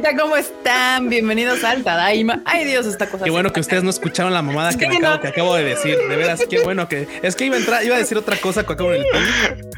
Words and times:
bandita? 0.00 0.22
¿Cómo 0.22 0.36
están? 0.36 1.08
Bienvenidos 1.08 1.64
al 1.64 1.82
Tadaima. 1.82 2.42
Ay, 2.44 2.64
Dios, 2.64 2.86
esta 2.86 3.06
cosa. 3.06 3.24
Qué 3.24 3.30
bueno 3.30 3.52
que 3.52 3.60
ustedes 3.60 3.82
no 3.82 3.90
escucharon 3.90 4.32
la 4.32 4.42
mamada 4.42 4.72
que, 4.76 4.86
acabo, 4.86 5.20
que 5.20 5.28
acabo 5.28 5.54
de 5.54 5.64
decir. 5.64 5.96
De 5.96 6.16
veras, 6.16 6.42
qué 6.48 6.60
bueno 6.62 6.88
que 6.88 7.08
es 7.22 7.34
que 7.34 7.46
iba 7.46 7.56
a 7.56 7.58
entrar, 7.58 7.84
iba 7.84 7.96
a 7.96 7.98
decir 7.98 8.16
otra 8.16 8.36
cosa 8.36 8.64
que 8.64 8.72
acabo 8.72 8.92
en 8.92 9.02
el 9.02 9.06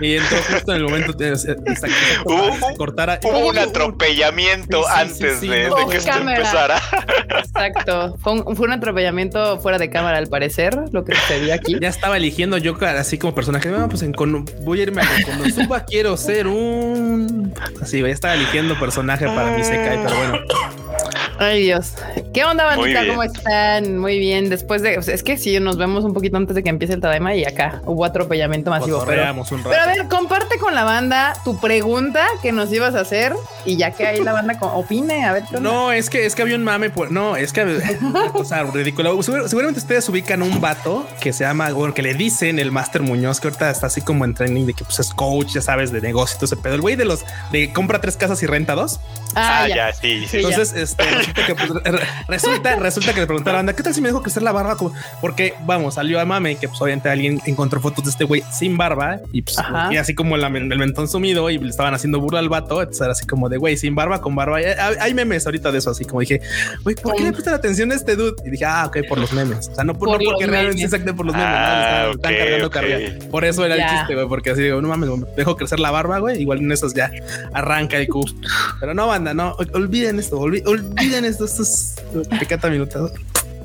y 0.01 0.17
entró 0.17 0.39
justo 0.51 0.73
en 0.73 0.79
el 0.79 0.85
momento 0.85 1.13
de, 1.13 1.37
cortara. 2.77 3.21
Hubo 3.23 3.49
un 3.49 3.59
atropellamiento 3.59 4.87
antes 4.89 5.41
de, 5.41 5.71
que 5.91 5.97
esto 5.97 6.19
empezara. 6.19 6.81
Exacto. 7.39 8.17
Fue 8.23 8.33
un, 8.33 8.57
fue 8.57 8.67
un, 8.67 8.73
atropellamiento 8.73 9.61
fuera 9.61 9.79
de 9.79 9.91
cámara, 9.91 10.19
al 10.19 10.29
parecer, 10.29 10.77
lo 10.93 11.05
que 11.05 11.15
sucedió 11.15 11.55
aquí. 11.55 11.77
Ya 11.81 11.89
estaba 11.89 12.17
eligiendo 12.17 12.59
yo 12.59 12.77
así 12.81 13.19
como 13.19 13.35
personaje. 13.35 13.71
Bueno, 13.71 13.89
pues 13.89 14.03
en, 14.03 14.13
voy 14.63 14.81
a 14.81 14.83
irme 14.83 15.03
a 15.03 15.51
suba 15.51 15.85
quiero 15.85 16.17
ser 16.17 16.47
un. 16.47 17.55
Así, 17.81 18.01
ya 18.01 18.09
estaba 18.09 18.35
eligiendo 18.35 18.79
personaje 18.79 19.27
para 19.27 19.57
mi 19.57 19.65
Sekai, 19.65 20.10
pero 20.11 20.31
bueno. 20.31 20.80
Ay, 21.43 21.63
Dios. 21.63 21.95
¿Qué 22.35 22.45
onda, 22.45 22.65
bandita? 22.65 23.07
¿Cómo 23.07 23.23
están? 23.23 23.97
Muy 23.97 24.19
bien. 24.19 24.51
Después 24.51 24.83
de. 24.83 24.97
es 24.97 25.23
que 25.23 25.39
sí, 25.39 25.59
nos 25.59 25.79
vemos 25.79 26.05
un 26.05 26.13
poquito 26.13 26.37
antes 26.37 26.55
de 26.55 26.63
que 26.63 26.69
empiece 26.69 26.93
el 26.93 27.01
Tadaima 27.01 27.35
y 27.35 27.47
acá 27.47 27.81
hubo 27.87 28.05
atropellamiento 28.05 28.71
masivo. 28.71 29.03
Pero, 29.07 29.43
pero, 29.47 29.83
a 29.83 29.87
ver, 29.87 30.07
comparte 30.09 30.59
con 30.59 30.75
la 30.75 30.85
banda 30.85 31.33
tu 31.43 31.59
pregunta 31.59 32.27
que 32.43 32.53
nos 32.53 32.71
ibas 32.71 32.95
a 32.95 33.01
hacer 33.01 33.33
y 33.65 33.79
ya 33.79 33.93
que 33.93 34.07
ahí 34.07 34.23
la 34.23 34.35
banda 34.35 34.59
opine. 34.61 35.25
A 35.25 35.33
ver, 35.33 35.45
No, 35.63 35.93
es 35.93 36.11
que, 36.11 36.27
es 36.27 36.35
que 36.35 36.43
había 36.43 36.57
un 36.57 36.63
mame. 36.63 36.91
Por, 36.91 37.11
no, 37.11 37.37
es 37.37 37.55
que. 37.55 37.63
o 38.35 38.45
sea, 38.45 38.65
ridículo. 38.65 39.23
Seguramente 39.23 39.81
ustedes 39.81 40.07
ubican 40.11 40.43
un 40.43 40.61
vato 40.61 41.09
que 41.23 41.33
se 41.33 41.45
llama, 41.45 41.71
bueno, 41.73 41.95
que 41.95 42.03
le 42.03 42.13
dicen 42.13 42.59
el 42.59 42.71
Master 42.71 43.01
Muñoz, 43.01 43.41
que 43.41 43.49
ahorita 43.49 43.71
está 43.71 43.87
así 43.87 44.03
como 44.03 44.27
en 44.27 44.35
training 44.35 44.67
de 44.67 44.75
que 44.75 44.85
pues, 44.85 45.01
es 45.01 45.15
coach, 45.15 45.55
ya 45.55 45.63
sabes, 45.63 45.91
de 45.91 46.03
negocios, 46.03 46.43
ese 46.43 46.59
pedo. 46.59 46.75
El 46.75 46.83
güey 46.83 46.97
de 46.97 47.07
los 47.07 47.25
de 47.51 47.73
compra 47.73 47.99
tres 47.99 48.19
casas 48.19 48.43
y 48.43 48.47
renta 48.47 48.75
dos. 48.75 49.01
Ah, 49.35 49.63
ah 49.63 49.69
ya. 49.69 49.93
sí, 49.95 50.27
sí. 50.29 50.37
Entonces, 50.39 50.75
este 50.75 51.05
pues, 51.35 51.71
resulta, 52.29 52.77
resulta 52.77 53.15
que 53.15 53.21
le 53.21 53.27
preguntaron, 53.27 53.67
¿qué 53.67 53.83
tal 53.83 53.95
si 53.95 54.01
me 54.01 54.09
dijo 54.09 54.23
crecer 54.23 54.43
la 54.43 54.53
barba? 54.53 54.77
Porque, 55.21 55.55
vamos, 55.65 55.95
salió 55.95 56.21
a 56.21 56.25
mame 56.25 56.57
que 56.57 56.69
pues 56.69 56.81
obviamente 56.81 57.09
alguien 57.09 57.41
encontró 57.47 57.81
fotos 57.81 58.05
de 58.05 58.11
este 58.11 58.25
güey 58.25 58.43
sin 58.53 58.77
barba 58.77 59.21
y 59.33 59.43
pues 59.43 59.57
y 59.91 59.97
así 59.97 60.15
como 60.15 60.37
el 60.37 60.51
mentón 60.79 61.09
sumido 61.09 61.51
y 61.51 61.59
le 61.59 61.69
estaban 61.69 61.95
haciendo 61.95 62.21
burla 62.21 62.39
al 62.39 62.49
vato. 62.49 62.81
Entonces 62.81 63.03
era 63.03 63.13
así 63.13 63.27
como 63.27 63.49
de 63.49 63.57
güey, 63.57 63.77
sin 63.77 63.95
barba, 63.95 64.21
con 64.21 64.35
barba. 64.35 64.59
Hay, 65.01 65.15
memes 65.15 65.47
ahorita 65.47 65.73
de 65.73 65.79
eso, 65.79 65.91
así 65.91 66.05
como 66.05 66.21
dije, 66.21 66.41
güey, 66.83 66.97
¿por 66.97 67.15
qué 67.17 67.25
le 67.25 67.33
prestan 67.33 67.55
atención 67.55 67.93
a 67.93 67.95
este 67.95 68.17
dude? 68.17 68.37
Y 68.45 68.51
dije, 68.51 68.65
ah, 68.65 68.87
ok, 68.87 68.99
por 69.09 69.19
los 69.19 69.33
memes. 69.33 69.69
O 69.69 69.75
sea, 69.75 69.85
no, 69.85 69.99
por, 69.99 70.09
no 70.09 70.19
porque 70.25 70.47
realmente 70.47 70.85
exacto 70.85 71.15
por 71.15 71.27
los 71.27 71.35
memes. 71.35 71.51
Ah, 71.51 72.11
están, 72.15 72.35
cargando 72.35 72.71
carga. 72.71 72.99
Por 73.31 73.45
eso 73.45 73.65
era 73.65 73.75
el 73.75 73.99
chiste, 73.99 74.15
güey, 74.15 74.29
porque 74.29 74.51
así 74.51 74.63
digo, 74.63 74.81
no 74.81 74.89
mames, 74.89 75.11
dejo 75.37 75.57
crecer 75.57 75.81
la 75.81 75.91
barba, 75.91 76.19
güey. 76.19 76.41
Igual 76.41 76.59
en 76.59 76.73
esos 76.73 76.95
ya 76.95 77.11
arranca 77.53 77.97
el 77.97 78.09
cub. 78.09 78.31
Pero 78.79 78.95
no, 78.95 79.07
banda, 79.07 79.35
no, 79.35 79.57
olviden 79.73 80.19
esto, 80.19 80.39
olviden 80.39 81.20
esto 81.25 81.45
estos 81.45 81.95
pecata 82.39 82.69
minuta. 82.69 83.01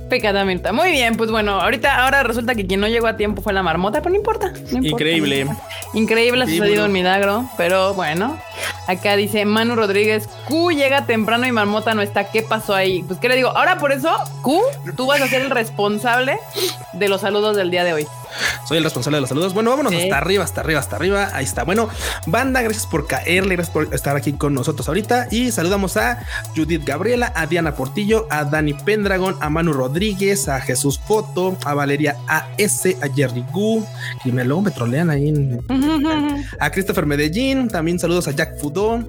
Pecata 0.09 0.45
minuta. 0.45 0.71
Muy 0.71 0.91
bien, 0.91 1.17
pues 1.17 1.31
bueno, 1.31 1.59
ahorita 1.59 2.03
ahora 2.03 2.21
resulta 2.23 2.53
que 2.53 2.67
quien 2.67 2.79
no 2.79 2.87
llegó 2.87 3.07
a 3.07 3.17
tiempo 3.17 3.41
fue 3.41 3.53
la 3.53 3.63
marmota, 3.63 4.01
pero 4.01 4.11
no 4.11 4.17
importa. 4.17 4.53
Increíble. 4.71 5.47
Increíble, 5.93 6.43
ha 6.43 6.47
sucedido 6.47 6.85
un 6.85 6.91
milagro, 6.91 7.49
pero 7.57 7.93
bueno. 7.95 8.37
Acá 8.87 9.15
dice 9.15 9.45
Manu 9.45 9.75
Rodríguez, 9.75 10.29
Q 10.47 10.71
llega 10.71 11.07
temprano 11.07 11.47
y 11.47 11.51
marmota 11.51 11.95
no 11.95 12.03
está. 12.03 12.29
¿Qué 12.31 12.43
pasó 12.43 12.75
ahí? 12.75 13.03
Pues 13.03 13.19
qué 13.19 13.29
le 13.29 13.35
digo, 13.35 13.49
ahora 13.49 13.79
por 13.79 13.91
eso, 13.91 14.15
Q, 14.43 14.61
tú 14.95 15.07
vas 15.07 15.21
a 15.21 15.27
ser 15.27 15.41
el 15.41 15.49
responsable 15.49 16.37
de 16.93 17.09
los 17.09 17.21
saludos 17.21 17.57
del 17.57 17.71
día 17.71 17.83
de 17.83 17.93
hoy. 17.93 18.07
Soy 18.67 18.77
el 18.77 18.83
responsable 18.83 19.17
de 19.17 19.21
los 19.21 19.29
saludos. 19.29 19.53
Bueno, 19.53 19.69
vámonos 19.69 19.93
hasta 19.93 20.17
arriba, 20.17 20.43
hasta 20.43 20.61
arriba, 20.61 20.79
hasta 20.79 20.95
arriba. 20.95 21.29
Ahí 21.33 21.45
está. 21.45 21.63
Bueno, 21.63 21.89
banda, 22.27 22.61
gracias 22.61 22.87
por 22.87 23.07
caerle, 23.07 23.55
gracias 23.55 23.73
por 23.73 23.93
estar 23.93 24.15
aquí 24.15 24.33
con 24.33 24.53
nosotros 24.53 24.87
ahorita. 24.87 25.27
Y 25.31 25.51
saludamos 25.51 25.97
a 25.97 26.25
Judith 26.55 26.83
Gabriela, 26.85 27.31
a 27.35 27.47
Diana 27.47 27.75
Portillo, 27.75 28.27
a 28.29 28.43
Dani 28.43 28.73
Pendragon, 28.73 29.35
a 29.39 29.49
Manu 29.49 29.73
Rodríguez, 29.73 30.47
a 30.47 30.59
Jesús 30.61 30.99
Foto, 30.99 31.57
a 31.65 31.73
Valeria 31.73 32.17
AS, 32.27 32.85
a 33.01 33.13
Jerry 33.13 33.45
Gu, 33.51 33.85
que 34.23 34.31
me 34.31 34.43
luego 34.43 34.61
me 34.61 34.71
trolean 34.71 35.09
ahí. 35.09 35.25
a 36.59 36.69
Christopher 36.71 37.05
Medellín, 37.05 37.67
también 37.67 37.99
saludos 37.99 38.27
a 38.27 38.31
Jack 38.31 38.59
Fudón 38.59 39.07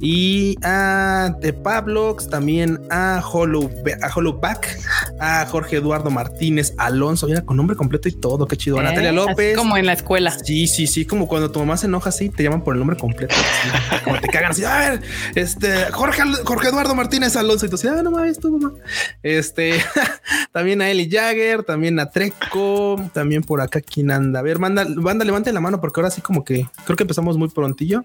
y 0.00 0.56
a 0.62 1.34
De 1.40 1.52
Pablox, 1.52 2.28
también 2.28 2.80
a 2.90 3.22
Hollow, 3.24 3.70
a 4.02 4.40
Back, 4.40 4.78
a 5.20 5.46
Jorge 5.46 5.76
Eduardo 5.76 6.10
Martínez 6.10 6.74
Alonso, 6.78 7.26
mira 7.26 7.42
con 7.42 7.56
nombre 7.56 7.76
completo 7.76 8.08
y 8.08 8.12
todo 8.12 8.46
chido. 8.56 8.80
Natalia 8.82 9.10
¿Eh? 9.10 9.12
López. 9.12 9.56
como 9.56 9.76
en 9.76 9.86
la 9.86 9.92
escuela. 9.92 10.30
Sí, 10.30 10.66
sí, 10.66 10.86
sí. 10.86 11.04
Como 11.04 11.28
cuando 11.28 11.50
tu 11.50 11.58
mamá 11.60 11.76
se 11.76 11.86
enoja 11.86 12.10
así, 12.10 12.28
te 12.28 12.42
llaman 12.42 12.62
por 12.62 12.74
el 12.74 12.78
nombre 12.78 12.96
completo. 12.96 13.34
como 14.04 14.20
te 14.20 14.28
cagan 14.28 14.52
así. 14.52 14.64
A 14.64 14.78
ver, 14.78 15.02
este 15.34 15.86
Jorge, 15.92 16.22
Jorge 16.44 16.68
Eduardo 16.68 16.94
Martínez 16.94 17.36
Alonso. 17.36 17.66
Y 17.66 17.68
tú 17.68 17.76
ah, 17.88 18.02
no 18.02 18.10
mames, 18.10 18.38
tu 18.38 18.56
mamá. 18.56 18.74
Este 19.22 19.82
también 20.52 20.82
a 20.82 20.90
Eli 20.90 21.08
Jagger, 21.10 21.62
también 21.62 21.98
a 22.00 22.10
Treco, 22.10 23.00
también 23.12 23.42
por 23.42 23.60
acá. 23.60 23.80
¿Quién 23.80 24.10
anda? 24.10 24.40
A 24.40 24.42
ver, 24.42 24.58
manda, 24.58 24.84
manda, 24.84 25.24
levante 25.24 25.52
la 25.52 25.60
mano 25.60 25.80
porque 25.80 26.00
ahora 26.00 26.10
sí, 26.10 26.20
como 26.20 26.44
que 26.44 26.66
creo 26.84 26.96
que 26.96 27.04
empezamos 27.04 27.36
muy 27.36 27.48
prontillo. 27.48 28.04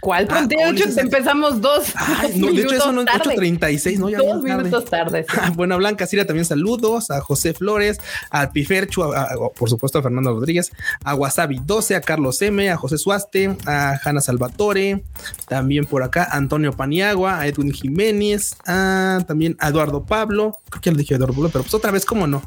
¿Cuál 0.00 0.26
ah, 0.30 0.34
prontillo? 0.34 0.84
empezamos 0.96 1.60
dos. 1.60 1.94
no, 2.36 2.52
de 2.52 2.62
hecho, 2.62 2.74
eso 2.74 2.92
no 2.92 3.02
es 3.02 3.08
8.36, 3.08 3.98
¿no? 3.98 4.10
Ya 4.10 4.18
dos 4.18 4.42
minutos 4.42 4.84
tarde. 4.86 5.26
Buena 5.54 5.76
Blanca 5.76 6.06
Siria 6.06 6.26
también 6.26 6.44
saludos 6.44 7.10
a 7.10 7.20
José 7.20 7.54
Flores, 7.54 7.98
al 8.30 8.50
Piferchu, 8.50 9.12
por 9.56 9.70
supuesto 9.80 9.98
puesto 9.98 9.98
a 9.98 10.02
Fernando 10.02 10.32
Rodríguez, 10.34 10.72
a 11.04 11.14
Wasabi 11.14 11.60
12, 11.64 11.96
a 11.96 12.00
Carlos 12.00 12.40
M, 12.42 12.70
a 12.70 12.76
José 12.76 12.98
Suaste, 12.98 13.56
a 13.66 13.98
Hanna 14.04 14.20
Salvatore, 14.20 15.02
también 15.48 15.86
por 15.86 16.02
acá 16.02 16.28
Antonio 16.30 16.72
Paniagua, 16.72 17.40
a 17.40 17.46
Edwin 17.46 17.72
Jiménez, 17.72 18.56
a, 18.66 19.20
también 19.26 19.56
a 19.58 19.68
Eduardo 19.68 20.04
Pablo, 20.04 20.58
creo 20.68 20.80
que 20.80 20.90
ya 20.90 20.92
lo 20.92 20.98
dije 20.98 21.14
Eduardo 21.14 21.34
Pablo, 21.34 21.50
pero 21.50 21.64
pues 21.64 21.74
otra 21.74 21.90
vez, 21.90 22.04
¿cómo 22.04 22.26
no? 22.26 22.42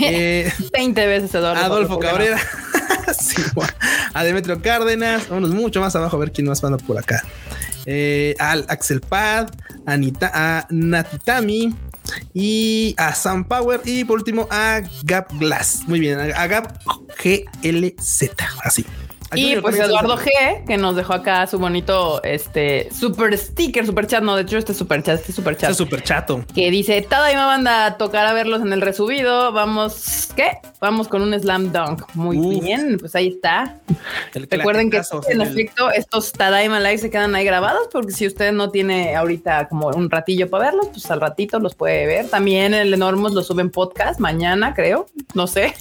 20 0.00 0.50
eh, 1.04 1.06
veces 1.06 1.34
Eduardo. 1.34 1.62
Adolfo 1.62 1.98
Cabrera. 1.98 2.38
a 4.14 4.24
Demetrio 4.24 4.60
Cárdenas, 4.62 5.28
vámonos 5.28 5.50
mucho 5.50 5.80
más 5.80 5.94
abajo 5.94 6.16
a 6.16 6.20
ver 6.20 6.32
quién 6.32 6.48
más 6.48 6.62
anda 6.64 6.78
por 6.78 6.98
acá. 6.98 7.22
Eh, 7.86 8.34
al 8.38 8.66
Axel 8.68 9.00
Pad, 9.00 9.48
a, 9.86 9.96
Nita, 9.96 10.30
a 10.34 10.66
Natitami, 10.70 11.74
y 12.34 12.94
a 12.98 13.14
Sam 13.14 13.44
Power 13.44 13.80
y 13.84 14.04
por 14.04 14.18
último 14.18 14.48
a 14.50 14.80
Gap 15.04 15.32
Glass. 15.38 15.82
Muy 15.86 16.00
bien, 16.00 16.18
a 16.18 16.46
Gap 16.46 16.78
GLZ, 17.22 18.30
así. 18.62 18.84
Y 19.34 19.56
pues 19.56 19.76
Eduardo 19.76 20.16
G, 20.16 20.64
que 20.66 20.78
nos 20.78 20.96
dejó 20.96 21.12
acá 21.12 21.46
su 21.46 21.58
bonito 21.58 22.22
este 22.22 22.88
super 22.90 23.36
sticker, 23.36 23.84
super 23.84 24.06
chat. 24.06 24.22
No, 24.22 24.36
de 24.36 24.42
hecho, 24.42 24.56
este 24.56 24.72
super 24.72 25.02
chat, 25.02 25.20
este 25.20 25.32
super 25.32 25.54
chat. 25.54 25.70
Este 25.70 25.84
super 25.84 26.02
chato. 26.02 26.44
Que 26.54 26.70
dice: 26.70 27.02
Tadaima 27.02 27.44
banda 27.44 27.84
a 27.84 27.98
tocar 27.98 28.26
a 28.26 28.32
verlos 28.32 28.62
en 28.62 28.72
el 28.72 28.80
resubido. 28.80 29.52
Vamos, 29.52 30.28
¿qué? 30.34 30.58
Vamos 30.80 31.08
con 31.08 31.22
un 31.22 31.38
slam 31.38 31.72
dunk. 31.72 32.02
Muy 32.14 32.60
bien, 32.60 32.98
pues 32.98 33.14
ahí 33.16 33.28
está. 33.28 33.76
Recuerden 34.32 34.90
que 34.90 35.00
en 35.28 35.40
efecto, 35.40 35.90
estos 35.90 36.32
Tadaima 36.32 36.78
Live 36.78 36.98
se 36.98 37.10
quedan 37.10 37.34
ahí 37.34 37.44
grabados, 37.44 37.88
porque 37.92 38.12
si 38.12 38.26
usted 38.26 38.52
no 38.52 38.70
tiene 38.70 39.16
ahorita 39.16 39.68
como 39.68 39.88
un 39.88 40.08
ratillo 40.08 40.48
para 40.48 40.66
verlos, 40.66 40.88
pues 40.92 41.10
al 41.10 41.20
ratito 41.20 41.58
los 41.58 41.74
puede 41.74 42.06
ver. 42.06 42.28
También 42.28 42.74
el 42.74 42.94
Enormos 42.94 43.32
lo 43.32 43.42
suben 43.42 43.70
podcast 43.70 44.20
mañana, 44.20 44.74
creo. 44.74 45.06
No 45.34 45.46
sé. 45.46 45.74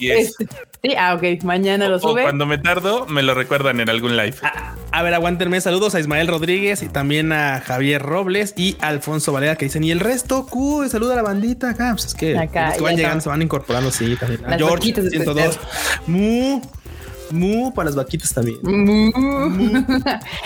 Este, 0.00 0.46
sí, 0.82 0.94
ah, 0.98 1.14
ok. 1.14 1.42
Mañana 1.44 1.88
lo 1.88 1.98
sube. 1.98 2.22
cuando 2.22 2.46
me 2.46 2.58
tardo, 2.58 3.06
me 3.06 3.22
lo 3.22 3.34
recuerdan 3.34 3.80
en 3.80 3.88
algún 3.88 4.16
live. 4.16 4.36
Ah, 4.42 4.74
a, 4.92 5.02
ver, 5.02 5.14
aguántenme. 5.14 5.60
Saludos 5.60 5.94
a 5.94 6.00
Ismael 6.00 6.26
Rodríguez 6.26 6.82
y 6.82 6.88
también 6.88 7.32
a 7.32 7.60
Javier 7.60 8.02
Robles 8.02 8.54
y 8.56 8.76
Alfonso 8.80 9.32
Valera 9.32 9.56
que 9.56 9.66
dicen, 9.66 9.84
y 9.84 9.90
el 9.90 10.00
resto, 10.00 10.46
Q, 10.46 10.88
saluda 10.88 11.14
a 11.14 11.16
la 11.16 11.22
bandita 11.22 11.70
acá. 11.70 11.90
Pues 11.92 12.06
es 12.06 12.14
que, 12.14 12.34
van 12.34 12.96
llegando, 12.96 13.20
se 13.20 13.28
van 13.28 13.42
incorporando, 13.42 13.90
sí, 13.90 14.09
A 14.46 14.56
George 14.56 14.92
102. 14.92 15.58
Mu. 16.06 16.60
Mu 17.30 17.72
para 17.72 17.86
las 17.86 17.96
vaquitas 17.96 18.34
también. 18.34 18.58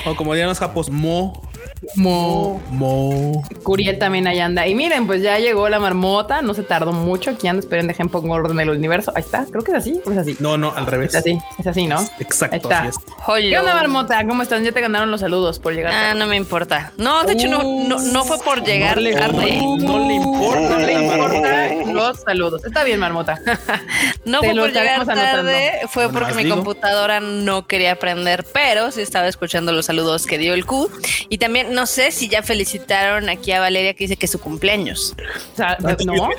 O 0.07 0.15
como 0.17 0.35
dirían 0.35 0.49
los 0.49 0.59
japos, 0.59 0.91
mo. 0.91 1.49
Mo. 1.97 2.61
Mo. 2.71 3.43
Curiel 3.63 3.99
también 3.99 4.27
ahí 4.27 4.41
anda. 4.41 4.67
Y 4.67 4.75
miren, 4.75 5.07
pues 5.07 5.23
ya 5.23 5.39
llegó 5.39 5.69
la 5.69 5.79
marmota. 5.79 6.43
No 6.43 6.55
se 6.55 6.63
tardó 6.63 6.93
mucho. 6.93 7.31
Aquí 7.31 7.49
anda, 7.49 7.61
esperen, 7.61 7.87
dejen 7.87 8.09
pongo 8.09 8.35
orden 8.35 8.57
del 8.57 8.71
universo. 8.71 9.13
Ahí 9.15 9.23
está. 9.23 9.47
Creo 9.51 9.63
que 9.63 9.73
es 9.73 9.79
así. 9.79 10.01
es 10.05 10.19
así? 10.19 10.37
No, 10.41 10.57
no, 10.57 10.73
al 10.75 10.87
revés. 10.87 11.11
Es 11.11 11.17
así. 11.17 11.39
Es 11.59 11.67
así, 11.67 11.87
¿no? 11.87 12.01
Exacto. 12.19 12.69
Ahí 12.71 12.89
está. 12.89 13.01
¿Qué 13.39 13.59
onda, 13.59 13.75
marmota? 13.75 14.25
¿Cómo 14.27 14.43
están? 14.43 14.65
Ya 14.65 14.73
te 14.73 14.81
ganaron 14.81 15.11
los 15.11 15.21
saludos 15.21 15.59
por 15.59 15.75
llegar. 15.75 15.93
Ah, 15.93 16.15
no 16.15 16.27
me 16.27 16.37
importa. 16.37 16.93
No, 16.97 17.25
de 17.25 17.35
hecho, 17.35 17.49
no, 17.49 17.99
no, 17.99 18.25
fue 18.25 18.39
por 18.39 18.65
llegar 18.65 19.01
no 19.01 19.11
tarde. 19.11 19.61
No, 19.81 19.99
le 19.99 20.15
importa. 20.15 20.61
No 20.61 20.79
le 20.79 20.93
importa 20.93 21.75
los 21.93 22.21
saludos. 22.21 22.65
Está 22.65 22.85
bien, 22.85 23.01
marmota. 23.01 23.41
no 24.25 24.41
fue 24.41 24.55
por 24.55 24.73
llegar 24.73 25.07
tarde. 25.07 25.81
Fue 25.89 26.11
porque 26.11 26.35
mi 26.35 26.49
computadora 26.49 27.21
no 27.21 27.67
quería 27.67 27.93
aprender, 27.93 28.45
pero 28.53 28.91
sí 28.91 29.01
estaba 29.01 29.29
escuchando 29.29 29.73
los 29.73 29.87
saludos 29.87 30.27
que 30.27 30.39
dio 30.39 30.55
el 30.55 30.67
Q. 30.67 30.91
Y 31.29 31.39
también 31.39 31.74
no 31.75 31.87
sé 31.87 32.11
si 32.11 32.29
ya 32.29 32.43
felicitaron 32.43 33.29
aquí 33.29 33.53
a 33.53 33.61
Valeria 33.61 33.95
que 33.95 34.05
dice 34.05 34.17
que 34.17 34.27
es 34.27 34.33
su 34.33 34.41
cumpleaños. 34.41 35.15
O 35.53 35.57
sea, 35.57 35.77
no, 36.05 36.31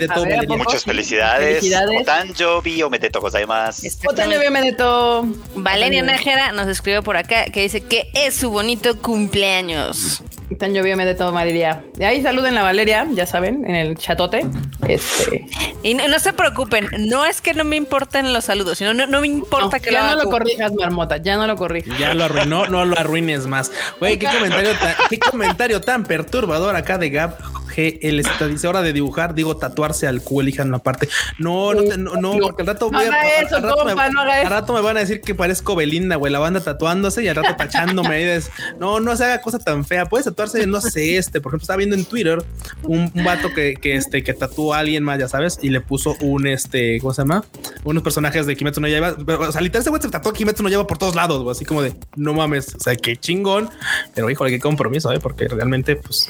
Muchas 0.57 0.83
felicidades. 0.83 1.59
felicidades. 1.59 2.01
Otanjobi 2.01 2.81
o 2.83 2.89
Meteto 2.89 3.21
más. 3.47 3.83
Otanjobi 4.07 4.49
Meteto. 4.49 5.25
Valeria 5.55 6.01
Nájera 6.01 6.51
nos 6.51 6.67
escribió 6.67 7.03
por 7.03 7.17
acá 7.17 7.45
que 7.45 7.61
dice 7.61 7.81
que 7.81 8.09
es 8.13 8.35
su 8.35 8.49
bonito 8.49 8.99
cumpleaños. 9.01 10.23
Tan 10.59 10.73
llovido 10.73 10.95
me 10.95 11.05
de 11.05 11.15
todo 11.15 11.31
Valeria. 11.31 11.83
De 11.95 12.05
ahí 12.05 12.21
saluden 12.21 12.55
a 12.57 12.63
Valeria, 12.63 13.07
ya 13.11 13.25
saben, 13.25 13.65
en 13.65 13.75
el 13.75 13.97
chatote. 13.97 14.45
Este. 14.87 15.47
Y 15.81 15.95
no, 15.95 16.19
se 16.19 16.33
preocupen, 16.33 16.87
no 16.99 17.25
es 17.25 17.41
que 17.41 17.55
no 17.55 17.63
me 17.63 17.75
importen 17.75 18.31
los 18.31 18.45
saludos, 18.45 18.77
sino 18.77 18.93
no, 18.93 19.21
me 19.21 19.27
importa 19.27 19.79
que 19.79 19.91
ya 19.91 20.15
no 20.15 20.23
lo 20.23 20.29
corrijas, 20.29 20.71
marmota, 20.73 21.17
ya 21.17 21.35
no 21.35 21.47
lo 21.47 21.55
corrijas. 21.55 21.97
Ya 21.97 22.13
lo 22.13 22.25
arruinó, 22.25 22.67
no 22.67 22.85
lo 22.85 22.97
arruines 22.97 23.47
más. 23.47 23.71
Güey, 23.99 24.19
qué 24.19 24.27
comentario 24.27 24.71
tan, 24.77 24.95
qué 25.09 25.19
comentario 25.31 25.81
tan 25.81 26.03
perturbador 26.03 26.75
acá 26.75 26.97
de 26.97 27.09
Gap 27.09 27.39
el 27.77 28.19
este, 28.19 28.47
dice 28.47 28.67
hora 28.67 28.81
de 28.81 28.93
dibujar, 28.93 29.35
digo 29.35 29.57
tatuarse 29.57 30.07
al 30.07 30.21
Q, 30.21 30.41
elijan 30.41 30.69
una 30.69 30.79
parte. 30.79 31.09
No, 31.39 31.73
no, 31.73 31.97
no, 31.97 32.15
no, 32.15 32.37
porque 32.39 32.61
al 32.61 32.67
rato 32.67 32.89
voy 32.89 33.05
a, 33.05 33.41
eso, 33.41 33.57
al, 33.57 33.63
rato 33.63 33.85
me, 33.85 33.91
al 33.91 34.49
rato 34.49 34.73
me 34.73 34.81
van 34.81 34.97
a 34.97 35.01
decir 35.01 35.21
que 35.21 35.35
parezco 35.35 35.75
Belinda, 35.75 36.15
güey, 36.15 36.31
la 36.31 36.39
banda 36.39 36.61
tatuándose 36.61 37.23
y 37.23 37.27
al 37.27 37.35
rato 37.35 37.55
tachándome. 37.55 38.23
y 38.23 38.39
no, 38.79 38.99
no 38.99 39.15
se 39.15 39.25
haga 39.25 39.41
cosa 39.41 39.59
tan 39.59 39.85
fea. 39.85 40.05
Puedes 40.05 40.25
tatuarse, 40.25 40.65
no 40.67 40.81
sé, 40.81 41.17
este, 41.17 41.41
por 41.41 41.51
ejemplo, 41.51 41.63
estaba 41.63 41.77
viendo 41.77 41.95
en 41.95 42.05
Twitter 42.05 42.43
un, 42.83 43.11
vato 43.23 43.53
que, 43.53 43.75
que, 43.75 43.95
este, 43.95 44.23
que 44.23 44.33
tatuó 44.33 44.73
a 44.73 44.79
alguien 44.79 45.03
más, 45.03 45.19
ya 45.19 45.27
sabes, 45.27 45.59
y 45.61 45.69
le 45.69 45.81
puso 45.81 46.15
un, 46.21 46.47
este, 46.47 46.99
¿cómo 46.99 47.13
se 47.13 47.21
llama? 47.21 47.43
Unos 47.83 48.03
personajes 48.03 48.45
de 48.45 48.55
Kimetsu 48.55 48.81
no 48.81 48.87
lleva. 48.87 49.11
O 49.11 49.51
sea, 49.51 49.61
literalmente 49.61 49.89
güey 49.89 50.01
se 50.01 50.09
tatuó 50.09 50.33
Kimetsu 50.33 50.63
no 50.63 50.69
lleva 50.69 50.87
por 50.87 50.97
todos 50.97 51.15
lados, 51.15 51.41
güey, 51.43 51.51
así 51.51 51.65
como 51.65 51.81
de 51.81 51.93
no 52.15 52.33
mames, 52.33 52.75
o 52.75 52.79
sea, 52.79 52.95
qué 52.95 53.15
chingón, 53.17 53.69
pero 54.13 54.29
híjole, 54.29 54.51
qué 54.51 54.59
compromiso, 54.59 55.11
¿eh? 55.11 55.19
porque 55.19 55.47
realmente, 55.47 55.95
pues, 55.95 56.29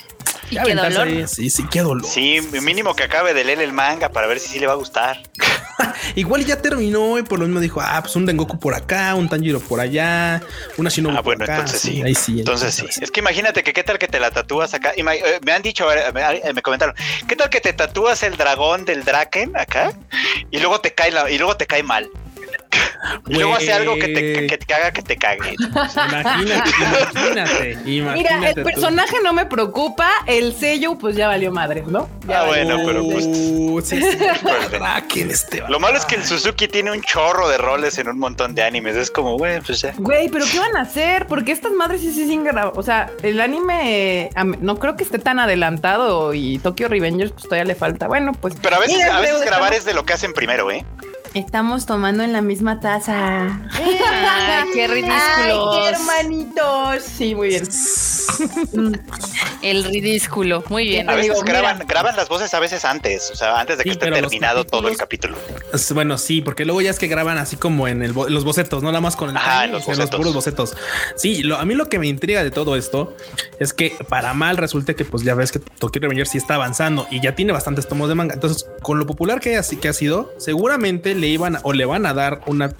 y 0.50 0.58
qué 0.58 0.76
dolor. 0.76 1.28
Sí, 1.28 1.50
sí, 1.50 1.66
qué 1.70 1.82
dolor. 1.82 2.06
Sí, 2.06 2.40
mínimo 2.62 2.96
que 2.96 3.04
acabe 3.04 3.34
de 3.34 3.44
leer 3.44 3.62
el 3.62 3.74
manga 3.74 4.10
para 4.10 4.28
ver 4.28 4.40
si 4.40 4.50
sí 4.50 4.60
le 4.60 4.68
va 4.68 4.74
a 4.74 4.78
gustar. 4.78 5.22
Igual 6.16 6.46
ya 6.46 6.62
terminó 6.62 7.18
y 7.18 7.24
por 7.24 7.40
lo 7.40 7.46
mismo 7.46 7.60
dijo, 7.60 7.82
ah, 7.82 8.00
pues 8.02 8.16
un 8.16 8.26
Dengoku 8.26 8.60
por 8.60 8.74
acá, 8.74 9.16
un 9.16 9.28
Tanjiro 9.28 9.60
por 9.60 9.80
allá, 9.80 10.42
una 10.78 10.90
Shinobu 10.90 11.18
ah, 11.18 11.22
bueno, 11.22 11.40
por 11.40 11.52
acá. 11.52 11.62
entonces 11.62 11.82
sí. 11.82 12.02
Ahí 12.02 12.16
sí. 12.16 12.40
Entonces, 12.40 12.76
sí. 12.76 12.86
Es 13.02 13.12
que 13.12 13.20
imagínate 13.20 13.64
que 13.64 13.74
qué 13.74 13.84
tal 13.84 13.98
que 13.98 14.08
te 14.08 14.20
la 14.20 14.32
tatúas 14.32 14.74
acá. 14.74 14.94
Eh, 14.96 15.04
me 15.04 15.52
han 15.52 15.62
dicho, 15.62 15.88
me, 16.14 16.62
comentaron, 16.62 16.96
¿qué 17.28 17.36
tal 17.36 17.50
que 17.50 17.62
te 17.62 17.74
tatúas 17.74 18.24
el 18.24 18.38
dragón 18.38 18.86
del 18.86 19.04
Draken 19.04 19.58
acá? 19.58 19.94
Y 20.52 20.60
luego 20.60 20.80
te 20.80 20.94
cae 20.94 21.12
la, 21.12 21.30
y 21.30 21.38
luego 21.38 21.58
te 21.58 21.66
cae 21.66 21.84
mal. 21.84 22.10
Luego 23.26 23.56
hace 23.56 23.74
algo 23.74 23.96
que 23.96 24.08
te, 24.08 24.48
que, 24.48 24.74
haga 24.74 24.92
que 24.92 25.02
te 25.02 25.18
cague. 25.18 25.56
Imagínate, 25.60 27.78
imagínate, 27.86 27.86
Mira, 27.86 28.50
el 28.50 28.64
personaje 28.64 29.18
no 29.24 29.34
me 29.34 29.46
preocupa, 29.46 30.10
el 30.26 30.56
sello 30.56 30.98
pues 30.98 31.16
ya 31.16 31.28
valió 31.28 31.52
madre, 31.52 31.84
¿no? 31.88 32.10
ah, 32.34 32.46
bueno, 32.48 32.78
pero 32.86 33.04
pues... 33.04 33.26
Uh, 33.26 33.82
sí, 33.84 34.00
este 35.30 35.64
Lo 35.70 35.80
malo 35.80 35.98
es 35.98 36.06
que 36.06 36.16
el 36.16 36.24
Suzuki 36.24 36.68
tiene 36.68 36.92
un 36.92 37.02
chorro 37.02 37.50
de 37.50 37.58
roles 37.58 37.98
en 37.98 38.10
un 38.10 38.20
montón 38.20 38.56
de 38.56 38.64
animes. 38.64 38.96
Es 38.96 39.12
como, 39.12 39.38
güey, 39.38 39.62
pues 39.62 39.82
ya. 39.82 39.94
Güey, 39.98 40.30
pero 40.30 40.46
¿qué 40.52 40.60
van 40.60 40.76
a 40.78 40.82
hacer? 40.82 41.28
Porque 41.28 41.52
estas 41.52 41.72
madres 41.72 42.02
sí 42.02 42.12
sí 42.12 42.26
sin 42.26 42.46
O 42.74 42.84
sea, 42.84 43.12
el 43.24 43.42
anime 43.42 44.30
no 44.60 44.80
creo 44.80 44.96
que 44.96 45.04
esté 45.04 45.20
tan 45.20 45.40
adelantado 45.40 46.34
y 46.34 46.60
Tokyo 46.60 46.88
Revengers 46.88 47.32
pues 47.32 47.44
todavía 47.44 47.66
le 47.66 47.76
falta. 47.76 48.08
Bueno, 48.08 48.34
pues... 48.34 48.56
Pero 48.62 48.76
a 48.76 48.80
veces, 48.80 49.04
a 49.06 49.20
veces 49.20 49.44
grabar 49.44 49.74
es 49.74 49.86
de 49.86 49.94
lo 49.94 50.06
que 50.06 50.14
hacen 50.14 50.34
primero, 50.34 50.72
¿eh? 50.72 50.86
Estamos 51.36 51.86
tomando 51.86 52.24
en 52.24 52.32
la 52.32 52.42
misma 52.42 52.80
taza. 52.80 53.60
¡Qué 54.74 54.88
ridículo! 54.88 55.72
qué 55.74 55.90
hermanitos! 55.90 57.04
Sí, 57.04 57.36
muy 57.36 57.50
bien. 57.50 57.68
El 59.62 59.84
ridículo, 59.84 60.64
muy 60.70 60.86
bien. 60.86 61.10
A 61.10 61.16
veces 61.16 61.44
graban, 61.44 61.80
graban, 61.88 62.16
las 62.16 62.30
voces 62.30 62.54
a 62.54 62.60
veces 62.62 62.86
antes, 62.86 63.32
o 63.32 63.36
sea, 63.36 63.60
antes 63.60 63.78
de 63.78 63.84
que 63.84 63.90
esté 63.90 64.12
terminado 64.12 64.64
todo 64.64 64.88
el 64.88 64.96
capítulo. 64.96 65.38
Bueno, 65.94 66.18
sí, 66.18 66.42
porque 66.42 66.64
luego 66.64 66.80
ya 66.82 66.92
es 66.92 67.00
que 67.00 67.08
graban 67.08 67.38
así 67.38 67.58
como 67.58 67.90
en 67.90 68.14
los 68.14 68.46
bocetos, 68.46 68.82
no 68.82 68.90
nada 68.90 69.02
más 69.02 69.18
con 69.18 69.30
el 69.30 69.72
los, 69.72 69.86
los, 69.88 70.10
puros 70.12 70.34
bocetos. 70.34 70.78
Sí, 71.18 71.44
a 71.52 71.66
mí 71.66 71.76
lo 71.76 71.90
que 71.90 72.00
me 72.00 72.08
intriga 72.08 72.44
de 72.44 72.52
todo 72.52 72.78
esto 72.78 73.16
es 73.60 73.74
que 73.74 73.98
para 74.08 74.34
mal 74.34 74.56
resulta 74.56 74.94
que 74.94 75.04
pues 75.04 75.24
ya 75.24 75.36
ves 75.36 75.52
que 75.52 75.60
Tokyo 75.60 76.00
Revenger 76.00 76.28
sí 76.28 76.38
está 76.38 76.56
avanzando 76.56 77.08
y 77.12 77.22
ya 77.22 77.36
tiene 77.36 77.52
bastantes 77.52 77.88
tomos 77.88 78.08
de 78.08 78.16
manga. 78.16 78.36
Entonces, 78.36 78.68
con 78.82 79.00
lo 79.00 79.06
popular 79.06 79.42
que, 79.42 79.60
que 79.82 79.90
ha 79.90 79.94
sido, 79.94 80.34
seguramente 80.38 81.14
le 81.16 81.25
iban 81.28 81.58
o 81.64 81.74
le 81.74 81.86
van 81.86 82.06
a 82.06 82.14
dar 82.14 82.42
una 82.46 82.72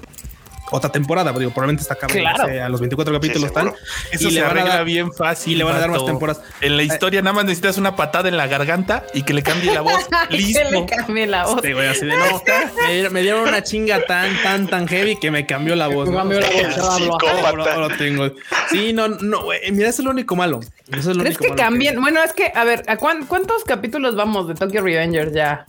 otra 0.72 0.92
temporada, 0.92 1.32
digo, 1.34 1.52
probablemente 1.52 1.84
está 1.84 1.94
acabando 1.94 2.44
a 2.64 2.70
los 2.70 2.80
24 2.80 3.14
capítulos 3.14 3.48
están. 3.48 3.74
Eso 4.12 4.28
y 4.28 4.32
se 4.32 4.40
le 4.40 4.42
van 4.42 4.58
a 4.58 4.66
dar 4.66 4.86
bien 4.86 5.14
fácil. 5.14 5.54
Y 5.54 5.56
le 5.58 5.64
van 5.64 5.76
a 5.76 5.80
dar 5.80 5.92
más 5.92 6.06
temporadas. 6.06 6.42
En 6.62 6.78
la 6.78 6.84
historia 6.84 7.22
nada 7.22 7.34
más 7.34 7.46
necesitas 7.46 7.78
una 7.78 7.96
patada 7.96 8.30
en 8.30 8.38
la 8.38 8.48
garganta 8.48 9.06
y 9.14 9.24
que 9.24 9.34
le 9.34 9.44
cambie 9.44 9.74
la 9.74 9.82
voz. 9.82 10.08
Listo. 10.30 10.60
que 10.60 10.72
le 10.72 10.86
cambie 10.86 11.28
la 11.28 11.46
voz. 11.46 11.58
así 11.60 12.06
de, 12.06 13.04
no, 13.04 13.12
me, 13.12 13.22
dieron 13.22 13.48
una 13.48 13.62
chinga 13.64 14.06
tan, 14.06 14.42
tan, 14.42 14.68
tan 14.68 14.88
heavy 14.88 15.18
que 15.18 15.30
me 15.30 15.46
cambió 15.46 15.76
la 15.76 15.88
voz. 15.88 16.10
Me 16.10 16.16
cambió 16.16 16.40
la 16.40 16.50
voz. 16.50 17.78
lo 17.78 17.90
tengo. 17.98 18.32
Sí, 18.70 18.92
no, 18.94 19.08
no, 19.08 19.44
mira, 19.72 19.90
eso 19.90 20.02
es 20.02 20.06
lo 20.06 20.12
único 20.12 20.36
malo. 20.36 20.62
Eso 20.92 21.12
es 21.12 21.18
lo 21.18 21.24
¿Crees 21.24 21.38
que 21.38 21.54
cambien? 21.54 22.02
Bueno, 22.02 22.24
es 22.24 22.34
que, 22.34 22.52
a 22.54 22.64
ver, 22.64 22.84
¿a 22.88 22.98
cuántos 22.98 23.64
capítulos 23.66 24.16
vamos 24.16 24.48
de 24.48 24.56
Tokyo 24.56 24.82
Revengers 24.82 25.34
ya? 25.34 25.66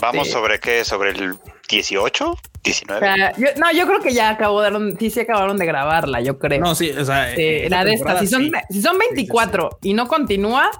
Vamos 0.00 0.26
este, 0.26 0.38
sobre 0.38 0.60
qué, 0.60 0.84
sobre 0.84 1.10
el 1.10 1.36
18, 1.68 2.34
19. 2.64 3.08
no, 3.56 3.72
yo 3.72 3.86
creo 3.86 4.00
que 4.00 4.12
ya 4.12 4.30
acabaron, 4.30 4.96
sí, 4.98 5.10
sí 5.10 5.20
acabaron 5.20 5.56
de 5.56 5.66
grabarla, 5.66 6.20
yo 6.20 6.38
creo. 6.38 6.60
No, 6.60 6.74
sí, 6.74 6.90
o 6.90 7.04
sea, 7.04 7.34
eh, 7.34 7.68
la 7.70 7.84
de 7.84 7.94
esta, 7.94 8.18
si 8.18 8.26
son, 8.26 8.50
si 8.70 8.82
son 8.82 8.98
24 8.98 9.78
y 9.82 9.94
no 9.94 10.08
continúa, 10.08 10.70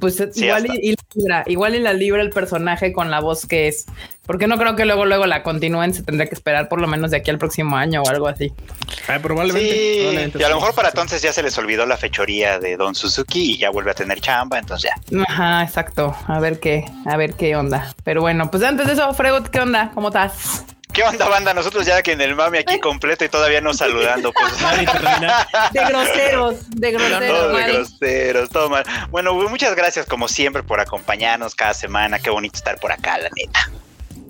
pues 0.00 0.22
igual, 0.34 0.66
y, 0.66 0.92
la 0.92 1.04
libra, 1.14 1.44
igual 1.46 1.74
y 1.74 1.80
la 1.80 1.92
libra 1.92 2.22
el 2.22 2.30
personaje 2.30 2.92
con 2.92 3.10
la 3.10 3.20
voz 3.20 3.46
que 3.46 3.68
es. 3.68 3.86
Porque 4.26 4.46
no 4.46 4.56
creo 4.56 4.74
que 4.74 4.86
luego, 4.86 5.04
luego 5.04 5.26
la 5.26 5.42
continúen. 5.42 5.92
Se 5.92 6.02
tendría 6.02 6.26
que 6.28 6.34
esperar 6.34 6.68
por 6.68 6.80
lo 6.80 6.86
menos 6.86 7.10
de 7.10 7.18
aquí 7.18 7.30
al 7.30 7.38
próximo 7.38 7.76
año 7.76 8.02
o 8.02 8.08
algo 8.08 8.26
así. 8.26 8.52
Ah, 9.06 9.18
probablemente, 9.20 10.38
Y 10.38 10.42
a 10.42 10.48
lo 10.48 10.56
mejor 10.56 10.74
para 10.74 10.88
entonces 10.88 11.20
ya 11.20 11.32
se 11.32 11.42
les 11.42 11.56
olvidó 11.58 11.84
la 11.84 11.98
fechoría 11.98 12.58
de 12.58 12.76
Don 12.76 12.94
Suzuki 12.94 13.52
y 13.52 13.58
ya 13.58 13.70
vuelve 13.70 13.90
a 13.90 13.94
tener 13.94 14.20
chamba. 14.20 14.58
Entonces 14.58 14.90
ya. 14.90 15.22
Ajá, 15.28 15.62
exacto. 15.62 16.16
A 16.26 16.40
ver 16.40 16.58
qué, 16.58 16.84
a 17.04 17.16
ver 17.16 17.34
qué 17.34 17.54
onda. 17.54 17.94
Pero 18.02 18.22
bueno, 18.22 18.50
pues 18.50 18.62
antes 18.62 18.86
de 18.86 18.94
eso, 18.94 19.12
Fregot, 19.12 19.48
¿qué 19.48 19.60
onda? 19.60 19.90
¿Cómo 19.94 20.08
estás? 20.08 20.64
¿Qué 20.94 21.02
onda, 21.02 21.28
banda? 21.28 21.52
Nosotros 21.52 21.84
ya 21.84 22.00
que 22.02 22.12
en 22.12 22.20
el 22.20 22.36
mami 22.36 22.58
aquí 22.58 22.78
completo 22.80 23.24
y 23.24 23.28
todavía 23.28 23.60
no 23.60 23.74
saludando. 23.74 24.32
Pues. 24.32 24.52
de 25.72 25.84
groseros, 25.84 26.70
de 26.70 26.92
groseros. 26.92 27.56
de 27.56 27.72
groseros, 27.72 28.48
todo 28.48 28.70
mal. 28.70 28.84
Bueno, 29.10 29.34
muchas 29.34 29.74
gracias 29.74 30.06
como 30.06 30.28
siempre 30.28 30.62
por 30.62 30.78
acompañarnos 30.80 31.56
cada 31.56 31.74
semana. 31.74 32.20
Qué 32.20 32.30
bonito 32.30 32.56
estar 32.56 32.78
por 32.78 32.92
acá, 32.92 33.18
la 33.18 33.28
neta. 33.36 33.70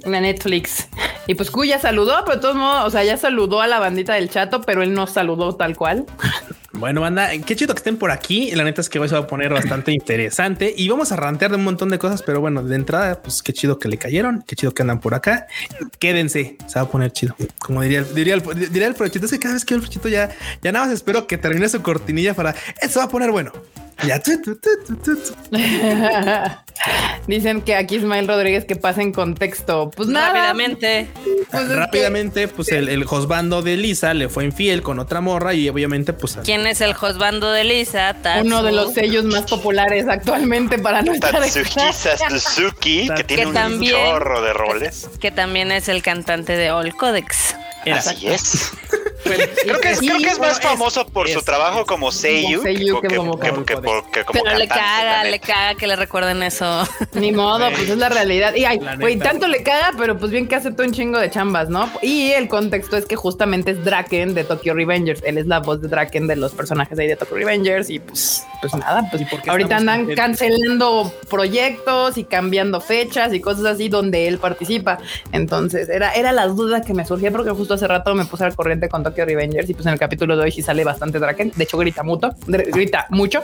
La 0.07 0.21
Netflix. 0.21 0.89
Y 1.27 1.35
pues 1.35 1.51
Q 1.51 1.65
ya 1.65 1.79
saludó, 1.79 2.15
pero 2.25 2.37
de 2.37 2.43
todos 2.43 2.57
modos, 2.57 2.85
o 2.87 2.91
sea, 2.91 3.05
ya 3.05 3.17
saludó 3.17 3.61
a 3.61 3.67
la 3.67 3.79
bandita 3.79 4.15
del 4.15 4.29
chato, 4.29 4.61
pero 4.61 4.83
él 4.83 4.93
no 4.93 5.07
saludó 5.07 5.57
tal 5.57 5.77
cual. 5.77 6.07
Bueno, 6.73 7.01
banda, 7.01 7.31
qué 7.47 7.55
chido 7.55 7.73
que 7.73 7.79
estén 7.79 7.97
por 7.97 8.11
aquí. 8.11 8.51
La 8.51 8.65
neta 8.65 8.81
es 8.81 8.89
que 8.89 8.99
hoy 8.99 9.09
se 9.09 9.15
va 9.15 9.23
a 9.23 9.27
poner 9.27 9.53
bastante 9.53 9.93
interesante 9.93 10.75
y 10.77 10.89
vamos 10.89 11.13
a 11.13 11.17
rantear 11.17 11.53
de 11.53 11.57
un 11.57 11.65
montón 11.65 11.89
de 11.89 11.99
cosas, 11.99 12.23
pero 12.23 12.41
bueno, 12.41 12.65
de 12.65 12.75
entrada, 12.75 13.23
pues 13.23 13.43
qué 13.43 13.53
chido 13.53 13.79
que 13.79 13.89
le 13.89 13.97
cayeron, 13.97 14.43
qué 14.47 14.57
chido 14.57 14.75
que 14.75 14.83
andan 14.83 15.01
por 15.01 15.15
acá. 15.15 15.47
Quédense, 16.01 16.57
se 16.67 16.79
va 16.79 16.87
a 16.87 16.89
poner 16.89 17.13
chido. 17.13 17.37
Como 17.61 17.81
diría, 17.81 18.03
diría, 18.03 18.35
el, 18.35 18.43
diría 18.71 18.89
el 18.89 18.97
es 19.01 19.31
que 19.31 19.39
cada 19.39 19.55
vez 19.55 19.65
que 19.65 19.75
el 19.75 19.81
Prochito 19.81 20.09
ya, 20.09 20.31
ya 20.63 20.73
nada 20.73 20.87
más 20.87 20.95
espero 20.95 21.27
que 21.27 21.39
termine 21.39 21.69
su 21.69 21.81
cortinilla 21.81 22.35
para 22.35 22.55
eso 22.81 22.99
va 22.99 23.07
a 23.07 23.09
poner 23.09 23.31
bueno. 23.31 23.53
Ya. 24.03 24.21
Dicen 27.27 27.63
que 27.63 27.77
aquí 27.77 27.97
Ismael 27.97 28.29
Rodríguez 28.29 28.65
que 28.65 28.77
pasa 28.77 29.01
en 29.01 29.13
contexto. 29.13 29.91
Pues 29.97 30.09
nada. 30.09 30.33
Rápidamente. 30.33 31.09
Pues 31.51 31.69
rápidamente, 31.69 32.49
pues 32.49 32.71
el, 32.73 32.89
el 32.89 33.05
josbando 33.05 33.63
de 33.63 33.77
Lisa 33.77 34.13
le 34.13 34.29
fue 34.29 34.45
infiel 34.45 34.83
con 34.83 34.99
otra 34.99 35.21
morra 35.21 35.55
y 35.55 35.69
obviamente, 35.69 36.13
pues. 36.13 36.39
¿Quién 36.45 36.67
es 36.67 36.81
el 36.81 36.95
josbando 36.95 37.51
de 37.53 37.65
Lisa? 37.65 38.17
Uno 38.43 38.63
de 38.63 38.73
los 38.73 38.93
sellos 38.93 39.25
más 39.25 39.43
populares 39.43 40.07
actualmente 40.09 40.79
para 40.79 41.03
nuestra 41.03 41.41
Suzuki, 42.29 43.09
que 43.17 43.25
tiene 43.25 43.47
un 43.47 43.83
chorro 43.83 44.43
de 44.43 44.53
roles. 44.53 45.09
Que 45.21 45.31
también 45.31 45.73
es 45.73 45.89
el 45.89 46.03
cantante 46.03 46.57
de 46.57 46.71
All 46.71 46.95
Codex. 46.95 47.57
Así 47.93 48.29
es. 48.29 48.73
creo, 49.25 49.81
que 49.81 49.91
es, 49.91 49.99
creo 50.01 50.19
que 50.19 50.29
es 50.29 50.39
más 50.39 50.61
famoso 50.61 51.07
por 51.07 51.29
su 51.29 51.43
trabajo 51.43 51.85
como 51.87 52.13
Seiyu, 52.13 52.63
que, 52.63 53.17
como, 53.17 53.39
Pero 53.39 54.59
le 54.59 54.69
caga, 54.69 55.25
le 55.25 55.41
caga 55.41 55.75
que 55.77 55.87
le 55.87 55.97
recuerden 55.97 56.43
eso. 56.43 56.87
Ni 57.15 57.33
modo, 57.33 57.71
pues 57.71 57.89
es 57.89 57.97
la 57.97 58.09
realidad. 58.09 58.55
Y 58.55 58.65
ay, 58.65 58.81
güey, 58.99 59.19
tanto 59.19 59.49
le 59.49 59.63
caga, 59.63 59.93
pero 59.97 60.19
pues 60.19 60.31
bien 60.31 60.47
que 60.47 60.55
todo 60.61 60.87
un 60.87 60.93
chingo 60.93 61.19
de 61.19 61.31
chambas, 61.31 61.69
¿no? 61.69 61.91
Y 62.01 62.33
el 62.33 62.49
contexto 62.49 62.97
es 62.97 63.07
que 63.07 63.17
justamente 63.17 63.73
es 63.73 63.85
Draken 63.85 64.35
de 64.35 64.45
Tokyo 64.45 64.75
Revengers. 64.75 65.23
Él 65.25 65.39
es 65.39 65.47
la 65.47 65.61
voz 65.61 65.81
de 65.83 65.89
Draken 65.89 66.27
de 66.27 66.37
los 66.37 66.53
personajes 66.53 66.97
de 66.97 67.05
ahí 67.05 67.09
de 67.09 67.17
Tokyo 67.17 67.37
Revengers 67.37 67.91
y 67.91 67.99
pues, 67.99 68.45
pues 68.61 68.75
nada, 68.75 69.09
pues 69.11 69.23
ahorita 69.49 69.77
andan 69.77 70.15
cancelando 70.15 71.13
proyectos 71.29 72.17
y 72.19 72.25
cambiando 72.25 72.81
fechas 72.81 73.33
y 73.35 73.41
cosas 73.41 73.65
así 73.67 73.89
donde 73.89 74.29
él 74.29 74.39
participa. 74.39 74.99
Entonces, 75.33 75.89
era, 75.89 76.13
era 76.13 76.33
la 76.33 76.47
duda 76.47 76.83
que 76.83 76.95
me 76.95 77.05
surgía 77.05 77.31
porque 77.31 77.51
justo 77.51 77.74
hace 77.75 77.87
rato 77.87 78.15
me 78.15 78.25
puse 78.25 78.45
al 78.45 78.55
corriente 78.55 78.89
con 78.89 79.03
Tokyo 79.03 79.25
Revengers 79.25 79.69
y 79.69 79.75
pues 79.75 79.87
en 79.87 79.93
el 79.93 79.99
capítulo 79.99 80.37
de 80.37 80.45
hoy 80.45 80.53
sí 80.53 80.63
sale 80.63 80.85
bastante 80.85 81.19
Draken. 81.19 81.53
De 81.55 81.65
hecho, 81.65 81.79
grita 81.79 82.03
mucho, 82.03 82.31
grita 82.47 83.07
mucho. 83.11 83.41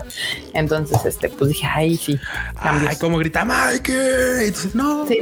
Entonces, 0.55 1.05
este, 1.05 1.29
pues 1.29 1.51
dije, 1.51 1.67
ay, 1.67 1.97
sí. 1.97 2.19
Ay, 2.57 2.97
como 2.97 3.19
grita 3.19 3.45
Mike. 3.45 4.47
Entonces, 4.47 4.75
no. 4.75 5.07
Sí, 5.07 5.19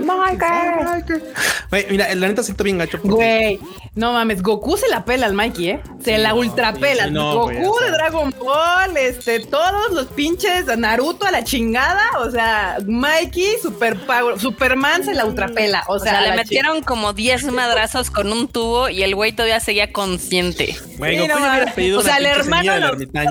mira, 1.91 2.15
la 2.15 2.29
neta 2.29 2.43
siento 2.43 2.65
bien 2.65 2.79
gacho. 2.79 2.99
Güey, 3.03 3.61
no 3.95 4.13
mames, 4.13 4.43
Goku 4.43 4.77
se 4.77 4.89
la 4.89 5.05
pela 5.05 5.27
al 5.27 5.35
Mikey, 5.35 5.71
¿eh? 5.71 5.81
Se 6.03 6.19
la 6.19 6.35
ultrapela. 6.35 7.09
Goku 7.09 7.79
de 7.81 7.91
Dragon 7.91 8.35
Ball, 8.39 8.97
este, 8.97 9.41
todos 9.41 9.93
los 9.93 10.07
pinches 10.07 10.67
Naruto 10.77 11.27
a 11.27 11.31
la 11.31 11.45
chingada. 11.45 12.05
O 12.21 12.31
sea, 12.31 12.79
Mikey, 12.87 13.59
super 13.63 13.99
Superman 14.39 15.05
se 15.05 15.15
la 15.15 15.25
ultrapela. 15.25 15.85
O 15.89 15.99
sea, 15.99 16.21
le 16.23 16.37
metieron 16.37 16.83
como 16.83 17.13
10 17.13 17.53
madrazos 17.53 18.11
con 18.11 18.33
un 18.33 18.49
tubo 18.49 18.89
y 18.89 18.98
el 19.03 19.15
güey 19.15 19.33
todavía 19.33 19.61
seguía 19.61 19.93
consciente. 19.93 20.77
o 20.99 22.03
sea, 22.03 22.17
el 22.19 22.27
hermano. 22.27 22.73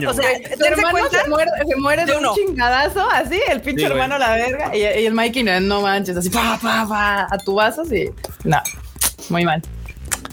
o 0.07 0.13
sea, 0.13 0.31
el 0.31 0.65
hermano 0.65 0.99
se 1.09 1.29
muere, 1.29 1.51
se 1.67 1.75
muere 1.75 2.05
de, 2.05 2.17
un 2.17 2.35
chingadazo, 2.35 3.09
así, 3.11 3.39
el 3.49 3.61
pinche 3.61 3.85
hermano 3.85 4.17
la 4.17 4.35
verga. 4.35 4.75
Y, 4.75 4.81
el 4.81 5.13
Mikey 5.13 5.43
no, 5.43 5.59
no 5.59 5.81
manches, 5.81 6.17
así, 6.17 6.29
pa, 6.29 6.59
pa, 6.61 6.87
pa, 6.87 7.27
a 7.29 7.37
tu 7.37 7.55
vaso, 7.55 7.85
sí. 7.85 8.09
No, 8.43 8.61
muy 9.29 9.45
mal. 9.45 9.61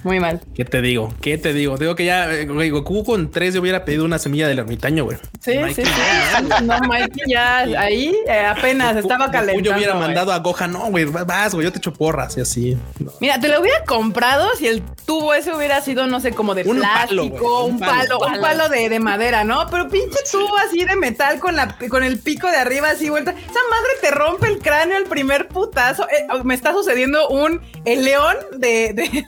Muy 0.04 0.20
mal. 0.20 0.40
¿Qué 0.54 0.66
te 0.66 0.82
digo? 0.82 1.12
¿Qué 1.22 1.38
te 1.38 1.54
digo? 1.54 1.78
Digo 1.78 1.96
que 1.96 2.04
ya, 2.04 2.30
eh, 2.30 2.44
güey, 2.46 2.68
Goku 2.68 3.04
con 3.04 3.30
tres 3.30 3.54
yo 3.54 3.62
hubiera 3.62 3.86
pedido 3.86 4.04
una 4.04 4.18
semilla 4.18 4.46
del 4.46 4.58
ermitaño, 4.58 5.04
güey. 5.04 5.16
Sí, 5.40 5.54
sí, 5.74 5.82
sí. 5.82 5.92
No, 6.64 6.78
Mikey 6.80 7.24
ya 7.26 7.58
ahí 7.58 8.14
eh, 8.28 8.44
apenas 8.44 8.96
estaba 8.96 9.30
calentando. 9.30 9.70
Yo 9.70 9.74
hubiera 9.74 9.94
mandado 9.94 10.32
a 10.32 10.38
Gohan, 10.38 10.72
no, 10.72 10.90
güey, 10.90 11.06
vas, 11.06 11.54
güey, 11.54 11.64
yo 11.64 11.72
te 11.72 11.78
echo 11.78 11.92
porras 11.92 12.36
y 12.36 12.42
así. 12.42 12.76
Mira, 13.20 13.40
te 13.40 13.48
lo 13.48 13.60
hubiera 13.60 13.82
comprado 13.84 14.50
si 14.56 14.66
el 14.66 14.82
tubo 15.06 15.32
ese 15.32 15.54
hubiera 15.54 15.80
sido, 15.80 16.06
no 16.06 16.20
sé, 16.20 16.32
como 16.32 16.54
de 16.54 16.64
plástico, 16.64 17.64
un, 17.64 17.78
palo, 17.78 18.18
un 18.18 18.40
palo, 18.40 18.68
de, 18.68 18.88
de, 18.88 19.00
madera, 19.00 19.44
¿no? 19.44 19.66
Pero 19.70 19.88
pinche 19.88 20.18
tubo 20.30 20.56
así 20.58 20.84
de 20.84 20.96
metal 20.96 21.38
con 21.38 21.56
la 21.56 21.76
con 21.88 22.04
el 22.04 22.18
pico 22.18 22.50
de 22.50 22.56
arriba 22.56 22.90
así 22.90 23.08
vuelta. 23.08 23.30
Esa 23.30 23.60
madre 23.70 23.90
te 24.02 24.10
rompe 24.10 24.48
el 24.48 24.58
cráneo 24.58 24.98
el 24.98 25.04
primer 25.04 25.48
putazo. 25.48 26.06
Eh, 26.10 26.26
me 26.44 26.54
está 26.54 26.72
sucediendo 26.72 27.28
un 27.28 27.60
el 27.84 28.04
león 28.04 28.36
de, 28.58 28.92
de 28.92 29.26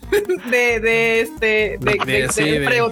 de, 0.51 0.66
este 0.75 1.79
de, 1.81 2.91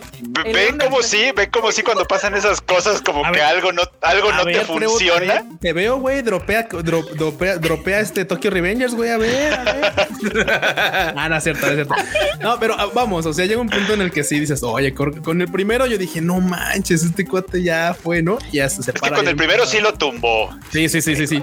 ven 0.53 0.79
como 0.79 1.03
si, 1.03 1.33
ven 1.33 1.51
como 1.51 1.73
si 1.73 1.83
cuando 1.83 2.05
pasan 2.05 2.35
esas 2.35 2.61
cosas 2.61 3.01
como 3.03 3.23
que 3.33 3.41
algo 3.41 3.73
no 3.73 3.83
algo 4.01 4.33
no 4.33 4.45
te 4.45 4.61
funciona. 4.61 5.45
Te 5.61 5.73
veo, 5.73 5.99
güey, 5.99 6.23
dropea, 6.23 6.69
dropea, 6.71 7.59
dropea 7.59 8.01
este 8.01 8.25
Tokyo 8.25 8.51
Revengers, 8.51 8.95
güey, 8.95 9.11
a 9.11 9.19
ver, 9.19 9.55
a 9.55 9.65
ver. 9.65 9.93
ah, 11.17 11.29
no 11.29 11.37
es 11.37 11.45
cierto, 11.45 11.67
es 11.67 11.75
cierto. 11.75 11.95
No, 12.41 12.59
pero 12.59 12.75
ah, 12.79 12.91
vamos, 12.95 13.27
o 13.27 13.33
sea, 13.33 13.45
llega 13.47 13.61
un 13.61 13.69
punto 13.69 13.95
en 13.95 14.01
el 14.01 14.11
que 14.11 14.25
sí 14.25 14.41
dices, 14.41 14.63
oye, 14.63 14.95
con, 14.95 15.41
el 15.41 15.49
primero 15.51 15.87
yo 15.87 15.99
dije, 15.99 16.21
no 16.21 16.41
manches, 16.41 17.03
este 17.03 17.25
cuate 17.27 17.63
ya 17.63 17.95
fue, 17.95 18.23
¿no? 18.23 18.39
Ya 18.53 18.69
se 18.69 18.83
separa. 18.83 19.07
Es 19.07 19.11
que 19.13 19.17
con 19.17 19.29
el 19.29 19.37
primero 19.37 19.67
sí 19.67 19.81
lo 19.81 19.95
tumbó. 19.95 20.51
Sí, 20.71 20.89
sí, 20.89 21.01
sí, 21.03 21.17
sí, 21.17 21.27
sí. 21.27 21.43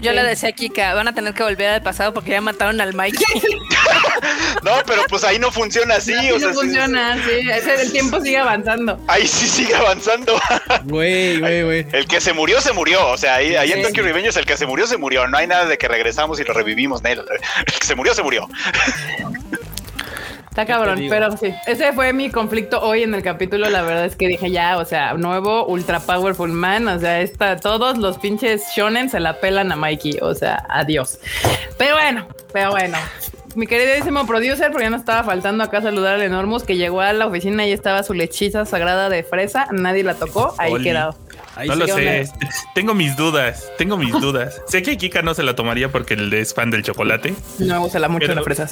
Yo, 0.00 0.12
le 0.12 0.22
decía 0.22 0.48
aquí 0.48 0.70
que 0.70 0.80
van 0.80 1.08
a 1.08 1.14
tener 1.14 1.34
que 1.34 1.42
volver 1.42 1.68
al 1.68 1.82
pasado 1.82 2.12
porque 2.12 2.30
ya 2.30 2.40
mataron 2.40 2.80
al 2.80 2.94
Mike. 2.94 3.18
no, 4.62 4.72
pero 4.86 5.02
pues 5.08 5.24
ahí 5.24 5.38
no 5.38 5.50
funciona 5.60 5.96
así. 5.96 6.12
o 6.30 6.38
sea, 6.38 6.48
no 6.48 6.54
funciona, 6.54 7.16
sí. 7.24 7.50
Ese, 7.50 7.82
el 7.82 7.92
tiempo 7.92 8.20
sigue 8.20 8.38
avanzando. 8.38 8.98
Ahí 9.06 9.26
sí 9.26 9.46
sigue 9.46 9.74
avanzando. 9.74 10.40
Güey, 10.84 11.38
güey, 11.38 11.62
güey. 11.62 11.86
El 11.92 12.06
que 12.06 12.20
se 12.20 12.32
murió, 12.32 12.60
se 12.60 12.72
murió. 12.72 13.06
O 13.08 13.16
sea, 13.16 13.36
ahí, 13.36 13.54
ahí 13.54 13.72
en 13.72 13.82
Tokyo 13.82 14.02
Revengers, 14.02 14.36
el 14.36 14.46
que 14.46 14.56
se 14.56 14.66
murió, 14.66 14.86
se 14.86 14.96
murió. 14.96 15.26
No 15.28 15.36
hay 15.36 15.46
nada 15.46 15.66
de 15.66 15.76
que 15.78 15.88
regresamos 15.88 16.40
y 16.40 16.44
lo 16.44 16.54
revivimos. 16.54 17.02
El 17.04 17.24
que 17.24 17.86
se 17.86 17.94
murió, 17.94 18.14
se 18.14 18.22
murió. 18.22 18.48
Está 20.48 20.66
cabrón, 20.66 21.00
pero 21.08 21.36
sí. 21.36 21.54
Ese 21.66 21.92
fue 21.92 22.12
mi 22.12 22.30
conflicto 22.30 22.80
hoy 22.80 23.04
en 23.04 23.14
el 23.14 23.22
capítulo. 23.22 23.70
La 23.70 23.82
verdad 23.82 24.06
es 24.06 24.16
que 24.16 24.26
dije 24.26 24.50
ya, 24.50 24.78
o 24.78 24.84
sea, 24.84 25.14
nuevo 25.14 25.66
Ultra 25.66 26.00
Powerful 26.00 26.50
Man. 26.50 26.88
O 26.88 26.98
sea, 26.98 27.20
está, 27.20 27.56
todos 27.56 27.98
los 27.98 28.18
pinches 28.18 28.62
shonen 28.74 29.10
se 29.10 29.20
la 29.20 29.38
pelan 29.40 29.70
a 29.70 29.76
Mikey. 29.76 30.18
O 30.22 30.34
sea, 30.34 30.64
adiós. 30.68 31.18
Pero 31.78 31.94
bueno, 31.94 32.26
pero 32.52 32.70
bueno 32.70 32.98
mi 33.54 33.66
queridísimo 33.66 34.26
producer, 34.26 34.70
porque 34.70 34.84
ya 34.84 34.90
no 34.90 34.96
estaba 34.96 35.24
faltando 35.24 35.64
acá 35.64 35.82
saludar 35.82 36.14
al 36.14 36.22
Enormous, 36.22 36.62
que 36.62 36.76
llegó 36.76 37.00
a 37.00 37.12
la 37.12 37.26
oficina 37.26 37.66
y 37.66 37.72
estaba 37.72 38.02
su 38.02 38.14
lechiza 38.14 38.64
sagrada 38.64 39.08
de 39.08 39.22
fresa, 39.22 39.68
nadie 39.72 40.04
la 40.04 40.14
tocó, 40.14 40.54
ahí 40.58 40.80
quedado 40.82 41.14
no 41.66 41.76
lo 41.76 41.86
sé. 41.86 42.28
Tengo 42.74 42.94
mis 42.94 43.16
dudas. 43.16 43.70
Tengo 43.78 43.96
mis 43.96 44.12
dudas. 44.12 44.60
sé 44.68 44.82
que 44.82 44.96
Kika 44.96 45.22
no 45.22 45.34
se 45.34 45.42
la 45.42 45.54
tomaría 45.54 45.90
porque 45.90 46.14
él 46.14 46.32
es 46.32 46.54
fan 46.54 46.70
del 46.70 46.82
chocolate. 46.82 47.34
No 47.58 47.74
me 47.74 47.78
gusta 47.78 47.98
la 47.98 48.08
mucho 48.08 48.34
la 48.34 48.42
fresa. 48.42 48.68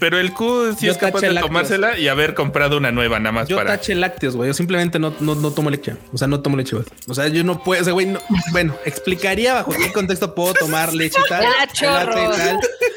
Pero, 0.00 0.18
el 0.18 0.32
Q 0.32 0.76
sí 0.78 0.88
es 0.88 0.96
capaz 0.96 1.20
de 1.20 1.34
tomársela 1.34 1.98
y 1.98 2.08
haber 2.08 2.34
comprado 2.34 2.76
una 2.76 2.92
nueva 2.92 3.18
nada 3.18 3.32
más 3.32 3.48
yo 3.48 3.56
para. 3.56 3.70
Yo 3.70 3.76
tache 3.78 3.94
lácteos, 3.94 4.36
güey. 4.36 4.48
Yo 4.48 4.54
simplemente 4.54 4.98
no, 4.98 5.14
no, 5.20 5.34
no, 5.34 5.50
tomo 5.50 5.70
leche. 5.70 5.96
O 6.12 6.18
sea, 6.18 6.28
no 6.28 6.40
tomo 6.40 6.56
leche, 6.56 6.76
güey. 6.76 6.86
O 7.08 7.14
sea, 7.14 7.28
yo 7.28 7.44
no 7.44 7.62
puedo. 7.62 7.82
O 7.82 7.84
sea, 7.84 7.92
güey, 7.92 8.14
bueno, 8.52 8.74
explicaría 8.84 9.54
bajo 9.54 9.72
qué 9.72 9.92
contexto 9.92 10.34
puedo 10.34 10.54
tomar 10.54 10.92
leche 10.92 11.18
y 11.24 11.28
tal. 11.28 11.44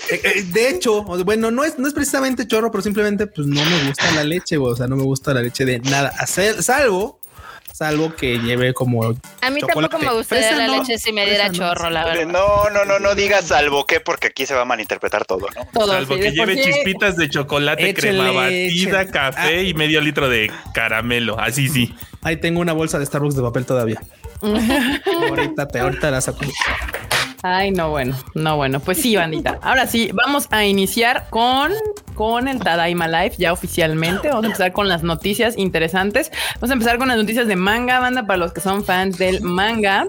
Eh, 0.10 0.22
eh, 0.24 0.44
de 0.53 0.70
hecho, 0.70 1.03
bueno, 1.03 1.51
no 1.51 1.65
es, 1.65 1.77
no 1.77 1.88
es 1.88 1.94
precisamente 1.94 2.48
chorro, 2.48 2.72
pero 2.72 2.82
simplemente 2.82 3.27
pues 3.27 3.46
no 3.46 3.62
me 3.62 3.88
gusta 3.88 4.12
la 4.15 4.24
leche, 4.24 4.58
güey. 4.58 4.74
O 4.74 4.75
sea, 4.75 4.88
no 4.88 4.96
me 4.96 5.03
gusta 5.03 5.34
la 5.34 5.41
leche 5.41 5.65
de 5.65 5.79
nada. 5.79 6.13
Salvo 6.25 7.20
salvo 7.77 8.15
que 8.15 8.39
lleve 8.39 8.74
como. 8.74 9.03
A 9.41 9.50
mí 9.51 9.62
tampoco 9.62 10.00
me 10.00 10.12
gustaría 10.12 10.55
la 10.55 10.67
leche 10.67 10.98
si 10.98 11.13
me 11.13 11.25
diera 11.25 11.51
chorro, 11.51 11.91
la 11.91 12.05
verdad. 12.05 12.25
No, 12.25 12.69
no, 12.72 12.86
no, 12.86 12.98
no 12.98 13.13
digas 13.13 13.46
salvo 13.46 13.86
que, 13.86 14.00
porque 14.00 14.27
aquí 14.27 14.48
se 14.48 14.55
va 14.55 14.62
a 14.62 14.65
malinterpretar 14.65 15.25
todo, 15.25 15.48
¿no? 15.55 15.67
Todo, 15.72 15.93
salvo 15.93 16.15
que 16.15 16.31
lleve 16.31 16.60
chispitas 16.60 17.17
de 17.17 17.29
chocolate, 17.29 17.93
crema 17.93 18.31
batida, 18.31 19.05
café 19.12 19.60
ah. 19.60 19.62
y 19.62 19.74
medio 19.75 20.01
litro 20.01 20.27
de 20.27 20.51
caramelo. 20.74 21.39
Así 21.39 21.69
sí. 21.69 21.93
Ahí 22.24 22.38
tengo 22.38 22.62
una 22.62 22.74
bolsa 22.74 22.98
de 22.98 23.05
Starbucks 23.05 23.36
de 23.36 23.43
papel 23.43 23.65
todavía. 23.67 24.01
ahorita 24.41 25.67
te, 25.67 25.79
ahorita 25.79 26.10
la 26.10 26.22
saco. 26.22 26.46
Ay, 27.44 27.72
no, 27.72 27.91
bueno, 27.91 28.15
no, 28.34 28.56
bueno. 28.56 28.79
Pues 28.79 29.00
sí, 29.00 29.15
bandita. 29.15 29.60
Ahora 29.62 29.86
sí, 29.86 30.10
vamos 30.13 30.48
a 30.50 30.65
iniciar 30.65 31.27
con, 31.29 31.72
con 32.15 32.48
el 32.48 32.60
Tadaima 32.60 33.08
Life 33.08 33.36
ya 33.38 33.53
oficialmente. 33.53 34.29
Vamos 34.29 34.44
a 34.44 34.48
empezar 34.48 34.74
con 34.74 34.88
las 34.88 35.03
noticias 35.03 35.58
interesantes. 35.58 36.32
Vamos 36.56 36.72
a 36.72 36.74
empezar 36.74 36.98
con 36.98 37.08
las 37.08 37.17
noticias 37.17 37.48
de 37.48 37.56
manga, 37.56 38.00
banda, 38.00 38.25
para 38.25 38.38
los 38.38 38.53
que 38.53 38.62
son 38.62 38.84
fans 38.84 39.17
del 39.17 39.41
manga. 39.41 40.08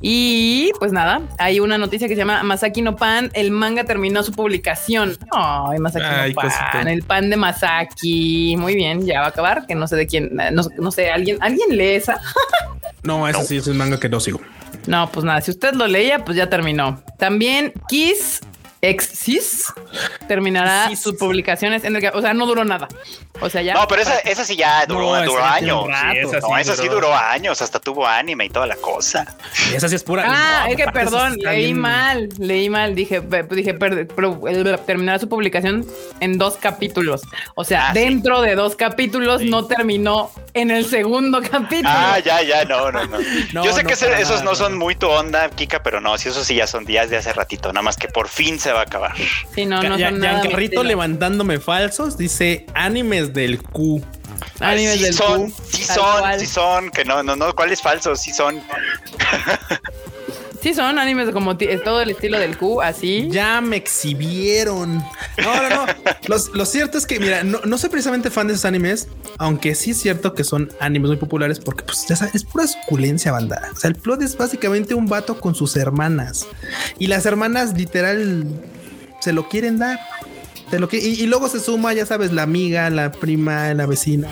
Y 0.00 0.72
pues 0.78 0.92
nada, 0.92 1.20
hay 1.38 1.60
una 1.60 1.76
noticia 1.76 2.08
que 2.08 2.14
se 2.14 2.20
llama 2.20 2.42
Masaki 2.42 2.80
no 2.80 2.96
Pan. 2.96 3.30
El 3.34 3.50
manga 3.50 3.84
terminó 3.84 4.22
su 4.22 4.32
publicación. 4.32 5.18
Ay, 5.32 5.78
Masaki 5.78 6.32
no 6.32 6.34
Pan. 6.34 6.88
El 6.88 7.02
pan 7.02 7.28
de 7.28 7.36
Masaki. 7.36 8.56
Muy 8.56 8.74
bien, 8.74 9.04
ya 9.04 9.20
va 9.20 9.26
a 9.26 9.30
acabar. 9.30 9.66
Que 9.66 9.74
no 9.74 9.86
sé 9.86 9.96
de 9.96 10.06
quién, 10.06 10.30
no, 10.52 10.62
no 10.78 10.90
sé, 10.90 11.10
alguien, 11.10 11.36
alguien 11.40 11.76
lee 11.76 11.96
esa. 11.96 12.18
no, 13.02 13.28
ese 13.28 13.44
sí 13.44 13.56
es 13.58 13.66
un 13.66 13.76
manga 13.76 14.00
que 14.00 14.08
no 14.08 14.20
sigo. 14.20 14.40
No, 14.86 15.10
pues 15.10 15.24
nada, 15.24 15.40
si 15.40 15.50
usted 15.50 15.74
lo 15.74 15.86
leía, 15.86 16.24
pues 16.24 16.36
ya 16.36 16.48
terminó. 16.48 17.02
También 17.18 17.72
Kiss 17.88 18.40
Exis 18.82 19.72
terminará 20.26 20.94
sus 20.96 21.16
publicaciones 21.16 21.84
en 21.84 21.96
el 21.96 22.10
o 22.14 22.20
sea, 22.22 22.32
no 22.32 22.46
duró 22.46 22.64
nada. 22.64 22.88
O 23.40 23.48
sea, 23.48 23.62
ya. 23.62 23.74
No, 23.74 23.86
pero 23.86 24.02
esa, 24.02 24.18
esa 24.20 24.44
sí 24.44 24.56
ya 24.56 24.84
duró, 24.86 25.14
años. 25.14 25.86
no, 26.42 26.58
esa 26.58 26.76
sí 26.76 26.88
duró 26.88 27.14
años, 27.14 27.60
hasta 27.60 27.78
tuvo 27.78 28.06
anime 28.06 28.46
y 28.46 28.50
toda 28.50 28.66
la 28.66 28.76
cosa. 28.76 29.36
esa 29.74 29.88
sí 29.88 29.96
es 29.96 30.02
pura. 30.02 30.24
Ah, 30.26 30.66
es 30.68 30.76
que 30.76 30.86
perdón, 30.86 31.36
leí 31.38 31.74
mal, 31.74 32.28
leí 32.38 32.70
mal. 32.70 32.94
Dije, 32.94 33.22
dije, 33.50 33.74
pero, 33.74 34.06
terminará 34.86 35.18
su 35.18 35.28
publicación 35.28 35.86
en 36.20 36.38
dos 36.38 36.56
capítulos. 36.56 37.22
O 37.54 37.64
sea, 37.64 37.90
ah, 37.90 37.92
dentro 37.92 38.40
de 38.40 38.54
dos 38.54 38.76
capítulos 38.76 39.42
no 39.42 39.66
terminó 39.66 40.30
en 40.54 40.70
el 40.70 40.86
segundo 40.86 41.40
capítulo. 41.42 41.88
Ah, 41.90 42.18
ya, 42.18 42.42
ya, 42.42 42.64
no, 42.64 42.90
no, 42.90 43.04
no. 43.06 43.18
Yo 43.64 43.72
sé 43.72 43.84
que 43.84 43.92
esos 43.92 44.42
no 44.42 44.54
son 44.54 44.76
muy 44.76 44.94
tu 44.94 45.08
onda, 45.08 45.48
Kika, 45.50 45.82
pero 45.82 46.00
no, 46.00 46.18
si 46.18 46.28
eso 46.28 46.44
sí 46.44 46.56
ya 46.56 46.66
son 46.66 46.84
días 46.84 47.10
de 47.10 47.16
hace 47.16 47.32
ratito, 47.32 47.72
nada 47.72 47.82
más 47.82 47.96
que 47.96 48.08
por 48.08 48.28
fin 48.28 48.58
se 48.58 48.69
va 48.72 48.80
a 48.80 48.82
acabar. 48.82 49.14
Sí, 49.54 49.64
no, 49.64 49.82
no 49.82 49.98
ya, 49.98 50.10
son 50.10 50.86
levantándome 50.86 51.60
falsos, 51.60 52.16
dice 52.16 52.66
animes 52.74 53.32
del 53.32 53.62
Q. 53.62 54.02
Animes 54.60 55.00
del 55.00 55.14
son, 55.14 55.50
Q. 55.50 55.62
Sí 55.70 55.84
son, 55.84 56.40
sí 56.40 56.46
son, 56.46 56.90
que 56.90 57.04
no, 57.04 57.22
no, 57.22 57.36
no, 57.36 57.54
¿cuáles 57.54 57.80
falsos? 57.80 58.20
Sí 58.20 58.32
son. 58.32 58.60
Sí, 60.62 60.74
son 60.74 60.98
animes 60.98 61.30
como 61.30 61.56
todo 61.56 62.02
el 62.02 62.10
estilo 62.10 62.38
del 62.38 62.56
Q, 62.58 62.82
así. 62.82 63.28
Ya 63.30 63.60
me 63.60 63.76
exhibieron. 63.76 64.96
No, 65.38 65.68
no, 65.68 65.86
no. 65.86 66.36
lo 66.54 66.66
cierto 66.66 66.98
es 66.98 67.06
que, 67.06 67.18
mira, 67.18 67.42
no, 67.42 67.78
soy 67.78 67.88
precisamente 67.88 68.30
fan 68.30 68.46
de 68.46 68.54
esos 68.54 68.66
animes, 68.66 69.08
aunque 69.38 69.74
sí 69.74 69.92
es 69.92 70.00
cierto 70.00 70.34
que 70.34 70.44
son 70.44 70.70
animes 70.80 71.08
muy 71.08 71.16
populares 71.16 71.58
porque, 71.60 71.84
pues, 71.84 72.06
ya 72.06 72.16
sabes, 72.16 72.34
es 72.34 72.44
pura 72.44 72.66
suculencia, 72.66 73.32
banda. 73.32 73.70
O 73.74 73.76
sea, 73.76 73.88
el 73.88 73.96
plot 73.96 74.22
es 74.22 74.36
básicamente 74.36 74.94
un 74.94 75.06
vato 75.06 75.40
con 75.40 75.54
sus 75.54 75.76
hermanas 75.76 76.46
y 76.98 77.06
las 77.06 77.24
hermanas 77.24 77.74
literal 77.74 78.44
se 79.20 79.32
lo 79.32 79.48
quieren 79.48 79.78
dar. 79.78 79.98
Lo 80.78 80.88
que, 80.88 80.98
y, 80.98 81.26
luego 81.26 81.48
se 81.48 81.60
suma, 81.60 81.92
ya 81.92 82.06
sabes, 82.06 82.32
la 82.32 82.42
amiga, 82.42 82.90
la 82.90 83.12
prima, 83.12 83.72
la 83.74 83.86
vecina. 83.86 84.28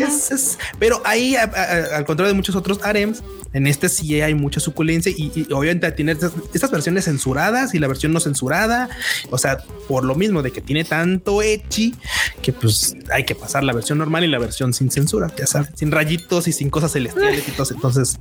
Es, 0.00 0.58
pero 0.78 1.00
ahí, 1.04 1.36
al 1.36 2.04
contrario 2.04 2.32
de 2.32 2.34
muchos 2.34 2.56
otros 2.56 2.80
harems, 2.82 3.22
en 3.52 3.66
este 3.66 3.88
sí 3.88 4.20
hay 4.20 4.34
mucha 4.34 4.60
suculencia 4.60 5.12
y, 5.14 5.46
obviamente 5.52 5.90
tiene 5.92 6.12
estas, 6.12 6.70
versiones 6.70 7.04
censuradas 7.04 7.74
y 7.74 7.78
la 7.78 7.88
versión 7.88 8.12
no 8.12 8.20
censurada. 8.20 8.88
O 9.30 9.38
sea, 9.38 9.58
por 9.88 10.04
lo 10.04 10.14
mismo 10.14 10.42
de 10.42 10.52
que 10.52 10.60
tiene 10.60 10.84
tanto 10.84 11.42
echi 11.42 11.94
que 12.42 12.52
pues 12.52 12.96
hay 13.12 13.24
que 13.24 13.34
pasar 13.34 13.64
la 13.64 13.72
versión 13.72 13.98
normal 13.98 14.24
y 14.24 14.28
la 14.28 14.38
versión 14.38 14.72
sin 14.72 14.90
censura, 14.90 15.32
ya 15.36 15.46
sabes, 15.46 15.70
sin 15.74 15.90
rayitos 15.90 16.48
y 16.48 16.52
sin 16.52 16.70
cosas 16.70 16.92
celestiales 16.92 17.46
y 17.48 17.50
todo. 17.52 17.66
Entonces, 17.70 18.18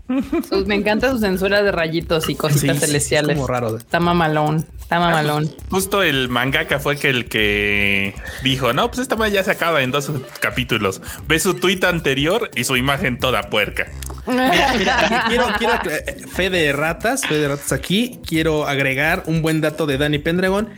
pues 0.49 0.65
me 0.65 0.75
encanta 0.75 1.11
su 1.11 1.19
censura 1.19 1.61
de 1.63 1.71
rayitos 1.71 2.29
y 2.29 2.35
cositas 2.35 2.79
celestiales. 2.79 3.35
como 3.35 3.47
raro. 3.47 3.77
Está 3.77 3.99
mamalón, 3.99 4.65
está 4.89 4.95
ah, 4.97 5.11
pues, 5.11 5.23
mamalón. 5.23 5.55
justo 5.69 6.01
el 6.01 6.29
mangaka 6.29 6.79
fue 6.79 6.97
que 6.97 7.09
el 7.09 7.29
que 7.29 8.15
dijo, 8.41 8.73
no, 8.73 8.89
pues 8.89 8.99
esta 8.99 9.27
ya 9.27 9.43
se 9.43 9.51
acaba 9.51 9.83
en 9.83 9.91
dos 9.91 10.11
capítulos. 10.39 10.99
Ve 11.27 11.39
su 11.39 11.53
tuit 11.53 11.83
anterior 11.83 12.49
y 12.55 12.63
su 12.63 12.75
imagen 12.75 13.19
toda 13.19 13.51
puerca. 13.51 13.85
quiero, 14.25 15.45
quiero, 15.59 15.73
eh, 15.91 16.25
fe 16.33 16.49
de 16.49 16.73
ratas, 16.73 17.21
fe 17.21 17.35
de 17.35 17.49
ratas 17.49 17.71
aquí. 17.71 18.19
Quiero 18.25 18.67
agregar 18.67 19.23
un 19.27 19.43
buen 19.43 19.61
dato 19.61 19.85
de 19.85 19.99
Dani 19.99 20.17
Pendragon. 20.17 20.69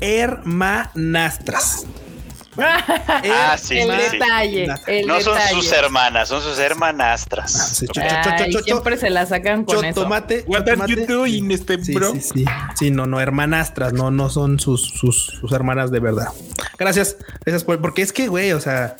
Hermanastras. 0.00 1.86
Ah, 2.58 3.56
sí, 3.58 3.78
el 3.78 3.88
detalle. 3.88 4.68
no 5.06 5.20
son 5.20 5.38
sus 5.52 5.72
hermanas, 5.72 6.28
son 6.28 6.42
sus 6.42 6.58
hermanastras. 6.58 7.84
siempre 8.64 8.96
se 8.96 9.10
la 9.10 9.26
sacan 9.26 9.64
con 9.64 9.84
eso. 9.84 10.02
Tomate, 10.02 10.44
you 10.86 11.06
doing, 11.06 11.50
este 11.50 11.76
bro? 11.76 12.12
Sí, 12.12 12.20
sí, 12.20 12.44
sí. 12.76 12.90
no, 12.90 13.06
no, 13.06 13.20
hermanastras, 13.20 13.92
no, 13.92 14.10
no 14.10 14.30
son 14.30 14.60
sus, 14.60 14.82
sus, 14.82 15.38
sus 15.40 15.52
hermanas 15.52 15.90
de 15.90 16.00
verdad. 16.00 16.28
Gracias, 16.78 17.16
gracias 17.44 17.64
por, 17.64 17.80
porque 17.80 18.02
es 18.02 18.12
que, 18.12 18.28
güey, 18.28 18.52
o 18.52 18.60
sea, 18.60 18.96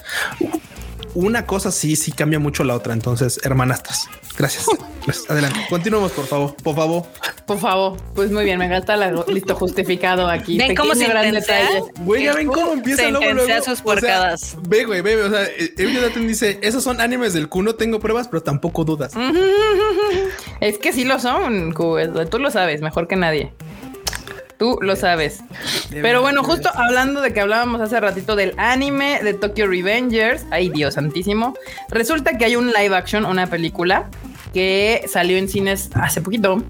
una 1.15 1.47
cosa 1.47 1.71
sí, 1.71 1.97
sí 1.97 2.13
cambia 2.13 2.39
mucho 2.39 2.65
la 2.65 2.75
otra. 2.75 2.93
Entonces, 2.93 3.41
hermanastras. 3.45 4.09
Gracias. 4.37 4.67
Pues, 5.05 5.29
adelante. 5.29 5.59
Continuemos, 5.69 6.13
por 6.13 6.27
favor. 6.27 6.55
Por 6.63 6.75
favor. 6.75 7.03
Por 7.47 7.59
favor. 7.59 7.97
Pues 8.15 8.31
muy 8.31 8.45
bien, 8.45 8.59
me 8.59 8.69
gasta 8.69 8.97
la, 8.97 9.11
listo 9.27 9.55
justificado 9.55 10.29
aquí. 10.29 10.59
Ven 10.59 10.75
cómo 10.75 10.95
se 10.95 11.07
gran 11.07 11.33
detalle. 11.33 11.83
Güey, 12.01 12.25
ya 12.25 12.35
ven 12.35 12.49
cómo 12.49 12.73
empieza 12.73 13.09
luego, 13.09 13.33
luego. 13.33 13.65
sus 13.65 13.81
porcadas. 13.81 14.57
ve, 14.69 14.85
güey, 14.85 15.01
ve, 15.01 15.23
o 15.23 15.31
sea, 15.31 15.47
Evil 15.77 16.27
dice, 16.27 16.59
esos 16.63 16.85
son 16.85 17.01
animes 17.01 17.33
del 17.33 17.49
Q, 17.49 17.63
no 17.63 17.75
tengo 17.75 17.99
pruebas, 18.01 18.29
pero 18.29 18.43
tampoco 18.43 18.85
dudas. 18.85 19.13
es 20.61 20.79
que 20.79 20.93
sí 20.93 21.05
lo 21.05 21.19
son, 21.19 21.73
Q, 21.73 21.99
tú 22.31 22.39
lo 22.39 22.51
sabes 22.51 22.81
mejor 22.81 23.09
que 23.09 23.17
nadie. 23.17 23.53
Tú 24.63 24.79
lo 24.81 24.95
sabes. 24.95 25.41
Pero 25.91 26.23
bueno, 26.23 26.45
justo 26.45 26.71
hablando 26.73 27.21
de 27.21 27.33
que 27.33 27.41
hablábamos 27.41 27.81
hace 27.81 27.99
ratito 27.99 28.37
del 28.37 28.55
anime 28.59 29.19
de 29.21 29.35
Tokyo 29.35 29.67
Revengers, 29.67 30.47
ay 30.53 30.69
Dios 30.69 30.95
santísimo, 30.95 31.55
resulta 31.89 32.39
que 32.39 32.45
hay 32.45 32.55
un 32.55 32.69
live 32.69 32.95
action, 32.95 33.25
una 33.25 33.49
película 33.49 34.09
que 34.55 35.03
salió 35.09 35.37
en 35.37 35.49
cines 35.49 35.91
hace 35.97 36.23
poquito 36.23 36.63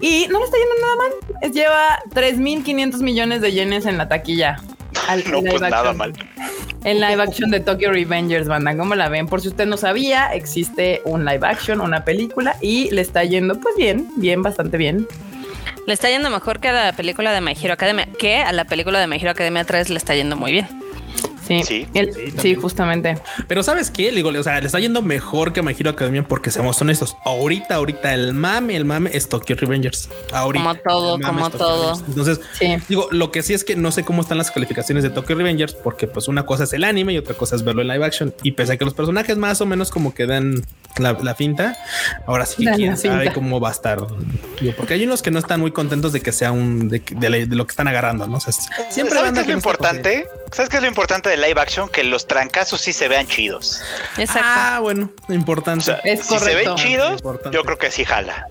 y 0.00 0.26
no 0.28 0.40
le 0.40 0.44
está 0.44 0.56
yendo 0.56 0.74
nada 0.80 0.96
mal. 0.96 1.52
Lleva 1.52 2.02
3.500 2.10 3.00
millones 3.00 3.40
de 3.42 3.52
yenes 3.52 3.86
en 3.86 3.96
la 3.96 4.08
taquilla. 4.08 4.56
no, 5.30 5.40
pues 5.40 5.60
nada 5.60 5.92
mal. 5.92 6.14
En 6.82 7.00
live 7.00 7.22
action 7.22 7.52
de 7.52 7.60
Tokyo 7.60 7.92
Revengers, 7.92 8.48
banda, 8.48 8.76
¿cómo 8.76 8.96
la 8.96 9.08
ven? 9.08 9.28
Por 9.28 9.40
si 9.40 9.46
usted 9.46 9.66
no 9.66 9.76
sabía, 9.76 10.34
existe 10.34 11.00
un 11.04 11.24
live 11.24 11.46
action, 11.46 11.80
una 11.80 12.04
película 12.04 12.56
y 12.60 12.90
le 12.90 13.02
está 13.02 13.22
yendo 13.22 13.60
pues 13.60 13.76
bien, 13.76 14.08
bien, 14.16 14.42
bastante 14.42 14.76
bien. 14.76 15.06
Le 15.86 15.92
está 15.92 16.10
yendo 16.10 16.30
mejor 16.30 16.58
que 16.58 16.68
a 16.68 16.72
la 16.72 16.92
película 16.92 17.32
de 17.32 17.40
My 17.40 17.52
Hero 17.52 17.74
Academia, 17.74 18.08
que 18.18 18.38
a 18.38 18.50
la 18.52 18.64
película 18.64 18.98
de 18.98 19.06
My 19.06 19.18
Hero 19.18 19.30
Academia 19.30 19.64
3 19.64 19.90
le 19.90 19.98
está 19.98 20.16
yendo 20.16 20.34
muy 20.34 20.50
bien. 20.50 20.85
Sí, 21.46 21.62
sí, 21.62 21.86
sí, 22.40 22.54
justamente. 22.54 23.18
Pero 23.46 23.62
¿sabes 23.62 23.90
qué? 23.90 24.10
Le 24.10 24.16
digo, 24.16 24.30
o 24.30 24.42
sea, 24.42 24.60
le 24.60 24.66
está 24.66 24.80
yendo 24.80 25.02
mejor 25.02 25.52
que 25.52 25.62
My 25.62 25.74
Hero 25.78 25.90
Academia 25.90 26.26
porque 26.26 26.50
seamos 26.50 26.80
honestos. 26.80 27.16
Ahorita, 27.24 27.76
ahorita 27.76 28.12
el 28.14 28.34
mame, 28.34 28.76
el 28.76 28.84
mame 28.84 29.10
es 29.12 29.28
Tokyo 29.28 29.56
Revengers. 29.56 30.08
Ahorita. 30.32 30.64
Como 30.64 30.74
todo, 30.76 31.20
como 31.20 31.50
todo. 31.50 32.02
Entonces, 32.06 32.40
digo, 32.88 33.08
lo 33.12 33.30
que 33.30 33.42
sí 33.42 33.54
es 33.54 33.64
que 33.64 33.76
no 33.76 33.92
sé 33.92 34.04
cómo 34.04 34.22
están 34.22 34.38
las 34.38 34.50
calificaciones 34.50 35.04
de 35.04 35.10
Tokyo 35.10 35.36
Revengers 35.36 35.74
porque 35.74 36.06
pues 36.06 36.28
una 36.28 36.44
cosa 36.44 36.64
es 36.64 36.72
el 36.72 36.84
anime 36.84 37.12
y 37.12 37.18
otra 37.18 37.34
cosa 37.34 37.56
es 37.56 37.64
verlo 37.64 37.82
en 37.82 37.88
live 37.88 38.04
action. 38.04 38.34
Y 38.42 38.52
pese 38.52 38.72
a 38.72 38.76
que 38.76 38.84
los 38.84 38.94
personajes 38.94 39.36
más 39.36 39.60
o 39.60 39.66
menos 39.66 39.90
como 39.90 40.14
que 40.14 40.26
dan 40.26 40.62
la, 40.98 41.34
finta, 41.34 41.76
ahora 42.26 42.46
sí 42.46 42.64
que 42.64 42.72
quién 42.72 42.96
sabe 42.96 43.32
cómo 43.32 43.60
va 43.60 43.68
a 43.68 43.72
estar. 43.72 43.98
porque 44.76 44.94
hay 44.94 45.04
unos 45.04 45.22
que 45.22 45.30
no 45.30 45.38
están 45.38 45.60
muy 45.60 45.70
contentos 45.70 46.12
de 46.12 46.20
que 46.20 46.32
sea 46.32 46.52
un 46.52 46.88
de, 46.88 47.46
lo 47.50 47.66
que 47.66 47.70
están 47.70 47.88
agarrando, 47.88 48.26
¿no? 48.26 48.40
siempre 48.40 49.18
¿Sabes 49.18 49.32
qué 49.32 49.40
es 49.40 49.46
lo 49.46 49.52
importante? 49.52 50.26
¿Sabes 50.52 50.70
qué 50.70 50.76
es 50.76 50.82
lo 50.82 50.88
importante 50.88 51.28
de 51.28 51.36
live 51.36 51.60
action? 51.60 51.88
Que 51.88 52.04
los 52.04 52.26
trancazos 52.26 52.80
sí 52.80 52.92
se 52.92 53.08
vean 53.08 53.26
chidos. 53.26 53.80
Exacto. 54.16 54.40
Ah, 54.44 54.78
bueno, 54.80 55.10
importante. 55.28 55.96
es 56.04 56.24
si 56.24 56.38
se 56.38 56.54
ven 56.54 56.74
chidos, 56.76 57.22
yo 57.52 57.64
creo 57.64 57.78
que 57.78 57.90
sí 57.90 58.04
jala. 58.04 58.48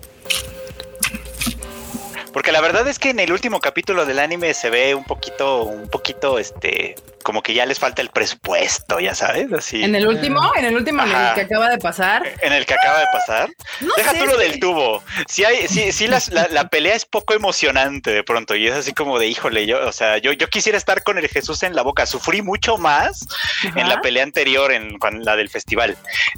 Porque 2.35 2.51
la 2.51 2.59
verdad 2.59 2.85
es 2.89 2.99
que 2.99 3.11
en 3.11 3.21
el 3.21 3.31
último 3.31 3.61
capítulo 3.61 4.05
del 4.05 4.19
anime 4.19 4.53
se 4.53 4.69
ve 4.69 4.93
un 4.93 5.05
poquito, 5.05 5.63
un 5.63 5.87
poquito, 5.87 6.37
este, 6.37 6.95
como 7.23 7.41
que 7.41 7.53
ya 7.53 7.65
les 7.65 7.79
falta 7.79 8.01
el 8.01 8.09
presupuesto, 8.09 8.99
ya 8.99 9.15
sabes, 9.15 9.53
así. 9.53 9.81
En 9.81 9.95
el 9.95 10.05
último, 10.05 10.51
en 10.57 10.65
el 10.65 10.75
último, 10.75 11.01
en 11.01 11.11
el 11.11 11.33
que 11.33 11.41
acaba 11.43 11.69
de 11.69 11.77
pasar. 11.77 12.23
En 12.41 12.51
el 12.51 12.65
que 12.65 12.73
acaba 12.73 12.99
de 12.99 13.05
pasar. 13.13 13.49
Deja 13.95 14.19
tú 14.19 14.25
lo 14.25 14.35
del 14.35 14.59
tubo. 14.59 15.01
Si 15.29 15.45
hay, 15.45 15.69
sí, 15.69 15.93
sí, 15.93 16.07
la, 16.07 16.21
la, 16.51 16.67
pelea 16.67 16.93
es 16.93 17.05
poco 17.05 17.33
emocionante 17.33 18.11
de 18.11 18.23
pronto 18.25 18.53
y 18.53 18.67
es 18.67 18.73
así 18.73 18.91
como 18.91 19.17
de, 19.17 19.27
híjole, 19.27 19.65
yo, 19.65 19.87
o 19.87 19.93
sea, 19.93 20.17
yo, 20.17 20.33
yo 20.33 20.49
quisiera 20.49 20.77
estar 20.77 21.03
con 21.03 21.17
el 21.17 21.29
Jesús 21.29 21.63
en 21.63 21.73
la 21.73 21.83
boca. 21.83 22.05
Sufrí 22.05 22.41
mucho 22.41 22.77
más 22.77 23.29
en 23.63 23.87
la 23.87 24.01
pelea 24.01 24.23
anterior, 24.23 24.73
en, 24.73 24.97
la 25.23 25.37
del 25.37 25.47
festival. 25.47 25.95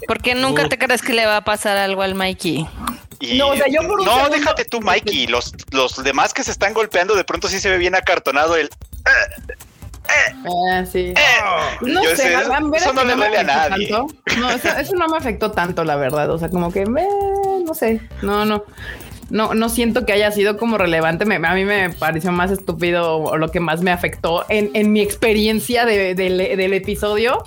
¿Por 0.08 0.22
qué 0.22 0.36
nunca 0.36 0.70
te 0.70 0.78
crees 0.78 1.02
que 1.02 1.14
le 1.14 1.26
va 1.26 1.38
a 1.38 1.44
pasar 1.44 1.76
algo 1.76 2.04
al 2.04 2.14
Mikey? 2.14 2.68
No, 3.38 3.50
o 3.50 3.56
sea, 3.56 3.68
yo 3.68 3.88
por 3.88 4.04
no 4.04 4.30
déjate 4.30 4.66
tú, 4.66 4.82
Mikey. 4.82 5.28
Los, 5.28 5.54
los 5.72 6.04
demás 6.04 6.34
que 6.34 6.44
se 6.44 6.52
están 6.52 6.74
golpeando, 6.74 7.16
de 7.16 7.24
pronto 7.24 7.48
sí 7.48 7.60
se 7.60 7.70
ve 7.70 7.78
bien 7.78 7.96
acartonado 7.96 8.56
el. 8.56 8.70
Ah, 10.10 10.86
sí. 10.90 11.14
no 11.82 12.04
sé, 12.16 12.34
eso 12.34 12.94
no 12.94 13.04
le 13.04 13.16
duele 13.16 13.40
a 13.40 13.44
nadie. 13.44 13.90
No, 13.90 14.08
eso, 14.50 14.96
no 14.96 15.08
me 15.08 15.18
afectó 15.18 15.52
tanto, 15.52 15.84
la 15.84 15.96
verdad. 15.96 16.30
O 16.30 16.38
sea, 16.38 16.50
como 16.50 16.72
que, 16.72 16.86
me, 16.86 17.06
no 17.66 17.74
sé, 17.74 18.02
no, 18.22 18.46
no 18.46 18.64
no, 19.30 19.54
no 19.54 19.70
siento 19.70 20.06
que 20.06 20.14
haya 20.14 20.32
sido 20.32 20.58
como 20.58 20.78
relevante. 20.78 21.24
a 21.24 21.54
mí 21.54 21.66
me 21.66 21.90
pareció 21.90 22.32
más 22.32 22.52
estúpido 22.52 23.18
o 23.18 23.38
lo 23.38 23.50
que 23.50 23.60
más 23.60 23.82
me 23.82 23.92
afectó 23.92 24.46
en, 24.50 24.72
en 24.74 24.92
mi 24.92 25.02
experiencia 25.02 25.86
de, 25.86 26.16
del 26.16 26.74
episodio 26.74 27.44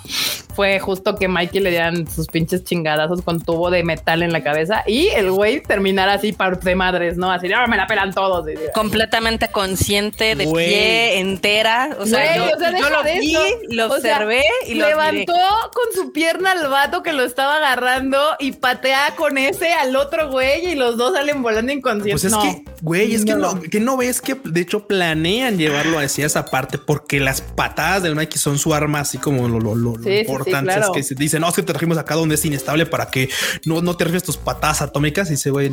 fue 0.51 0.79
justo 0.79 1.15
que 1.15 1.27
Mikey 1.27 1.61
le 1.61 1.69
dieran 1.71 2.07
sus 2.07 2.27
pinches 2.27 2.63
chingadazos 2.63 3.21
con 3.21 3.41
tubo 3.41 3.69
de 3.69 3.83
metal 3.83 4.21
en 4.21 4.31
la 4.31 4.43
cabeza 4.43 4.83
y 4.85 5.07
el 5.09 5.31
güey 5.31 5.61
terminara 5.61 6.13
así 6.13 6.35
de 6.61 6.75
madres, 6.75 7.17
¿no? 7.17 7.31
Así, 7.31 7.51
ahora 7.51 7.67
me 7.67 7.77
la 7.77 7.87
pelan 7.87 8.13
todos. 8.13 8.45
Completamente 8.73 9.49
consciente, 9.49 10.35
de 10.35 10.47
pie, 10.47 11.19
entera. 11.19 11.95
O 11.99 12.05
sea, 12.05 12.35
yo, 12.35 12.45
lo 12.89 13.03
vi, 13.03 13.35
lo 13.69 13.87
observé 13.87 14.43
y 14.67 14.75
lo 14.75 14.87
levantó 14.87 15.33
con 15.73 15.93
su 15.95 16.11
pierna 16.11 16.51
al 16.51 16.67
vato 16.69 17.03
que 17.03 17.13
lo 17.13 17.23
estaba 17.23 17.57
agarrando 17.57 18.19
y 18.39 18.51
patea 18.53 19.13
con 19.15 19.37
ese 19.37 19.73
al 19.73 19.95
otro 19.95 20.29
güey 20.29 20.65
y 20.65 20.75
los 20.75 20.97
dos 20.97 21.13
salen 21.13 21.41
volando 21.41 21.70
inconsciente. 21.73 22.11
Pues 22.11 22.23
es 22.23 22.35
que, 22.35 22.63
güey, 22.81 23.13
es 23.13 23.25
que 23.25 23.35
no, 23.35 23.59
que 23.61 23.79
no 23.79 23.97
ves 23.97 24.21
que 24.21 24.35
de 24.43 24.61
hecho 24.61 24.87
planean 24.87 25.57
llevarlo 25.57 25.99
hacia 25.99 26.25
esa 26.25 26.45
parte 26.45 26.77
porque 26.77 27.19
las 27.19 27.41
patadas 27.41 28.03
del 28.03 28.15
Mikey 28.15 28.37
son 28.37 28.57
su 28.57 28.73
arma, 28.73 28.99
así 28.99 29.17
como 29.17 29.47
lo, 29.47 29.75
lo, 29.75 29.93
importante 30.11 30.73
es 30.79 30.89
que 30.93 31.03
se 31.03 31.15
dicen, 31.15 31.41
no, 31.41 31.49
es 31.49 31.55
que 31.55 31.63
te 31.63 31.73
trajimos 31.73 31.97
acá 31.97 32.15
donde 32.15 32.35
es 32.35 32.45
inestable 32.45 32.85
para 32.85 33.09
que 33.09 33.29
no, 33.65 33.81
no 33.81 33.95
te 33.95 34.05
rifes 34.05 34.23
tus 34.23 34.37
patadas 34.37 34.81
atómicas 34.81 35.29
y 35.31 35.37
se 35.37 35.51
güey. 35.51 35.71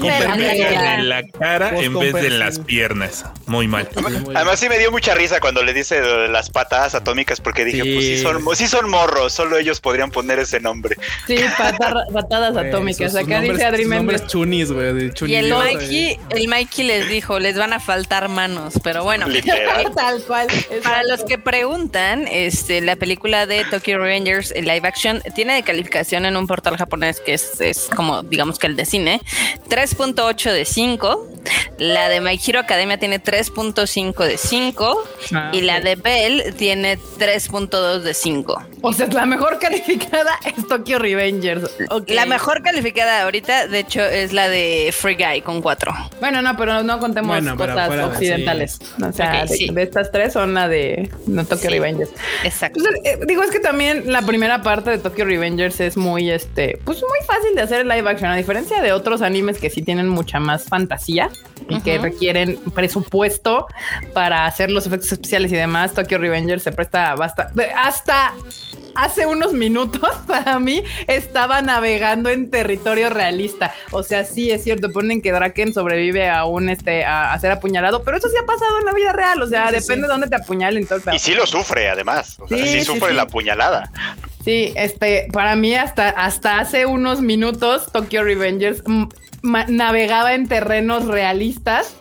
En 0.00 1.08
la 1.08 1.22
cara 1.22 1.78
en 1.80 1.98
vez 1.98 2.14
de 2.14 2.26
en 2.26 2.38
las 2.38 2.58
piernas. 2.58 3.24
Muy 3.46 3.68
mal. 3.68 3.88
Además, 4.34 4.58
sí 4.58 4.68
me 4.68 4.78
dio 4.78 4.90
mucha 4.90 5.14
risa 5.14 5.40
cuando 5.40 5.62
le 5.62 5.72
dice 5.72 6.00
las 6.28 6.50
patadas 6.50 6.94
atómicas 6.94 7.40
porque 7.40 7.64
dije, 7.64 7.82
pues 7.94 8.04
sí 8.04 8.18
son, 8.18 8.56
sí 8.56 8.66
son 8.66 8.88
morros, 8.88 9.32
solo 9.32 9.58
ellos 9.58 9.80
podrían 9.80 10.10
poner 10.10 10.38
ese 10.38 10.60
nombre. 10.60 10.96
Sí, 11.26 11.36
patadas 12.12 12.56
atómicas. 12.56 13.14
Acá 13.14 13.40
dice 13.40 13.64
Adri 13.64 13.84
nombres 13.84 14.26
chunis, 14.26 14.72
güey. 14.72 15.12
y 15.26 15.34
el 15.34 15.52
Mikey, 15.52 16.18
el 16.30 16.48
Mikey 16.48 16.84
les 16.86 17.08
dijo, 17.08 17.38
les 17.38 17.56
van 17.56 17.72
a 17.72 17.80
faltar 17.80 18.28
manos, 18.28 18.74
pero 18.82 19.04
bueno. 19.04 19.26
Tal 19.94 20.22
cual. 20.22 20.46
Para 20.82 21.02
los 21.04 21.24
que 21.24 21.38
preguntan, 21.38 22.26
este, 22.28 22.80
la 22.80 22.96
película 22.96 23.46
de 23.46 23.64
Tokyo 23.64 23.98
Rangers 23.98 24.52
en 24.52 24.64
live 24.64 24.86
action 24.86 25.22
tiene 25.34 25.54
de 25.54 25.62
calificación 25.62 26.24
en 26.26 26.36
un 26.36 26.46
portal 26.46 26.76
japonés 26.76 27.20
que 27.20 27.34
es, 27.34 27.60
es 27.60 27.88
como, 27.94 28.22
digamos 28.22 28.58
que 28.58 28.66
el 28.66 28.76
de 28.76 28.84
cine, 28.84 29.20
3.8 29.84 30.50
de 30.50 30.64
5. 30.64 31.28
La 31.78 32.08
de 32.08 32.20
My 32.20 32.40
Hero 32.42 32.60
Academia 32.60 32.98
tiene 32.98 33.22
3.5 33.22 34.24
de 34.24 34.38
5. 34.38 35.04
Ah, 35.34 35.50
y 35.52 35.60
la 35.60 35.80
de 35.80 35.96
Bell 35.96 36.54
tiene 36.56 36.96
3.2 36.96 38.00
de 38.00 38.14
5. 38.14 38.62
O 38.80 38.92
sea, 38.92 39.06
la 39.08 39.26
mejor 39.26 39.58
calificada 39.60 40.38
es 40.44 40.66
Tokyo 40.66 40.98
Revengers. 40.98 41.70
La 42.06 42.24
mejor 42.24 42.62
calificada 42.62 43.22
ahorita, 43.22 43.66
de 43.66 43.80
hecho, 43.80 44.02
es 44.02 44.32
la 44.32 44.48
de 44.48 44.94
Free 44.96 45.16
Guy 45.16 45.42
con 45.42 45.60
4. 45.60 45.92
Bueno, 46.20 46.40
no, 46.40 46.56
pero 46.56 46.82
no 46.82 46.98
contemos 46.98 47.38
cosas 47.56 48.04
occidentales. 48.04 48.78
O 49.06 49.12
sea, 49.12 49.44
de, 49.44 49.82
estas 49.82 50.10
tres 50.12 50.32
son 50.32 50.54
la 50.54 50.68
de 50.68 51.10
no 51.26 51.44
Tokyo 51.44 51.68
Revengers. 51.68 52.10
Exacto. 52.44 52.80
Eh, 53.04 53.18
digo, 53.26 53.42
es 53.42 53.50
que 53.50 53.60
también 53.60 54.10
la 54.12 54.22
primera 54.22 54.62
parte 54.62 54.90
de 54.90 54.98
Tokyo 54.98 55.24
Revengers 55.24 55.80
es 55.80 55.96
muy, 55.96 56.30
este, 56.30 56.78
pues 56.84 57.02
muy 57.02 57.26
fácil 57.26 57.54
de 57.54 57.62
hacer 57.62 57.80
el 57.80 57.88
live 57.88 58.08
action, 58.08 58.30
a 58.30 58.36
diferencia 58.36 58.80
de 58.80 58.92
otros 58.92 59.20
animes 59.20 59.58
que 59.58 59.63
sí 59.70 59.82
tienen 59.82 60.08
mucha 60.08 60.40
más 60.40 60.64
fantasía 60.64 61.30
y 61.68 61.80
que 61.80 61.98
requieren 61.98 62.58
presupuesto 62.74 63.66
para 64.12 64.46
hacer 64.46 64.70
los 64.70 64.86
efectos 64.86 65.12
especiales 65.12 65.52
y 65.52 65.56
demás. 65.56 65.94
Tokyo 65.94 66.18
Revengers 66.18 66.62
se 66.62 66.72
presta 66.72 67.14
bastante, 67.14 67.70
hasta 67.72 68.32
hace 68.94 69.26
unos 69.26 69.52
minutos 69.52 70.10
para 70.26 70.58
mí 70.58 70.82
estaba 71.06 71.62
navegando 71.62 72.30
en 72.30 72.50
territorio 72.50 73.10
realista. 73.10 73.74
O 73.90 74.02
sea, 74.02 74.24
sí 74.24 74.50
es 74.50 74.62
cierto, 74.64 74.92
ponen 74.92 75.22
que 75.22 75.32
Draken 75.32 75.74
sobrevive 75.74 76.28
a 76.28 76.44
un 76.44 76.68
este 76.68 77.04
a, 77.04 77.38
ser 77.38 77.52
apuñalado, 77.52 78.04
pero 78.04 78.16
eso 78.16 78.28
sí 78.28 78.36
ha 78.40 78.46
pasado 78.46 78.78
en 78.78 78.84
la 78.84 78.92
vida 78.92 79.12
real. 79.12 79.42
O 79.42 79.46
sea, 79.46 79.70
depende 79.70 80.02
de 80.02 80.08
dónde 80.08 80.28
te 80.28 80.36
apuñalen. 80.36 80.86
y 81.12 81.18
sí 81.18 81.34
lo 81.34 81.46
sufre, 81.46 81.88
además. 81.88 82.38
sí, 82.48 82.66
sí, 82.66 82.84
sufre 82.84 83.12
la 83.12 83.22
apuñalada. 83.22 83.90
Sí, 84.44 84.74
este, 84.76 85.28
para 85.32 85.56
mí 85.56 85.74
hasta, 85.74 86.10
hasta 86.10 86.58
hace 86.58 86.84
unos 86.84 87.22
minutos 87.22 87.90
Tokyo 87.90 88.22
Revengers 88.22 88.82
mm, 88.84 89.04
navegaba 89.44 90.34
en 90.34 90.48
terrenos 90.48 91.06
realistas 91.06 91.94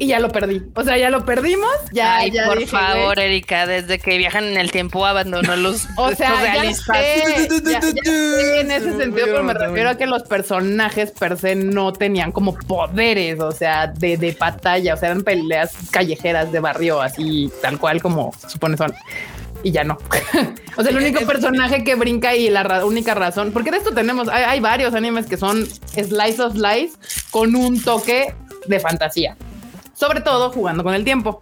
y 0.00 0.06
ya 0.06 0.18
lo 0.18 0.30
perdí. 0.30 0.62
O 0.74 0.82
sea, 0.82 0.96
ya 0.96 1.10
lo 1.10 1.26
perdimos. 1.26 1.68
Ya, 1.92 2.16
Ay, 2.16 2.32
por 2.46 2.66
favor, 2.66 3.18
Erika, 3.18 3.66
desde 3.66 3.98
que 3.98 4.16
viajan 4.16 4.44
en 4.44 4.56
el 4.56 4.70
tiempo 4.72 5.04
abandonó 5.04 5.54
los 5.56 5.86
o 5.98 6.14
sea, 6.14 6.40
realistas. 6.40 6.96
en 6.96 8.70
ese 8.70 8.96
sentido, 8.96 9.26
pero 9.26 9.42
me 9.42 9.52
refiero 9.52 9.90
a 9.90 9.96
que 9.96 10.06
los 10.06 10.22
personajes 10.22 11.10
per 11.10 11.36
se 11.36 11.54
no 11.54 11.92
tenían 11.92 12.32
como 12.32 12.54
poderes, 12.54 13.40
o 13.40 13.52
sea, 13.52 13.88
de, 13.88 14.16
de 14.16 14.32
batalla, 14.32 14.94
o 14.94 14.96
sea, 14.96 15.10
eran 15.10 15.22
peleas 15.22 15.74
callejeras 15.90 16.50
de 16.50 16.60
barrio, 16.60 17.02
así 17.02 17.52
tal 17.60 17.78
cual 17.78 18.00
como 18.00 18.32
supone 18.48 18.78
son 18.78 18.94
y 19.62 19.70
ya 19.70 19.84
no. 19.84 19.98
o 20.76 20.82
sea, 20.82 20.90
el 20.90 20.96
único 20.96 21.24
personaje 21.26 21.84
que 21.84 21.94
brinca 21.94 22.34
y 22.34 22.50
la 22.50 22.84
única 22.84 23.14
razón, 23.14 23.52
porque 23.52 23.70
de 23.70 23.78
esto 23.78 23.92
tenemos, 23.92 24.28
hay, 24.28 24.60
varios 24.60 24.94
animes 24.94 25.26
que 25.26 25.36
son 25.36 25.66
slice 25.66 26.42
of 26.42 26.54
life 26.54 26.96
con 27.30 27.54
un 27.54 27.82
toque 27.82 28.34
de 28.66 28.80
fantasía. 28.80 29.36
Sobre 29.94 30.22
todo 30.22 30.50
jugando 30.50 30.82
con 30.82 30.94
el 30.94 31.04
tiempo. 31.04 31.40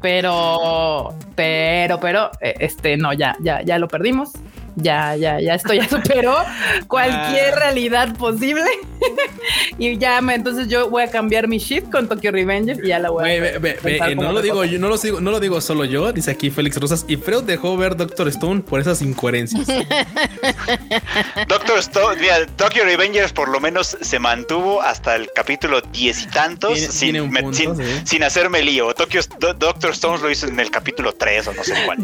Pero, 0.00 1.14
pero, 1.34 2.00
pero, 2.00 2.30
eh, 2.40 2.54
este, 2.58 2.96
no, 2.96 3.12
ya, 3.12 3.36
ya, 3.40 3.62
ya 3.62 3.78
lo 3.78 3.88
perdimos 3.88 4.30
ya, 4.82 5.16
ya, 5.16 5.40
ya 5.40 5.54
esto 5.54 5.72
ya 5.72 5.88
superó 5.88 6.36
cualquier 6.88 7.54
ah. 7.54 7.58
realidad 7.58 8.16
posible. 8.16 8.70
y 9.78 9.98
ya, 9.98 10.18
entonces 10.18 10.68
yo 10.68 10.90
voy 10.90 11.02
a 11.02 11.10
cambiar 11.10 11.48
mi 11.48 11.58
shift 11.58 11.90
con 11.90 12.08
Tokyo 12.08 12.30
Revengers 12.30 12.80
y 12.82 12.88
ya 12.88 12.98
la 12.98 13.10
voy 13.10 13.24
a. 13.24 14.14
no 14.14 14.32
lo 14.32 14.42
digo, 14.42 14.64
yo 14.64 14.78
no 14.78 14.88
lo 14.88 14.98
digo, 14.98 15.20
no 15.20 15.30
lo 15.30 15.40
digo 15.40 15.60
solo 15.60 15.84
yo, 15.84 16.12
dice 16.12 16.30
aquí 16.30 16.50
Félix 16.50 16.76
Rosas. 16.78 17.04
Y 17.08 17.16
Freud 17.16 17.44
dejó 17.44 17.76
ver 17.76 17.96
Doctor 17.96 18.28
Stone 18.28 18.60
por 18.62 18.80
esas 18.80 19.02
incoherencias. 19.02 19.66
Doctor 21.48 21.78
Stone, 21.78 22.20
mira, 22.20 22.46
Tokyo 22.56 22.84
Revengers 22.84 23.32
por 23.32 23.48
lo 23.48 23.60
menos 23.60 23.96
se 24.00 24.18
mantuvo 24.18 24.82
hasta 24.82 25.16
el 25.16 25.30
capítulo 25.34 25.80
diez 25.80 26.22
y 26.22 26.26
tantos 26.26 26.78
sin, 26.78 27.30
sin, 28.04 28.22
hacerme 28.22 28.62
lío. 28.62 28.92
Tokyo, 28.94 29.20
Doctor 29.58 29.92
Stone 29.92 30.18
lo 30.22 30.30
hizo 30.30 30.46
en 30.46 30.58
el 30.58 30.70
capítulo 30.70 31.12
3 31.12 31.48
o 31.48 31.54
no 31.54 31.64
sé 31.64 31.74
cuál. 31.86 31.98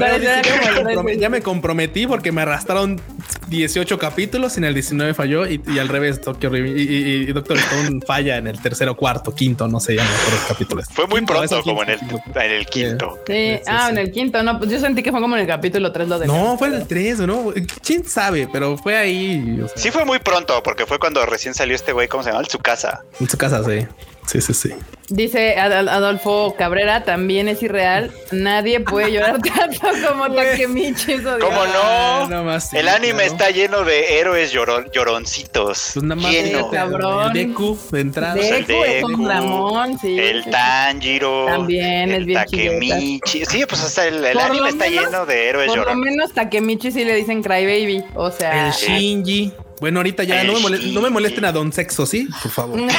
ya, 1.18 1.28
me 1.28 1.42
comprometí 1.42 2.06
porque 2.06 2.32
me 2.32 2.44
arrastraron 2.66 3.00
18 3.48 3.98
capítulos, 3.98 4.56
en 4.56 4.64
el 4.64 4.74
19 4.74 5.14
falló 5.14 5.46
y, 5.46 5.60
al 5.78 5.88
revés, 5.88 6.20
Tokyo 6.20 6.54
y, 6.54 7.26
Doctor 7.32 7.58
Stone 7.58 8.00
falla 8.06 8.36
en 8.36 8.48
el 8.48 8.60
tercero, 8.60 8.96
cuarto, 8.96 9.34
quinto, 9.34 9.68
no 9.68 9.78
sé, 9.78 9.96
ya 9.96 10.04
no 10.04 10.10
los 10.10 10.44
capítulos. 10.48 10.86
Fue 10.92 11.06
muy 11.06 11.22
pronto 11.22 11.62
como 11.62 11.82
en 11.84 11.90
el, 11.90 12.00
en 12.00 12.50
el 12.50 12.66
quinto. 12.66 13.18
Sí, 13.26 13.60
ah, 13.66 13.88
en 13.90 13.98
el 13.98 14.10
quinto, 14.10 14.42
no, 14.42 14.58
pues 14.58 14.70
yo 14.70 14.80
sentí 14.80 15.02
que 15.02 15.12
fue 15.12 15.20
como 15.20 15.36
en 15.36 15.42
el 15.42 15.46
capítulo 15.46 15.92
3 15.92 16.08
lo 16.08 16.18
de 16.18 16.26
No, 16.26 16.58
fue 16.58 16.68
en 16.68 16.74
el 16.74 16.86
3, 16.86 17.20
¿no? 17.20 17.52
¿Quién 17.84 18.04
sabe? 18.04 18.48
Pero 18.52 18.76
fue 18.76 18.96
ahí. 18.96 19.64
Sí 19.76 19.90
fue 19.90 20.04
muy 20.04 20.18
pronto, 20.18 20.62
porque 20.62 20.86
fue 20.86 20.98
cuando 20.98 21.24
recién 21.24 21.54
salió 21.54 21.76
este 21.76 21.92
güey, 21.92 22.08
¿cómo 22.08 22.22
se 22.22 22.30
llama? 22.30 22.42
En 22.42 22.50
su 22.50 22.58
casa. 22.58 23.04
En 23.20 23.28
su 23.28 23.38
casa, 23.38 23.62
sí. 23.64 23.86
Sí, 24.26 24.40
sí, 24.40 24.54
sí. 24.54 24.74
Dice 25.08 25.56
Adolfo 25.56 26.56
Cabrera, 26.58 27.04
también 27.04 27.46
es 27.46 27.62
irreal. 27.62 28.10
Nadie 28.32 28.80
puede 28.80 29.12
llorar 29.12 29.38
tanto 29.80 30.08
como 30.08 30.34
Takemichi. 30.34 31.18
¿Cómo 31.40 31.64
no? 31.66 32.58
el 32.72 32.88
anime 32.88 33.26
está 33.26 33.50
lleno 33.50 33.84
de 33.84 34.18
héroes 34.18 34.50
lloroncitos. 34.50 35.90
Pues 35.94 36.02
nada 36.02 36.20
más 36.20 36.32
lleno. 36.32 36.70
Cabrón. 36.70 37.36
El 37.36 37.48
Deku 37.48 37.78
de 37.92 38.00
entrada. 38.00 38.34
Deku, 38.34 38.72
el 38.72 38.90
es 38.90 39.04
un 39.04 39.28
Ramón, 39.28 39.98
sí. 40.00 40.18
El 40.18 40.44
Tanjiro. 40.50 41.46
También 41.46 42.10
el 42.10 42.22
es 42.22 42.26
bien 42.26 42.38
Takemichi. 42.40 43.44
Sí, 43.44 43.64
pues 43.68 43.84
hasta 43.84 44.06
el, 44.08 44.24
anime 44.36 44.70
está 44.70 44.88
lleno 44.88 45.24
de 45.24 45.48
héroes 45.48 45.68
lloroncitos. 45.68 45.94
Por 45.94 45.94
lo 45.94 46.10
menos 46.10 46.32
Takemichi 46.32 46.90
sí 46.90 47.04
le 47.04 47.14
dicen 47.14 47.42
Crybaby. 47.42 48.04
O 48.14 48.32
sea. 48.32 48.66
El 48.66 48.72
Shinji. 48.72 49.54
Bueno, 49.80 50.00
ahorita 50.00 50.24
ya 50.24 50.42
no 50.44 50.52
me, 51.00 51.10
molesten 51.10 51.44
a 51.44 51.52
Don 51.52 51.72
Sexo, 51.72 52.06
¿sí? 52.06 52.28
Por 52.42 52.50
favor. 52.50 52.80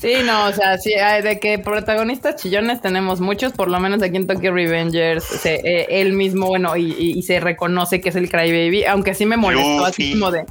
sí, 0.00 0.14
no, 0.24 0.46
o 0.46 0.52
sea, 0.52 0.78
sí, 0.78 0.92
de 1.22 1.40
que 1.40 1.58
protagonistas 1.58 2.36
chillones 2.36 2.80
tenemos 2.80 3.20
muchos, 3.20 3.52
por 3.52 3.68
lo 3.68 3.80
menos 3.80 4.02
aquí 4.02 4.16
en 4.16 4.26
Tokyo 4.26 4.52
Revengers, 4.52 5.44
eh, 5.46 5.86
él 5.90 6.12
mismo, 6.12 6.46
bueno, 6.46 6.76
y, 6.76 7.22
se 7.22 7.40
reconoce 7.40 8.00
que 8.00 8.08
es 8.08 8.16
el 8.16 8.28
Crybaby, 8.28 8.84
aunque 8.84 9.14
sí 9.14 9.26
me 9.26 9.36
molestó 9.36 9.84
así 9.84 10.12
como 10.12 10.30
de, 10.30 10.44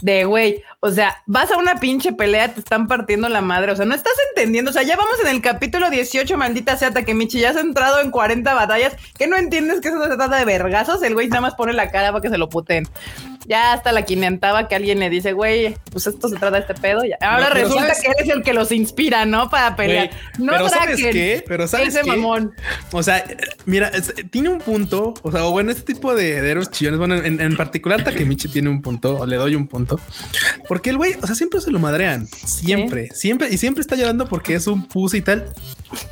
de 0.00 0.24
güey, 0.24 0.62
o 0.80 0.90
sea, 0.90 1.22
vas 1.26 1.50
a 1.50 1.56
una 1.56 1.76
pinche 1.80 2.12
pelea, 2.12 2.52
te 2.52 2.60
están 2.60 2.86
partiendo 2.86 3.28
la 3.28 3.40
madre. 3.40 3.72
O 3.72 3.76
sea, 3.76 3.86
no 3.86 3.94
estás 3.94 4.12
entendiendo. 4.30 4.70
O 4.70 4.74
sea, 4.74 4.82
ya 4.82 4.96
vamos 4.96 5.18
en 5.20 5.28
el 5.28 5.40
capítulo 5.40 5.90
18, 5.90 6.36
maldita 6.36 6.76
sea 6.76 6.92
Takemichi. 6.92 7.40
Ya 7.40 7.50
has 7.50 7.56
entrado 7.56 8.00
en 8.00 8.10
40 8.10 8.54
batallas. 8.54 8.94
que 9.18 9.26
no 9.26 9.36
entiendes 9.36 9.80
que 9.80 9.88
eso 9.88 9.96
no 9.96 10.04
se 10.04 10.16
trata 10.16 10.36
de 10.36 10.44
vergazos? 10.44 11.02
El 11.02 11.14
güey 11.14 11.28
nada 11.28 11.40
más 11.40 11.54
pone 11.54 11.72
la 11.72 11.90
cara 11.90 12.12
para 12.12 12.22
que 12.22 12.28
se 12.28 12.38
lo 12.38 12.48
puten. 12.48 12.86
Ya 13.48 13.72
hasta 13.72 13.92
la 13.92 14.02
quinentava 14.02 14.68
que 14.68 14.74
alguien 14.74 14.98
le 14.98 15.08
dice, 15.10 15.32
güey, 15.32 15.76
pues 15.90 16.06
esto 16.06 16.28
se 16.28 16.36
trata 16.36 16.56
de 16.56 16.60
este 16.60 16.74
pedo. 16.74 17.02
Ahora 17.20 17.50
resulta 17.50 17.92
que 18.00 18.08
eres 18.08 18.28
el 18.28 18.42
que 18.42 18.52
los 18.52 18.72
inspira, 18.72 19.24
¿no? 19.24 19.48
Para 19.48 19.76
pelear. 19.76 20.10
no 20.38 20.52
pero 20.52 20.68
¿sabes 20.68 21.00
qué? 21.00 21.44
Pero 21.46 21.68
¿sabes 21.68 21.94
ese 21.94 22.04
mamón. 22.04 22.52
O 22.92 23.02
sea, 23.02 23.24
mira, 23.64 23.92
tiene 24.30 24.48
un 24.48 24.58
punto. 24.58 25.14
O 25.22 25.30
sea, 25.30 25.42
bueno, 25.42 25.70
este 25.70 25.94
tipo 25.94 26.14
de, 26.14 26.36
héroes 26.38 26.70
chillones, 26.70 26.98
bueno, 26.98 27.16
en, 27.16 27.40
en 27.40 27.56
particular 27.56 28.02
Takemichi 28.02 28.48
tiene 28.48 28.68
un 28.68 28.82
punto, 28.82 29.18
o 29.18 29.26
le 29.26 29.36
doy 29.36 29.54
un 29.54 29.68
punto. 29.68 30.00
Porque 30.68 30.90
el 30.90 30.96
güey, 30.96 31.14
o 31.22 31.26
sea, 31.26 31.34
siempre 31.34 31.60
se 31.60 31.70
lo 31.70 31.78
madrean. 31.78 32.26
Siempre, 32.26 33.08
siempre. 33.14 33.48
Y 33.50 33.58
siempre 33.58 33.80
está 33.80 33.96
llorando 33.96 34.28
porque 34.28 34.54
es 34.54 34.66
un 34.66 34.86
pussy 34.86 35.18
y 35.18 35.22
tal. 35.22 35.52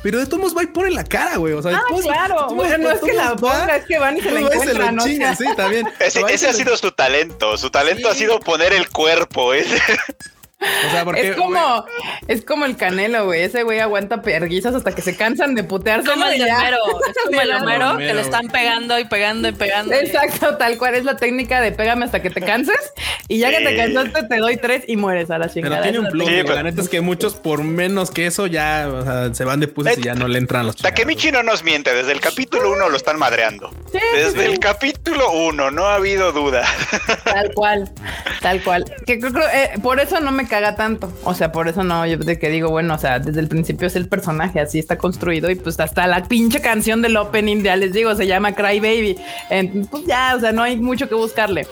Pero 0.01 0.19
de 0.19 0.25
todos 0.25 0.39
modos 0.39 0.57
va 0.57 0.63
y 0.63 0.67
pone 0.67 0.91
la 0.91 1.03
cara, 1.03 1.37
güey. 1.37 1.53
O 1.53 1.61
sea, 1.61 1.77
ah, 1.77 1.83
claro. 2.01 2.47
Bueno, 2.53 2.77
no 2.77 2.91
es 2.91 3.01
que 3.01 3.13
la 3.13 3.35
ponga, 3.35 3.77
es 3.77 3.85
que 3.85 3.97
van 3.97 4.17
y 4.17 4.21
se 4.21 4.31
la 4.31 4.39
encuentran. 4.39 4.99
Se 5.01 5.35
sí, 5.35 5.55
también. 5.55 5.87
Ese, 5.99 6.21
ese 6.29 6.47
ha 6.47 6.53
sido 6.53 6.77
su 6.77 6.91
talento. 6.91 7.57
Su 7.57 7.69
talento 7.69 8.09
ha 8.09 8.15
sido 8.15 8.39
poner 8.39 8.73
el 8.73 8.89
cuerpo. 8.89 9.53
¿eh? 9.53 9.65
O 10.87 10.91
sea, 10.91 11.05
porque, 11.05 11.29
es 11.29 11.35
como, 11.35 11.85
es 12.27 12.45
como 12.45 12.65
el 12.65 12.75
canelo, 12.75 13.25
güey. 13.25 13.41
Ese 13.41 13.63
güey 13.63 13.79
aguanta 13.79 14.21
perguizas 14.21 14.75
hasta 14.75 14.93
que 14.93 15.01
se 15.01 15.15
cansan 15.15 15.55
de 15.55 15.63
putearse. 15.63 16.09
Como 16.09 16.25
el 16.25 16.41
Homero. 16.41 16.77
Es 17.07 17.23
como 17.23 17.41
el 17.41 17.51
Homero 17.61 17.97
que 17.97 18.13
le 18.13 18.21
están 18.21 18.47
pegando 18.47 18.99
y 18.99 19.05
pegando 19.05 19.47
y 19.47 19.51
pegando. 19.51 19.93
Exacto, 19.93 20.57
tal 20.57 20.77
cual 20.77 20.95
es 20.95 21.03
la 21.03 21.17
técnica 21.17 21.61
de 21.61 21.71
pégame 21.71 22.05
hasta 22.05 22.21
que 22.21 22.29
te 22.29 22.41
canses. 22.41 22.93
Y 23.27 23.39
ya 23.39 23.49
que 23.49 23.65
te 23.65 23.75
cansaste, 23.75 24.23
te 24.23 24.37
doy 24.37 24.57
tres 24.57 24.83
y 24.87 24.97
mueres 24.97 25.31
a 25.31 25.37
la 25.37 25.49
chingada. 25.49 25.81
Pero 25.81 25.83
tiene 25.83 25.99
un 25.99 26.11
plug. 26.11 26.55
La 26.55 26.63
neta 26.63 26.81
es 26.81 26.89
que 26.89 27.01
muchos, 27.01 27.35
por 27.35 27.63
menos 27.63 28.11
que 28.11 28.27
eso, 28.27 28.47
ya 28.47 28.87
o 28.91 29.03
sea, 29.03 29.33
se 29.33 29.43
van 29.43 29.59
de 29.59 29.67
puses 29.67 29.97
y 29.97 30.03
ya 30.03 30.15
no 30.15 30.27
le 30.27 30.37
entran 30.37 30.65
los 30.65 30.75
Takemichi 30.75 31.31
no 31.31 31.43
nos 31.43 31.63
miente. 31.63 31.93
Desde 31.93 32.11
el 32.11 32.19
capítulo 32.19 32.71
uno 32.71 32.89
lo 32.89 32.97
están 32.97 33.17
madreando. 33.17 33.71
Desde 33.91 34.45
el 34.45 34.59
capítulo 34.59 35.31
uno, 35.31 35.71
no 35.71 35.85
ha 35.85 35.95
habido 35.95 36.31
duda. 36.31 36.63
Tal 37.23 37.53
cual, 37.53 37.91
tal 38.41 38.63
cual. 38.63 38.85
Que 39.05 39.19
creo, 39.19 39.47
eh, 39.49 39.71
por 39.81 39.99
eso 39.99 40.19
no 40.19 40.31
me 40.31 40.47
caga 40.55 40.75
tanto. 40.75 41.11
O 41.25 41.33
sea, 41.33 41.51
por 41.51 41.67
eso 41.67 41.83
no, 41.83 42.05
yo 42.05 42.17
de 42.17 42.39
que 42.39 42.49
digo, 42.49 42.69
bueno, 42.69 42.95
o 42.95 42.97
sea, 42.97 43.19
desde 43.19 43.41
el 43.41 43.49
principio 43.49 43.87
es 43.87 43.95
el 43.97 44.07
personaje, 44.07 44.61
así 44.61 44.79
está 44.79 44.97
construido 44.97 45.49
y 45.49 45.55
pues 45.55 45.77
hasta 45.81 46.07
la 46.07 46.23
pinche 46.23 46.61
canción 46.61 47.01
del 47.01 47.17
opening, 47.17 47.61
ya 47.61 47.75
les 47.75 47.91
digo, 47.91 48.15
se 48.15 48.25
llama 48.25 48.55
Cry 48.55 48.79
Baby. 48.79 49.17
pues 49.91 50.05
ya, 50.05 50.33
o 50.37 50.39
sea, 50.39 50.53
no 50.53 50.63
hay 50.63 50.77
mucho 50.77 51.09
que 51.09 51.15
buscarle. 51.15 51.67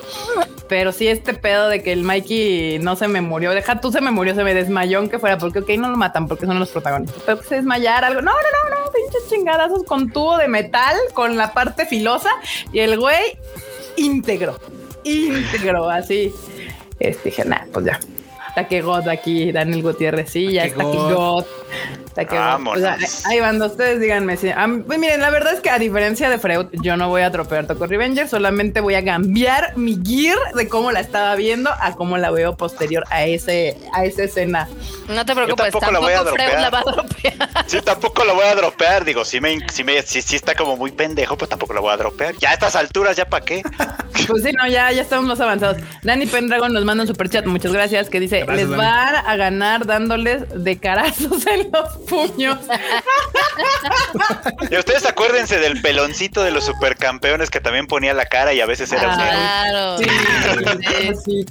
Pero 0.68 0.92
sí 0.92 1.08
este 1.08 1.34
pedo 1.34 1.70
de 1.70 1.82
que 1.82 1.94
el 1.94 2.04
Mikey 2.04 2.80
no 2.80 2.98
se 2.98 3.08
me 3.08 3.22
murió, 3.22 3.52
deja 3.52 3.80
tú 3.80 3.90
se 3.90 4.02
me 4.02 4.12
murió, 4.12 4.36
se 4.36 4.44
me 4.44 4.54
desmayó 4.54 5.00
aunque 5.00 5.18
fuera, 5.18 5.38
porque 5.38 5.60
ok, 5.60 5.70
no 5.78 5.90
lo 5.90 5.96
matan 5.96 6.28
porque 6.28 6.46
son 6.46 6.60
los 6.60 6.70
protagonistas, 6.70 7.24
pero 7.26 7.40
que 7.40 7.48
se 7.48 7.56
desmayara 7.56 8.08
algo. 8.08 8.22
No, 8.22 8.32
no, 8.32 8.70
no, 8.70 8.86
no, 8.86 8.92
pinches 8.92 9.30
chingadazos 9.30 9.84
con 9.84 10.12
tubo 10.12 10.38
de 10.38 10.50
metal, 10.50 10.98
con 11.14 11.38
la 11.38 11.54
parte 11.54 11.86
filosa 11.86 12.32
y 12.74 12.80
el 12.80 13.00
güey 13.00 13.38
íntegro, 13.96 14.60
íntegro, 15.06 15.90
así. 15.90 16.34
Este, 17.00 17.30
dije, 17.30 17.46
nah, 17.46 17.66
pues 17.72 17.86
ya, 17.86 18.00
que 18.68 18.82
God 18.82 19.08
aquí, 19.08 19.52
Daniel 19.52 19.82
Gutiérrez, 19.82 20.30
sí, 20.30 20.54
ya 20.54 20.66
está 20.66 20.84
aquí 20.84 20.98
God. 20.98 21.46
O 22.16 22.78
sea, 22.78 22.98
ahí 23.26 23.40
van, 23.40 23.60
ustedes 23.62 24.00
díganme. 24.00 24.38
Si, 24.38 24.50
pues 24.86 25.00
miren, 25.00 25.22
la 25.22 25.32
verdad 25.32 25.54
es 25.54 25.62
que 25.62 25.72
a 25.72 25.80
diferencia 25.80 26.30
de 26.30 26.38
Freud, 26.38 26.68
yo 26.84 26.96
no 26.96 27.10
voy 27.10 27.24
a 27.24 27.32
tropear 27.32 27.66
Toco 27.66 27.88
Revenger, 27.88 28.28
solamente 28.30 28.82
voy 28.82 28.94
a 28.96 29.04
cambiar 29.04 29.76
mi 29.76 30.00
gear 30.06 30.38
de 30.54 30.70
cómo 30.70 30.92
la 30.92 31.00
estaba 31.00 31.36
viendo 31.36 31.72
a 31.72 31.94
cómo 31.96 32.18
la 32.18 32.30
veo 32.30 32.56
posterior 32.56 33.04
a 33.10 33.26
ese 33.26 33.78
a 33.94 34.06
esa 34.06 34.24
escena. 34.24 34.70
No 35.08 35.26
te 35.26 35.34
preocupes, 35.34 35.72
tampoco, 35.72 35.92
la 35.92 36.00
voy 36.00 36.14
a 36.14 36.24
dropear. 36.24 36.62
La 36.62 36.70
va 36.70 36.80
a 36.80 36.84
dropear. 36.84 37.50
Sí, 37.66 37.80
tampoco 37.84 38.24
la 38.24 38.34
voy 38.34 38.46
a 38.46 38.56
dropear. 38.56 39.06
Digo, 39.06 39.26
si 39.26 39.42
me, 39.42 39.58
si 39.72 39.84
me, 39.84 40.02
si, 40.04 40.22
si 40.22 40.36
está 40.36 40.54
como 40.54 40.78
muy 40.78 40.92
pendejo, 40.92 41.36
pues 41.36 41.50
tampoco 41.50 41.74
la 41.74 41.80
voy 41.80 41.94
a 41.94 41.98
dropear. 41.98 42.36
Ya 42.38 42.52
a 42.52 42.54
estas 42.54 42.76
alturas, 42.76 43.18
¿ya 43.18 43.26
para 43.26 43.44
qué? 43.44 43.64
Pues 44.28 44.44
sí, 44.44 44.52
no, 44.54 44.68
ya, 44.68 44.92
ya 44.92 45.02
estamos 45.02 45.26
más 45.26 45.40
avanzados. 45.40 45.78
Dani 46.04 46.28
Pendragon 46.28 46.72
nos 46.72 46.86
manda 46.86 47.04
un 47.04 47.08
super 47.08 47.28
chat, 47.30 47.46
muchas 47.46 47.74
gracias, 47.74 48.10
que 48.10 48.20
dice, 48.20 48.43
les 48.48 48.72
va 48.72 49.20
a 49.20 49.36
ganar 49.36 49.86
dándoles 49.86 50.64
de 50.64 50.78
carazos 50.78 51.46
en 51.48 51.72
los 51.72 51.98
puños. 52.10 52.60
y 54.72 54.78
ustedes 54.78 55.06
acuérdense 55.06 55.60
del 55.60 55.82
peloncito 55.82 56.44
de 56.44 56.52
los 56.52 56.66
supercampeones 56.66 57.50
que 57.50 57.60
también 57.60 57.88
ponía 57.88 58.14
la 58.14 58.26
cara 58.26 58.54
y 58.54 58.62
a 58.62 58.66
veces 58.66 58.92
era 58.92 59.14
Claro. 59.14 59.98
Sí, 61.26 61.46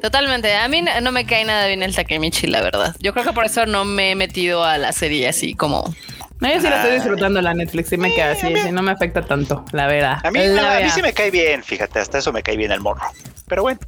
Totalmente. 0.00 0.54
A 0.54 0.68
mí 0.68 0.84
no 1.02 1.12
me 1.12 1.26
cae 1.26 1.44
nada 1.44 1.66
bien 1.66 1.82
el 1.82 1.94
Takemichi, 1.94 2.46
la 2.46 2.62
verdad. 2.62 2.94
Yo 3.00 3.12
creo 3.12 3.24
que 3.24 3.32
por 3.32 3.44
eso 3.44 3.66
no 3.66 3.84
me 3.84 4.12
he 4.12 4.14
metido 4.14 4.64
a 4.64 4.78
la 4.78 4.92
serie 4.92 5.28
así 5.28 5.54
como 5.54 5.94
No, 6.40 6.48
yo 6.48 6.60
sí 6.60 6.68
la 6.68 6.76
estoy 6.76 6.90
ah. 6.92 6.94
disfrutando 6.94 7.40
la 7.40 7.54
Netflix, 7.54 7.88
sí 7.88 7.96
me 7.96 8.14
queda 8.14 8.32
así, 8.32 8.52
no 8.72 8.82
me 8.82 8.92
afecta 8.92 9.22
tanto, 9.22 9.64
la 9.72 9.86
verdad. 9.86 10.18
A 10.22 10.30
mí, 10.30 10.40
a 10.40 10.80
mí 10.80 10.90
sí 10.90 11.02
me 11.02 11.12
cae 11.12 11.30
bien, 11.30 11.64
fíjate, 11.64 11.98
hasta 11.98 12.18
eso 12.18 12.32
me 12.32 12.42
cae 12.42 12.56
bien 12.56 12.72
el 12.72 12.80
morro. 12.80 13.02
Pero 13.48 13.62
bueno. 13.62 13.80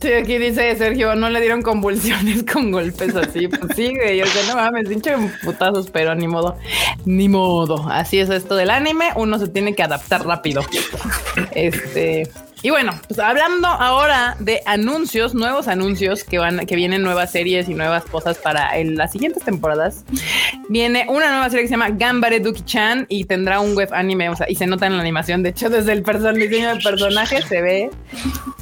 Sí, 0.00 0.12
aquí 0.12 0.38
dice 0.38 0.74
Sergio, 0.76 1.14
no 1.14 1.28
le 1.28 1.40
dieron 1.40 1.60
convulsiones 1.60 2.42
con 2.52 2.70
golpes 2.70 3.14
así. 3.14 3.48
Pues 3.48 3.76
sí, 3.76 3.94
güey. 3.94 4.22
O 4.22 4.26
no 4.48 4.56
mames, 4.56 4.90
hincho 4.90 5.10
putazos, 5.44 5.90
pero 5.90 6.14
ni 6.14 6.26
modo. 6.26 6.56
Ni 7.04 7.28
modo. 7.28 7.86
Así 7.90 8.18
es 8.18 8.30
esto 8.30 8.56
del 8.56 8.70
anime. 8.70 9.10
Uno 9.16 9.38
se 9.38 9.48
tiene 9.48 9.74
que 9.74 9.82
adaptar 9.82 10.26
rápido. 10.26 10.62
Este. 11.52 12.30
Y 12.64 12.70
bueno, 12.70 12.92
pues 13.08 13.20
hablando 13.20 13.68
ahora 13.68 14.36
de 14.40 14.62
anuncios, 14.64 15.34
nuevos 15.34 15.68
anuncios 15.68 16.24
que 16.24 16.38
van, 16.38 16.60
que 16.60 16.76
vienen 16.76 17.02
nuevas 17.02 17.30
series 17.30 17.68
y 17.68 17.74
nuevas 17.74 18.06
cosas 18.06 18.38
para 18.38 18.70
las 18.84 19.12
siguientes 19.12 19.44
temporadas. 19.44 20.06
Viene 20.70 21.04
una 21.10 21.28
nueva 21.28 21.50
serie 21.50 21.64
que 21.64 21.68
se 21.68 21.72
llama 21.72 21.90
Gambare 21.90 22.42
Duki-chan 22.42 23.04
y 23.10 23.24
tendrá 23.24 23.60
un 23.60 23.76
web 23.76 23.90
anime, 23.92 24.30
o 24.30 24.36
sea, 24.36 24.48
y 24.48 24.54
se 24.54 24.66
nota 24.66 24.86
en 24.86 24.94
la 24.96 25.02
animación. 25.02 25.42
De 25.42 25.50
hecho, 25.50 25.68
desde 25.68 25.92
el 25.92 26.02
diseño 26.02 26.70
del 26.70 26.82
personaje 26.82 27.42
se 27.42 27.60
ve, 27.60 27.90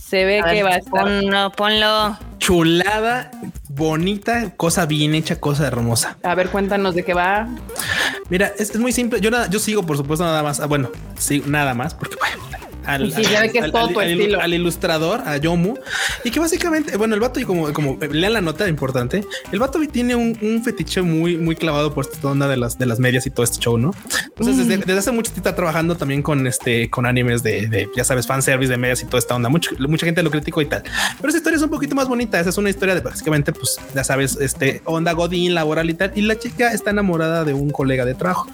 se 0.05 0.25
ve 0.25 0.43
que 0.51 0.65
va 0.65 0.71
a 0.71 0.77
estar. 0.79 1.05
Ponlo, 1.05 1.53
ponlo. 1.53 2.19
Chulada, 2.39 3.31
bonita, 3.69 4.51
cosa 4.57 4.85
bien 4.85 5.15
hecha, 5.15 5.39
cosa 5.39 5.65
hermosa. 5.69 6.19
A 6.25 6.35
ver, 6.35 6.49
cuéntanos 6.49 6.97
de 6.97 7.05
qué 7.05 7.15
va. 7.15 7.49
Mira, 8.31 8.53
es, 8.59 8.77
muy 8.77 8.93
simple. 8.93 9.21
Yo 9.21 9.31
nada, 9.31 9.49
yo 9.49 9.61
sigo, 9.61 9.87
por 9.87 9.97
supuesto, 9.97 10.25
nada 10.25 10.43
más. 10.43 10.59
Ah, 10.59 10.67
bueno, 10.67 10.91
sí, 11.17 11.43
nada 11.47 11.75
más, 11.75 11.95
porque 11.95 12.17
bueno, 13.93 14.39
al, 14.39 14.41
al, 14.41 14.55
ilustrador, 14.55 15.23
a 15.27 15.37
Yomu, 15.37 15.75
y 16.25 16.31
que 16.31 16.41
básicamente, 16.41 16.97
bueno, 16.97 17.15
el 17.15 17.21
vato, 17.21 17.41
y 17.41 17.45
como, 17.45 17.73
como 17.73 17.99
lean 18.11 18.33
la 18.33 18.41
nota 18.41 18.69
importante, 18.69 19.25
el 19.51 19.59
vato 19.59 19.79
tiene 19.91 20.15
un, 20.15 20.63
fetiche 20.65 21.03
muy, 21.03 21.37
muy 21.37 21.57
clavado 21.57 21.93
por 21.93 22.07
esta 22.07 22.29
onda 22.29 22.47
de 22.47 22.57
las, 22.57 22.79
de 22.79 22.87
las 22.87 22.99
medias 22.99 23.27
y 23.27 23.31
todo 23.31 23.45
este 23.45 23.59
show, 23.59 23.79
¿no? 23.79 23.93
Entonces, 24.29 24.69
desde, 24.69 24.95
mm. 24.95 24.99
hace 24.99 25.11
mucho 25.11 25.33
tiempo 25.33 25.49
está 25.49 25.57
trabajando 25.57 25.97
también 25.97 26.23
con 26.23 26.47
este, 26.47 26.89
con 26.91 27.07
animes 27.07 27.43
de, 27.43 27.89
ya 27.97 28.05
sabes, 28.05 28.27
fanservice 28.27 28.71
de 28.71 28.79
medias 28.79 29.03
y 29.03 29.07
toda 29.07 29.19
esta 29.19 29.35
onda. 29.35 29.49
mucha 29.49 30.07
gente 30.07 30.23
lo 30.23 30.31
criticó 30.31 30.63
y 30.63 30.67
tal, 30.67 30.83
pero 31.17 31.29
esa 31.29 31.39
historia 31.39 31.57
es 31.57 31.63
un 31.63 31.71
poquito 31.71 31.95
más 31.95 32.09
bonita. 32.09 32.39
Esa 32.39 32.51
es 32.51 32.59
una 32.59 32.71
historia 32.71 32.95
de 32.95 33.01
básicamente, 33.01 33.53
pues 33.53 33.79
ya 33.95 34.05
sabes, 34.05 34.37
este 34.41 34.83
onda 34.85 35.13
Godín 35.13 35.55
laboral 35.55 35.91
y 35.91 35.95
tal. 35.95 36.13
Y 36.15 36.23
la 36.23 36.39
chica 36.39 36.73
está 36.73 36.91
enamorada 36.91 37.45
de 37.45 37.55
un 37.55 37.71
colega 37.71 38.05
de 38.05 38.15
trabajo. 38.15 38.49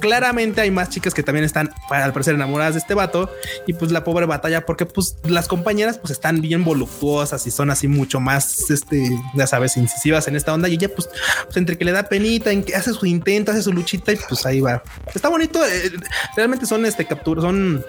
Claramente 0.00 0.60
hay 0.60 0.70
más 0.70 0.90
chicas 0.90 1.14
que 1.14 1.22
también 1.22 1.44
están, 1.44 1.70
al 1.90 2.12
parecer, 2.12 2.34
enamoradas 2.34 2.74
de 2.74 2.80
este 2.80 2.94
vato 2.94 3.30
y 3.66 3.72
pues 3.72 3.90
la 3.90 4.04
pobre 4.04 4.26
batalla 4.26 4.64
porque 4.64 4.86
pues 4.86 5.16
las 5.24 5.48
compañeras 5.48 5.98
pues 5.98 6.12
están 6.12 6.40
bien 6.40 6.64
voluptuosas 6.64 7.46
y 7.46 7.50
son 7.50 7.70
así 7.70 7.88
mucho 7.88 8.20
más, 8.20 8.70
este, 8.70 9.10
ya 9.34 9.46
sabes, 9.46 9.76
incisivas 9.76 10.28
en 10.28 10.36
esta 10.36 10.54
onda 10.54 10.68
y 10.68 10.74
ella 10.74 10.88
pues, 10.88 11.08
pues 11.44 11.56
entre 11.56 11.76
que 11.76 11.84
le 11.84 11.92
da 11.92 12.04
penita, 12.04 12.52
en 12.52 12.62
que 12.62 12.74
hace 12.74 12.92
su 12.92 13.06
intento, 13.06 13.50
hace 13.50 13.62
su 13.62 13.72
luchita 13.72 14.12
y 14.12 14.16
pues 14.28 14.46
ahí 14.46 14.60
va. 14.60 14.82
Está 15.14 15.28
bonito, 15.28 15.64
eh, 15.66 15.92
realmente 16.36 16.66
son 16.66 16.86
este 16.86 17.04
capturas, 17.04 17.44
son 17.44 17.84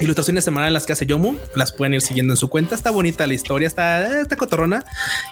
ilustraciones 0.00 0.44
semanales 0.44 0.74
las 0.74 0.86
que 0.86 0.92
hace 0.92 1.06
Yomu, 1.06 1.36
las 1.54 1.72
pueden 1.72 1.94
ir 1.94 2.02
siguiendo 2.02 2.34
en 2.34 2.36
su 2.36 2.48
cuenta, 2.48 2.74
está 2.74 2.90
bonita 2.90 3.26
la 3.26 3.34
historia, 3.34 3.66
está, 3.66 4.20
está 4.20 4.36
cotorrona 4.36 4.84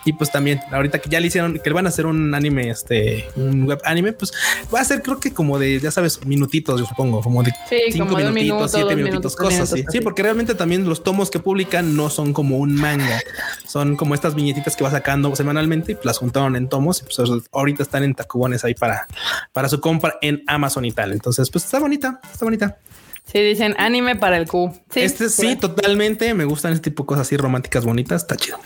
y 0.04 0.14
pues 0.14 0.32
también 0.32 0.60
ahorita 0.72 0.98
que 0.98 1.10
ya 1.10 1.20
le 1.20 1.26
hicieron, 1.26 1.58
que 1.58 1.68
le 1.68 1.74
van 1.74 1.86
a 1.86 1.90
hacer 1.90 2.06
un 2.06 2.34
anime, 2.34 2.70
este, 2.70 3.28
un 3.36 3.66
web 3.66 3.80
anime, 3.84 4.12
pues 4.12 4.32
va 4.74 4.80
a 4.80 4.84
ser 4.84 5.02
creo 5.02 5.20
que 5.20 5.32
como 5.32 5.58
de, 5.58 5.78
ya 5.78 5.90
sabes, 5.90 6.24
minutitos, 6.24 6.80
yo 6.80 6.86
supongo, 6.86 7.20
como 7.20 7.42
de 7.42 7.52
cinco 7.90 8.16
minutitos, 8.16 8.72
siete 8.72 8.96
minutitos, 8.96 9.36
cosas 9.36 9.72
así. 9.72 9.84
Sí, 9.90 10.00
porque 10.00 10.22
realmente 10.22 10.55
también 10.55 10.88
los 10.88 11.03
tomos 11.03 11.31
que 11.31 11.38
publican 11.38 11.96
no 11.96 12.11
son 12.11 12.33
como 12.33 12.59
un 12.59 12.74
manga, 12.74 13.20
son 13.66 13.96
como 13.96 14.14
estas 14.14 14.35
viñetitas 14.35 14.76
que 14.76 14.85
va 14.85 14.90
sacando 14.90 15.35
semanalmente 15.37 15.92
y 15.92 15.96
las 16.03 16.18
juntaron 16.18 16.57
en 16.57 16.68
tomos 16.68 17.00
y 17.00 17.05
pues 17.05 17.18
ahorita 17.53 17.83
están 17.83 18.05
en 18.05 18.14
tacubones 18.14 18.64
ahí 18.64 18.74
para, 18.74 19.07
para 19.53 19.68
su 19.68 19.81
compra 19.81 20.18
en 20.20 20.42
Amazon 20.46 20.85
y 20.85 20.92
tal. 20.92 21.12
Entonces, 21.12 21.50
pues 21.50 21.64
está 21.64 21.79
bonita, 21.79 22.20
está 22.33 22.44
bonita. 22.44 22.79
Sí, 23.24 23.40
dicen 23.40 23.74
anime 23.79 24.16
para 24.16 24.37
el 24.37 24.48
Q. 24.48 24.72
Sí, 24.90 25.00
este 25.00 25.29
sí, 25.29 25.57
totalmente. 25.57 26.35
Me 26.35 26.44
gustan 26.44 26.72
este 26.72 26.90
tipo 26.90 27.05
de 27.05 27.09
cosas 27.09 27.26
así 27.26 27.37
románticas 27.37 27.85
bonitas. 27.85 28.22
Está 28.22 28.37
chido. 28.37 28.59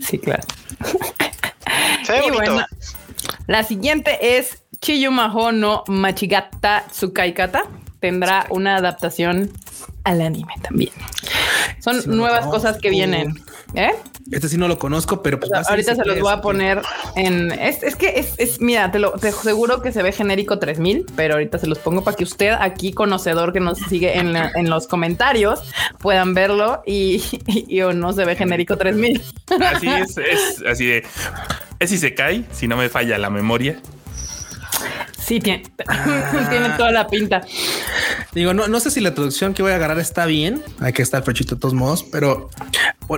Sí, 0.00 0.18
claro. 0.18 0.42
y 2.26 2.30
bueno, 2.30 2.64
la 3.46 3.62
siguiente 3.62 4.38
es 4.38 4.62
Chiyumaho 4.80 5.52
no 5.52 5.84
Machigata 5.88 6.84
Tsukaikata. 6.90 7.64
Tendrá 8.06 8.46
una 8.50 8.76
adaptación 8.76 9.50
al 10.04 10.20
anime 10.20 10.54
también. 10.62 10.92
Son 11.80 12.00
nuevas 12.06 12.46
cosas 12.46 12.78
que 12.78 12.88
vienen. 12.88 13.34
¿Eh? 13.74 13.90
Este 14.30 14.48
sí 14.48 14.56
no 14.56 14.68
lo 14.68 14.78
conozco, 14.78 15.24
pero 15.24 15.40
pues 15.40 15.50
ahorita 15.52 15.96
se 15.96 16.04
los 16.04 16.20
voy 16.20 16.32
a 16.32 16.40
poner 16.40 16.82
en. 17.16 17.50
Es, 17.50 17.96
que 17.96 18.24
es, 18.38 18.60
mira, 18.60 18.92
te 18.92 19.00
lo 19.00 19.10
te 19.10 19.32
seguro 19.32 19.82
que 19.82 19.90
se 19.90 20.04
ve 20.04 20.12
genérico 20.12 20.60
3000, 20.60 21.06
pero 21.16 21.34
ahorita 21.34 21.58
se 21.58 21.66
los 21.66 21.80
pongo 21.80 22.04
para 22.04 22.16
que 22.16 22.22
usted, 22.22 22.52
aquí 22.52 22.92
conocedor 22.92 23.52
que 23.52 23.58
nos 23.58 23.78
sigue 23.78 24.16
en, 24.16 24.36
en 24.36 24.70
los 24.70 24.86
comentarios, 24.86 25.64
puedan 25.98 26.32
verlo 26.32 26.80
y, 26.86 27.20
y, 27.66 27.80
o 27.80 27.92
no 27.92 28.12
se 28.12 28.24
ve 28.24 28.36
genérico 28.36 28.76
3000. 28.76 29.20
Así 29.60 29.88
es, 29.88 30.16
es 30.16 30.62
así 30.64 30.86
de. 30.86 31.04
Es 31.80 31.90
si 31.90 31.98
se 31.98 32.14
cae, 32.14 32.44
si 32.52 32.68
no 32.68 32.76
me 32.76 32.88
falla 32.88 33.18
la 33.18 33.30
memoria. 33.30 33.80
Sí, 35.26 35.40
tiene, 35.40 35.64
tiene 36.50 36.70
toda 36.76 36.92
la 36.92 37.08
pinta. 37.08 37.40
Digo, 38.32 38.54
no, 38.54 38.68
no 38.68 38.78
sé 38.78 38.92
si 38.92 39.00
la 39.00 39.12
traducción 39.12 39.54
que 39.54 39.62
voy 39.62 39.72
a 39.72 39.74
agarrar 39.74 39.98
está 39.98 40.24
bien. 40.24 40.62
Hay 40.78 40.92
que 40.92 41.02
estar 41.02 41.24
pechito 41.24 41.56
de 41.56 41.60
todos 41.60 41.74
modos, 41.74 42.04
pero 42.04 42.48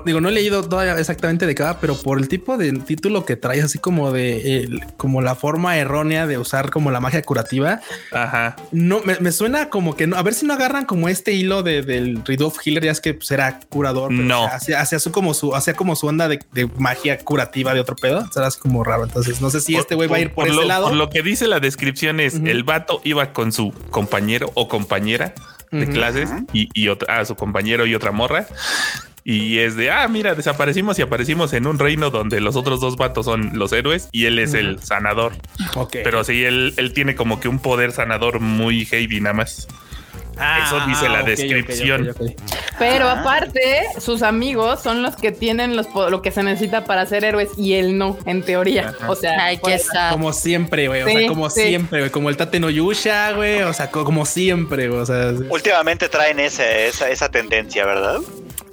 digo, 0.04 0.20
no 0.20 0.28
he 0.28 0.32
leído 0.32 0.62
todavía 0.62 0.98
exactamente 0.98 1.46
de 1.46 1.54
cada, 1.54 1.80
pero 1.80 1.96
por 1.96 2.18
el 2.18 2.28
tipo 2.28 2.56
de 2.56 2.72
título 2.72 3.24
que 3.24 3.36
trae, 3.36 3.62
así 3.62 3.78
como 3.78 4.12
de 4.12 4.82
como 4.96 5.22
la 5.22 5.34
forma 5.34 5.76
errónea 5.76 6.26
de 6.26 6.38
usar 6.38 6.70
como 6.70 6.90
la 6.90 7.00
magia 7.00 7.22
curativa. 7.22 7.80
Ajá. 8.12 8.56
No 8.72 9.00
me, 9.02 9.32
suena 9.32 9.68
como 9.68 9.96
que 9.96 10.06
no, 10.06 10.16
a 10.16 10.22
ver 10.22 10.34
si 10.34 10.46
no 10.46 10.54
agarran 10.54 10.84
como 10.84 11.08
este 11.08 11.32
hilo 11.32 11.62
de, 11.62 11.82
del 11.82 12.24
Ridolf 12.24 12.56
Hiller, 12.64 12.84
ya 12.84 12.92
es 12.92 13.00
que 13.00 13.14
pues, 13.14 13.30
era 13.30 13.60
curador. 13.68 14.12
no 14.12 14.46
hacía, 14.46 14.84
su 14.98 15.12
como 15.12 15.34
su, 15.34 15.54
hacía 15.54 15.74
como 15.74 15.96
su 15.96 16.06
onda 16.06 16.28
de, 16.28 16.38
magia 16.76 17.18
curativa 17.18 17.74
de 17.74 17.80
otro 17.80 17.96
pedo. 17.96 18.26
Será 18.32 18.48
así 18.48 18.58
como 18.58 18.84
raro. 18.84 19.04
Entonces, 19.04 19.40
no 19.40 19.50
sé 19.50 19.60
si 19.60 19.76
este 19.76 19.94
güey 19.94 20.08
va 20.08 20.16
a 20.16 20.20
ir 20.20 20.32
por, 20.32 20.48
ese 20.48 20.64
lado. 20.64 20.88
Por 20.88 20.96
lo 20.96 21.10
que 21.10 21.22
dice 21.22 21.46
la 21.46 21.60
descripción 21.60 22.20
es 22.20 22.34
el 22.34 22.64
vato 22.64 23.00
iba 23.04 23.32
con 23.32 23.52
su 23.52 23.72
compañero 23.90 24.50
o 24.54 24.68
compañera 24.68 25.34
de 25.70 25.86
clases 25.86 26.30
y, 26.52 26.68
y 26.72 26.88
otra, 26.88 27.20
a 27.20 27.24
su 27.24 27.34
compañero 27.34 27.86
y 27.86 27.94
otra 27.94 28.12
morra. 28.12 28.46
Y 29.30 29.58
es 29.58 29.76
de, 29.76 29.90
ah, 29.90 30.08
mira, 30.08 30.34
desaparecimos 30.34 30.98
y 30.98 31.02
aparecimos 31.02 31.52
en 31.52 31.66
un 31.66 31.78
reino 31.78 32.08
donde 32.08 32.40
los 32.40 32.56
otros 32.56 32.80
dos 32.80 32.96
vatos 32.96 33.26
son 33.26 33.50
los 33.58 33.74
héroes 33.74 34.08
y 34.10 34.24
él 34.24 34.38
es 34.38 34.54
el 34.54 34.82
sanador. 34.82 35.34
Pero 36.02 36.24
sí, 36.24 36.44
él, 36.44 36.72
él 36.78 36.94
tiene 36.94 37.14
como 37.14 37.38
que 37.38 37.46
un 37.46 37.58
poder 37.58 37.92
sanador 37.92 38.40
muy 38.40 38.86
heavy 38.86 39.20
nada 39.20 39.34
más. 39.34 39.68
Eso 40.64 40.80
dice 40.86 41.08
la 41.08 41.22
descripción. 41.22 42.14
Pero 42.78 43.08
aparte, 43.08 43.86
sus 43.98 44.22
amigos 44.22 44.80
son 44.82 45.02
los 45.02 45.16
que 45.16 45.32
tienen 45.32 45.76
los, 45.76 45.88
lo 45.94 46.22
que 46.22 46.30
se 46.30 46.42
necesita 46.42 46.84
para 46.84 47.06
ser 47.06 47.24
héroes 47.24 47.50
y 47.56 47.74
él 47.74 47.98
no, 47.98 48.16
en 48.24 48.42
teoría. 48.42 48.94
O 49.08 49.16
sea, 49.16 49.46
Ay, 49.46 49.58
que 49.58 49.80
como 50.10 50.32
siempre, 50.32 50.88
güey. 50.88 51.02
O 51.02 51.06
sea, 51.06 51.28
como 51.28 51.50
siempre, 51.50 52.00
güey. 52.00 52.10
Como 52.10 52.28
el 52.28 52.36
Tate 52.36 52.60
no 52.60 52.70
Yusha, 52.70 53.32
güey. 53.32 53.62
O 53.62 53.72
sea, 53.72 53.90
como 53.90 54.24
siempre, 54.26 54.88
O 54.88 55.04
sea, 55.04 55.32
últimamente 55.50 56.08
traen 56.08 56.40
esa, 56.40 56.64
esa 56.68 57.28
tendencia, 57.28 57.84
¿verdad? 57.84 58.20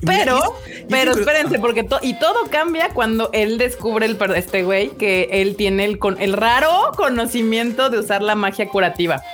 Pero, 0.05 0.55
pero 0.89 1.11
espérense, 1.11 1.57
porque 1.59 1.87
y 2.01 2.19
todo 2.19 2.47
cambia 2.51 2.89
cuando 2.89 3.29
él 3.33 3.57
descubre 3.57 4.05
el 4.05 4.17
este 4.35 4.63
güey 4.63 4.89
que 4.91 5.29
él 5.31 5.55
tiene 5.55 5.85
el, 5.85 5.97
con, 5.97 6.21
el 6.21 6.33
raro 6.33 6.91
conocimiento 6.95 7.89
de 7.89 7.99
usar 7.99 8.21
la 8.21 8.35
magia 8.35 8.67
curativa. 8.67 9.21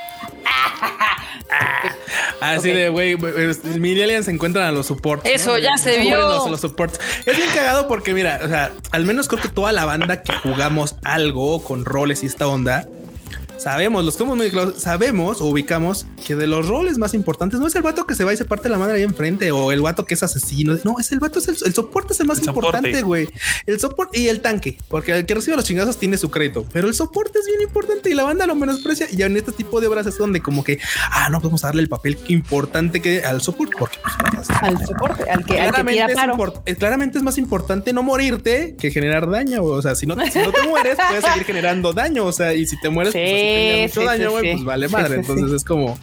Así 2.39 2.71
de, 2.71 2.89
güey, 2.89 3.17
mini 3.17 4.01
aliens 4.01 4.25
se 4.25 4.31
encuentran 4.31 4.65
a 4.65 4.71
los 4.71 4.87
supports. 4.87 5.23
Eso 5.25 5.57
ya 5.57 5.77
se 5.77 5.99
vio. 5.99 6.49
Los, 6.49 6.61
supports. 6.61 6.99
Es 7.25 7.37
bien 7.37 7.49
cagado 7.53 7.87
porque, 7.87 8.13
mira, 8.13 8.39
o 8.43 8.47
sea, 8.47 8.71
al 8.91 9.05
menos 9.05 9.27
creo 9.27 9.41
que 9.41 9.49
toda 9.49 9.71
la 9.71 9.85
banda 9.85 10.23
que 10.23 10.33
jugamos 10.33 10.95
algo 11.03 11.63
con 11.63 11.85
roles 11.85 12.23
y 12.23 12.25
esta 12.25 12.47
onda, 12.47 12.87
sabemos, 13.61 14.03
los 14.03 14.15
somos 14.15 14.37
muy 14.37 14.49
claros, 14.49 14.75
sabemos 14.81 15.41
o 15.41 15.45
ubicamos 15.45 16.05
que 16.25 16.35
de 16.35 16.47
los 16.47 16.67
roles 16.67 16.97
más 16.97 17.13
importantes 17.13 17.59
no 17.59 17.67
es 17.67 17.75
el 17.75 17.81
vato 17.81 18.05
que 18.05 18.15
se 18.15 18.23
va 18.23 18.33
y 18.33 18.37
se 18.37 18.45
parte 18.45 18.69
la 18.69 18.77
madre 18.77 18.97
ahí 18.97 19.03
enfrente 19.03 19.51
o 19.51 19.71
el 19.71 19.81
vato 19.81 20.05
que 20.05 20.15
es 20.15 20.23
asesino. 20.23 20.77
No, 20.83 20.97
es 20.99 21.11
el 21.11 21.19
vato, 21.19 21.39
es 21.39 21.47
el, 21.47 21.73
soporte 21.73 22.13
es 22.13 22.19
el 22.19 22.27
más 22.27 22.39
importante, 22.45 23.01
güey. 23.01 23.29
El 23.65 23.79
soporte 23.79 24.19
y 24.19 24.27
el 24.27 24.41
tanque, 24.41 24.77
porque 24.87 25.11
el 25.11 25.25
que 25.25 25.35
recibe 25.35 25.55
los 25.55 25.65
chingazos 25.65 25.97
tiene 25.97 26.17
su 26.17 26.29
crédito, 26.29 26.65
pero 26.71 26.87
el 26.87 26.93
soporte 26.93 27.39
es 27.39 27.45
bien 27.45 27.61
importante 27.61 28.09
y 28.09 28.13
la 28.13 28.23
banda 28.23 28.45
lo 28.47 28.55
menosprecia. 28.55 29.07
Y 29.11 29.21
en 29.21 29.37
este 29.37 29.51
tipo 29.51 29.79
de 29.81 29.87
obras 29.87 30.07
es 30.07 30.17
donde 30.17 30.41
como 30.41 30.63
que, 30.63 30.79
ah, 31.11 31.29
no 31.29 31.39
podemos 31.39 31.61
darle 31.61 31.81
el 31.81 31.89
papel 31.89 32.17
importante 32.27 33.01
que 33.01 33.23
al 33.23 33.41
soporte, 33.41 33.75
porque 33.77 33.97
pues, 34.01 34.49
al 34.49 34.85
soporte, 34.85 35.29
al 35.29 35.45
que, 35.45 35.55
claramente, 35.55 36.05
es 36.65 36.77
claramente 36.77 37.17
es 37.17 37.23
más 37.23 37.37
importante 37.37 37.93
no 37.93 38.03
morirte 38.03 38.75
que 38.79 38.91
generar 38.91 39.29
daño. 39.29 39.63
O 39.63 39.81
sea, 39.81 39.95
si 39.95 40.05
no, 40.05 40.15
si 40.31 40.39
no 40.39 40.51
te 40.51 40.67
mueres, 40.67 40.97
puedes 41.07 41.25
seguir 41.25 41.45
generando 41.45 41.93
daño. 41.93 42.25
O 42.25 42.31
sea, 42.31 42.53
y 42.53 42.65
si 42.65 42.79
te 42.79 42.89
mueres, 42.89 43.13
pues, 43.13 43.23
mucho 43.83 44.03
daño, 44.03 44.31
güey, 44.31 44.53
pues 44.53 44.63
vale 44.63 44.87
madre. 44.89 45.15
Entonces 45.21 45.51
es 45.51 45.63
como, 45.63 45.97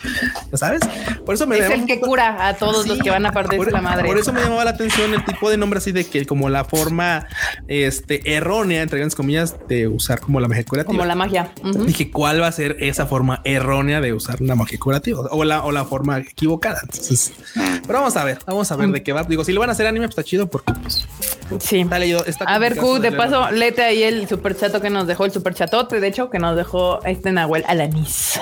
¿sabes? 0.54 0.80
Por 1.24 1.34
eso 1.34 1.46
me 1.46 1.58
Es 1.58 1.70
el 1.70 1.86
que 1.86 2.00
cura 2.00 2.48
a 2.48 2.54
todos 2.54 2.86
los 2.86 2.98
que 2.98 3.10
van 3.10 3.26
a 3.26 3.32
partir 3.32 3.60
de 3.60 3.70
la 3.70 3.80
madre. 3.80 4.06
Por 4.06 4.18
eso 4.18 4.32
me 4.32 4.40
llamaba 4.40 4.64
la 4.64 4.70
atención 4.70 5.12
el 5.14 5.24
tipo 5.24 5.50
de 5.50 5.56
nombre 5.56 5.78
así 5.78 5.92
de 5.92 6.04
que 6.06 6.24
como 6.26 6.48
la 6.48 6.64
forma 6.64 7.26
este 7.66 8.34
errónea, 8.34 8.82
entre 8.82 8.98
grandes 8.98 9.14
comillas, 9.14 9.56
de 9.68 9.88
usar 9.88 10.20
como 10.20 10.40
la 10.40 10.48
magia 10.48 10.64
curativa. 10.64 10.92
Como 10.92 11.04
la 11.04 11.14
magia. 11.14 11.52
Dije, 11.86 12.10
¿cuál 12.10 12.42
va 12.42 12.46
a 12.46 12.52
ser 12.52 12.76
esa 12.80 13.06
forma 13.06 13.40
errónea 13.44 14.00
de 14.00 14.12
usar 14.12 14.42
una 14.42 14.54
magia 14.54 14.78
curativa? 14.78 15.20
O 15.30 15.44
la, 15.44 15.64
o 15.64 15.72
la 15.72 15.84
forma 15.84 16.18
equivocada. 16.18 16.80
Entonces, 16.82 17.32
pero 17.86 18.00
vamos 18.00 18.16
a 18.16 18.24
ver, 18.24 18.38
vamos 18.46 18.70
a 18.70 18.76
ver 18.76 18.88
de 18.90 19.02
qué 19.02 19.12
va. 19.12 19.24
Digo, 19.24 19.44
si 19.44 19.52
lo 19.52 19.60
van 19.60 19.70
a 19.70 19.72
hacer 19.72 19.86
anime, 19.86 20.06
pues 20.06 20.18
está 20.18 20.24
chido 20.24 20.48
porque 20.48 20.72
pues 20.82 21.06
Sí. 21.60 21.86
a 22.46 22.58
ver, 22.58 22.76
Q, 22.76 22.98
de 22.98 23.12
paso, 23.12 23.50
lete 23.50 23.82
ahí 23.82 24.02
el 24.02 24.28
super 24.28 24.56
chato 24.56 24.80
que 24.80 24.90
nos 24.90 25.06
dejó, 25.06 25.24
el 25.24 25.32
super 25.32 25.54
chatote, 25.54 26.00
de 26.00 26.06
hecho, 26.06 26.30
que 26.30 26.38
nos 26.38 26.56
dejó 26.56 27.02
este 27.04 27.32
Nahuel 27.38 27.62
Alanis. 27.68 28.40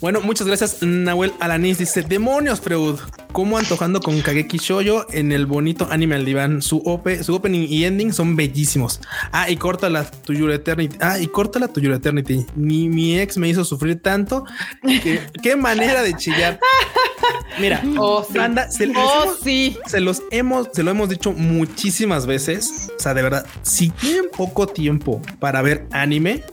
Bueno, 0.00 0.20
muchas 0.20 0.46
gracias, 0.46 0.80
Nahuel 0.80 1.32
Alanis. 1.40 1.78
Dice: 1.78 2.02
Demonios, 2.02 2.60
Freud, 2.60 3.00
¿cómo 3.32 3.58
antojando 3.58 4.00
con 4.00 4.20
Kageki 4.20 4.58
Shoyo 4.58 5.06
en 5.10 5.32
el 5.32 5.46
bonito 5.46 5.88
anime 5.90 6.14
al 6.14 6.24
diván? 6.24 6.62
Su, 6.62 6.80
su 7.22 7.34
opening 7.34 7.66
y 7.68 7.84
ending 7.84 8.12
son 8.12 8.36
bellísimos. 8.36 9.00
Ah, 9.32 9.50
y 9.50 9.56
corta 9.56 9.90
la 9.90 10.04
To 10.04 10.32
Your 10.32 10.52
Eternity. 10.52 10.96
Ah, 11.00 11.18
y 11.18 11.26
corta 11.26 11.58
la 11.58 11.66
To 11.66 11.80
Your 11.80 11.94
Eternity. 11.94 12.46
Ni 12.54 12.88
mi 12.88 13.18
ex 13.18 13.38
me 13.38 13.48
hizo 13.48 13.64
sufrir 13.64 14.00
tanto. 14.00 14.44
qué 15.42 15.56
manera 15.56 16.02
de 16.02 16.14
chillar. 16.14 16.60
Mira, 17.58 17.82
oh, 17.98 18.24
se, 18.24 18.92
oh, 18.94 19.34
sí. 19.42 19.78
se 19.86 20.00
los 20.00 20.22
hemos, 20.30 20.68
se 20.72 20.82
lo 20.82 20.90
hemos 20.92 21.08
dicho 21.08 21.32
muchísimas 21.32 22.26
veces. 22.26 22.90
O 22.96 23.00
sea, 23.00 23.14
de 23.14 23.22
verdad, 23.22 23.46
si 23.62 23.88
tienen 23.90 24.26
poco 24.36 24.66
tiempo 24.66 25.20
para 25.40 25.62
ver 25.62 25.86
anime, 25.90 26.44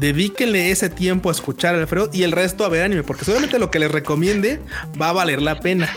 dedíquenle 0.00 0.70
ese 0.70 0.88
tiempo 0.88 1.28
a 1.28 1.32
escuchar 1.32 1.74
al 1.74 1.82
Alfredo 1.82 2.10
y 2.12 2.22
el 2.22 2.32
resto 2.32 2.64
a 2.64 2.68
ver 2.68 2.82
anime, 2.82 3.02
porque 3.02 3.24
seguramente 3.24 3.58
lo 3.58 3.70
que 3.70 3.78
les 3.78 3.90
recomiende 3.90 4.60
va 5.00 5.10
a 5.10 5.12
valer 5.12 5.42
la 5.42 5.60
pena. 5.60 5.88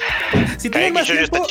Si 0.58 0.70
tienen 0.70 0.94
más 0.94 1.06
tiempo, 1.06 1.48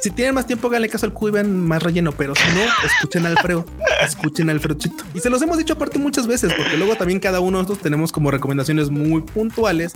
si 0.00 0.10
tienen 0.10 0.34
más 0.34 0.46
tiempo, 0.46 0.68
háganle 0.68 0.88
caso 0.88 1.06
al 1.06 1.12
Q 1.12 1.28
y 1.28 1.30
vean 1.30 1.60
más 1.60 1.82
relleno, 1.82 2.12
pero 2.12 2.34
si 2.34 2.44
no, 2.54 2.60
escuchen 2.86 3.24
al 3.26 3.36
Alfredo, 3.36 3.64
escuchen 4.04 4.50
al 4.50 4.56
Alfredcito. 4.56 5.04
Y 5.14 5.20
se 5.20 5.30
los 5.30 5.40
hemos 5.42 5.58
dicho 5.58 5.74
aparte 5.74 5.98
muchas 5.98 6.26
veces, 6.26 6.52
porque 6.54 6.76
luego 6.76 6.96
también 6.96 7.20
cada 7.20 7.40
uno 7.40 7.58
de 7.58 7.62
nosotros 7.62 7.82
tenemos 7.82 8.12
como 8.12 8.30
recomendaciones 8.30 8.90
muy 8.90 9.22
puntuales 9.22 9.94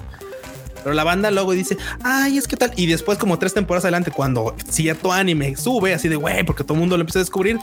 pero 0.86 0.94
la 0.94 1.02
banda 1.02 1.32
luego 1.32 1.50
dice, 1.50 1.76
ay, 2.04 2.38
es 2.38 2.46
que 2.46 2.56
tal. 2.56 2.72
Y 2.76 2.86
después, 2.86 3.18
como 3.18 3.40
tres 3.40 3.52
temporadas 3.52 3.84
adelante, 3.84 4.12
cuando 4.12 4.54
cierto 4.70 5.12
anime 5.12 5.56
sube, 5.56 5.92
así 5.92 6.08
de 6.08 6.14
güey, 6.14 6.44
porque 6.44 6.62
todo 6.62 6.74
el 6.74 6.78
mundo 6.78 6.96
lo 6.96 7.00
empieza 7.00 7.18
a 7.18 7.22
descubrir, 7.22 7.58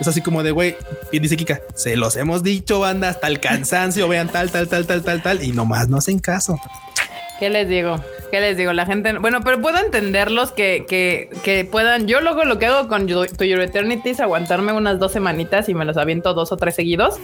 es 0.00 0.08
así 0.08 0.20
como 0.20 0.42
de 0.42 0.50
güey. 0.50 0.76
Y 1.10 1.18
dice 1.18 1.36
Kika, 1.36 1.60
se 1.74 1.96
los 1.96 2.16
hemos 2.16 2.42
dicho, 2.42 2.80
banda, 2.80 3.08
hasta 3.08 3.28
el 3.28 3.40
cansancio, 3.40 4.08
vean 4.08 4.28
tal, 4.28 4.50
tal, 4.50 4.68
tal, 4.68 4.86
tal, 4.86 5.02
tal, 5.02 5.22
tal. 5.22 5.42
Y 5.42 5.52
nomás 5.52 5.88
no 5.88 5.98
hacen 5.98 6.18
caso. 6.18 6.58
¿Qué 7.42 7.50
les 7.50 7.68
digo? 7.68 7.96
¿Qué 8.30 8.40
les 8.40 8.56
digo? 8.56 8.72
La 8.72 8.86
gente, 8.86 9.18
bueno, 9.18 9.40
pero 9.42 9.60
puedo 9.60 9.76
entenderlos 9.76 10.52
que, 10.52 10.86
que, 10.88 11.28
que 11.42 11.64
puedan. 11.64 12.06
Yo 12.06 12.20
luego 12.20 12.44
lo 12.44 12.60
que 12.60 12.66
hago 12.66 12.86
con 12.86 13.08
To 13.08 13.44
Your 13.44 13.60
Eternity 13.60 14.10
es 14.10 14.20
aguantarme 14.20 14.72
unas 14.72 15.00
dos 15.00 15.10
semanitas 15.10 15.68
y 15.68 15.74
me 15.74 15.84
los 15.84 15.96
aviento 15.96 16.34
dos 16.34 16.52
o 16.52 16.56
tres 16.56 16.76
seguidos, 16.76 17.16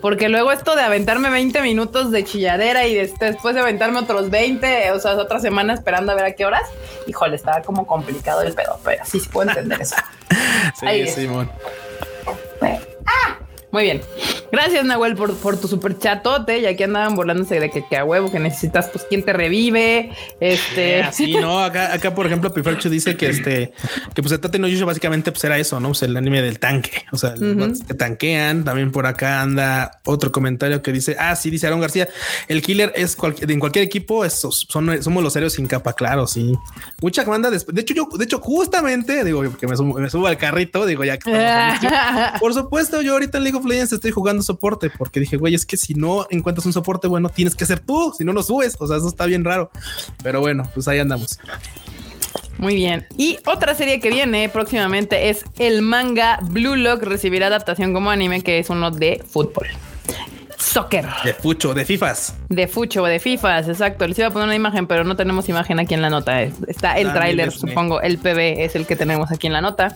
porque 0.00 0.28
luego 0.28 0.52
esto 0.52 0.76
de 0.76 0.82
aventarme 0.82 1.28
20 1.28 1.60
minutos 1.62 2.12
de 2.12 2.22
chilladera 2.22 2.86
y 2.86 2.94
después 2.94 3.56
de 3.56 3.62
aventarme 3.62 3.98
otros 3.98 4.30
20, 4.30 4.92
o 4.92 5.00
sea, 5.00 5.16
otra 5.16 5.40
semana 5.40 5.74
esperando 5.74 6.12
a 6.12 6.14
ver 6.14 6.26
a 6.26 6.32
qué 6.36 6.46
horas, 6.46 6.62
híjole, 7.08 7.34
estaba 7.34 7.62
como 7.62 7.84
complicado 7.84 8.42
el 8.42 8.52
pedo, 8.52 8.78
pero 8.84 9.04
sí, 9.04 9.18
sí 9.18 9.28
puedo 9.28 9.48
entender 9.48 9.82
eso. 9.82 9.96
sí, 10.80 11.08
Simón. 11.08 11.50
¡Ah! 13.06 13.38
Muy 13.74 13.82
bien. 13.82 14.02
Gracias, 14.52 14.84
Nahuel, 14.84 15.16
por, 15.16 15.34
por 15.34 15.60
tu 15.60 15.66
super 15.66 15.98
chatote. 15.98 16.60
Y 16.60 16.66
aquí 16.66 16.84
andaban 16.84 17.16
volándose 17.16 17.58
de 17.58 17.70
que, 17.72 17.96
a 17.96 18.04
huevo 18.04 18.30
que 18.30 18.38
necesitas, 18.38 18.88
pues, 18.88 19.04
quién 19.08 19.24
te 19.24 19.32
revive. 19.32 20.12
Este. 20.38 21.04
Sí, 21.10 21.32
no. 21.34 21.58
Acá, 21.58 21.92
acá, 21.92 22.14
por 22.14 22.24
ejemplo, 22.24 22.54
Pifercho 22.54 22.88
dice 22.88 23.16
que 23.16 23.30
este, 23.30 23.72
que 24.14 24.22
pues 24.22 24.30
el 24.30 24.38
Tate 24.38 24.60
no 24.60 24.68
Yusho 24.68 24.86
básicamente 24.86 25.32
pues 25.32 25.42
era 25.42 25.58
eso, 25.58 25.80
¿no? 25.80 25.88
Pues 25.88 26.04
el 26.04 26.16
anime 26.16 26.40
del 26.40 26.60
tanque. 26.60 27.04
O 27.10 27.18
sea, 27.18 27.34
que 27.34 27.94
tanquean. 27.94 28.62
También 28.62 28.92
por 28.92 29.06
acá 29.06 29.42
anda 29.42 30.00
otro 30.04 30.30
comentario 30.30 30.80
que 30.80 30.92
dice, 30.92 31.16
ah, 31.18 31.34
sí, 31.34 31.50
dice 31.50 31.66
Aaron 31.66 31.80
García. 31.80 32.08
El 32.46 32.62
killer 32.62 32.92
es 32.94 33.16
en 33.40 33.58
cualquier 33.58 33.84
equipo, 33.84 34.24
esos 34.24 34.68
son, 34.68 35.02
somos 35.02 35.24
los 35.24 35.32
serios 35.32 35.54
sin 35.54 35.66
capa, 35.66 35.94
claro, 35.94 36.28
sí. 36.28 36.54
Mucha 37.02 37.24
banda 37.24 37.50
después. 37.50 37.74
De 37.74 37.80
hecho, 37.80 37.94
yo, 37.94 38.08
de 38.16 38.24
hecho, 38.24 38.38
justamente, 38.38 39.24
digo, 39.24 39.42
que 39.56 39.66
me 39.66 39.76
subo, 39.76 40.28
al 40.28 40.38
carrito, 40.38 40.86
digo, 40.86 41.02
ya 41.02 41.18
que 41.18 41.34
Por 42.38 42.54
supuesto, 42.54 43.02
yo 43.02 43.14
ahorita 43.14 43.40
le 43.40 43.46
digo 43.46 43.63
estoy 43.72 44.10
jugando 44.10 44.42
soporte 44.42 44.90
porque 44.90 45.20
dije, 45.20 45.36
güey, 45.36 45.54
es 45.54 45.66
que 45.66 45.76
si 45.76 45.94
no 45.94 46.26
encuentras 46.30 46.66
un 46.66 46.72
soporte 46.72 47.08
bueno, 47.08 47.28
tienes 47.28 47.54
que 47.54 47.66
ser 47.66 47.80
tú, 47.80 48.14
si 48.16 48.24
no 48.24 48.32
lo 48.32 48.42
subes. 48.42 48.76
O 48.78 48.86
sea, 48.86 48.96
eso 48.96 49.08
está 49.08 49.26
bien 49.26 49.44
raro. 49.44 49.70
Pero 50.22 50.40
bueno, 50.40 50.68
pues 50.74 50.88
ahí 50.88 50.98
andamos. 50.98 51.38
Muy 52.58 52.76
bien. 52.76 53.06
Y 53.16 53.38
otra 53.46 53.74
serie 53.74 54.00
que 54.00 54.10
viene 54.10 54.48
próximamente 54.48 55.28
es 55.28 55.44
el 55.58 55.82
manga 55.82 56.38
Blue 56.42 56.76
Lock. 56.76 57.02
Recibirá 57.02 57.48
adaptación 57.48 57.92
como 57.92 58.10
anime, 58.10 58.42
que 58.42 58.58
es 58.58 58.70
uno 58.70 58.90
de 58.90 59.22
fútbol. 59.28 59.66
Soccer. 60.58 61.06
De 61.24 61.34
Fucho, 61.34 61.74
de 61.74 61.84
FIFAs. 61.84 62.34
De 62.48 62.66
Fucho, 62.66 63.04
de 63.04 63.20
FIFAs, 63.20 63.68
exacto. 63.68 64.06
Les 64.06 64.18
iba 64.18 64.28
a 64.28 64.30
poner 64.30 64.46
una 64.46 64.56
imagen, 64.56 64.86
pero 64.86 65.04
no 65.04 65.14
tenemos 65.14 65.48
imagen 65.48 65.78
aquí 65.78 65.94
en 65.94 66.02
la 66.02 66.10
nota. 66.10 66.42
Está 66.42 66.98
el 66.98 67.12
tráiler, 67.12 67.52
supongo. 67.52 68.00
El 68.00 68.18
PB 68.18 68.64
es 68.64 68.74
el 68.74 68.86
que 68.86 68.96
tenemos 68.96 69.30
aquí 69.30 69.46
en 69.46 69.52
la 69.52 69.60
nota. 69.60 69.94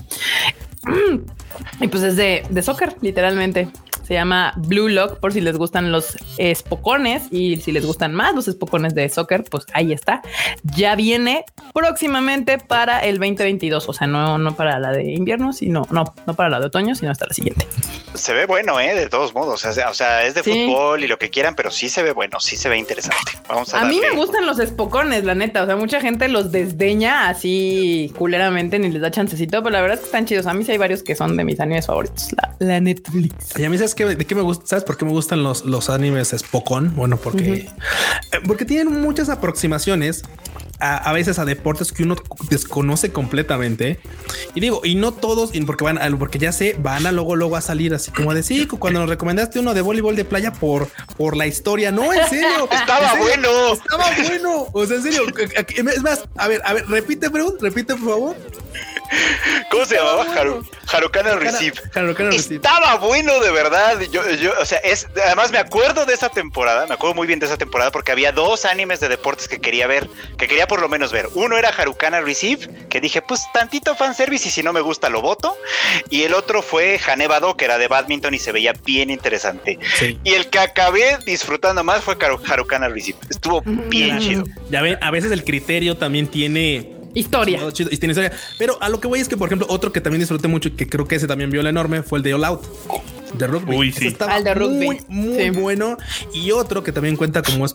Y 1.80 1.88
pues 1.88 2.02
es 2.02 2.16
de, 2.16 2.44
de 2.48 2.62
soccer, 2.62 2.96
literalmente. 3.00 3.68
Se 4.08 4.14
llama 4.14 4.54
Blue 4.56 4.88
Lock 4.88 5.18
por 5.18 5.34
si 5.34 5.42
les 5.42 5.58
gustan 5.58 5.92
los 5.92 6.16
espocones 6.38 7.24
y 7.30 7.58
si 7.58 7.72
les 7.72 7.84
gustan 7.84 8.14
más 8.14 8.34
los 8.34 8.48
espocones 8.48 8.94
de 8.94 9.06
soccer, 9.10 9.44
pues 9.44 9.66
ahí 9.74 9.92
está. 9.92 10.22
Ya 10.62 10.96
viene 10.96 11.44
próximamente 11.74 12.56
para 12.56 13.00
el 13.00 13.18
2022, 13.18 13.86
o 13.86 13.92
sea, 13.92 14.06
no, 14.06 14.38
no 14.38 14.56
para 14.56 14.78
la 14.78 14.92
de 14.92 15.12
invierno, 15.12 15.52
sino 15.52 15.86
no, 15.90 16.14
no 16.26 16.34
para 16.34 16.48
la 16.48 16.58
de 16.58 16.66
otoño, 16.68 16.94
sino 16.94 17.10
hasta 17.10 17.26
la 17.26 17.34
siguiente. 17.34 17.66
Se 18.14 18.32
ve 18.32 18.46
bueno, 18.46 18.80
¿eh? 18.80 18.94
de 18.94 19.10
todos 19.10 19.34
modos. 19.34 19.62
O 19.66 19.94
sea, 19.94 20.24
es 20.24 20.34
de 20.34 20.42
fútbol 20.42 21.04
y 21.04 21.06
lo 21.06 21.18
que 21.18 21.28
quieran, 21.28 21.54
pero 21.54 21.70
sí 21.70 21.90
se 21.90 22.02
ve 22.02 22.12
bueno, 22.12 22.40
sí 22.40 22.56
se 22.56 22.70
ve 22.70 22.78
interesante. 22.78 23.32
Vamos 23.46 23.74
a, 23.74 23.82
a 23.82 23.84
mí 23.84 24.00
me 24.00 24.16
gustan 24.16 24.46
los 24.46 24.58
espocones, 24.58 25.24
la 25.24 25.34
neta. 25.34 25.64
O 25.64 25.66
sea, 25.66 25.76
mucha 25.76 26.00
gente 26.00 26.28
los 26.28 26.50
desdeña 26.50 27.28
así 27.28 28.10
culeramente 28.16 28.78
ni 28.78 28.88
les 28.88 29.02
da 29.02 29.10
chancecito, 29.10 29.62
pero 29.62 29.70
la 29.70 29.82
verdad 29.82 29.96
es 29.96 30.00
que 30.00 30.06
están 30.06 30.24
chidos. 30.24 30.46
A 30.46 30.54
mí 30.54 30.64
sí 30.64 30.72
hay 30.72 30.78
varios 30.78 31.02
que 31.02 31.14
son 31.14 31.36
de 31.36 31.44
mis 31.44 31.60
animes 31.60 31.86
favoritos. 31.86 32.28
La, 32.58 32.80
Netflix. 32.80 33.58
Y 33.58 33.64
a 33.64 33.70
mí 33.70 33.76
sabes 33.76 33.94
de 34.06 34.24
qué 34.24 34.34
me 34.34 34.42
gusta, 34.42 34.66
sabes 34.66 34.84
por 34.84 34.96
qué 34.96 35.04
me 35.04 35.12
gustan 35.12 35.42
los, 35.42 35.64
los 35.64 35.90
animes 35.90 36.34
Spokon? 36.36 36.94
Bueno, 36.94 37.16
porque, 37.16 37.52
eh, 37.52 37.70
porque 38.46 38.64
tienen 38.64 39.00
muchas 39.00 39.28
aproximaciones 39.28 40.22
a, 40.80 41.12
veces 41.12 41.38
a 41.38 41.44
deportes 41.44 41.92
que 41.92 42.04
uno 42.04 42.16
desconoce 42.50 43.10
completamente. 43.10 43.98
Y 44.54 44.60
digo, 44.60 44.80
y 44.84 44.94
no 44.94 45.12
todos, 45.12 45.50
porque 45.66 45.84
van 45.84 45.98
a, 45.98 46.16
porque 46.16 46.38
ya 46.38 46.52
sé, 46.52 46.76
van 46.78 47.06
a 47.06 47.12
luego, 47.12 47.36
luego 47.36 47.56
a 47.56 47.60
salir 47.60 47.94
así 47.94 48.10
como 48.10 48.32
de 48.34 48.42
sí, 48.42 48.66
cuando 48.66 49.00
nos 49.00 49.08
recomendaste 49.08 49.58
uno 49.58 49.74
de 49.74 49.80
voleibol 49.80 50.14
de 50.14 50.24
playa 50.24 50.52
por, 50.52 50.88
por 51.16 51.36
la 51.36 51.46
historia. 51.46 51.90
No, 51.90 52.12
en 52.12 52.26
serio. 52.28 52.68
estaba 52.70 53.14
bueno. 53.16 53.72
Estaba 53.72 54.10
bueno. 54.28 54.66
O 54.72 54.86
sea, 54.86 54.96
en 54.96 55.02
serio. 55.02 55.22
Es 55.88 56.02
más, 56.02 56.24
a 56.36 56.48
ver, 56.48 56.60
a 56.64 56.74
ver, 56.74 56.86
repite, 56.88 57.30
pregunta, 57.30 57.58
repite, 57.60 57.94
por 57.94 58.08
favor. 58.08 58.36
¿Cómo 59.70 59.84
se 59.84 59.96
llamaba? 59.96 60.24
Haru, 60.34 60.66
Harukana 60.92 61.34
Receive. 61.36 61.80
Estaba 62.32 62.96
bueno 62.96 63.40
de 63.40 63.50
verdad. 63.50 64.00
Yo, 64.10 64.28
yo, 64.30 64.52
o 64.60 64.64
sea, 64.64 64.78
es, 64.78 65.06
además 65.24 65.50
me 65.50 65.58
acuerdo 65.58 66.06
de 66.06 66.14
esa 66.14 66.28
temporada, 66.28 66.86
me 66.86 66.94
acuerdo 66.94 67.14
muy 67.14 67.26
bien 67.26 67.38
de 67.38 67.46
esa 67.46 67.56
temporada 67.56 67.90
porque 67.90 68.12
había 68.12 68.32
dos 68.32 68.64
animes 68.64 69.00
de 69.00 69.08
deportes 69.08 69.48
que 69.48 69.60
quería 69.60 69.86
ver, 69.86 70.08
que 70.36 70.48
quería 70.48 70.66
por 70.66 70.80
lo 70.80 70.88
menos 70.88 71.12
ver. 71.12 71.28
Uno 71.34 71.58
era 71.58 71.68
Harukana 71.70 72.20
Receive, 72.20 72.88
que 72.88 73.00
dije, 73.00 73.22
pues 73.22 73.42
tantito 73.52 73.94
fanservice 73.94 74.48
y 74.48 74.50
si 74.50 74.62
no 74.62 74.72
me 74.72 74.80
gusta 74.80 75.08
lo 75.08 75.22
voto. 75.22 75.56
Y 76.10 76.22
el 76.22 76.34
otro 76.34 76.62
fue 76.62 77.00
Hanebado, 77.06 77.56
que 77.56 77.64
era 77.64 77.78
de 77.78 77.88
badminton 77.88 78.34
y 78.34 78.38
se 78.38 78.52
veía 78.52 78.72
bien 78.84 79.10
interesante. 79.10 79.78
Y 80.24 80.34
el 80.34 80.48
que 80.50 80.58
acabé 80.58 81.18
disfrutando 81.24 81.84
más 81.84 82.02
fue 82.02 82.16
Harukana 82.48 82.88
Receive. 82.88 83.18
Estuvo 83.30 83.62
bien 83.62 84.18
chido. 84.18 84.44
Ya 84.70 84.82
ven, 84.82 84.98
a 85.00 85.10
veces 85.10 85.32
el 85.32 85.44
criterio 85.44 85.96
también 85.96 86.26
tiene 86.28 86.97
Historia. 87.18 88.32
Pero 88.58 88.80
a 88.80 88.88
lo 88.88 89.00
que 89.00 89.08
voy 89.08 89.20
es 89.20 89.28
que, 89.28 89.36
por 89.36 89.48
ejemplo, 89.48 89.66
otro 89.70 89.92
que 89.92 90.00
también 90.00 90.20
disfruté 90.20 90.48
mucho 90.48 90.68
y 90.68 90.72
que 90.72 90.88
creo 90.88 91.06
que 91.06 91.16
ese 91.16 91.26
también 91.26 91.50
vio 91.50 91.62
la 91.62 91.70
enorme 91.70 92.02
fue 92.02 92.18
el 92.18 92.22
de 92.22 92.34
All 92.34 92.44
Out 92.44 92.62
de 93.34 93.46
rugby. 93.46 93.76
Uy, 93.76 93.92
sí. 93.92 94.06
Estaba 94.08 94.40
de 94.40 94.54
rugby. 94.54 94.86
Muy, 94.86 95.00
muy 95.08 95.50
bueno. 95.50 95.96
Y 96.32 96.52
otro 96.52 96.82
que 96.82 96.92
también 96.92 97.16
cuenta 97.16 97.42
como 97.42 97.66
es 97.66 97.74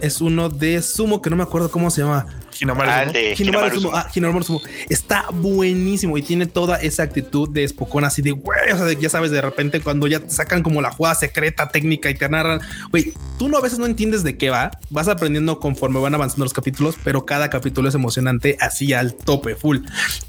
es 0.00 0.20
uno 0.20 0.48
de 0.48 0.82
sumo 0.82 1.22
que 1.22 1.30
no 1.30 1.36
me 1.36 1.42
acuerdo 1.42 1.70
cómo 1.70 1.90
se 1.90 2.02
llama. 2.02 2.26
Hinamaru 2.60 4.44
Sumo. 4.44 4.62
Está 4.88 5.26
buenísimo 5.32 6.16
y 6.18 6.22
tiene 6.22 6.46
toda 6.46 6.76
esa 6.76 7.02
actitud 7.02 7.48
de 7.48 7.66
Spokon 7.66 8.04
así 8.04 8.22
de 8.22 8.32
güey. 8.32 8.72
O 8.72 8.76
sea, 8.76 8.92
ya 8.92 9.08
sabes, 9.08 9.30
de 9.30 9.40
repente 9.40 9.80
cuando 9.80 10.06
ya 10.06 10.22
sacan 10.28 10.62
como 10.62 10.80
la 10.80 10.90
jugada 10.90 11.14
secreta 11.14 11.68
técnica 11.68 12.10
y 12.10 12.14
te 12.14 12.28
narran, 12.28 12.60
güey, 12.90 13.12
tú 13.38 13.48
no 13.48 13.58
a 13.58 13.60
veces 13.60 13.78
no 13.78 13.86
entiendes 13.86 14.22
de 14.22 14.36
qué 14.36 14.50
va. 14.50 14.70
Vas 14.90 15.08
aprendiendo 15.08 15.60
conforme 15.60 16.00
van 16.00 16.14
avanzando 16.14 16.44
los 16.44 16.52
capítulos, 16.52 16.96
pero 17.02 17.24
cada 17.24 17.50
capítulo 17.50 17.88
es 17.88 17.94
emocionante 17.94 18.56
así 18.60 18.92
al 18.92 19.14
tope, 19.14 19.54
full. 19.54 19.78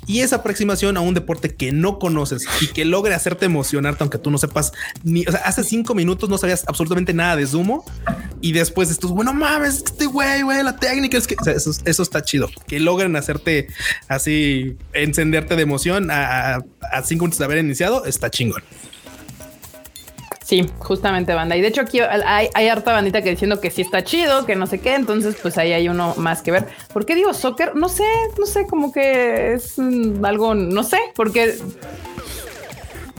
Y 0.07 0.21
esa 0.21 0.37
aproximación 0.37 0.97
a 0.97 1.01
un 1.01 1.13
deporte 1.13 1.53
que 1.55 1.71
no 1.71 1.99
conoces 1.99 2.45
y 2.61 2.67
que 2.67 2.85
logre 2.85 3.13
hacerte 3.13 3.45
emocionarte, 3.45 4.03
aunque 4.03 4.17
tú 4.17 4.31
no 4.31 4.37
sepas 4.37 4.71
ni, 5.03 5.25
o 5.25 5.31
sea, 5.31 5.41
hace 5.41 5.63
cinco 5.63 5.93
minutos 5.93 6.29
no 6.29 6.37
sabías 6.37 6.63
absolutamente 6.67 7.13
nada 7.13 7.35
de 7.35 7.47
sumo. 7.47 7.85
y 8.41 8.51
después 8.53 8.89
estos, 8.89 9.11
bueno, 9.11 9.33
mames, 9.33 9.77
este 9.77 10.05
güey, 10.05 10.41
güey, 10.41 10.63
la 10.63 10.75
técnica 10.75 11.17
es 11.17 11.27
que 11.27 11.35
eso, 11.45 12.03
está 12.03 12.20
chido. 12.23 12.49
Que 12.67 12.79
logren 12.79 13.15
hacerte 13.15 13.67
así, 14.07 14.77
encenderte 14.93 15.55
de 15.55 15.61
emoción 15.63 16.09
a, 16.11 16.59
cinco 17.03 17.25
minutos 17.25 17.39
de 17.39 17.45
haber 17.45 17.57
iniciado, 17.59 18.05
está 18.05 18.29
chingón. 18.29 18.63
Sí, 20.43 20.65
justamente 20.79 21.33
banda. 21.33 21.55
Y 21.55 21.61
de 21.61 21.67
hecho 21.69 21.81
aquí 21.81 22.01
hay, 22.01 22.49
hay, 22.53 22.67
harta 22.67 22.91
bandita 22.91 23.21
que 23.21 23.29
diciendo 23.29 23.61
que 23.61 23.71
sí 23.71 23.81
está 23.81 24.03
chido, 24.03 24.45
que 24.45 24.57
no 24.57 24.67
sé 24.67 24.79
qué. 24.79 24.95
Entonces, 24.95 25.37
pues 25.41 25.57
ahí 25.57 25.71
hay 25.71 25.87
uno 25.87 26.13
más 26.17 26.41
que 26.41 26.51
ver. 26.51 26.67
¿Por 26.91 27.05
qué 27.05 27.15
digo 27.15 27.33
soccer? 27.33 27.73
No 27.75 27.87
sé, 27.87 28.03
no 28.37 28.45
sé, 28.45 28.67
como 28.67 28.91
que 28.91 29.53
es 29.53 29.79
algo, 29.79 30.53
no 30.53 30.83
sé, 30.83 30.99
porque 31.15 31.55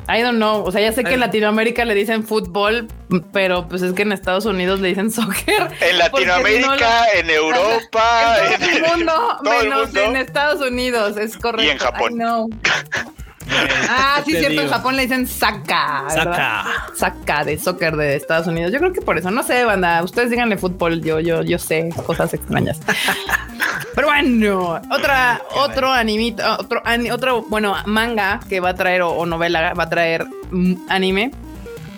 I 0.09 0.23
don't 0.23 0.37
know. 0.37 0.65
O 0.65 0.73
sea, 0.73 0.81
ya 0.81 0.93
sé 0.93 1.05
que 1.05 1.15
en 1.15 1.21
Latinoamérica 1.21 1.85
le 1.85 1.95
dicen 1.95 2.25
fútbol, 2.25 2.89
pero 3.33 3.69
pues 3.69 3.83
es 3.83 3.93
que 3.93 4.03
en 4.03 4.13
Estados 4.13 4.45
Unidos 4.47 4.81
le 4.81 4.89
dicen 4.89 5.11
soccer. 5.13 5.71
En 5.81 5.99
Latinoamérica, 5.99 7.13
en 7.15 7.31
Europa, 7.31 8.37
en, 8.51 8.61
todo 8.61 8.71
el 8.71 8.83
mundo, 8.83 9.39
menos 9.43 9.95
en 9.95 10.17
Estados 10.17 10.61
Unidos, 10.67 11.17
es 11.17 11.37
correcto. 11.37 11.65
Y 11.65 11.71
en 11.71 11.79
Japón. 11.79 12.17
no. 12.17 12.47
ah, 13.89 14.23
sí, 14.27 14.33
cierto. 14.33 14.61
En 14.61 14.69
Japón 14.69 14.97
le 14.97 15.03
dicen 15.03 15.27
saca. 15.27 16.05
Saca. 16.09 16.65
Saca 16.95 17.45
de 17.45 17.59
soccer 17.59 17.97
de 17.97 18.17
Estados 18.17 18.47
Unidos. 18.47 18.73
Yo 18.73 18.79
creo 18.79 18.93
que 18.93 19.01
por 19.01 19.19
eso. 19.19 19.31
No 19.31 19.43
sé, 19.43 19.65
banda. 19.65 20.03
Ustedes 20.03 20.31
díganle 20.31 20.57
fútbol. 20.57 21.03
Yo, 21.03 21.21
yo, 21.21 21.43
yo 21.43 21.59
sé 21.59 21.89
cosas 22.07 22.35
extrañas. 22.35 22.81
Pero 23.95 24.07
bueno, 24.07 24.81
otra, 24.91 25.43
otro 25.55 25.93
animito, 25.93 26.43
otro, 26.59 26.83
otro, 27.13 27.43
bueno, 27.43 27.77
manga 27.85 28.41
que 28.49 28.61
va 28.61 28.71
a 28.71 28.75
traer 28.75 29.03
o, 29.03 29.27
novela 29.27 29.75
va 29.75 29.85
a 29.85 29.89
traer 29.91 30.27
anime 30.89 31.31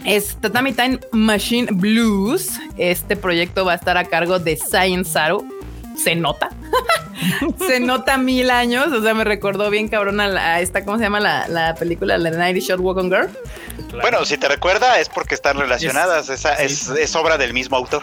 es 0.05 0.37
Tatami 0.37 0.73
Time 0.73 1.01
Machine 1.13 1.69
Blues. 1.73 2.61
Este 2.77 3.17
proyecto 3.17 3.65
va 3.65 3.73
a 3.73 3.77
estar 3.77 3.97
a 3.97 4.05
cargo 4.05 4.39
de 4.39 4.57
Science 4.57 5.11
Saru 5.13 5.49
se 5.97 6.15
nota. 6.15 6.51
se 7.67 7.81
nota 7.81 8.19
mil 8.19 8.51
años. 8.51 8.89
O 8.89 9.03
sea, 9.03 9.15
me 9.15 9.25
recordó 9.25 9.71
bien 9.71 9.89
cabrón 9.89 10.21
a, 10.21 10.61
esta, 10.61 10.85
¿cómo 10.85 10.99
se 10.99 11.05
llama 11.05 11.21
la, 11.21 11.75
película? 11.79 12.19
La 12.19 12.31
Nighty 12.31 12.61
Short 12.61 12.81
Walk 12.81 12.99
on 12.99 13.11
Girl. 13.11 13.31
Bueno, 14.01 14.25
si 14.25 14.37
te 14.39 14.49
recuerda, 14.49 14.99
es 14.99 15.09
porque 15.09 15.35
están 15.35 15.59
relacionadas. 15.59 16.29
Esa 16.29 16.55
es, 16.55 17.17
obra 17.17 17.39
del 17.39 17.53
mismo 17.53 17.77
autor. 17.77 18.03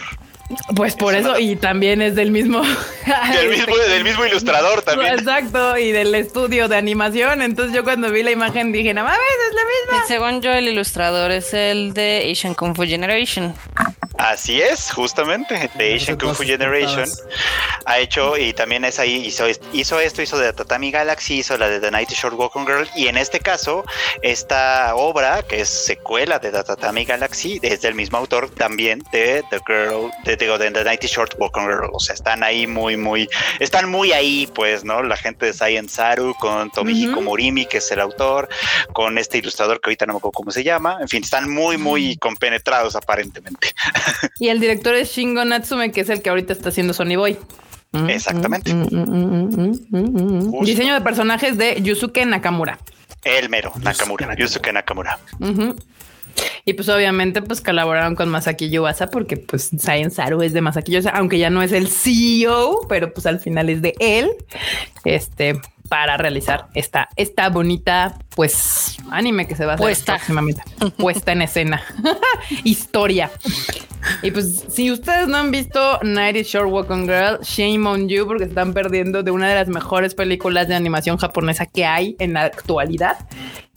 Pues 0.75 0.97
por 0.97 1.15
eso, 1.15 1.39
y 1.39 1.55
también 1.55 2.01
es 2.01 2.13
del 2.15 2.29
mismo, 2.29 2.61
del 3.33 3.49
mismo, 3.49 3.77
del 3.77 4.03
mismo 4.03 4.25
ilustrador 4.25 4.81
también. 4.83 5.13
Exacto, 5.13 5.77
y 5.77 5.93
del 5.93 6.13
estudio 6.13 6.67
de 6.67 6.75
animación. 6.75 7.41
Entonces 7.41 7.73
yo 7.73 7.85
cuando 7.85 8.11
vi 8.11 8.21
la 8.21 8.31
imagen 8.31 8.73
dije, 8.73 8.93
no 8.93 9.03
mames, 9.03 9.19
es 9.47 9.55
la 9.55 9.61
misma. 9.95 10.07
según 10.07 10.41
yo, 10.41 10.51
el 10.51 10.67
ilustrador 10.67 11.31
es 11.31 11.53
el 11.53 11.93
de 11.93 12.29
Asian 12.29 12.53
Kung 12.53 12.75
Fu 12.75 12.83
Generation. 12.83 13.55
Así 14.17 14.61
es, 14.61 14.91
justamente. 14.91 15.69
The 15.77 15.95
Asian 15.95 16.17
Kung 16.17 16.35
Fu 16.35 16.43
Generation 16.43 17.09
ha 17.85 17.99
hecho 17.99 18.37
y 18.37 18.53
también 18.53 18.85
es 18.85 18.99
ahí, 18.99 19.25
hizo, 19.25 19.45
hizo 19.73 19.99
esto, 19.99 20.21
hizo 20.21 20.37
de 20.37 20.53
Tatami 20.53 20.91
Galaxy, 20.91 21.39
hizo 21.39 21.57
la 21.57 21.69
de 21.69 21.79
The 21.79 21.91
Night 21.91 22.11
Short 22.11 22.37
Walking 22.37 22.65
Girl 22.65 22.87
y 22.95 23.07
en 23.07 23.17
este 23.17 23.39
caso, 23.39 23.85
esta 24.21 24.95
obra 24.95 25.43
que 25.43 25.61
es 25.61 25.69
secuela 25.69 26.39
de 26.39 26.51
The 26.51 26.63
Tatami 26.63 27.05
Galaxy 27.05 27.59
es 27.61 27.81
del 27.81 27.95
mismo 27.95 28.17
autor 28.17 28.49
también 28.49 29.03
de 29.11 29.43
The 29.49 29.59
Girl, 29.65 30.11
de, 30.25 30.35
de, 30.35 30.71
The 30.71 30.83
Night 30.83 31.03
Short 31.05 31.35
Walking 31.37 31.63
Girl. 31.63 31.89
O 31.93 31.99
sea, 31.99 32.13
están 32.13 32.43
ahí 32.43 32.67
muy, 32.67 32.97
muy, 32.97 33.29
están 33.59 33.89
muy 33.89 34.11
ahí, 34.11 34.47
pues, 34.53 34.83
¿no? 34.83 35.01
La 35.03 35.17
gente 35.17 35.47
de 35.47 35.53
Science 35.53 35.95
Saru 35.95 36.35
con 36.39 36.69
Tomihiko 36.71 37.21
Morimi, 37.21 37.65
que 37.65 37.77
es 37.77 37.91
el 37.91 37.99
autor, 37.99 38.49
con 38.93 39.17
este 39.17 39.37
ilustrador 39.37 39.79
que 39.81 39.89
ahorita 39.89 40.05
no 40.05 40.13
me 40.13 40.17
acuerdo 40.17 40.33
cómo 40.33 40.51
se 40.51 40.63
llama. 40.63 40.97
En 41.01 41.07
fin, 41.07 41.23
están 41.23 41.49
muy, 41.49 41.77
muy 41.77 42.17
compenetrados 42.17 42.95
aparentemente. 42.95 43.73
Y 44.39 44.49
el 44.49 44.59
director 44.59 44.95
es 44.95 45.11
Shingo 45.11 45.45
Natsume, 45.45 45.91
que 45.91 46.01
es 46.01 46.09
el 46.09 46.21
que 46.21 46.29
ahorita 46.29 46.53
está 46.53 46.69
haciendo 46.69 46.93
Sony 46.93 47.15
Boy. 47.15 47.37
Exactamente. 48.07 48.73
Diseño 50.61 50.93
de 50.93 51.01
personajes 51.01 51.57
de 51.57 51.81
Yusuke 51.81 52.25
Nakamura. 52.25 52.79
El 53.23 53.49
mero, 53.49 53.71
Nakamura, 53.81 54.35
Yusuke 54.35 54.73
Nakamura. 54.73 55.19
Y 56.63 56.73
pues 56.73 56.87
obviamente 56.89 57.41
pues 57.41 57.61
colaboraron 57.61 58.15
con 58.15 58.29
Masaki 58.29 58.69
Yuasa 58.69 59.07
porque 59.07 59.37
pues 59.37 59.69
Science 59.77 60.15
Saru 60.15 60.41
es 60.41 60.53
de 60.53 60.61
Masaki 60.61 60.93
Yuasa, 60.93 61.09
aunque 61.11 61.37
ya 61.37 61.49
no 61.49 61.61
es 61.61 61.71
el 61.71 61.87
CEO, 61.87 62.85
pero 62.87 63.13
pues 63.13 63.25
al 63.25 63.39
final 63.39 63.69
es 63.69 63.81
de 63.81 63.93
él. 63.99 64.31
Este, 65.03 65.59
para 65.89 66.15
realizar 66.15 66.67
esta, 66.73 67.09
esta 67.17 67.49
bonita, 67.49 68.17
pues, 68.35 68.97
anime 69.09 69.47
que 69.47 69.55
se 69.55 69.65
va 69.65 69.73
a 69.73 69.75
hacer 69.75 69.85
puesta. 69.85 70.15
próximamente. 70.15 70.63
Puesta 70.97 71.31
en 71.31 71.41
escena. 71.41 71.83
Historia. 72.63 73.31
Y 74.23 74.31
pues, 74.31 74.65
si 74.69 74.91
ustedes 74.91 75.27
no 75.27 75.37
han 75.37 75.51
visto 75.51 75.99
Night 76.03 76.45
Short 76.45 76.69
Walk 76.69 76.89
on 76.89 77.05
Girl, 77.05 77.39
shame 77.41 77.87
on 77.87 78.07
you, 78.09 78.25
porque 78.25 78.45
están 78.45 78.73
perdiendo 78.73 79.23
de 79.23 79.31
una 79.31 79.49
de 79.49 79.55
las 79.55 79.67
mejores 79.67 80.15
películas 80.15 80.67
de 80.67 80.75
animación 80.75 81.17
japonesa 81.17 81.65
que 81.65 81.85
hay 81.85 82.15
en 82.19 82.33
la 82.33 82.43
actualidad. 82.43 83.17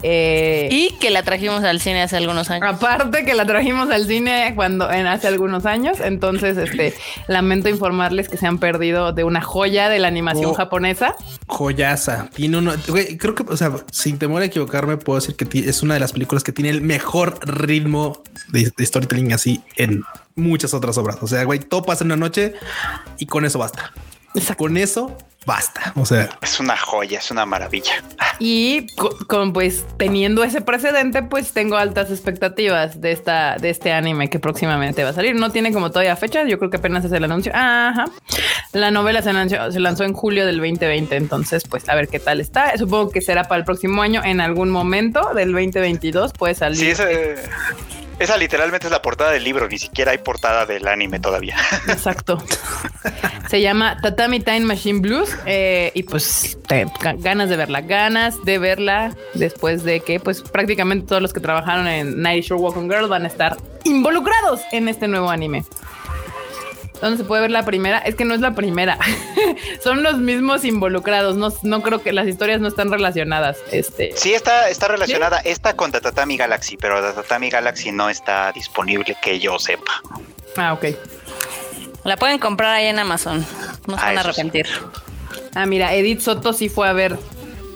Eh, 0.07 0.67
y 0.71 0.91
que 0.99 1.09
la 1.09 1.23
trajimos 1.23 1.63
al 1.63 1.79
cine 1.79 2.03
hace 2.03 2.17
algunos 2.17 2.51
años. 2.51 2.67
Aparte 2.69 3.25
que 3.25 3.33
la 3.33 3.45
trajimos 3.45 3.89
al 3.89 4.05
cine 4.05 4.53
cuando 4.55 4.91
en 4.91 5.07
hace 5.07 5.27
algunos 5.27 5.65
años. 5.65 5.99
Entonces, 5.99 6.57
este 6.57 6.93
lamento 7.27 7.69
informarles 7.69 8.29
que 8.29 8.37
se 8.37 8.45
han 8.45 8.59
perdido 8.59 9.13
de 9.13 9.23
una 9.23 9.41
joya 9.41 9.89
de 9.89 9.97
la 9.99 10.07
animación 10.07 10.51
oh, 10.51 10.53
japonesa. 10.53 11.15
Joyaza. 11.47 12.29
Tiene 12.35 12.57
uno, 12.57 12.73
creo 13.17 13.33
que, 13.33 13.43
o 13.47 13.57
sea, 13.57 13.71
sin 13.91 14.19
temor 14.19 14.43
a 14.43 14.44
equivocarme, 14.45 14.97
puedo 14.97 15.19
decir 15.19 15.35
que 15.35 15.47
es 15.59 15.83
una 15.83 15.93
de 15.95 15.99
las 15.99 16.13
películas 16.13 16.43
que 16.43 16.51
tiene 16.51 16.69
el 16.69 16.81
mejor 16.81 17.39
ritmo 17.47 18.23
de, 18.49 18.71
storytelling 18.79 19.33
así 19.33 19.63
en 19.77 20.03
muchas 20.35 20.73
otras 20.73 20.97
obras. 20.97 21.17
O 21.21 21.27
sea, 21.27 21.43
güey, 21.43 21.59
todo 21.59 21.83
pasa 21.83 22.03
en 22.03 22.07
una 22.11 22.17
noche 22.17 22.53
y 23.19 23.25
con 23.25 23.45
eso 23.45 23.59
basta. 23.59 23.93
Con 24.57 24.77
eso 24.77 25.15
basta. 25.45 25.93
O 25.95 26.05
sea, 26.05 26.29
es 26.41 26.59
una 26.59 26.75
joya, 26.75 27.19
es 27.19 27.31
una 27.31 27.45
maravilla. 27.45 27.93
Y 28.39 28.87
con, 29.27 29.53
pues 29.53 29.85
teniendo 29.97 30.43
ese 30.43 30.61
precedente, 30.61 31.23
pues 31.23 31.53
tengo 31.53 31.77
altas 31.77 32.09
expectativas 32.09 32.99
de 32.99 33.11
esta, 33.11 33.57
de 33.57 33.69
este 33.69 33.91
anime 33.93 34.29
que 34.29 34.39
próximamente 34.39 35.03
va 35.03 35.11
a 35.11 35.13
salir. 35.13 35.35
No 35.35 35.51
tiene 35.51 35.71
como 35.71 35.89
todavía 35.91 36.15
fecha. 36.15 36.43
Yo 36.45 36.57
creo 36.57 36.69
que 36.69 36.77
apenas 36.77 37.05
es 37.05 37.11
el 37.11 37.23
anuncio. 37.23 37.51
Ajá. 37.55 38.05
La 38.73 38.91
novela 38.91 39.21
se 39.21 39.31
lanzó, 39.31 39.71
se 39.71 39.79
lanzó 39.79 40.03
en 40.03 40.13
julio 40.13 40.45
del 40.45 40.57
2020. 40.57 41.15
Entonces, 41.15 41.63
pues 41.69 41.87
a 41.87 41.95
ver 41.95 42.07
qué 42.07 42.19
tal 42.19 42.41
está. 42.41 42.75
Supongo 42.77 43.11
que 43.11 43.21
será 43.21 43.43
para 43.43 43.59
el 43.59 43.65
próximo 43.65 44.01
año 44.01 44.21
en 44.23 44.41
algún 44.41 44.69
momento 44.69 45.33
del 45.33 45.51
2022 45.51 46.33
puede 46.33 46.55
salir. 46.55 46.77
Sí, 46.77 46.89
ese, 46.89 47.35
esa 48.19 48.37
literalmente 48.37 48.87
es 48.87 48.91
la 48.91 49.01
portada 49.01 49.31
del 49.31 49.43
libro, 49.43 49.67
ni 49.67 49.77
siquiera 49.77 50.11
hay 50.11 50.19
portada 50.19 50.65
del 50.65 50.87
anime 50.87 51.19
todavía. 51.19 51.57
Exacto. 51.87 52.41
Se 53.49 53.61
llama 53.61 53.97
Tatami 54.01 54.39
Time 54.39 54.61
Machine 54.61 54.99
Blues 54.99 55.29
eh, 55.45 55.91
y 55.93 56.03
pues 56.03 56.57
ganas 57.19 57.49
de 57.49 57.57
verla, 57.57 57.81
ganas 57.81 58.43
de 58.43 58.57
verla 58.57 59.15
después 59.33 59.83
de 59.83 59.99
que 59.99 60.19
pues 60.19 60.41
prácticamente 60.41 61.07
todos 61.07 61.21
los 61.21 61.33
que 61.33 61.39
trabajaron 61.39 61.87
en 61.87 62.21
Night 62.21 62.45
Shore 62.45 62.61
Walking 62.61 62.89
Girl 62.89 63.07
van 63.07 63.25
a 63.25 63.27
estar 63.27 63.57
involucrados 63.83 64.61
en 64.71 64.87
este 64.87 65.07
nuevo 65.07 65.29
anime. 65.29 65.63
¿Dónde 67.01 67.17
se 67.17 67.23
puede 67.23 67.41
ver 67.41 67.51
la 67.51 67.65
primera? 67.65 67.99
Es 67.99 68.15
que 68.15 68.25
no 68.25 68.33
es 68.33 68.41
la 68.41 68.55
primera. 68.55 68.97
Son 69.83 70.03
los 70.03 70.17
mismos 70.17 70.63
involucrados. 70.65 71.35
No, 71.63 71.81
creo 71.81 72.01
que 72.01 72.13
las 72.13 72.27
historias 72.27 72.61
no 72.61 72.67
están 72.67 72.91
relacionadas. 72.91 73.57
Este. 73.71 74.11
Sí, 74.15 74.33
está, 74.33 74.69
está 74.69 74.87
relacionada. 74.87 75.39
Esta 75.39 75.75
con 75.75 75.91
Tatami 75.91 76.37
Galaxy, 76.37 76.77
pero 76.77 77.01
Tatami 77.13 77.49
Galaxy 77.49 77.91
no 77.91 78.09
está 78.09 78.51
disponible 78.51 79.15
que 79.21 79.39
yo 79.39 79.59
sepa. 79.59 80.01
Ah, 80.57 80.73
ok. 80.73 80.85
La 82.03 82.17
pueden 82.17 82.39
comprar 82.39 82.75
ahí 82.75 82.85
en 82.85 82.99
Amazon. 82.99 83.45
No 83.87 83.97
se 83.97 84.03
van 84.03 84.17
a 84.17 84.21
ah, 84.21 84.23
arrepentir. 84.23 84.67
Ah, 85.55 85.65
mira, 85.65 85.93
Edith 85.93 86.21
Soto 86.21 86.53
sí 86.53 86.69
fue 86.69 86.87
a 86.87 86.93
ver 86.93 87.17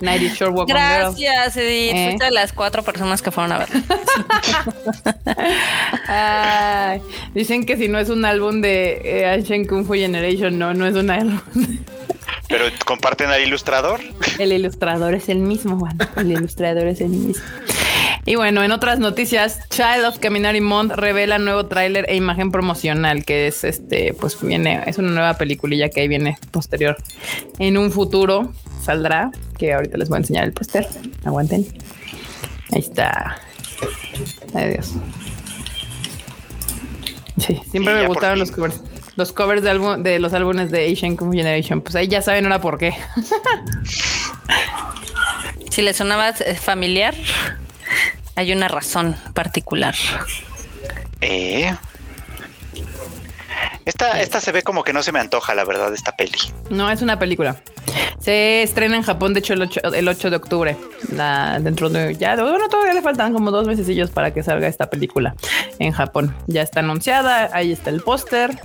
Nighty 0.02 0.30
Short 0.30 0.56
Walk 0.56 0.70
Gracias, 0.70 1.58
Edith. 1.58 1.96
Eh. 1.96 2.06
Fuiste 2.06 2.26
de 2.26 2.32
las 2.32 2.54
cuatro 2.54 2.84
personas 2.84 3.22
que 3.22 3.32
fueron 3.32 3.52
a 3.52 3.60
ver. 3.60 3.70
dicen 7.34 7.66
que 7.66 7.78
si 7.78 7.88
no 7.88 8.00
es 8.00 8.10
un 8.10 8.26
álbum 8.26 8.62
de 8.62 9.02
eh, 9.04 9.28
Ancient 9.28 9.68
Kung 9.68 9.86
Fu 9.86 9.94
Generation, 9.94 10.58
no, 10.58 10.74
no 10.74 10.86
es 10.86 10.96
un 10.96 11.10
álbum. 11.10 11.40
Pero 12.48 12.66
comparten 12.86 13.30
al 13.30 13.42
ilustrador. 13.42 14.02
El 14.40 14.52
ilustrador 14.52 15.14
es 15.14 15.30
el 15.30 15.40
mismo, 15.40 15.78
Juan. 15.78 15.98
El 16.16 16.32
ilustrador 16.32 16.88
es 16.88 17.02
el 17.02 17.10
mismo. 17.10 17.44
Y 18.26 18.36
bueno, 18.36 18.64
en 18.64 18.72
otras 18.72 19.00
noticias, 19.00 19.60
Child 19.70 20.06
of 20.06 20.20
Caminari 20.20 20.62
Mont 20.62 20.92
revela 20.92 21.40
nuevo 21.40 21.68
tráiler 21.68 22.06
e 22.10 22.16
imagen 22.16 22.52
promocional, 22.52 23.24
que 23.24 23.48
es 23.48 23.64
este, 23.64 24.14
pues 24.14 24.40
viene, 24.42 24.84
es 24.86 24.98
una 24.98 25.12
nueva 25.12 25.36
peliculilla 25.36 25.90
que 25.90 26.02
ahí 26.02 26.08
viene 26.08 26.38
posterior. 26.52 26.98
En 27.60 27.78
un 27.78 27.92
futuro 27.92 28.52
saldrá, 28.82 29.32
que 29.58 29.74
ahorita 29.74 29.98
les 29.98 30.10
voy 30.10 30.18
a 30.18 30.20
enseñar 30.20 30.46
el 30.46 30.54
póster. 30.54 30.88
Aguanten. 31.26 31.66
Ahí 32.72 32.80
está. 32.80 33.38
Adiós. 34.54 34.94
Sí, 37.38 37.62
siempre 37.72 37.94
me 37.94 38.08
gustaron 38.08 38.40
los 38.40 38.52
covers. 38.52 38.82
Los 39.16 39.34
covers 39.34 39.64
de, 39.64 39.98
de 40.02 40.20
los 40.20 40.34
álbumes 40.34 40.72
de 40.72 40.92
Asian 40.92 41.16
Kung 41.16 41.34
Generation. 41.34 41.82
Pues 41.82 41.96
ahí 41.96 42.08
ya 42.08 42.22
saben 42.22 42.46
ahora 42.46 42.62
por 42.62 42.78
qué. 42.78 42.94
si 45.70 45.82
les 45.82 45.98
sonaba 45.98 46.34
familiar, 46.34 47.16
hay 48.36 48.54
una 48.54 48.68
razón 48.68 49.16
particular. 49.34 49.96
Eh. 51.22 51.76
Esta, 53.86 54.22
esta 54.22 54.40
se 54.42 54.52
ve 54.52 54.62
como 54.62 54.84
que 54.84 54.94
no 54.94 55.02
se 55.04 55.12
me 55.12 55.20
antoja, 55.20 55.56
la 55.56 55.66
verdad, 55.66 55.94
esta 55.94 56.16
peli. 56.16 56.38
No, 56.70 56.90
es 56.92 57.02
una 57.02 57.18
película. 57.18 57.62
Se 58.20 58.62
estrena 58.62 58.98
en 58.98 59.04
Japón, 59.04 59.34
de 59.34 59.40
hecho, 59.40 59.54
el 59.54 59.62
8, 59.64 59.82
el 59.94 60.08
8 60.08 60.30
de 60.30 60.36
octubre. 60.36 60.78
La, 61.12 61.60
dentro 61.60 61.90
de 61.90 62.16
ya, 62.16 62.36
bueno, 62.36 62.68
todavía 62.70 62.94
le 62.94 63.02
faltan 63.02 63.34
como 63.34 63.52
dos 63.52 63.66
meses 63.66 64.10
para 64.12 64.32
que 64.34 64.44
salga 64.44 64.68
esta 64.68 64.90
película 64.90 65.36
en 65.80 65.92
Japón. 65.92 66.36
Ya 66.48 66.62
está 66.62 66.82
anunciada, 66.82 67.50
ahí 67.54 67.72
está 67.72 67.90
el 67.90 68.02
póster. 68.02 68.60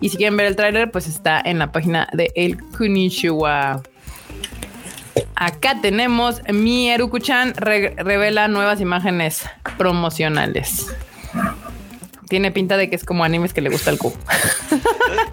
Y 0.00 0.08
si 0.08 0.16
quieren 0.16 0.36
ver 0.36 0.46
el 0.46 0.56
tráiler, 0.56 0.90
pues 0.90 1.06
está 1.06 1.40
en 1.44 1.58
la 1.58 1.70
página 1.70 2.08
de 2.12 2.32
El 2.34 2.58
Kunishiwa. 2.58 3.82
Acá 5.36 5.80
tenemos 5.80 6.42
mi 6.48 6.90
Erukuchan 6.90 7.54
revela 7.54 8.48
nuevas 8.48 8.80
imágenes 8.80 9.44
promocionales. 9.78 10.86
Tiene 12.28 12.50
pinta 12.50 12.76
de 12.76 12.88
que 12.88 12.96
es 12.96 13.04
como 13.04 13.24
animes 13.24 13.52
que 13.52 13.60
le 13.60 13.70
gusta 13.70 13.90
el 13.90 13.98
Q. 13.98 14.12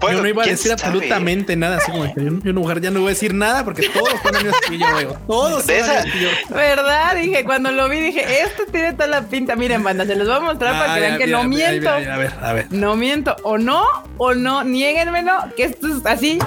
yo 0.02 0.22
no 0.22 0.28
iba 0.28 0.42
a 0.42 0.46
decir 0.46 0.72
absolutamente 0.72 1.56
nada, 1.56 1.78
así 1.78 1.90
como 1.90 2.04
que 2.12 2.24
yo, 2.24 2.52
no, 2.52 2.78
ya 2.78 2.90
no 2.90 3.00
voy 3.00 3.08
a 3.08 3.10
decir 3.10 3.34
nada 3.34 3.64
porque 3.64 3.88
todos 3.88 4.10
son 4.22 4.36
animes 4.36 4.54
que 4.68 4.78
yo 4.78 4.94
veo. 4.94 5.18
Todos 5.26 5.64
son 5.64 5.74
animes 5.74 6.48
¿Verdad? 6.50 7.16
Dije, 7.16 7.44
cuando 7.44 7.72
lo 7.72 7.88
vi, 7.88 8.00
dije, 8.00 8.42
esto 8.42 8.64
tiene 8.70 8.92
toda 8.92 9.06
la 9.06 9.22
pinta. 9.22 9.56
Miren, 9.56 9.82
banda, 9.82 10.04
se 10.06 10.16
los 10.16 10.26
voy 10.26 10.36
a 10.36 10.40
mostrar 10.40 10.78
para 10.78 10.94
que 10.94 11.00
vean 11.00 11.18
que 11.18 11.26
no 11.26 11.44
miento. 11.44 11.88
a 11.88 11.98
ver, 11.98 12.32
a 12.40 12.52
ver. 12.52 12.66
No 12.70 12.96
miento. 12.96 13.36
O 13.42 13.58
no, 13.58 13.84
o 14.18 14.34
no, 14.34 14.64
niéguenmelo, 14.64 15.32
que 15.56 15.64
esto 15.64 15.88
es 15.88 16.06
así 16.06 16.38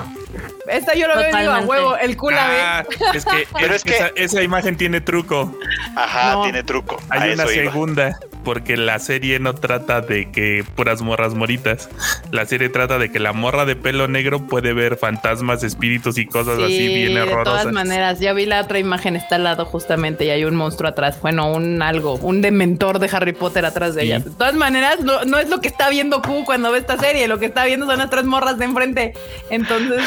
esta 0.67 0.95
yo 0.95 1.07
lo 1.07 1.15
veo 1.17 1.35
digo, 1.35 1.51
a 1.51 1.59
huevo, 1.61 1.97
el 1.97 2.17
culo 2.17 2.37
ah, 2.39 2.83
Es 3.13 3.25
que, 3.25 3.47
Pero 3.59 3.75
es 3.75 3.83
que 3.83 4.11
esa, 4.15 4.41
imagen 4.41 4.77
tiene 4.77 5.01
truco. 5.01 5.57
Ajá, 5.95 6.41
tiene 6.43 6.63
truco. 6.63 6.97
Hay 7.09 7.33
una 7.33 7.45
segunda, 7.47 8.19
porque 8.45 8.77
la 8.77 8.97
serie 8.99 9.39
no 9.39 9.55
trata 9.55 9.99
de 9.99 10.31
que 10.31 10.63
puras 10.75 11.01
morras 11.01 11.33
moritas. 11.33 11.89
La 12.31 12.45
serie 12.45 12.69
trata 12.69 12.97
de 12.97 13.11
que 13.11 13.19
la 13.19 13.33
morra 13.33 13.65
de 13.65 13.75
pelo 13.75 14.07
negro 14.07 14.47
puede 14.47 14.71
ver 14.71 14.95
fantasmas, 14.95 15.63
espíritus 15.63 16.17
y 16.17 16.25
cosas 16.25 16.59
así 16.59 16.87
bien 16.87 17.17
horrorosas. 17.17 17.45
De 17.45 17.53
todas 17.63 17.73
maneras, 17.73 18.19
ya 18.21 18.31
vi 18.31 18.45
la 18.45 18.61
otra 18.61 18.79
imagen, 18.79 19.17
está 19.17 19.35
al 19.35 19.43
lado 19.43 19.65
justamente 19.65 20.23
y 20.23 20.29
hay 20.29 20.45
un 20.45 20.55
monstruo 20.55 20.89
atrás. 20.89 21.19
Bueno, 21.21 21.51
un 21.51 21.81
algo, 21.81 22.15
un 22.15 22.41
dementor 22.41 22.99
de 22.99 23.09
Harry 23.11 23.33
Potter 23.33 23.65
atrás 23.65 23.95
de 23.95 24.03
ella. 24.03 24.19
De 24.19 24.31
todas 24.31 24.55
maneras, 24.55 25.01
no, 25.01 25.25
no 25.25 25.39
es 25.39 25.49
lo 25.49 25.59
que 25.59 25.67
está 25.67 25.89
viendo 25.89 26.21
Q 26.21 26.43
cuando 26.45 26.71
ve 26.71 26.77
esta 26.77 26.97
serie, 26.97 27.27
lo 27.27 27.39
que 27.39 27.47
está 27.47 27.65
viendo 27.65 27.85
son 27.85 27.97
las 27.97 28.09
tres 28.09 28.23
morras 28.23 28.57
de 28.57 28.65
enfrente. 28.65 29.13
Entonces, 29.49 30.01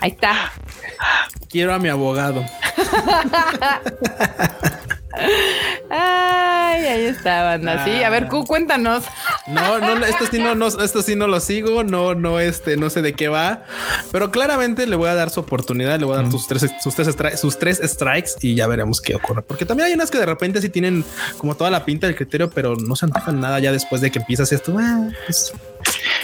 Ahí 0.00 0.12
está. 0.12 0.50
Quiero 1.50 1.74
a 1.74 1.78
mi 1.78 1.90
abogado. 1.90 2.42
Ay, 5.12 6.86
ahí 6.86 7.04
está, 7.06 7.42
banda. 7.42 7.84
Sí, 7.84 8.02
a 8.02 8.10
ver, 8.10 8.28
Q, 8.28 8.44
cuéntanos. 8.46 9.04
No, 9.48 9.80
no, 9.80 10.04
esto 10.06 10.26
sí 10.30 10.38
no, 10.38 10.66
esto 10.66 11.02
sí 11.02 11.16
no 11.16 11.26
lo 11.26 11.40
sigo, 11.40 11.82
no, 11.82 12.14
no, 12.14 12.38
este, 12.38 12.76
no 12.76 12.90
sé 12.90 13.02
de 13.02 13.14
qué 13.14 13.28
va, 13.28 13.64
pero 14.12 14.30
claramente 14.30 14.86
le 14.86 14.96
voy 14.96 15.08
a 15.08 15.14
dar 15.14 15.30
su 15.30 15.40
oportunidad, 15.40 15.98
le 15.98 16.06
voy 16.06 16.14
a 16.14 16.22
dar 16.22 16.30
sus 16.30 16.46
tres, 16.46 16.66
sus 16.80 16.94
tres, 16.94 17.40
sus 17.40 17.58
tres 17.58 17.80
strikes 17.82 18.32
y 18.42 18.54
ya 18.54 18.66
veremos 18.66 19.00
qué 19.00 19.16
ocurre. 19.16 19.42
Porque 19.42 19.66
también 19.66 19.88
hay 19.88 19.94
unas 19.94 20.10
que 20.10 20.18
de 20.18 20.26
repente 20.26 20.60
sí 20.60 20.68
tienen 20.68 21.04
como 21.38 21.56
toda 21.56 21.70
la 21.70 21.84
pinta 21.84 22.06
del 22.06 22.16
criterio, 22.16 22.50
pero 22.50 22.76
no 22.76 22.94
se 22.94 23.06
antojan 23.06 23.40
nada 23.40 23.58
ya 23.58 23.72
después 23.72 24.00
de 24.00 24.10
que 24.10 24.20
empiezas 24.20 24.52
esto. 24.52 24.76
Ah, 24.78 25.08
pues, 25.26 25.52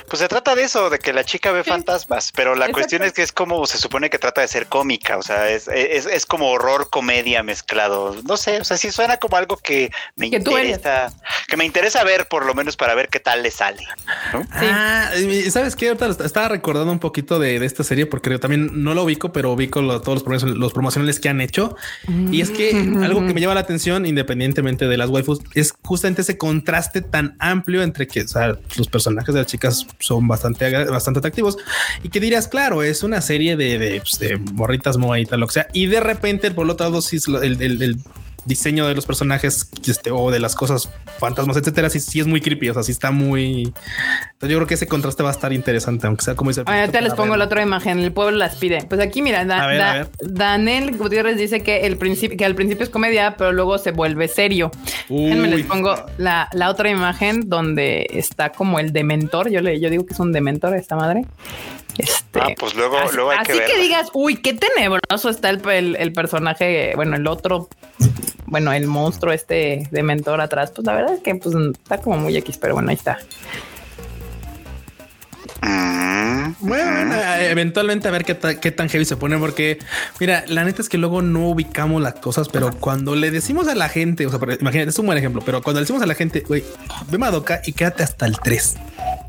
pues 0.08 0.20
se 0.20 0.28
trata 0.28 0.54
de 0.54 0.64
eso, 0.64 0.90
de 0.90 0.98
que 0.98 1.12
la 1.12 1.24
chica 1.24 1.50
ve 1.50 1.64
fantasmas, 1.64 2.32
pero 2.32 2.54
la 2.54 2.70
cuestión 2.70 3.02
es 3.02 3.12
que 3.12 3.22
es 3.22 3.32
como 3.32 3.66
se 3.66 3.78
supone 3.78 4.10
que 4.10 4.18
trata 4.18 4.40
de 4.40 4.48
ser 4.48 4.66
cómica, 4.66 5.16
o 5.16 5.22
sea, 5.22 5.48
es, 5.48 5.66
es, 5.68 6.26
como 6.26 6.50
horror 6.50 6.90
comedia 6.90 7.42
mezclado. 7.42 8.14
No 8.24 8.36
sé, 8.36 8.60
o 8.60 8.64
sea, 8.64 8.75
sí 8.76 8.90
suena 8.90 9.16
como 9.16 9.36
algo 9.36 9.56
que 9.56 9.90
me 10.16 10.26
interesa, 10.26 11.12
que 11.48 11.56
me 11.56 11.64
interesa 11.64 12.04
ver 12.04 12.26
por 12.28 12.44
lo 12.46 12.54
menos 12.54 12.76
para 12.76 12.94
ver 12.94 13.08
qué 13.08 13.20
tal 13.20 13.42
le 13.42 13.50
sale. 13.50 13.82
Ah, 14.52 15.10
sabes 15.50 15.76
qué, 15.76 15.96
estaba 16.24 16.48
recordando 16.48 16.92
un 16.92 16.98
poquito 16.98 17.38
de, 17.38 17.56
esta 17.64 17.84
serie 17.84 18.06
porque 18.06 18.30
yo 18.30 18.40
también 18.40 18.82
no 18.82 18.94
lo 18.94 19.04
ubico, 19.04 19.32
pero 19.32 19.52
ubico 19.52 19.80
todos 20.00 20.24
los, 20.26 20.42
los 20.42 20.72
promocionales 20.72 21.20
que 21.20 21.28
han 21.28 21.40
hecho. 21.40 21.76
Y 22.30 22.40
es 22.40 22.50
que 22.50 22.74
mm. 22.74 23.02
algo 23.02 23.26
que 23.26 23.34
me 23.34 23.40
llama 23.40 23.54
la 23.54 23.60
atención, 23.60 24.06
independientemente 24.06 24.86
de 24.86 24.96
las 24.96 25.10
waifus, 25.10 25.40
es 25.54 25.74
justamente 25.82 26.22
ese 26.22 26.38
contraste 26.38 27.02
tan 27.02 27.36
amplio 27.38 27.82
entre 27.82 28.06
que 28.06 28.24
los 28.76 28.88
personajes 28.88 29.34
de 29.34 29.40
las 29.40 29.50
chicas 29.50 29.86
son 29.98 30.26
bastante, 30.28 30.84
bastante 30.86 31.18
atractivos 31.18 31.56
y 32.02 32.08
que 32.08 32.20
dirías, 32.20 32.48
claro, 32.48 32.82
es 32.82 33.02
una 33.02 33.20
serie 33.20 33.56
de, 33.56 33.78
de, 33.78 34.00
pues, 34.00 34.18
de 34.18 34.36
morritas 34.36 34.96
moaditas, 34.96 35.38
lo 35.38 35.46
que 35.46 35.54
sea. 35.54 35.68
Y 35.72 35.86
de 35.86 36.00
repente, 36.00 36.50
por 36.50 36.66
lo 36.66 36.76
tanto, 36.76 37.00
sí, 37.02 37.18
el, 37.26 37.60
el, 37.60 37.82
el 37.82 37.96
diseño 38.46 38.86
de 38.86 38.94
los 38.94 39.04
personajes 39.04 39.68
este, 39.86 40.10
o 40.10 40.30
de 40.30 40.38
las 40.38 40.54
cosas, 40.54 40.88
fantasmas, 41.18 41.56
etcétera, 41.56 41.90
sí, 41.90 42.00
sí 42.00 42.20
es 42.20 42.26
muy 42.26 42.40
creepy. 42.40 42.70
O 42.70 42.74
sea, 42.74 42.82
sí 42.82 42.92
está 42.92 43.10
muy. 43.10 43.72
Entonces 44.32 44.50
yo 44.50 44.56
creo 44.58 44.66
que 44.66 44.74
ese 44.74 44.86
contraste 44.86 45.22
va 45.22 45.30
a 45.30 45.32
estar 45.32 45.52
interesante, 45.52 46.06
aunque 46.06 46.24
sea 46.24 46.34
como 46.34 46.50
dice. 46.50 46.62
Ahorita 46.64 47.00
les 47.00 47.14
pongo 47.14 47.36
la 47.36 47.44
otra 47.44 47.62
imagen. 47.62 47.98
El 47.98 48.12
pueblo 48.12 48.36
las 48.36 48.56
pide. 48.56 48.84
Pues 48.88 49.00
aquí, 49.00 49.20
mira, 49.20 49.44
Daniel 50.20 50.96
Gutiérrez 50.96 51.36
dice 51.36 51.62
que 51.62 51.86
el 51.86 51.98
principio, 51.98 52.36
que 52.38 52.44
al 52.44 52.54
principio 52.54 52.84
es 52.84 52.90
comedia, 52.90 53.36
pero 53.36 53.52
luego 53.52 53.78
se 53.78 53.90
vuelve 53.90 54.28
serio. 54.28 54.70
Me 55.10 55.48
les 55.48 55.66
pongo 55.66 55.94
la, 56.18 56.48
la, 56.52 56.70
otra 56.70 56.88
imagen 56.90 57.48
donde 57.48 58.06
está 58.10 58.52
como 58.52 58.78
el 58.78 58.92
dementor. 58.92 59.50
Yo 59.50 59.60
le, 59.60 59.80
yo 59.80 59.90
digo 59.90 60.06
que 60.06 60.14
es 60.14 60.20
un 60.20 60.32
dementor 60.32 60.74
esta 60.76 60.96
madre. 60.96 61.24
Este, 61.98 62.40
ah, 62.40 62.48
pues 62.58 62.74
luego, 62.74 62.98
así, 62.98 63.16
luego 63.16 63.30
hay 63.30 63.38
así 63.38 63.52
que, 63.52 63.80
digas, 63.80 64.10
uy, 64.12 64.36
qué 64.36 64.52
tenebroso 64.52 65.30
está 65.30 65.48
el, 65.48 65.96
el, 65.96 66.12
personaje, 66.12 66.92
bueno, 66.94 67.16
el 67.16 67.26
otro, 67.26 67.68
bueno, 68.46 68.72
el 68.72 68.86
monstruo 68.86 69.32
este 69.32 69.88
de 69.90 70.02
mentor 70.02 70.40
atrás, 70.40 70.72
pues 70.74 70.86
la 70.86 70.94
verdad 70.94 71.14
es 71.14 71.20
que 71.20 71.34
pues 71.34 71.54
está 71.54 71.98
como 71.98 72.18
muy 72.18 72.36
X, 72.36 72.58
pero 72.58 72.74
bueno, 72.74 72.90
ahí 72.90 72.96
está. 72.96 73.18
Mm, 75.62 76.54
bueno, 76.60 77.14
eventualmente 77.40 78.08
a 78.08 78.10
ver 78.10 78.24
qué, 78.24 78.36
qué, 78.60 78.70
tan 78.70 78.88
heavy 78.88 79.04
se 79.04 79.16
pone, 79.16 79.38
porque 79.38 79.78
mira, 80.20 80.44
la 80.48 80.64
neta 80.64 80.82
es 80.82 80.88
que 80.88 80.98
luego 80.98 81.22
no 81.22 81.48
ubicamos 81.48 82.02
las 82.02 82.14
cosas, 82.14 82.48
pero 82.48 82.70
cuando 82.72 83.16
le 83.16 83.30
decimos 83.30 83.68
a 83.68 83.74
la 83.74 83.88
gente, 83.88 84.26
o 84.26 84.30
sea, 84.30 84.38
imagínate, 84.60 84.90
es 84.90 84.98
un 84.98 85.06
buen 85.06 85.18
ejemplo, 85.18 85.42
pero 85.44 85.62
cuando 85.62 85.80
le 85.80 85.84
decimos 85.84 86.02
a 86.02 86.06
la 86.06 86.14
gente, 86.14 86.44
güey, 86.46 86.64
ve 87.10 87.18
Madoka 87.18 87.60
y 87.64 87.72
quédate 87.72 88.02
hasta 88.02 88.26
el 88.26 88.38
3. 88.38 88.76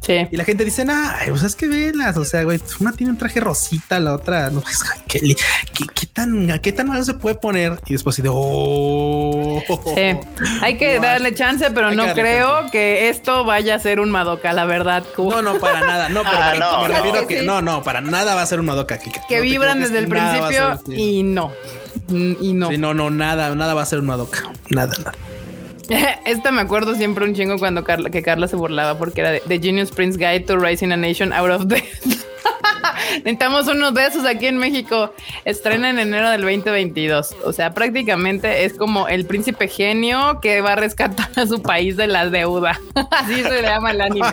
Y 0.07 0.37
la 0.37 0.45
gente 0.45 0.63
dice, 0.63 0.85
nah, 0.85 1.15
pues 1.27 1.43
es 1.43 1.55
que 1.55 1.67
velas, 1.67 2.15
o 2.15 2.23
sea, 2.23 2.43
güey, 2.43 2.61
una 2.79 2.93
tiene 2.93 3.11
un 3.11 3.17
traje 3.17 3.41
rosita, 3.41 3.99
la 3.99 4.13
otra, 4.13 4.49
no, 4.49 4.61
pues, 4.61 4.79
¿qué, 5.05 5.19
qué, 5.19 6.07
tan, 6.07 6.59
qué 6.61 6.71
tan 6.71 6.87
malo 6.87 7.03
se 7.03 7.13
puede 7.13 7.35
poner? 7.35 7.77
Y 7.87 7.93
después 7.93 8.15
dice, 8.15 8.29
oh. 8.31 9.61
Sí, 9.95 10.17
hay 10.61 10.77
que 10.77 10.99
darle 11.01 11.33
chance, 11.33 11.69
pero 11.71 11.91
no 11.91 12.13
creo 12.13 12.71
que 12.71 13.09
esto 13.09 13.43
vaya 13.43 13.75
a 13.75 13.79
ser 13.79 13.99
un 13.99 14.09
Madoka, 14.09 14.53
la 14.53 14.63
verdad. 14.63 15.03
No, 15.17 15.41
no, 15.41 15.59
para 15.59 15.81
nada, 15.81 16.07
no, 16.07 16.16
pero 16.23 16.37
ah, 16.37 16.53
no, 16.57 16.87
me 16.87 16.95
refiero 16.95 17.27
que 17.27 17.43
no, 17.43 17.61
no, 17.61 17.83
para 17.83 18.01
nada 18.01 18.35
va 18.35 18.41
a 18.41 18.45
ser 18.45 18.59
un 18.59 18.65
Madoka. 18.65 18.97
Que, 18.97 19.41
vibran 19.41 19.79
desde 19.79 19.99
el 19.99 20.07
principio 20.07 20.79
y 20.87 21.23
no. 21.23 21.51
Y 22.09 22.53
no. 22.53 22.69
Sí, 22.69 22.77
no, 22.77 22.93
no, 22.93 23.09
nada, 23.09 23.53
nada 23.55 23.73
va 23.73 23.81
a 23.81 23.85
ser 23.85 23.99
un 23.99 24.05
Madoka. 24.05 24.43
Nada, 24.69 24.95
nada. 24.97 25.13
Esta 26.25 26.51
me 26.51 26.61
acuerdo 26.61 26.95
siempre 26.95 27.25
un 27.25 27.33
chingo 27.33 27.57
cuando 27.57 27.83
Carla, 27.83 28.09
que 28.09 28.21
Carla 28.21 28.47
se 28.47 28.55
burlaba 28.55 28.97
porque 28.97 29.21
era 29.21 29.31
de 29.31 29.39
The 29.41 29.59
Genius 29.59 29.91
Prince 29.91 30.17
Guide 30.17 30.41
to 30.41 30.57
Rising 30.57 30.91
a 30.91 30.97
Nation 30.97 31.33
Out 31.33 31.51
of 31.51 31.65
Death. 31.65 31.83
Necesitamos 33.17 33.67
unos 33.67 33.93
de 33.93 34.05
esos 34.05 34.25
aquí 34.25 34.47
en 34.47 34.57
México. 34.57 35.13
Estrena 35.45 35.89
en 35.89 35.99
enero 35.99 36.29
del 36.29 36.41
2022. 36.41 37.35
O 37.43 37.53
sea, 37.53 37.73
prácticamente 37.73 38.65
es 38.65 38.73
como 38.73 39.07
el 39.07 39.25
príncipe 39.25 39.67
genio 39.67 40.39
que 40.41 40.61
va 40.61 40.73
a 40.73 40.75
rescatar 40.75 41.29
a 41.35 41.45
su 41.45 41.61
país 41.61 41.97
de 41.97 42.07
la 42.07 42.29
deuda. 42.29 42.79
Así 43.11 43.41
se 43.43 43.49
le 43.49 43.61
llama 43.63 43.91
el 43.91 44.01
anime. 44.01 44.27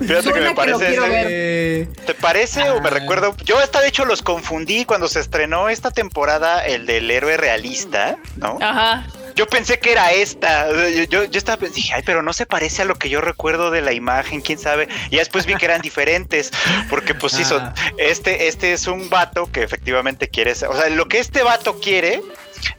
Fíjate 0.00 0.32
que 0.32 0.40
me 0.40 0.54
parece. 0.54 1.88
¿Te 2.06 2.14
parece 2.14 2.70
o 2.70 2.80
me 2.80 2.90
recuerdo? 2.90 3.34
Yo 3.44 3.60
esta 3.60 3.80
de 3.80 3.88
hecho 3.88 4.04
los 4.04 4.22
confundí 4.22 4.84
cuando 4.84 5.08
se 5.08 5.20
estrenó 5.20 5.68
esta 5.68 5.90
temporada, 5.90 6.64
el 6.64 6.86
del 6.86 7.10
héroe 7.10 7.36
realista, 7.36 8.16
¿no? 8.36 8.58
Ajá 8.60 9.04
yo 9.34 9.46
pensé 9.46 9.78
que 9.78 9.92
era 9.92 10.12
esta. 10.12 10.68
Yo, 11.08 11.24
yo, 11.24 11.38
estaba 11.38 11.66
dije, 11.66 11.94
ay, 11.94 12.02
pero 12.04 12.22
no 12.22 12.32
se 12.32 12.46
parece 12.46 12.82
a 12.82 12.84
lo 12.84 12.94
que 12.96 13.08
yo 13.08 13.20
recuerdo 13.20 13.70
de 13.70 13.82
la 13.82 13.92
imagen, 13.92 14.40
quién 14.40 14.58
sabe. 14.58 14.88
Y 15.10 15.16
después 15.16 15.46
vi 15.46 15.54
que 15.56 15.64
eran 15.64 15.80
diferentes, 15.80 16.50
porque 16.88 17.14
pues 17.14 17.32
sí, 17.32 17.44
son, 17.44 17.62
ah. 17.62 17.74
este, 17.98 18.48
este 18.48 18.72
es 18.72 18.86
un 18.86 19.10
vato 19.10 19.50
que 19.50 19.62
efectivamente 19.62 20.28
quiere, 20.28 20.52
o 20.52 20.54
sea, 20.54 20.88
lo 20.90 21.08
que 21.08 21.18
este 21.18 21.42
vato 21.42 21.80
quiere 21.80 22.22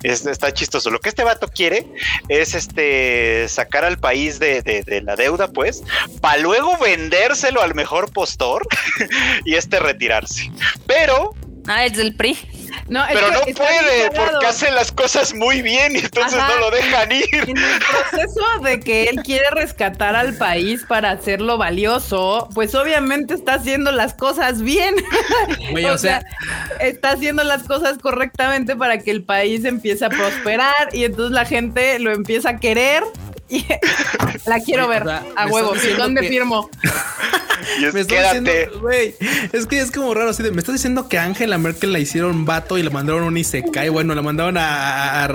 es, 0.04 0.26
está 0.26 0.54
chistoso. 0.54 0.90
Lo 0.90 1.00
que 1.00 1.10
este 1.10 1.24
vato 1.24 1.48
quiere 1.48 1.86
es 2.30 2.54
este 2.54 3.48
sacar 3.50 3.84
al 3.84 4.00
país 4.00 4.40
de, 4.40 4.62
de 4.62 5.02
la 5.02 5.16
deuda, 5.16 5.50
pues, 5.50 5.84
para 6.22 6.38
luego 6.38 6.78
vendérselo 6.78 7.62
al 7.62 7.76
mejor 7.76 8.12
postor 8.12 8.68
y 9.46 9.56
este 9.56 9.80
retirarse. 9.80 10.52
Pero. 10.88 11.34
Ah, 11.68 11.86
es 11.86 11.94
del 11.94 12.16
PRI. 12.16 12.55
No, 12.88 13.04
pero 13.12 13.32
no 13.32 13.42
puede 13.42 14.12
porque 14.12 14.46
hace 14.46 14.72
las 14.72 14.92
cosas 14.92 15.34
muy 15.34 15.62
bien 15.62 15.96
y 15.96 16.00
entonces 16.00 16.38
no 16.38 16.60
lo 16.60 16.72
dejan 16.72 17.12
ir. 17.12 17.26
En 17.34 17.58
el 17.58 17.80
proceso 17.80 18.46
de 18.64 18.80
que 18.80 19.06
él 19.06 19.22
quiere 19.24 19.50
rescatar 19.52 20.16
al 20.16 20.36
país 20.36 20.84
para 20.88 21.12
hacerlo 21.12 21.58
valioso, 21.58 22.50
pues 22.54 22.76
obviamente 22.76 23.34
está 23.34 23.56
haciendo 23.56 23.92
las 23.92 24.14
cosas 24.14 24.62
bien. 24.62 24.96
o, 25.92 25.98
sea, 25.98 26.24
está 26.80 27.12
haciendo 27.12 27.44
las 27.44 27.64
cosas 27.64 27.98
correctamente 27.98 28.76
para 28.76 29.00
que 29.00 29.12
el 29.12 29.24
país 29.24 29.66
empiece 29.66 30.06
a 30.06 30.10
prosperar 30.10 30.90
y 30.94 31.06
entonces 31.06 31.32
la 31.32 31.46
gente 31.46 32.00
lo 32.00 32.12
empieza 32.12 32.50
a 32.50 32.58
querer 32.58 33.04
la 34.46 34.60
quiero 34.60 34.88
ver 34.88 35.04
a 35.10 35.48
huevo. 35.48 35.74
¿Dónde 35.98 36.28
firmo? 36.28 36.70
Y 37.80 37.86
es, 37.86 37.94
me 37.94 38.06
quédate. 38.06 38.70
es 39.52 39.66
que 39.66 39.80
es 39.80 39.92
como 39.92 40.14
raro 40.14 40.30
así 40.30 40.44
de, 40.44 40.52
me 40.52 40.60
estás 40.60 40.76
diciendo 40.76 41.08
que 41.10 41.18
Angela 41.18 41.58
Merkel 41.58 41.94
la 41.94 42.00
hicieron 42.00 42.46
vato 42.46 42.78
y 42.78 42.84
la 42.84 42.90
mandaron 42.90 43.24
un 43.24 43.38
Isekai, 43.38 43.90
bueno, 43.90 44.14
la 44.14 44.22
mandaron 44.22 44.58
a, 44.58 45.28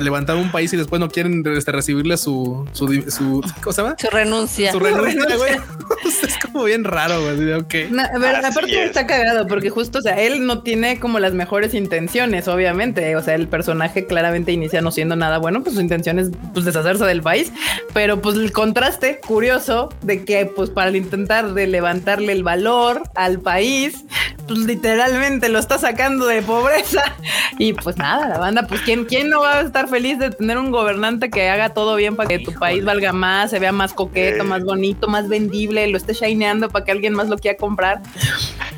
levantar 0.00 0.36
un 0.36 0.50
país 0.50 0.72
y 0.72 0.76
después 0.76 1.00
no 1.00 1.08
quieren 1.08 1.42
este, 1.56 1.72
recibirle 1.72 2.16
su, 2.16 2.68
su, 2.72 2.86
su, 3.10 3.42
¿cómo 3.62 3.72
se 3.72 3.82
llama? 3.82 3.96
Su 3.98 4.08
renuncia. 4.10 4.72
Su 4.72 4.78
renuncia, 4.78 5.36
güey. 5.36 5.52
es 6.04 6.38
como 6.38 6.64
bien 6.64 6.84
raro, 6.84 7.20
güey. 7.22 7.52
Okay. 7.52 7.90
a 7.98 8.18
ver, 8.18 8.36
aparte 8.44 8.84
está 8.84 9.06
cagado 9.06 9.46
porque 9.46 9.70
justo, 9.70 9.98
o 9.98 10.02
sea, 10.02 10.20
él 10.20 10.46
no 10.46 10.62
tiene 10.62 11.00
como 11.00 11.18
las 11.18 11.34
mejores 11.34 11.74
intenciones, 11.74 12.48
obviamente. 12.48 13.16
O 13.16 13.22
sea, 13.22 13.34
el 13.34 13.48
personaje 13.48 14.06
claramente 14.06 14.52
inicia 14.52 14.80
no 14.80 14.90
siendo 14.90 15.16
nada 15.16 15.38
bueno, 15.38 15.62
pues 15.62 15.74
su 15.74 15.80
intención 15.80 16.18
es 16.18 16.30
pues, 16.52 16.64
deshacerse 16.64 17.04
del 17.04 17.22
país, 17.22 17.52
pero 17.92 18.20
pues 18.20 18.36
el 18.36 18.52
contraste 18.52 19.20
curioso 19.26 19.88
de 20.02 20.24
que 20.24 20.46
pues 20.46 20.70
para 20.70 20.96
intentar 20.96 21.54
de 21.54 21.66
levantarle 21.66 22.32
el 22.32 22.42
valor 22.42 23.02
al 23.14 23.40
país, 23.40 24.04
pues 24.46 24.60
literalmente 24.60 25.48
lo 25.48 25.58
está 25.58 25.78
sacando 25.78 26.26
de 26.26 26.42
pobreza 26.42 27.02
y 27.58 27.72
pues 27.72 27.96
nada, 27.96 28.28
la 28.28 28.38
banda, 28.38 28.66
pues 28.66 28.80
quién, 28.82 29.04
quién 29.04 29.30
no 29.30 29.40
va 29.40 29.58
a 29.58 29.60
estar 29.62 29.79
feliz 29.88 30.18
de 30.18 30.30
tener 30.30 30.58
un 30.58 30.70
gobernante 30.70 31.30
que 31.30 31.48
haga 31.48 31.70
todo 31.70 31.96
bien 31.96 32.16
para 32.16 32.28
que 32.28 32.38
tu 32.38 32.52
país 32.52 32.84
valga 32.84 33.12
más, 33.12 33.50
se 33.50 33.58
vea 33.58 33.72
más 33.72 33.92
coqueto, 33.92 34.44
más 34.44 34.64
bonito, 34.64 35.08
más 35.08 35.28
vendible, 35.28 35.86
lo 35.88 35.96
esté 35.96 36.14
shineando 36.14 36.68
para 36.68 36.84
que 36.84 36.92
alguien 36.92 37.14
más 37.14 37.28
lo 37.28 37.38
quiera 37.38 37.56
comprar. 37.56 38.02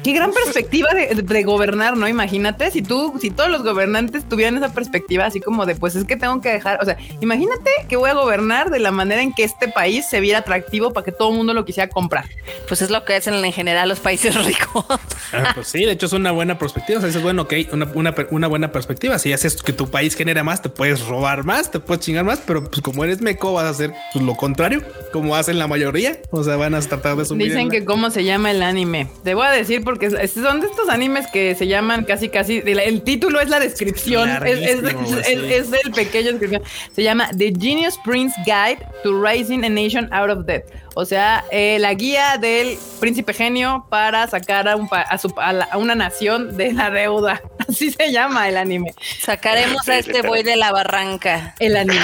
Qué 0.02 0.12
gran 0.12 0.32
perspectiva 0.32 0.88
de, 0.94 1.42
gobernar, 1.42 1.96
¿no? 1.96 2.08
Imagínate 2.08 2.70
si 2.70 2.82
tú, 2.82 3.14
si 3.20 3.30
todos 3.30 3.50
los 3.50 3.62
gobernantes 3.62 4.28
tuvieran 4.28 4.56
esa 4.56 4.72
perspectiva 4.72 5.26
así 5.26 5.40
como 5.40 5.66
de, 5.66 5.74
pues 5.74 5.94
es 5.96 6.04
que 6.04 6.16
tengo 6.16 6.40
que 6.40 6.50
dejar, 6.50 6.80
o 6.82 6.84
sea, 6.84 6.96
imagínate 7.20 7.70
que 7.88 7.96
voy 7.96 8.10
a 8.10 8.14
gobernar 8.14 8.70
de 8.70 8.80
la 8.80 8.90
manera 8.90 9.22
en 9.22 9.32
que 9.32 9.44
este 9.44 9.68
país 9.68 10.06
se 10.08 10.20
viera 10.20 10.40
atractivo 10.40 10.92
para 10.92 11.04
que 11.04 11.12
todo 11.12 11.30
el 11.30 11.36
mundo 11.36 11.54
lo 11.54 11.64
quisiera 11.64 11.88
comprar. 11.88 12.26
Pues 12.68 12.82
es 12.82 12.90
lo 12.90 13.04
que 13.04 13.14
hacen 13.14 13.34
en 13.34 13.52
general 13.52 13.88
los 13.88 14.00
países 14.00 14.34
ricos. 14.44 14.84
Ah, 15.32 15.52
pues 15.54 15.68
sí, 15.68 15.84
de 15.84 15.92
hecho 15.92 16.06
es 16.06 16.12
una 16.12 16.32
buena 16.32 16.58
perspectiva. 16.58 16.98
O 16.98 17.00
sea, 17.00 17.10
es 17.10 17.22
bueno, 17.22 17.42
ok, 17.42 17.54
una, 17.72 17.88
una, 17.94 18.14
una, 18.30 18.48
buena 18.48 18.72
perspectiva. 18.72 19.18
Si 19.18 19.32
haces 19.32 19.62
que 19.62 19.72
tu 19.72 19.90
país 19.90 20.14
genere 20.14 20.42
más, 20.42 20.62
te 20.62 20.68
puedes 20.82 21.06
robar 21.06 21.44
más, 21.44 21.70
te 21.70 21.78
puedes 21.78 22.04
chingar 22.04 22.24
más, 22.24 22.40
pero 22.44 22.64
pues 22.64 22.82
como 22.82 23.04
eres 23.04 23.20
meco, 23.20 23.52
vas 23.52 23.66
a 23.66 23.68
hacer 23.68 23.94
pues, 24.12 24.24
lo 24.24 24.34
contrario, 24.34 24.82
como 25.12 25.36
hacen 25.36 25.56
la 25.56 25.68
mayoría. 25.68 26.18
O 26.32 26.42
sea, 26.42 26.56
van 26.56 26.74
a 26.74 26.80
tratar 26.80 27.14
de 27.14 27.24
sumir. 27.24 27.46
Dicen 27.46 27.70
que 27.70 27.84
cómo 27.84 28.10
se 28.10 28.24
llama 28.24 28.50
el 28.50 28.64
anime. 28.64 29.06
Te 29.22 29.34
voy 29.34 29.46
a 29.46 29.52
decir 29.52 29.84
porque 29.84 30.10
son 30.10 30.60
de 30.60 30.66
estos 30.66 30.88
animes 30.88 31.28
que 31.28 31.54
se 31.54 31.68
llaman 31.68 32.04
casi 32.04 32.30
casi. 32.30 32.64
El 32.66 33.02
título 33.02 33.40
es 33.40 33.48
la 33.48 33.60
descripción, 33.60 34.28
es, 34.44 34.82
es, 34.82 35.68
el 35.84 35.92
pequeño 35.92 36.32
descripción. 36.32 36.62
Se 36.90 37.04
llama 37.04 37.30
The 37.38 37.52
Genius 37.56 37.96
Prince 38.04 38.34
Guide 38.44 38.84
to 39.04 39.22
Raising 39.22 39.64
a 39.64 39.68
Nation 39.68 40.12
Out 40.12 40.30
of 40.30 40.46
Debt. 40.46 40.64
O 40.94 41.04
sea, 41.04 41.44
eh, 41.50 41.78
la 41.80 41.94
guía 41.94 42.36
del 42.38 42.78
príncipe 43.00 43.32
genio 43.32 43.86
para 43.88 44.26
sacar 44.26 44.68
a, 44.68 44.74
a, 44.74 45.76
una 45.78 45.94
nación 45.94 46.56
de 46.56 46.72
la 46.72 46.90
deuda. 46.90 47.40
Así 47.68 47.90
se 47.90 48.12
llama 48.12 48.48
el 48.48 48.56
anime. 48.56 48.94
Sacaremos 49.20 49.88
a 49.88 49.98
este 49.98 50.22
boy 50.22 50.42
de 50.42 50.56
la 50.56 50.70
barranca. 50.72 51.54
El 51.58 51.76
anime. 51.76 52.00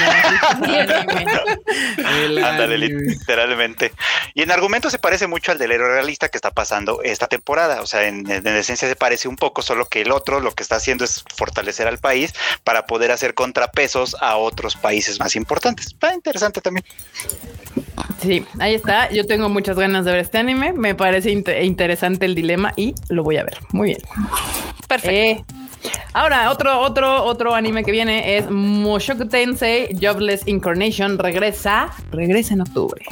el 2.23 2.39
Ándale, 2.45 2.79
literalmente. 2.79 3.93
Y 4.35 4.43
en 4.43 4.51
argumento 4.51 4.89
se 4.89 4.99
parece 4.99 5.27
mucho 5.27 5.53
al 5.53 5.59
del 5.59 5.73
héroe 5.73 5.89
realista 5.89 6.29
que 6.29 6.39
está 6.39 6.51
pasando 6.51 7.03
esta 7.03 7.27
temporada. 7.27 7.83
O 7.83 7.87
sea, 7.87 8.07
en, 8.07 8.31
en, 8.31 8.47
esencia 8.47 8.89
se 8.89 8.97
parece 8.97 9.29
un 9.29 9.37
poco, 9.37 9.63
solo 9.63 9.87
que 9.87 10.01
el 10.01 10.13
otro 10.13 10.41
lo 10.41 10.53
que 10.53 10.63
está 10.63 10.77
haciendo 10.77 11.05
es 11.05 11.25
fortalecer 11.37 11.87
al 11.87 11.99
país 11.99 12.33
para 12.65 12.87
poder 12.87 13.11
hacer 13.11 13.35
contrapesos 13.35 14.17
a 14.21 14.37
otros 14.37 14.77
países 14.77 15.21
más 15.21 15.37
importantes. 15.37 15.89
Está 15.89 16.15
interesante 16.15 16.61
también. 16.61 16.85
Sí, 18.23 18.47
ahí 18.59 18.78
está. 18.79 19.11
Yo 19.11 19.27
tengo 19.27 19.49
muchas 19.49 19.79
ganas 19.79 20.05
de 20.05 20.13
ver 20.13 20.21
este 20.21 20.39
anime. 20.39 20.73
Me 20.73 20.95
parece 20.95 21.31
interesante 21.31 22.27
el 22.27 22.35
dilema 22.35 22.73
y 22.77 22.95
lo 23.09 23.23
voy 23.23 23.37
a 23.37 23.45
ver. 23.45 23.59
Muy 23.73 23.89
bien. 23.89 24.01
Perfecto. 24.89 25.11
Eh, 25.11 25.45
ahora, 26.13 26.51
otro, 26.51 26.81
otro, 26.81 27.25
otro 27.25 27.55
anime 27.55 27.85
que 27.85 27.93
viene 27.93 28.37
es 28.39 28.51
Mushoku 28.51 29.29
Tensei 29.29 29.97
Jobless 30.01 30.47
Incarnation. 30.47 31.19
Regresa, 31.19 31.91
regresa 32.11 32.55
en 32.55 32.63
octubre. 32.63 33.05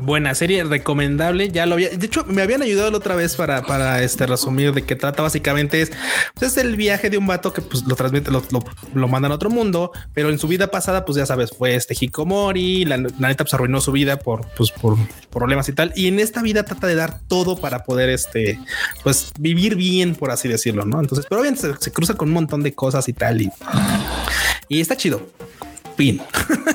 Buena 0.00 0.32
serie, 0.36 0.62
recomendable. 0.62 1.50
Ya 1.50 1.66
lo 1.66 1.74
había. 1.74 1.88
De 1.90 2.06
hecho, 2.06 2.24
me 2.24 2.40
habían 2.40 2.62
ayudado 2.62 2.88
la 2.92 2.98
otra 2.98 3.16
vez 3.16 3.34
para, 3.34 3.62
para 3.62 4.00
este 4.00 4.26
resumir 4.26 4.72
de 4.72 4.82
qué 4.82 4.94
trata. 4.94 5.24
Básicamente 5.24 5.82
es, 5.82 5.90
pues, 6.34 6.52
es 6.52 6.56
el 6.58 6.76
viaje 6.76 7.10
de 7.10 7.18
un 7.18 7.26
vato 7.26 7.52
que 7.52 7.62
pues 7.62 7.82
lo 7.84 7.96
transmite, 7.96 8.30
lo, 8.30 8.44
lo, 8.94 9.08
mandan 9.08 9.32
a 9.32 9.34
otro 9.34 9.50
mundo, 9.50 9.90
pero 10.14 10.30
en 10.30 10.38
su 10.38 10.46
vida 10.46 10.70
pasada, 10.70 11.04
pues 11.04 11.16
ya 11.16 11.26
sabes, 11.26 11.50
fue 11.50 11.74
este 11.74 11.96
Hikomori. 11.98 12.84
La, 12.84 12.96
la 12.96 13.28
neta 13.28 13.42
pues 13.42 13.54
arruinó 13.54 13.80
su 13.80 13.90
vida 13.90 14.20
por, 14.20 14.46
pues, 14.56 14.70
por 14.70 14.96
problemas 15.30 15.68
y 15.68 15.72
tal. 15.72 15.92
Y 15.96 16.06
en 16.06 16.20
esta 16.20 16.42
vida 16.42 16.62
trata 16.62 16.86
de 16.86 16.94
dar 16.94 17.20
todo 17.26 17.56
para 17.60 17.82
poder 17.82 18.08
este, 18.08 18.60
pues 19.02 19.32
vivir 19.36 19.74
bien, 19.74 20.14
por 20.14 20.30
así 20.30 20.46
decirlo, 20.46 20.84
no? 20.84 21.00
Entonces, 21.00 21.26
pero 21.28 21.42
bien 21.42 21.56
se, 21.56 21.76
se 21.76 21.90
cruza 21.90 22.14
con 22.14 22.28
un 22.28 22.34
montón 22.34 22.62
de 22.62 22.72
cosas 22.72 23.08
y 23.08 23.14
tal. 23.14 23.42
Y, 23.42 23.50
y 24.68 24.80
está 24.80 24.96
chido. 24.96 25.26
y 26.02 26.20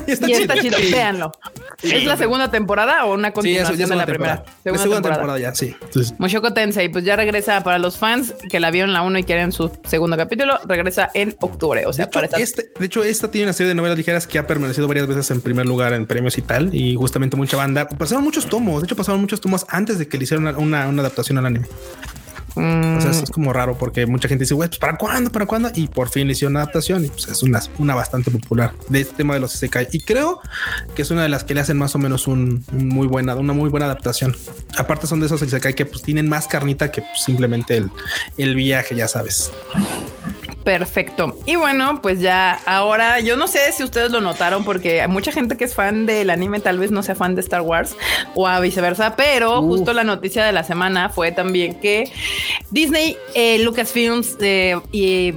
está, 0.07 0.59
chido, 0.59 0.77
véanlo. 0.91 1.31
¿Es 1.81 2.03
la 2.05 2.17
segunda 2.17 2.51
temporada 2.51 3.05
o 3.05 3.13
una 3.13 3.31
continuación 3.31 3.77
sí, 3.77 3.83
de 3.83 3.95
la 3.95 4.05
primera? 4.05 4.43
Segunda, 4.63 5.01
temporada. 5.01 5.39
ya, 5.39 5.55
sí. 5.55 5.75
Entonces, 5.81 6.13
Moshoko 6.19 6.53
Tensei, 6.53 6.89
pues 6.89 7.05
ya 7.05 7.15
regresa 7.15 7.63
para 7.63 7.79
los 7.79 7.97
fans 7.97 8.33
que 8.49 8.59
la 8.59 8.71
vieron 8.71 8.93
la 8.93 9.01
1 9.01 9.19
y 9.19 9.23
quieren 9.23 9.51
su 9.51 9.71
segundo 9.85 10.17
capítulo, 10.17 10.59
regresa 10.65 11.09
en 11.13 11.35
octubre. 11.39 11.85
O 11.85 11.93
sea, 11.93 12.07
de 12.07 12.25
hecho, 12.25 12.37
este, 12.37 12.71
de 12.77 12.85
hecho, 12.85 13.03
esta 13.03 13.31
tiene 13.31 13.47
una 13.47 13.53
serie 13.53 13.69
de 13.69 13.75
novelas 13.75 13.97
ligeras 13.97 14.27
que 14.27 14.39
ha 14.39 14.47
permanecido 14.47 14.87
varias 14.87 15.07
veces 15.07 15.29
en 15.31 15.41
primer 15.41 15.65
lugar 15.65 15.93
en 15.93 16.05
premios 16.05 16.37
y 16.37 16.41
tal, 16.41 16.73
y 16.73 16.95
justamente 16.95 17.37
mucha 17.37 17.57
banda. 17.57 17.87
Pasaron 17.87 18.23
muchos 18.23 18.47
tomos, 18.47 18.81
de 18.81 18.85
hecho, 18.85 18.95
pasaron 18.95 19.21
muchos 19.21 19.39
tomos 19.41 19.65
antes 19.69 19.99
de 19.99 20.07
que 20.07 20.17
le 20.17 20.25
hicieran 20.25 20.55
una, 20.57 20.87
una 20.87 21.01
adaptación 21.01 21.37
al 21.37 21.45
anime. 21.45 21.67
O 22.55 23.01
sea, 23.01 23.11
es 23.11 23.31
como 23.31 23.51
raro 23.53 23.77
porque 23.77 24.05
mucha 24.05 24.27
gente 24.27 24.43
dice, 24.43 24.53
güey, 24.53 24.69
pues 24.69 24.79
para 24.79 24.97
cuándo, 24.97 25.31
para 25.31 25.45
cuándo. 25.45 25.69
Y 25.73 25.87
por 25.87 26.09
fin 26.09 26.27
le 26.27 26.33
hicieron 26.33 26.53
una 26.53 26.61
adaptación 26.61 27.05
y 27.05 27.07
pues 27.07 27.27
es 27.27 27.43
una, 27.43 27.61
una 27.79 27.95
bastante 27.95 28.31
popular 28.31 28.73
de 28.89 29.01
este 29.01 29.15
tema 29.15 29.33
de 29.33 29.39
los 29.39 29.55
Isekai. 29.55 29.87
Y 29.91 30.01
creo 30.01 30.39
que 30.95 31.01
es 31.01 31.11
una 31.11 31.23
de 31.23 31.29
las 31.29 31.43
que 31.43 31.53
le 31.53 31.61
hacen 31.61 31.77
más 31.77 31.95
o 31.95 31.99
menos 31.99 32.27
un, 32.27 32.63
muy 32.71 33.07
buena, 33.07 33.35
una 33.35 33.53
muy 33.53 33.69
buena 33.69 33.85
adaptación. 33.87 34.35
Aparte, 34.77 35.07
son 35.07 35.19
de 35.19 35.25
esos 35.27 35.41
Isekai 35.41 35.73
que 35.73 35.85
pues 35.85 36.03
tienen 36.03 36.29
más 36.29 36.47
carnita 36.47 36.91
que 36.91 37.01
pues, 37.01 37.23
simplemente 37.23 37.77
el, 37.77 37.89
el 38.37 38.55
viaje, 38.55 38.95
ya 38.95 39.07
sabes. 39.07 39.51
Perfecto. 40.63 41.37
Y 41.45 41.55
bueno, 41.55 42.01
pues 42.01 42.21
ya 42.21 42.53
ahora 42.65 43.19
yo 43.19 43.35
no 43.35 43.47
sé 43.47 43.71
si 43.73 43.83
ustedes 43.83 44.11
lo 44.11 44.21
notaron 44.21 44.63
porque 44.63 45.01
hay 45.01 45.07
mucha 45.07 45.31
gente 45.31 45.57
que 45.57 45.65
es 45.65 45.75
fan 45.75 46.05
del 46.05 46.29
anime 46.29 46.59
tal 46.59 46.79
vez 46.79 46.91
no 46.91 47.03
sea 47.03 47.15
fan 47.15 47.35
de 47.35 47.41
Star 47.41 47.61
Wars 47.61 47.95
o 48.33 48.47
a 48.47 48.59
viceversa, 48.59 49.15
pero 49.15 49.61
justo 49.61 49.93
la 49.93 50.03
noticia 50.03 50.45
de 50.45 50.53
la 50.53 50.63
semana 50.63 51.09
fue 51.09 51.31
también 51.31 51.75
que 51.75 52.11
Disney, 52.71 53.17
eh, 53.35 53.59
Lucasfilms 53.59 54.37
eh, 54.39 54.79
y 54.91 55.33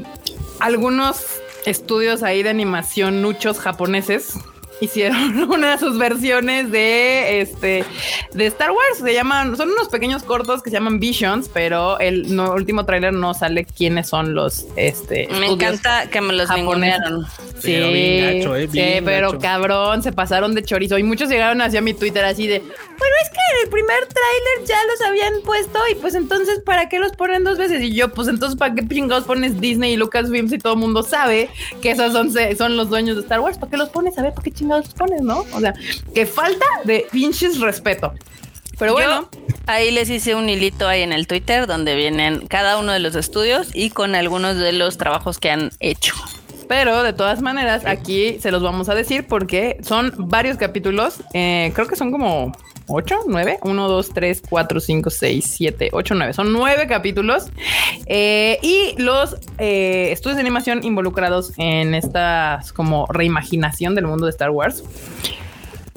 algunos 0.61 1.25
estudios 1.65 2.23
ahí 2.23 2.43
de 2.43 2.51
animación 2.51 3.21
nuchos 3.21 3.59
japoneses 3.59 4.35
hicieron 4.81 5.43
una 5.51 5.73
de 5.73 5.79
sus 5.79 5.99
versiones 5.99 6.71
de 6.71 7.41
este 7.41 7.85
de 8.33 8.47
Star 8.47 8.71
Wars. 8.71 8.99
Se 9.03 9.13
llaman, 9.13 9.57
son 9.57 9.71
unos 9.71 9.89
pequeños 9.89 10.23
cortos 10.23 10.63
que 10.63 10.71
se 10.71 10.77
llaman 10.77 11.01
Visions, 11.01 11.49
pero 11.53 11.99
el 11.99 12.39
último 12.39 12.85
tráiler 12.85 13.13
no 13.13 13.35
sale 13.35 13.65
quiénes 13.65 14.09
son 14.09 14.35
los 14.35 14.67
este. 14.77 15.29
Me 15.39 15.47
encanta 15.47 16.09
que 16.11 16.21
me 16.21 16.33
los 16.33 16.49
japonearon. 16.49 17.27
Sí, 17.59 17.73
eh, 17.75 18.69
sí, 18.71 19.01
pero 19.05 19.39
cabrón, 19.39 20.03
se 20.03 20.13
pasaron 20.13 20.55
de 20.55 20.63
chorizo 20.63 20.99
y 20.99 21.03
muchos 21.03 21.29
llegaron 21.29 21.61
hacia 21.61 21.81
mi 21.81 21.95
Twitter 21.95 22.25
así 22.25 22.47
de, 22.47 22.59
bueno, 22.61 23.15
es 23.23 23.31
que 23.31 23.37
en 23.37 23.65
el 23.65 23.71
primer 23.71 23.99
tráiler 24.07 24.69
ya 24.69 24.77
los 24.91 25.01
habían 25.03 25.43
puesto 25.43 25.79
y 25.91 25.95
pues 25.95 26.15
entonces 26.15 26.61
¿para 26.65 26.89
qué 26.89 26.99
los 26.99 27.13
ponen 27.13 27.45
dos 27.45 27.59
veces? 27.59 27.83
Y 27.83 27.95
yo, 27.95 28.13
pues 28.13 28.29
entonces 28.29 28.59
¿para 28.59 28.75
qué 28.75 28.87
chingados 28.87 29.25
pones 29.25 29.61
Disney 29.61 29.95
y 29.95 29.97
Lucasfilms 29.97 30.53
y 30.53 30.59
todo 30.59 30.75
el 30.75 30.79
mundo 30.79 31.03
sabe 31.03 31.49
que 31.81 31.91
esos 31.91 32.13
son, 32.13 32.31
son 32.57 32.77
los 32.77 32.91
dueños 32.91 33.17
de 33.17 33.23
Star 33.23 33.41
Wars? 33.41 33.59
¿Para 33.59 33.71
qué 33.71 33.77
los 33.77 33.89
pones? 33.89 34.19
A 34.19 34.23
ver, 34.23 34.33
¿para 34.33 34.45
qué 34.45 34.51
chingados 34.51 34.66
los 34.67 34.89
pones, 34.95 35.23
no? 35.23 35.45
O 35.53 35.61
sea, 35.61 35.75
que 36.15 36.27
falta 36.27 36.67
de 36.85 37.07
pinches 37.11 37.61
respeto. 37.61 38.13
Pero 38.79 38.93
bueno, 38.93 39.29
ahí 39.67 39.91
les 39.91 40.11
hice 40.11 40.35
un 40.35 40.49
hilito 40.49 40.87
ahí 40.87 41.03
en 41.03 41.13
el 41.13 41.27
Twitter 41.27 41.67
donde 41.67 41.95
vienen 41.95 42.47
cada 42.47 42.79
uno 42.79 42.93
de 42.93 42.99
los 42.99 43.15
estudios 43.15 43.69
y 43.73 43.91
con 43.91 44.15
algunos 44.15 44.57
de 44.57 44.73
los 44.73 44.99
trabajos 44.99 45.39
que 45.39 45.51
han 45.51 45.71
hecho. 45.81 46.15
Pero 46.69 47.03
de 47.03 47.13
todas 47.13 47.41
maneras, 47.43 47.87
aquí 47.87 48.39
se 48.41 48.51
los 48.51 48.63
vamos 48.63 48.89
a 48.89 48.95
decir 48.95 49.27
porque 49.27 49.79
son 49.83 50.13
varios 50.17 50.59
capítulos. 50.59 51.21
Eh, 51.33 51.73
creo 51.75 51.87
que 51.87 51.97
son 51.97 52.13
como 52.13 52.53
8, 52.89 53.21
9, 53.27 53.59
1, 53.63 53.89
2, 53.89 54.09
3, 54.11 54.43
4, 54.49 54.81
5, 54.81 55.11
6, 55.11 55.45
7, 55.57 55.91
8, 55.93 56.15
9. 56.15 56.33
Son 56.33 56.53
9 56.53 56.87
capítulos. 56.87 57.51
Eh, 58.07 58.59
y 58.63 59.01
los 59.01 59.37
eh, 59.59 60.11
estudios 60.13 60.37
de 60.37 60.43
animación 60.43 60.85
involucrados 60.85 61.53
en 61.57 61.95
esta 61.95 62.61
como 62.75 63.07
reimaginación 63.07 63.95
del 63.95 64.07
mundo 64.07 64.27
de 64.27 64.31
Star 64.31 64.51
Wars 64.51 64.85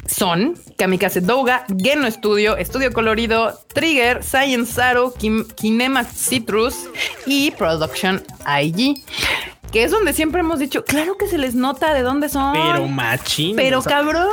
son 0.09 0.55
Kamikaze 0.77 1.21
Douga, 1.21 1.65
Geno 1.77 2.09
Studio, 2.09 2.57
Estudio 2.57 2.91
Colorido, 2.91 3.53
Trigger, 3.73 4.23
Science 4.23 4.73
Zaro, 4.73 5.13
Kinema 5.55 6.03
Citrus 6.03 6.89
y 7.25 7.51
Production 7.51 8.21
IG. 8.61 9.03
Que 9.71 9.83
es 9.83 9.91
donde 9.91 10.13
siempre 10.13 10.41
hemos 10.41 10.59
dicho, 10.59 10.83
claro 10.83 11.17
que 11.17 11.27
se 11.27 11.37
les 11.37 11.55
nota 11.55 11.93
de 11.93 12.01
dónde 12.01 12.29
son. 12.29 12.53
Pero 12.53 12.87
machín. 12.87 13.55
Pero 13.55 13.81
cabrón. 13.81 14.27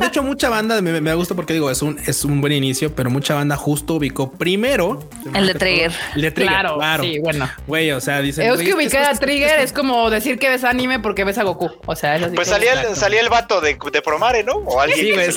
De 0.00 0.06
hecho, 0.06 0.22
mucha 0.22 0.48
banda 0.48 0.80
me, 0.80 1.00
me, 1.00 1.14
gusta 1.14 1.34
porque 1.34 1.52
digo, 1.52 1.70
es 1.70 1.82
un, 1.82 1.98
es 2.06 2.24
un 2.24 2.40
buen 2.40 2.52
inicio, 2.52 2.94
pero 2.94 3.10
mucha 3.10 3.34
banda 3.34 3.56
justo 3.56 3.94
ubicó 3.94 4.30
primero 4.32 5.00
el 5.34 5.46
de 5.46 5.54
Trigger. 5.54 5.92
El 6.14 6.22
de 6.22 6.30
Trigger, 6.30 6.52
claro. 6.52 6.76
claro. 6.76 7.02
Sí, 7.02 7.18
bueno. 7.18 7.48
Güey, 7.66 7.92
o 7.92 8.00
sea, 8.00 8.20
dicen. 8.20 8.50
Es 8.50 8.60
que 8.60 8.74
ubicar 8.74 9.04
a 9.04 9.14
Trigger 9.14 9.60
es 9.60 9.72
como 9.72 10.10
decir 10.10 10.38
que 10.38 10.48
ves 10.48 10.64
anime 10.64 11.00
porque 11.00 11.24
ves 11.24 11.38
a 11.38 11.44
Goku. 11.44 11.70
O 11.86 11.96
sea, 11.96 12.16
es 12.16 12.22
así. 12.24 12.34
Pues 12.34 12.48
salía 12.48 12.80
el, 12.82 12.96
salía 12.96 13.20
el 13.20 13.28
vato 13.28 13.60
de, 13.60 13.78
de 13.92 14.02
Promare, 14.02 14.42
¿no? 14.44 14.54
O 14.54 14.80
alguien. 14.80 15.00
Sí, 15.00 15.12
güey, 15.12 15.30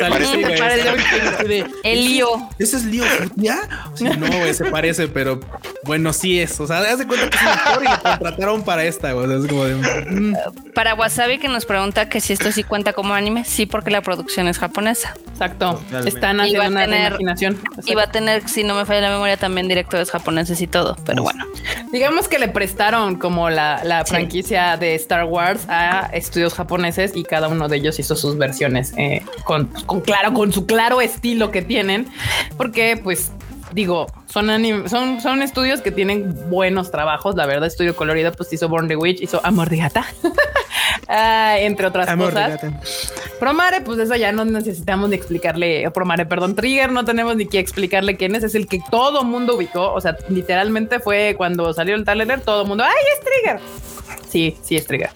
güey, 1.45 1.66
El 1.84 2.05
lío. 2.05 2.49
¿Ese 2.59 2.78
es 2.78 2.86
lío? 2.86 3.03
¿Ya? 3.36 3.88
no, 4.18 4.28
güey, 4.28 4.53
se 4.53 4.66
parece, 4.66 5.07
pero 5.07 5.39
bueno, 5.84 6.14
sí 6.14 6.39
es. 6.39 6.59
O 6.59 6.68
sea, 6.68 6.80
haz 6.80 6.99
de 6.99 7.07
cuenta 7.07 7.30
que 7.30 7.38
es 7.38 7.41
un 7.41 7.49
actor 7.49 7.84
y 7.84 7.88
lo 7.88 8.01
contrataron 8.01 8.51
para 8.60 8.84
esta, 8.84 9.14
güey. 9.14 9.32
Es 9.32 9.47
como 9.47 9.66
de. 9.66 9.76
Mm. 9.76 10.36
Para 10.74 10.95
Wasabi 10.95 11.39
que 11.39 11.47
nos 11.47 11.66
pregunta 11.66 12.10
que 12.10 12.22
si 12.22 12.34
esto 12.34 12.52
sí 12.52 12.64
cuenta 12.64 12.93
como 12.93 13.14
anime, 13.14 13.45
sí, 13.45 13.66
porque 13.66 13.91
la 13.91 14.02
producción 14.02 14.47
es 14.47 14.58
japonesa. 14.58 15.14
Exacto. 15.32 15.82
Están 16.06 16.39
haciendo 16.39 16.68
una 16.68 16.86
imaginación. 16.86 17.60
Y 17.86 17.95
va 17.95 18.04
a 18.04 18.12
tener, 18.12 18.47
si 18.47 18.64
no 18.64 18.76
me 18.76 18.86
falla 18.86 19.02
la 19.02 19.10
memoria, 19.10 19.38
también 19.38 19.68
directores 19.68 20.12
japoneses 20.12 20.62
y 20.62 20.68
todo, 20.68 20.95
pero 21.06 21.24
bueno. 21.24 21.45
Digamos 21.91 22.28
que 22.28 22.39
le 22.39 22.47
prestaron 22.47 23.16
como 23.16 23.49
la, 23.49 24.04
franquicia 24.06 24.78
de 24.78 24.95
Star 24.95 25.26
Wars 25.26 25.66
a 25.68 26.10
estudios 26.14 26.54
japoneses 26.54 27.16
y 27.16 27.24
cada 27.24 27.47
uno 27.47 27.68
de 27.68 27.78
ellos 27.78 27.99
hizo 27.99 28.16
sus 28.16 28.38
versiones 28.38 28.93
eh, 28.97 29.24
con, 29.43 29.68
con 29.86 30.02
claro, 30.02 30.34
con 30.34 30.52
su 30.52 30.66
claro 30.66 31.02
estilo 31.02 31.52
que 31.52 31.62
tienen, 31.62 32.08
porque 32.58 32.99
pues 33.02 33.32
digo, 33.74 34.08
son, 34.28 34.48
son, 34.90 35.22
son 35.22 35.42
estudios 35.42 35.82
que 35.82 35.92
tienen 35.92 36.50
buenos 36.50 36.92
trabajos. 36.92 37.36
La 37.36 37.46
verdad, 37.46 37.68
Estudio 37.68 37.96
Colorido 37.96 38.32
pues 38.32 38.52
hizo 38.54 38.70
Born 38.70 38.88
the 38.88 38.96
Witch, 38.96 39.22
hizo 39.22 39.40
Amor 39.44 39.70
de 39.70 39.78
Gata, 39.78 40.06
ah, 41.08 41.56
entre 41.58 41.88
otras 41.88 42.08
Amor 42.10 42.34
cosas. 42.34 42.62
De 42.62 42.70
gata. 42.70 42.82
Promare, 43.40 43.82
pues 43.82 44.00
eso 44.00 44.16
ya 44.16 44.32
no 44.32 44.46
necesitamos 44.46 45.10
ni 45.10 45.16
explicarle, 45.16 45.90
Promare, 45.92 46.26
perdón, 46.26 46.56
Trigger, 46.56 46.92
no 46.92 47.06
tenemos 47.06 47.36
ni 47.36 47.48
que 47.48 47.60
explicarle 47.60 48.18
quién 48.18 48.36
es, 48.36 48.44
es 48.44 48.56
el 48.56 48.68
que 48.68 48.82
todo 48.92 49.24
mundo 49.24 49.56
ubicó. 49.56 49.94
O 49.94 50.02
sea, 50.02 50.18
literalmente 50.30 51.00
fue 51.00 51.36
cuando 51.38 51.74
salió 51.74 51.96
el 51.96 52.06
trailer, 52.06 52.42
todo 52.42 52.66
mundo, 52.66 52.84
¡ay, 52.84 52.92
es 53.14 53.20
Trigger! 53.26 54.01
Sí, 54.30 54.57
sí 54.64 54.76
es 54.76 54.88
Trigger. 54.88 55.12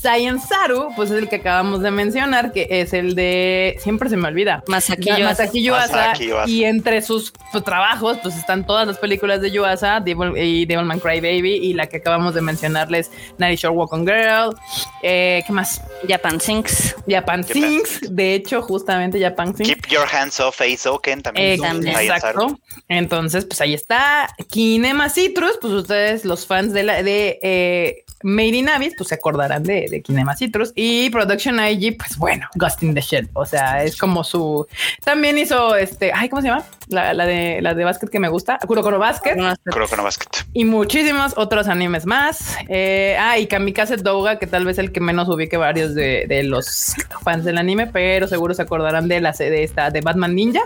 Saru, 0.00 0.88
pues 0.96 1.10
es 1.10 1.18
el 1.18 1.28
que 1.28 1.36
acabamos 1.36 1.82
de 1.82 1.90
mencionar, 1.90 2.52
que 2.52 2.66
es 2.70 2.92
el 2.92 3.14
de. 3.14 3.76
Siempre 3.80 4.08
se 4.08 4.16
me 4.16 4.28
olvida. 4.28 4.62
Masaki 4.66 5.62
Yuasa. 5.62 6.14
Y 6.46 6.64
entre 6.64 7.02
sus 7.02 7.32
trabajos, 7.64 8.18
pues 8.22 8.36
están 8.36 8.66
todas 8.66 8.86
las 8.86 8.98
películas 8.98 9.40
de 9.40 9.50
Yuasa 9.50 10.00
Devil, 10.00 10.36
y 10.36 10.66
Devilman 10.66 11.00
Cry 11.00 11.20
Baby 11.20 11.56
y 11.56 11.74
la 11.74 11.86
que 11.86 11.98
acabamos 11.98 12.34
de 12.34 12.40
mencionarles, 12.40 13.10
Night 13.38 13.58
Short 13.58 13.76
Walk 13.76 13.92
on 13.92 14.06
Girl. 14.06 14.54
Eh, 15.02 15.42
¿Qué 15.46 15.52
más? 15.52 15.82
Japan 16.08 16.40
Sinks. 16.40 16.96
Japan 17.08 17.44
Sinks. 17.44 18.00
De 18.14 18.34
hecho, 18.34 18.62
justamente 18.62 19.20
Japan 19.20 19.54
Sinks. 19.56 19.74
Keep 19.74 19.88
Your 19.88 20.06
Hands 20.10 20.38
Off 20.40 20.60
Ace 20.60 20.88
Oken 20.88 21.22
también. 21.22 21.62
Eh, 21.62 21.90
exacto. 22.00 22.58
Entonces, 22.88 23.44
pues 23.44 23.60
ahí 23.60 23.74
está. 23.74 24.28
Kinema 24.48 25.08
Citrus, 25.08 25.58
pues 25.60 25.72
ustedes, 25.72 26.24
los 26.24 26.46
fans 26.46 26.72
de 26.72 26.82
la 26.82 27.02
de 27.02 27.38
eh, 27.42 28.04
Made 28.22 28.56
in 28.56 28.68
Abyss, 28.68 28.94
pues 28.96 29.08
se 29.08 29.14
acordarán 29.14 29.62
de, 29.62 29.86
de 29.90 30.02
Kinema 30.02 30.36
Citrus 30.36 30.72
y 30.74 31.10
Production 31.10 31.58
IG, 31.58 31.96
pues 31.96 32.16
bueno, 32.16 32.48
Ghost 32.54 32.82
in 32.82 32.94
the 32.94 33.00
Shell. 33.00 33.28
O 33.32 33.46
sea, 33.46 33.82
es 33.82 33.96
como 33.96 34.24
su. 34.24 34.66
También 35.04 35.38
hizo 35.38 35.74
este. 35.76 36.12
Ay, 36.14 36.28
¿cómo 36.28 36.42
se 36.42 36.48
llama? 36.48 36.64
La, 36.88 37.14
de 37.14 37.60
la 37.62 37.74
de 37.74 37.84
básquet 37.84 38.10
que 38.10 38.18
me 38.18 38.28
gusta, 38.28 38.58
Kurokoro 38.66 38.98
Basket. 38.98 39.36
Kurokoro 39.70 40.02
Basket. 40.02 40.26
Y 40.52 40.64
muchísimos 40.64 41.34
otros 41.36 41.68
animes 41.68 42.04
más. 42.04 42.56
Eh, 42.68 43.16
ah, 43.18 43.38
y 43.38 43.46
Kamikaze 43.46 43.96
Douga, 43.96 44.38
que 44.38 44.46
tal 44.46 44.64
vez 44.64 44.78
el 44.78 44.92
que 44.92 45.00
menos 45.00 45.28
ubique 45.28 45.56
varios 45.56 45.94
de, 45.94 46.26
de, 46.28 46.42
los 46.42 46.94
fans 47.22 47.44
del 47.44 47.58
anime, 47.58 47.86
pero 47.86 48.26
seguro 48.26 48.54
se 48.54 48.62
acordarán 48.62 49.08
de 49.08 49.20
la 49.20 49.32
de 49.32 49.62
esta 49.62 49.90
de 49.90 50.00
Batman 50.00 50.34
Ninja. 50.34 50.62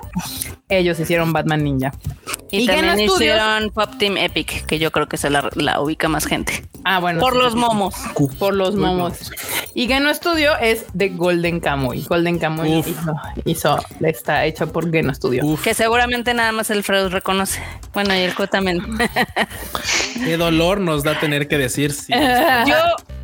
Ellos 0.68 0.98
hicieron 0.98 1.32
Batman 1.32 1.62
Ninja. 1.62 1.92
Y, 2.62 2.66
también 2.66 3.00
hicieron 3.00 3.70
Pop 3.70 3.90
Team 3.98 4.16
Epic, 4.16 4.66
que 4.66 4.78
yo 4.78 4.92
creo 4.92 5.08
que 5.08 5.16
se 5.16 5.30
la, 5.30 5.50
la 5.54 5.80
ubica 5.80 6.08
más 6.08 6.26
gente. 6.26 6.64
Ah, 6.84 7.00
bueno. 7.00 7.20
Por 7.20 7.34
los 7.34 7.54
momos. 7.54 7.94
Por 8.38 8.54
los 8.54 8.74
momos. 8.76 9.32
Y 9.74 9.86
Geno 9.88 10.12
Studio 10.14 10.52
es 10.60 10.84
de 10.92 11.08
Golden 11.08 11.60
Kamuy. 11.60 12.02
Golden 12.02 12.38
Kamuy 12.38 12.78
hizo, 12.80 13.14
hizo, 13.44 13.78
está 14.00 14.44
hecho 14.44 14.70
por 14.70 14.90
Geno 14.90 15.14
Studio. 15.14 15.42
Que 15.62 15.74
seguramente 15.74 16.34
nada 16.34 16.52
más 16.52 16.70
el 16.70 16.84
Freud 16.84 17.08
reconoce. 17.08 17.62
Bueno, 17.92 18.14
y 18.14 18.18
el 18.18 18.34
Co 18.34 18.46
también. 18.46 18.82
Qué 20.24 20.36
dolor 20.36 20.80
nos 20.80 21.02
da 21.02 21.18
tener 21.18 21.48
que 21.48 21.58
decir. 21.58 21.94
Yo 22.08 22.74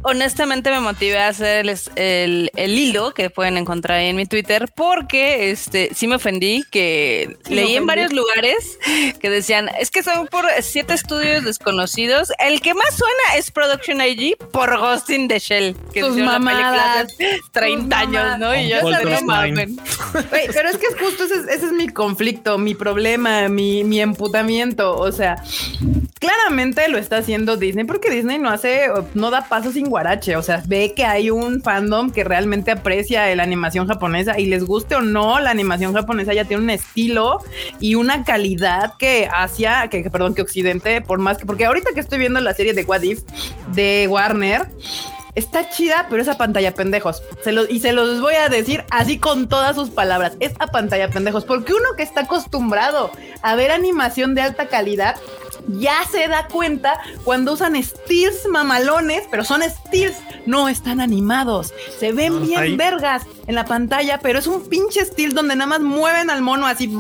honestamente 0.03 0.71
me 0.71 0.81
motivé 0.81 1.19
a 1.19 1.29
hacer 1.29 1.67
el, 1.97 2.51
el, 2.55 2.79
hilo 2.79 3.13
que 3.13 3.31
pueden 3.31 3.57
encontrar 3.57 3.99
ahí 3.99 4.09
en 4.09 4.17
mi 4.17 4.27
Twitter 4.27 4.71
porque 4.75 5.51
este 5.51 5.91
sí 5.95 6.07
me 6.07 6.17
ofendí 6.17 6.65
que 6.71 7.37
leí 7.49 7.77
en 7.77 7.87
varios 7.87 8.13
lugares 8.13 8.79
que 9.21 9.31
decían 9.31 9.69
es 9.79 9.91
que 9.91 10.03
son 10.03 10.27
por 10.27 10.47
siete 10.63 10.95
estudios 10.95 11.45
desconocidos. 11.45 12.33
El 12.39 12.61
que 12.61 12.75
más 12.75 12.97
suena 12.97 13.37
es 13.37 13.51
Production 13.51 14.01
IG 14.01 14.37
por 14.53 14.79
Ghost 14.79 15.11
in 15.11 15.29
the 15.29 15.39
Shell, 15.39 15.77
que 15.93 16.01
es 16.01 16.07
una 16.07 16.39
película 16.39 17.07
de 17.19 17.41
30 17.53 17.99
años, 17.99 18.39
¿no? 18.39 18.55
Y 18.55 18.69
yo. 18.69 18.77
Pero 20.31 20.69
es 20.69 20.77
que 20.77 20.87
es 20.87 20.99
justo 20.99 21.25
ese, 21.25 21.55
ese, 21.55 21.67
es 21.67 21.73
mi 21.73 21.89
conflicto, 21.89 22.59
mi 22.59 22.75
problema, 22.75 23.49
mi, 23.49 23.85
mi 23.85 24.01
emputamiento. 24.01 24.97
O 24.97 25.13
sea, 25.13 25.43
claramente 26.21 26.87
lo 26.89 26.99
está 26.99 27.17
haciendo 27.17 27.57
Disney 27.57 27.85
porque 27.85 28.11
Disney 28.11 28.39
no 28.39 28.51
hace, 28.51 28.89
no 29.15 29.31
da 29.31 29.49
paso 29.49 29.73
sin 29.73 29.89
guarache. 29.89 30.37
O 30.37 30.43
sea, 30.43 30.63
ve 30.67 30.93
que 30.95 31.05
hay 31.05 31.31
un 31.31 31.63
fandom 31.63 32.11
que 32.11 32.23
realmente 32.23 32.71
aprecia 32.71 33.35
la 33.35 33.43
animación 33.43 33.89
japonesa 33.89 34.39
y 34.39 34.47
les 34.47 34.65
guste 34.65 34.95
o 34.95 35.01
no, 35.01 35.41
la 35.41 35.51
animación 35.51 35.95
japonesa 35.95 36.35
ya 36.35 36.45
tiene 36.45 36.63
un 36.63 36.71
estilo 36.71 37.39
y 37.81 37.95
una 37.97 38.23
calidad 38.23 38.95
que 38.99 39.29
Asia, 39.33 39.89
que, 39.91 40.09
perdón, 40.11 40.35
que 40.35 40.43
Occidente, 40.43 41.01
por 41.01 41.19
más 41.19 41.39
que, 41.39 41.47
porque 41.47 41.65
ahorita 41.65 41.91
que 41.95 42.01
estoy 42.01 42.19
viendo 42.19 42.39
la 42.41 42.55
serie 42.55 42.75
de 42.75 42.85
What 42.85 43.03
If 43.03 43.21
de 43.75 44.07
Warner, 44.09 44.69
está 45.35 45.71
chida, 45.71 46.07
pero 46.11 46.21
es 46.21 46.29
a 46.29 46.37
pantalla 46.37 46.75
pendejos. 46.75 47.23
Y 47.71 47.81
se 47.81 47.93
los 47.93 48.21
voy 48.21 48.35
a 48.35 48.49
decir 48.51 48.85
así 48.91 49.19
con 49.19 49.49
todas 49.49 49.75
sus 49.75 49.89
palabras. 49.89 50.37
Es 50.41 50.53
a 50.59 50.67
pantalla 50.67 51.09
pendejos. 51.09 51.45
Porque 51.45 51.73
uno 51.73 51.97
que 51.97 52.03
está 52.03 52.23
acostumbrado 52.23 53.11
a 53.43 53.55
ver 53.55 53.71
animación 53.71 54.35
de 54.35 54.43
alta 54.43 54.67
calidad 54.67 55.17
ya 55.69 56.05
se 56.11 56.29
da 56.29 56.47
cuenta 56.47 57.01
cuando 57.25 57.53
usan 57.53 57.81
steals 57.83 58.47
mamalones, 58.51 59.25
pero 59.31 59.45
son 59.45 59.63
steals, 59.63 60.17
no 60.47 60.69
están 60.69 61.01
animados. 61.01 61.73
Se 61.99 62.13
ven 62.13 62.47
bien 62.47 62.77
vergas 62.77 63.25
en 63.47 63.55
la 63.55 63.65
pantalla, 63.65 64.19
pero 64.19 64.39
es 64.39 64.47
un 64.47 64.69
pinche 64.69 65.05
steel 65.05 65.35
donde 65.35 65.57
nada 65.57 65.67
más 65.69 65.81
mueven 65.81 66.31
al 66.31 66.43
mono 66.43 66.67
así 66.67 66.91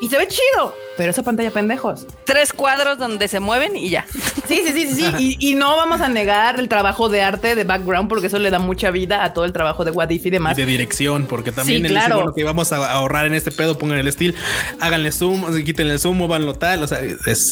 y 0.00 0.08
se 0.08 0.18
ve 0.18 0.28
chido. 0.28 0.74
Pero 0.96 1.10
esa 1.10 1.22
pantalla 1.22 1.50
pendejos. 1.50 2.06
Tres 2.24 2.52
cuadros 2.52 2.98
donde 2.98 3.26
se 3.28 3.40
mueven 3.40 3.76
y 3.76 3.90
ya. 3.90 4.06
Sí, 4.46 4.62
sí, 4.64 4.72
sí, 4.72 4.94
sí. 4.94 5.36
Y, 5.40 5.54
no 5.54 5.76
vamos 5.76 6.00
a 6.00 6.08
negar 6.08 6.60
el 6.60 6.68
trabajo 6.68 7.08
de 7.08 7.22
arte, 7.22 7.54
de 7.54 7.64
background, 7.64 8.08
porque 8.08 8.26
eso 8.26 8.38
le 8.38 8.50
da 8.50 8.58
mucha 8.58 8.90
vida 8.90 9.24
a 9.24 9.32
todo 9.32 9.44
el 9.44 9.52
trabajo 9.52 9.84
de 9.84 9.90
Wadif 9.90 10.26
y 10.26 10.30
demás. 10.30 10.56
de 10.56 10.66
dirección, 10.66 11.26
porque 11.26 11.50
también 11.50 11.82
sí, 11.82 11.88
claro. 11.88 12.32
que 12.34 12.44
vamos 12.44 12.72
a 12.72 12.92
ahorrar 12.92 13.26
en 13.26 13.34
este 13.34 13.50
pedo, 13.50 13.78
pongan 13.78 13.98
el 13.98 14.08
estilo, 14.08 14.34
háganle 14.80 15.12
zoom, 15.12 15.62
quítenle 15.64 15.94
el 15.94 15.98
zoom, 15.98 16.18
móvanlo 16.18 16.54
tal. 16.54 16.82
O 16.82 16.86
sea, 16.86 17.00
es, 17.00 17.50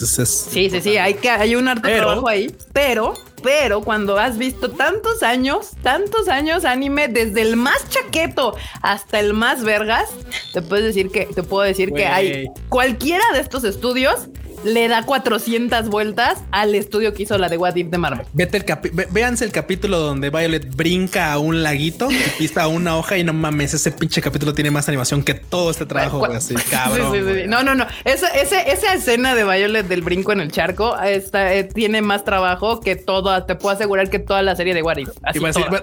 Sí, 0.51 0.71
sí, 0.71 0.81
sí. 0.81 0.97
Hay 0.97 1.15
que 1.15 1.31
hay 1.31 1.55
un 1.55 1.69
arte 1.69 1.97
trabajo 1.97 2.29
ahí, 2.29 2.55
pero 2.73 3.15
pero 3.43 3.83
cuando 3.83 4.19
has 4.19 4.39
visto 4.39 4.71
tantos 4.71 5.23
años, 5.23 5.71
tantos 5.83 6.29
años 6.29 6.65
anime, 6.65 7.09
desde 7.09 7.43
el 7.43 7.57
más 7.57 7.89
chaqueto 7.89 8.57
hasta 8.81 9.21
el 9.21 9.35
más 9.35 9.65
vergas, 9.65 10.11
te 10.53 10.63
puedes 10.63 10.87
decir 10.87 11.11
que, 11.11 11.27
te 11.27 11.43
puedo 11.43 11.65
decir 11.65 11.93
que 11.93 12.07
hay 12.07 12.47
cualquiera 12.69 13.25
de 13.33 13.41
estos 13.41 13.65
estudios 13.65 14.29
le 14.65 14.89
da 14.89 15.05
400 15.05 15.89
vueltas 15.89 16.39
al 16.51 16.75
estudio 16.75 17.15
que 17.15 17.25
hizo 17.25 17.39
la 17.39 17.49
de 17.49 17.57
What 17.57 17.77
If 17.77 17.89
de 17.89 17.99
Marvel. 17.99 18.27
Vete 18.33 18.59
el 18.59 18.65
véanse 19.11 19.45
el 19.45 19.53
capítulo 19.53 19.99
donde 19.99 20.31
Violet 20.31 20.75
brinca 20.75 21.33
a 21.33 21.39
un 21.39 21.63
laguito 21.63 22.11
y 22.11 22.17
pisa 22.39 22.67
una 22.69 22.97
hoja 22.97 23.17
y 23.19 23.25
no 23.25 23.33
mames, 23.33 23.75
ese 23.75 23.93
pinche 23.93 24.21
capítulo 24.21 24.55
tiene 24.55 24.71
más 24.71 24.89
animación 24.89 25.23
que 25.23 25.35
todo 25.35 25.71
este 25.71 25.87
trabajo. 25.87 26.25
Así, 26.27 26.55
cabrón. 26.71 27.13
no, 27.49 27.63
no, 27.63 27.75
no. 27.75 27.87
Esa, 28.05 28.29
esa, 28.29 28.93
escena 28.95 29.35
de 29.35 29.45
Violet 29.45 29.87
del 29.87 30.03
brinco 30.03 30.33
en 30.33 30.41
el 30.41 30.51
charco 30.53 30.99
está, 31.01 31.55
eh, 31.55 31.65
tiene 31.65 32.03
más 32.03 32.25
trabajo 32.25 32.81
que 32.81 32.97
todo. 32.97 33.45
Te 33.45 33.55
puedo 33.55 33.75
asegurar 33.75 34.11
que 34.11 34.19
toda 34.19 34.43
la 34.43 34.57
serie 34.57 34.75
de 34.75 34.83
What 34.83 34.99
If. 34.99 35.09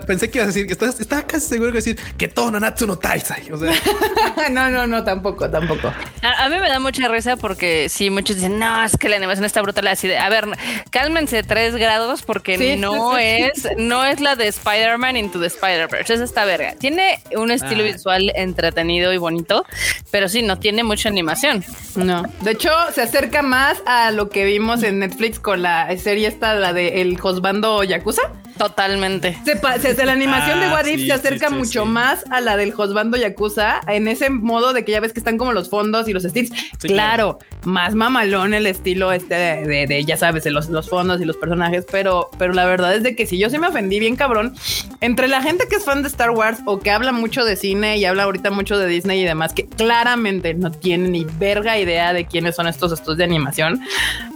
pensé 0.06 0.30
que 0.30 0.40
ibas 0.40 0.46
a 0.46 0.52
decir 0.54 0.68
que 0.68 0.74
estaba, 0.74 1.24
casi 1.24 1.48
seguro 1.48 1.72
de 1.72 1.78
decir 1.78 2.00
que 2.18 2.28
todo 2.28 2.52
Nanatsu 2.52 2.88
no 2.88 2.98
Taisai. 2.98 3.52
O 3.52 3.58
sea. 3.58 3.74
no, 4.52 4.70
no, 4.70 4.88
no, 4.88 5.04
tampoco, 5.04 5.50
tampoco. 5.50 5.88
A, 6.22 6.46
a, 6.46 6.50
mí 6.50 6.58
me 6.60 6.70
da 6.70 6.80
mucha 6.80 7.08
risa 7.08 7.36
porque 7.38 7.88
sí, 7.90 8.10
muchos 8.10 8.38
dicen, 8.38 8.60
no, 8.60 8.69
no, 8.70 8.84
es 8.84 8.98
que 8.98 9.10
la 9.10 9.18
animación 9.18 9.46
está 9.46 9.62
brutal 9.62 9.88
así 9.88 10.08
de, 10.08 10.18
a 10.18 10.30
ver, 10.30 10.46
cálmense 10.92 11.44
tres 11.44 11.76
grados 11.76 12.22
porque 12.22 12.78
no 12.78 13.18
es, 13.18 13.68
no 13.78 14.06
es 14.06 14.20
la 14.20 14.36
de 14.36 14.48
Spider-Man 14.48 15.18
Into 15.18 15.40
the 15.40 15.48
Spider-Verse, 15.48 16.14
es 16.14 16.22
esta 16.22 16.46
verga. 16.46 16.76
Tiene 16.76 17.20
un 17.36 17.52
estilo 17.52 17.84
ah. 17.84 17.88
visual 17.88 18.32
entretenido 18.36 19.14
y 19.14 19.18
bonito, 19.18 19.66
pero 20.12 20.30
sí, 20.30 20.42
no 20.42 20.60
tiene 20.60 20.84
mucha 20.84 21.10
animación. 21.10 21.64
No, 21.96 22.24
de 22.42 22.52
hecho 22.52 22.72
se 22.94 23.02
acerca 23.02 23.42
más 23.42 23.82
a 23.86 24.12
lo 24.12 24.30
que 24.30 24.46
vimos 24.46 24.84
en 24.84 25.00
Netflix 25.00 25.40
con 25.40 25.62
la 25.62 25.96
serie 25.98 26.28
esta, 26.28 26.56
la 26.56 26.74
de 26.74 27.02
El 27.02 27.20
Josbando 27.20 27.84
Yakuza. 27.84 28.22
Totalmente. 28.60 29.38
Se, 29.46 30.06
la 30.06 30.12
animación 30.12 30.60
de 30.60 30.66
ah, 30.66 30.74
What 30.74 30.86
If 30.86 31.06
se 31.06 31.14
acerca 31.14 31.50
mucho 31.50 31.86
más 31.86 32.26
a 32.30 32.42
la 32.42 32.58
del 32.58 32.74
Josbando 32.74 33.16
Yakuza 33.16 33.80
en 33.88 34.10
ese 34.10 34.30
modo 34.30 34.74
de 34.74 34.84
que 34.84 34.92
ya 34.92 35.00
ves 35.00 35.14
que 35.14 35.22
están 35.22 35.38
como 35.38 35.54
los 35.54 35.70
fondos 35.70 36.10
y 36.10 36.14
los 36.14 36.26
estilos. 36.26 36.52
Claro, 36.78 37.40
más 37.64 37.96
mamalón 37.96 38.54
el 38.60 38.68
estilo 38.68 39.12
este 39.12 39.36
de, 39.36 40.06
ya 40.06 40.18
sabes, 40.18 40.46
los, 40.46 40.70
los, 40.70 40.90
fondos 40.90 41.20
y 41.20 41.26
los 41.26 41.38
personajes, 41.38 41.86
pero, 41.92 42.30
pero 42.38 42.54
la 42.54 42.66
verdad 42.66 42.96
es 42.96 43.04
de 43.04 43.16
que 43.16 43.26
si 43.26 43.38
yo 43.38 43.50
sí 43.50 43.58
me 43.58 43.68
ofendí 43.68 44.00
bien 44.00 44.16
cabrón, 44.16 44.54
entre 45.02 45.28
la 45.28 45.42
gente 45.42 45.68
que 45.68 45.78
es 45.78 45.86
fan 45.86 46.02
de 46.04 46.08
Star 46.08 46.32
Wars 46.32 46.60
o 46.66 46.80
que 46.80 46.92
habla 46.92 47.12
mucho 47.12 47.44
de 47.44 47.56
cine 47.56 47.98
y 47.98 48.06
habla 48.06 48.24
ahorita 48.24 48.52
mucho 48.52 48.78
de 48.78 48.88
Disney 48.88 49.22
y 49.22 49.26
demás, 49.26 49.54
que 49.54 49.68
claramente 49.68 50.54
no 50.54 50.72
tiene 50.72 51.10
ni 51.10 51.26
verga 51.26 51.80
idea 51.80 52.14
de 52.14 52.26
quiénes 52.26 52.56
son 52.56 52.68
estos 52.68 52.92
estudios 52.92 53.18
de 53.18 53.24
animación, 53.24 53.82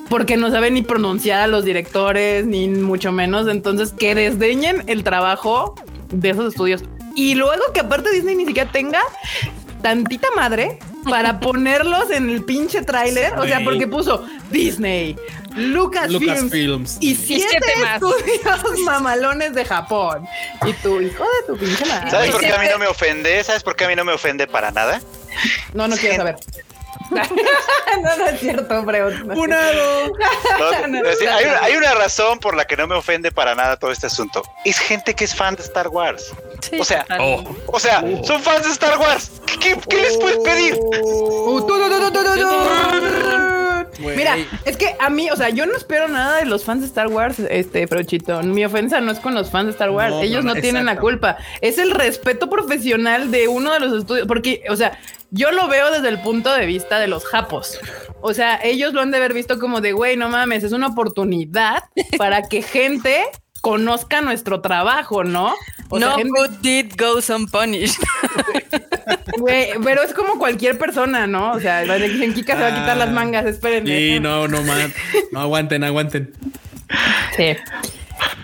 porque 0.10 0.38
no 0.38 0.52
saben 0.52 0.74
ni 0.74 0.82
pronunciar 0.82 1.42
a 1.42 1.48
los 1.48 1.66
directores, 1.66 2.46
ni 2.46 2.68
mucho 2.68 3.12
menos. 3.12 3.48
Entonces, 3.48 3.94
que 3.94 4.16
desdeñen 4.16 4.84
el 4.88 5.04
trabajo 5.04 5.76
de 6.12 6.30
esos 6.30 6.50
estudios. 6.50 6.84
Y 7.16 7.36
luego 7.36 7.64
que 7.74 7.82
aparte 7.82 8.12
Disney 8.12 8.36
ni 8.36 8.46
siquiera 8.46 8.72
tenga 8.72 9.00
tantita 9.82 10.28
madre 10.36 10.80
para 11.10 11.40
ponerlos 11.40 12.10
en 12.12 12.30
el 12.30 12.44
pinche 12.44 12.82
tráiler. 12.82 13.38
O 13.38 13.46
sea, 13.46 13.62
porque 13.64 13.88
puso 13.88 14.26
Disney, 14.50 15.16
Lucasfilms 15.56 16.98
y 17.00 17.16
siete, 17.16 17.60
estudios 17.94 18.80
mamalones 18.86 19.54
de 19.54 19.66
Japón. 19.66 20.26
Y 20.66 20.74
tu 20.74 21.02
hijo 21.02 21.24
de 21.24 21.54
tu 21.54 21.58
pinche 21.58 21.86
madre. 21.86 22.12
¿Sabes 22.12 22.32
por 22.32 22.42
qué 22.42 22.54
a 22.54 22.58
mí 22.58 22.68
no 22.72 22.80
me 22.80 22.88
ofende? 22.88 23.44
¿Sabes 23.44 23.64
por 23.64 23.76
qué 23.76 23.86
a 23.86 23.88
mí 23.88 23.96
no 23.96 24.06
me 24.06 24.14
ofende 24.14 24.48
para 24.48 24.72
nada? 24.72 25.02
No, 25.74 25.88
no 25.88 25.96
quiero 25.96 26.18
saber. 26.18 26.36
no, 27.14 28.18
no 28.18 28.28
es 28.28 28.40
cierto, 28.40 28.84
pero 28.86 29.08
hay, 31.62 31.76
una, 31.76 31.94
razón 31.96 32.40
por 32.40 32.56
la 32.56 32.64
que 32.66 32.78
no 32.78 32.88
me 32.88 32.96
ofende 32.96 33.32
para 33.32 33.56
nada 33.56 33.78
todo 33.78 33.92
este 33.92 34.08
asunto. 34.08 34.42
Es 34.66 34.80
gente 34.80 35.14
que 35.14 35.26
es 35.26 35.36
fan 35.36 35.56
de 35.56 35.62
Star 35.64 35.90
Wars. 35.90 36.34
O 36.80 36.84
sea, 36.84 37.06
o 37.68 37.80
sea, 37.80 38.04
son 38.24 38.42
fans 38.42 38.64
de 38.64 38.72
Star 38.72 38.98
Wars. 39.00 39.32
¿Qué, 39.60 39.78
les 39.96 40.18
puedes 40.18 40.38
pedir? 40.40 40.80
Mira, 44.00 44.38
es 44.66 44.78
que 44.78 44.96
a 45.00 45.10
mí, 45.10 45.30
o 45.30 45.36
sea, 45.36 45.50
yo 45.50 45.66
no 45.66 45.76
espero 45.76 46.08
nada 46.08 46.38
de 46.38 46.46
los 46.46 46.64
fans 46.64 46.82
de 46.82 46.88
Star 46.88 47.08
Wars, 47.08 47.40
este, 47.40 47.88
Frochito. 47.88 48.42
Mi 48.44 48.66
ofensa 48.66 49.00
no 49.02 49.12
es 49.12 49.20
con 49.20 49.34
los 49.34 49.50
fans 49.50 49.68
de 49.68 49.72
Star 49.72 49.92
Wars. 49.92 50.16
Ellos 50.22 50.44
no, 50.44 50.56
tienen 50.56 50.86
la 50.86 50.98
culpa. 50.98 51.38
Es 51.62 51.78
el 51.78 51.92
respeto 51.92 52.50
profesional 52.50 53.32
de 53.32 53.48
uno 53.48 53.74
de 53.74 53.80
los 53.80 54.00
estudios. 54.00 54.28
Porque, 54.28 54.64
o 54.70 54.76
sea, 54.76 55.00
yo 55.32 55.52
lo 55.52 55.68
veo 55.68 55.92
desde 55.92 56.10
el 56.10 56.22
punto 56.22 56.54
de 56.54 56.66
vista 56.66 57.00
de 57.00 57.08
los 57.08 57.26
japos. 57.26 57.80
O 58.22 58.34
sea, 58.34 58.60
ellos 58.64 58.94
lo 58.94 59.02
han 59.02 59.12
de 59.12 59.18
haber 59.18 59.34
visto 59.34 59.60
como 59.60 59.82
de, 59.82 59.92
güey, 59.92 60.18
no 60.18 60.30
mames, 60.30 60.64
es 60.64 60.72
una 60.72 60.88
oportunidad 60.88 61.84
para 62.18 62.44
que 62.44 62.62
gente 62.62 63.26
conozca 63.64 64.20
nuestro 64.20 64.60
trabajo, 64.60 65.24
¿no? 65.24 65.56
no 65.90 66.16
good 66.18 66.50
deed 66.62 66.92
goes 66.98 67.30
unpunished. 67.30 67.96
Güey, 69.38 69.72
pero 69.84 70.04
es 70.04 70.14
como 70.14 70.38
cualquier 70.38 70.78
persona, 70.78 71.28
¿no? 71.28 71.54
O 71.54 71.60
sea, 71.60 71.84
en 71.84 72.34
Kika 72.34 72.56
se 72.56 72.62
va 72.62 72.68
a 72.68 72.80
quitar 72.80 72.98
las 72.98 73.12
mangas, 73.12 73.46
esperen. 73.46 73.86
Sí, 73.86 74.20
no, 74.20 74.48
no, 74.48 74.62
man. 74.64 74.94
No 75.32 75.42
aguanten, 75.42 75.84
aguanten. 75.84 76.34
Sí. 77.36 77.56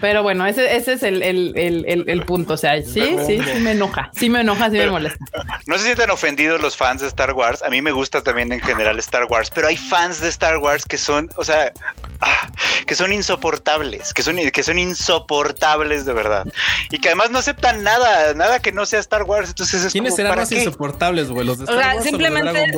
Pero 0.01 0.23
bueno, 0.23 0.45
ese, 0.45 0.75
ese 0.75 0.93
es 0.93 1.03
el, 1.03 1.21
el, 1.21 1.53
el, 1.55 2.05
el, 2.07 2.21
punto. 2.23 2.53
O 2.53 2.57
sea, 2.57 2.81
sí, 2.81 3.17
sí, 3.25 3.41
sí 3.41 3.59
me 3.59 3.71
enoja. 3.71 4.09
Sí 4.13 4.29
me 4.29 4.41
enoja, 4.41 4.69
sí 4.69 4.77
me 4.77 4.89
molesta. 4.89 5.25
No 5.65 5.77
se 5.77 5.85
sienten 5.85 6.09
ofendidos 6.09 6.61
los 6.61 6.77
fans 6.77 7.01
de 7.01 7.07
Star 7.07 7.33
Wars. 7.33 7.61
A 7.63 7.69
mí 7.69 7.81
me 7.81 7.91
gusta 7.91 8.21
también 8.21 8.51
en 8.51 8.61
general 8.61 8.97
Star 8.99 9.25
Wars, 9.25 9.51
pero 9.53 9.67
hay 9.67 9.77
fans 9.77 10.21
de 10.21 10.29
Star 10.29 10.57
Wars 10.57 10.85
que 10.85 10.97
son, 10.97 11.29
o 11.35 11.43
sea, 11.43 11.73
ah, 12.21 12.49
que 12.85 12.95
son 12.95 13.11
insoportables, 13.13 14.13
que 14.13 14.23
son, 14.23 14.37
que 14.37 14.63
son 14.63 14.79
insoportables 14.79 16.05
de 16.05 16.13
verdad. 16.13 16.45
Y 16.89 16.99
que 16.99 17.09
además 17.09 17.31
no 17.31 17.39
aceptan 17.39 17.83
nada, 17.83 18.33
nada 18.33 18.59
que 18.59 18.71
no 18.71 18.85
sea 18.85 18.99
Star 18.99 19.23
Wars. 19.23 19.49
Entonces 19.49 19.83
es 19.83 19.91
¿Quiénes 19.91 20.15
serán 20.15 20.37
más 20.37 20.51
insoportables, 20.51 21.29
güey? 21.29 21.45
Los 21.45 21.59
de 21.59 21.65
Star 21.65 21.77
o 21.77 21.81
sea, 21.81 22.01
simplemente 22.01 22.71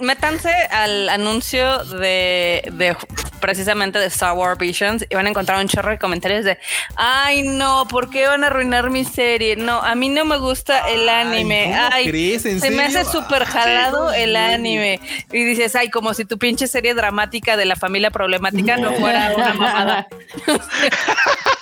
métanse 0.00 0.52
al 0.70 1.08
anuncio 1.08 1.84
de, 1.84 2.68
de 2.72 2.96
precisamente 3.38 3.98
de 3.98 4.06
Star 4.06 4.34
Wars 4.34 4.58
Visions 4.58 5.06
y 5.08 5.14
van 5.14 5.26
a 5.26 5.30
encontrar 5.30 5.60
un 5.60 5.68
chorro 5.68 5.90
de 5.90 5.98
comentarios 5.98 6.44
de 6.44 6.58
ay 6.96 7.42
no, 7.42 7.86
¿por 7.88 8.10
qué 8.10 8.26
van 8.26 8.44
a 8.44 8.48
arruinar 8.48 8.90
mi 8.90 9.04
serie? 9.04 9.56
No, 9.56 9.82
a 9.82 9.94
mí 9.94 10.08
no 10.08 10.24
me 10.24 10.38
gusta 10.38 10.88
el 10.88 11.08
anime. 11.08 11.74
Ay, 11.74 12.38
se 12.38 12.70
me 12.70 12.84
hace 12.84 13.04
súper 13.04 13.44
jalado 13.44 14.12
el 14.12 14.36
anime. 14.36 15.00
Y 15.32 15.44
dices, 15.44 15.74
ay, 15.76 15.90
como 15.90 16.14
si 16.14 16.24
tu 16.24 16.38
pinche 16.38 16.66
serie 16.66 16.94
dramática 16.94 17.56
de 17.56 17.64
la 17.64 17.76
familia 17.76 18.10
problemática 18.10 18.76
no, 18.76 18.92
fuera 18.92 19.32
una 19.36 19.54
mamada. 19.54 20.08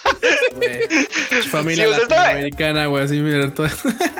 Familia 1.50 1.88
latinoamericana, 1.88 2.86
güey, 2.86 3.04
así 3.04 3.20
mira 3.20 3.52
todo. 3.52 3.68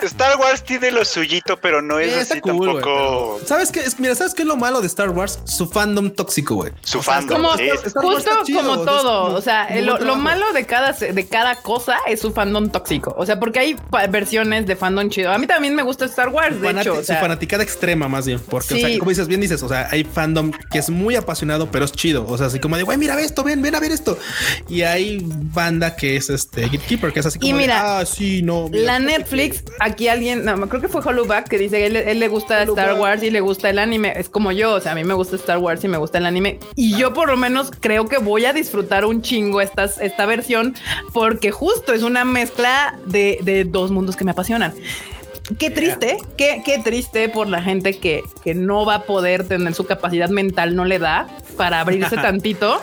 Star 0.03 0.39
Wars 0.39 0.62
tiene 0.62 0.91
lo 0.91 1.05
suyito, 1.05 1.57
pero 1.57 1.82
no 1.82 1.99
es 1.99 2.30
así 2.30 2.41
tampoco. 2.41 3.41
¿Sabes 3.45 3.72
qué? 3.72 3.82
Mira, 3.99 4.14
¿sabes 4.14 4.34
qué 4.34 4.43
es 4.43 4.49
lo 4.49 4.57
malo 4.57 4.80
de 4.80 4.87
Star 4.87 5.11
Wars? 5.11 5.41
Su 5.45 5.68
fandom 5.68 6.11
tóxico, 6.11 6.57
güey. 6.57 6.72
Su 6.82 7.03
fandom. 7.03 7.43
Como, 7.43 7.51
justo 7.51 8.30
como 8.55 8.84
todo. 8.84 9.34
O 9.34 9.41
sea, 9.41 9.68
lo, 9.80 10.16
malo 10.16 10.53
de 10.53 10.64
cada, 10.66 10.93
de 10.93 11.26
cada 11.26 11.57
cosa 11.57 11.99
es 12.07 12.20
su 12.20 12.32
fandom 12.32 12.70
tóxico. 12.70 13.14
O 13.16 13.26
sea, 13.26 13.39
porque 13.39 13.59
hay 13.59 13.76
versiones 14.11 14.66
de 14.66 14.76
fandom 14.76 15.09
chido. 15.09 15.32
A 15.32 15.39
mí 15.39 15.47
también 15.47 15.74
me 15.74 15.82
gusta 15.82 16.05
Star 16.07 16.28
Wars, 16.28 16.61
de 16.61 16.70
hecho. 16.70 17.03
Su 17.03 17.14
fanaticada 17.14 17.62
extrema, 17.62 18.09
más 18.09 18.26
bien. 18.26 18.41
Porque, 18.41 18.74
o 18.74 18.76
sea, 18.78 18.99
como 18.99 19.11
dices, 19.11 19.28
bien 19.28 19.41
dices, 19.41 19.62
o 19.62 19.68
sea, 19.68 19.89
hay 19.91 20.05
fandom 20.05 20.53
que 20.70 20.78
es 20.78 20.91
muy 20.91 21.16
apasionado, 21.16 21.70
pero 21.70 21.84
es 21.84 21.93
chido. 21.93 22.26
O 22.26 22.37
sea, 22.39 22.47
así 22.47 22.61
como 22.61 22.76
de, 22.76 22.82
güey, 22.82 22.99
mira 22.99 23.16
esto, 23.20 23.43
ven, 23.43 23.62
ven 23.62 23.74
a 23.74 23.80
ver 23.80 23.93
esto. 23.93 24.18
Y 24.68 24.82
hay 24.82 25.26
que 25.97 26.16
es 26.16 26.31
este 26.31 26.62
Gatekeeper, 26.62 27.12
que 27.12 27.20
es 27.20 27.27
así 27.27 27.39
como, 27.39 27.51
y 27.51 27.55
mira, 27.55 27.99
ah, 27.99 28.07
sí, 28.07 28.43
no. 28.43 28.68
la 28.72 28.99
Netflix, 28.99 29.62
aquí 29.81 30.09
alguien, 30.09 30.45
no, 30.45 30.68
creo 30.68 30.81
que 30.81 30.89
fue 30.89 31.03
Hollowback 31.03 31.49
que 31.49 31.59
dice 31.59 31.79
que 31.79 31.87
él, 31.87 31.97
él 31.97 32.18
le 32.18 32.29
gusta 32.29 32.62
Star 32.62 32.99
Wars 32.99 33.22
y 33.22 33.31
le 33.31 33.41
gusta 33.41 33.70
el 33.70 33.79
anime. 33.79 34.12
Es 34.16 34.29
como 34.29 34.53
yo, 34.53 34.74
o 34.74 34.81
sea, 34.81 34.93
a 34.93 34.95
mí 34.95 35.05
me 35.05 35.14
gusta 35.14 35.37
Star 35.37 35.59
Wars 35.59 35.83
y 35.85 35.89
me 35.89 35.99
gusta 35.99 36.18
el 36.18 36.27
anime. 36.27 36.59
Y 36.74 36.97
yo 36.97 37.12
por 37.12 37.29
lo 37.29 37.37
menos 37.37 37.70
creo 37.81 38.07
que 38.07 38.18
voy 38.18 38.45
a 38.45 38.53
disfrutar 38.53 39.05
un 39.05 39.22
chingo 39.22 39.61
estas, 39.61 39.99
esta 40.01 40.27
versión 40.27 40.74
porque 41.12 41.51
justo 41.51 41.93
es 41.93 42.03
una 42.03 42.24
mezcla 42.24 42.99
de, 43.07 43.39
de 43.43 43.64
dos 43.64 43.91
mundos 43.91 44.16
que 44.16 44.24
me 44.24 44.33
apasionan. 44.33 44.74
Qué 45.59 45.71
triste, 45.71 46.17
qué, 46.37 46.63
qué 46.65 46.79
triste 46.79 47.29
por 47.29 47.47
la 47.47 47.63
gente 47.63 47.99
que, 47.99 48.23
que 48.43 48.55
no 48.55 48.85
va 48.85 48.97
a 48.97 49.03
poder 49.05 49.47
tener 49.47 49.75
su 49.75 49.87
capacidad 49.87 50.29
mental, 50.29 50.75
no 50.75 50.85
le 50.85 50.99
da 50.99 51.29
para 51.57 51.81
abrirse 51.81 52.17
tantito 52.17 52.81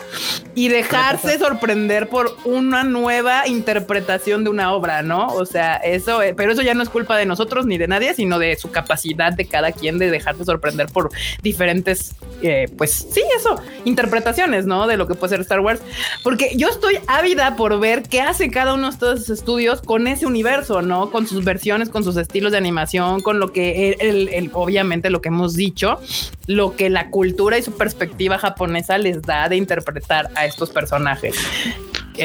y 0.54 0.68
dejarse 0.68 1.38
sorprender 1.38 2.08
por 2.08 2.36
una 2.44 2.84
nueva 2.84 3.46
interpretación 3.48 4.44
de 4.44 4.50
una 4.50 4.72
obra, 4.72 5.02
¿no? 5.02 5.26
O 5.28 5.46
sea, 5.46 5.76
eso, 5.76 6.22
eh, 6.22 6.34
pero 6.34 6.52
eso 6.52 6.62
ya 6.62 6.74
no 6.74 6.82
es 6.82 6.88
culpa 6.88 7.16
de 7.16 7.26
nosotros 7.26 7.66
ni 7.66 7.78
de 7.78 7.88
nadie, 7.88 8.14
sino 8.14 8.38
de 8.38 8.56
su 8.56 8.70
capacidad 8.70 9.32
de 9.32 9.46
cada 9.46 9.72
quien 9.72 9.98
de 9.98 10.10
dejarse 10.10 10.44
sorprender 10.44 10.86
por 10.86 11.10
diferentes, 11.42 12.14
eh, 12.42 12.68
pues 12.76 13.06
sí, 13.10 13.22
eso, 13.36 13.60
interpretaciones, 13.84 14.66
¿no? 14.66 14.86
De 14.86 14.96
lo 14.96 15.06
que 15.08 15.14
puede 15.14 15.30
ser 15.30 15.40
Star 15.40 15.60
Wars. 15.60 15.80
Porque 16.22 16.52
yo 16.56 16.68
estoy 16.68 16.98
ávida 17.06 17.56
por 17.56 17.78
ver 17.80 18.02
qué 18.02 18.20
hace 18.20 18.50
cada 18.50 18.74
uno 18.74 18.88
de 18.88 18.94
estos 18.94 19.30
estudios 19.30 19.82
con 19.82 20.06
ese 20.06 20.26
universo, 20.26 20.82
¿no? 20.82 21.10
Con 21.10 21.26
sus 21.26 21.44
versiones, 21.44 21.88
con 21.88 22.04
sus 22.04 22.16
estilos 22.16 22.52
de 22.54 22.58
animación, 22.58 23.20
con 23.20 23.38
lo 23.38 23.52
que 23.52 23.96
el, 24.00 24.50
obviamente 24.52 25.10
lo 25.10 25.20
que 25.20 25.28
hemos 25.28 25.54
dicho, 25.54 26.00
lo 26.46 26.76
que 26.76 26.88
la 26.90 27.10
cultura 27.10 27.58
y 27.58 27.62
su 27.62 27.76
perspectiva 27.76 28.38
japonesa 28.38 28.98
les 28.98 29.22
da 29.22 29.48
de 29.48 29.56
interpretar 29.56 30.30
a 30.34 30.46
estos 30.46 30.70
personajes. 30.70 31.36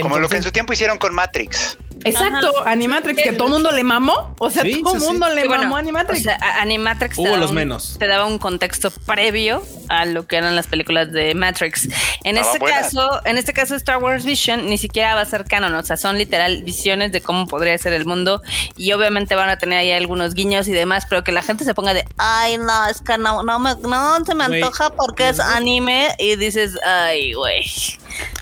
Como 0.02 0.20
lo 0.20 0.30
que 0.30 0.38
en 0.38 0.44
su 0.44 0.52
tiempo 0.52 0.74
hicieron 0.74 0.98
con 0.98 1.14
Matrix. 1.14 1.78
Exacto, 2.06 2.52
Animatrix, 2.66 3.22
que 3.22 3.34
todo 3.34 3.48
el 3.48 3.54
mundo 3.54 3.72
le 3.72 3.84
mamó. 3.84 4.36
O 4.40 4.50
sea, 4.50 4.64
todo 4.64 4.96
el 4.96 5.02
mundo 5.02 5.28
le 5.30 5.48
mamó 5.48 5.78
Animatrix. 5.78 6.22
O 6.22 6.24
sea, 6.24 6.38
Animatrix 6.62 7.18
Hubo 7.18 7.38
los 7.38 7.52
menos. 7.52 7.98
te 8.00 8.08
daba 8.08 8.26
un 8.26 8.40
contexto 8.40 8.92
previo 9.06 9.62
a 9.90 10.06
lo 10.06 10.28
que 10.28 10.38
eran 10.38 10.56
las 10.56 10.68
películas 10.68 11.12
de 11.12 11.36
Matrix. 11.36 11.90
En 12.24 12.38
este 12.38 12.60
caso, 12.60 13.22
en 13.26 13.38
este 13.38 13.54
caso, 13.54 13.76
Star 13.76 13.98
Wars 13.98 14.24
Vision 14.24 14.68
ni 14.68 14.78
siquiera 14.78 15.16
va 15.16 15.22
a 15.22 15.26
ser 15.26 15.46
canon. 15.46 15.74
O 15.76 15.84
sea, 15.84 15.98
son 15.98 16.18
literal 16.18 16.64
visiones 16.64 17.12
de 17.12 17.22
cómo 17.22 17.48
podría 17.48 17.78
ser 17.78 17.94
el 17.94 18.06
mundo. 18.06 18.42
Y 18.78 18.92
obviamente 18.94 19.36
van 19.36 19.50
a 19.50 19.58
tener 19.58 19.80
ahí 19.80 19.92
algunos 19.92 20.34
guiños 20.34 20.68
y 20.68 20.72
demás, 20.72 21.06
pero 21.10 21.24
que 21.24 21.32
la 21.32 21.42
gente 21.42 21.64
se 21.66 21.74
ponga 21.74 21.94
de 21.94 22.06
ay, 22.18 22.58
no, 22.58 22.88
es 22.88 23.02
que 23.02 23.18
no, 23.18 23.44
no, 23.44 23.60
me, 23.60 23.76
no 23.76 24.26
se 24.26 24.36
me 24.36 24.44
antoja 24.46 24.92
porque 24.92 25.30
es 25.30 25.40
anime. 25.40 26.10
Y 26.18 26.36
dices, 26.36 26.78
ay, 26.86 27.34
güey. 27.34 27.64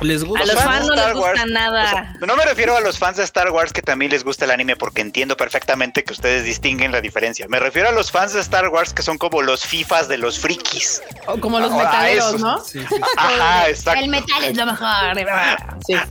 Les 0.01 0.23
gusta. 0.23 0.43
A 0.43 0.45
los 0.45 0.63
fans 0.63 0.87
no 0.87 0.95
les 0.95 1.13
gusta 1.13 1.45
nada. 1.45 2.13
no 2.19 2.35
me 2.35 2.45
refiero 2.45 2.75
a 2.75 2.81
los 2.81 2.97
fans 2.97 3.17
de 3.17 3.23
Star 3.23 3.51
Wars 3.51 3.73
que 3.73 3.81
también 3.81 4.11
les 4.11 4.23
gusta 4.23 4.45
el 4.45 4.51
anime 4.51 4.75
porque 4.75 5.01
entiendo 5.01 5.37
perfectamente 5.37 6.03
que 6.03 6.13
ustedes 6.13 6.43
distinguen 6.43 6.91
la 6.91 7.01
diferencia. 7.01 7.47
Me 7.47 7.59
refiero 7.59 7.89
a 7.89 7.91
los 7.91 8.11
fans 8.11 8.33
de 8.33 8.41
Star 8.41 8.69
Wars 8.69 8.93
que 8.93 9.01
son 9.01 9.17
como 9.17 9.41
los 9.41 9.65
FIFAs 9.65 10.07
de 10.07 10.17
los 10.17 10.39
frikis. 10.39 11.01
O 11.27 11.39
como 11.39 11.59
los 11.59 11.71
metaleros, 11.71 12.39
¿no? 12.39 12.63
Ajá, 13.17 13.69
exacto. 13.69 14.03
El 14.03 14.09
metal 14.09 14.43
es 14.43 14.57
lo 14.57 14.65
mejor. 14.65 14.87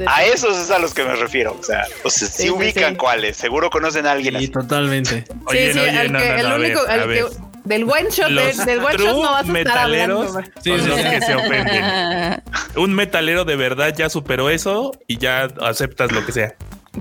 a, 0.06 0.24
esos 0.24 0.56
es 0.56 0.70
a 0.70 0.78
los 0.78 0.94
que 0.94 1.04
me 1.04 1.14
refiero. 1.16 1.56
O 1.58 1.62
sea, 1.62 1.84
si 2.10 2.50
ubican 2.50 2.96
cuáles. 2.96 3.36
Seguro 3.36 3.70
conocen 3.70 4.06
a 4.06 4.12
alguien 4.12 4.36
así. 4.36 4.48
totalmente. 4.48 5.24
Oye, 5.46 5.72
sí, 5.72 5.78
sí, 5.78 6.08
no, 6.08 6.18
el 6.18 6.52
único, 6.52 6.80
del 7.66 7.84
one 7.84 8.10
shot, 8.10 8.28
del 8.28 8.78
one 8.78 8.96
shot 8.96 9.16
no 9.16 9.20
vas 9.22 9.48
a 9.48 9.58
estar 9.58 9.78
hablando. 9.78 10.40
Sí, 10.62 10.72
sí, 10.78 10.90
que 11.10 11.20
se 11.20 11.34
ofenden. 11.34 12.42
Un 12.76 12.94
metalero 12.94 13.44
de 13.44 13.56
verdad 13.56 13.94
ya 13.96 14.08
superó 14.08 14.50
eso 14.50 14.92
y 15.06 15.18
ya 15.18 15.48
aceptas 15.60 16.12
lo 16.12 16.24
que 16.24 16.32
sea. 16.32 16.54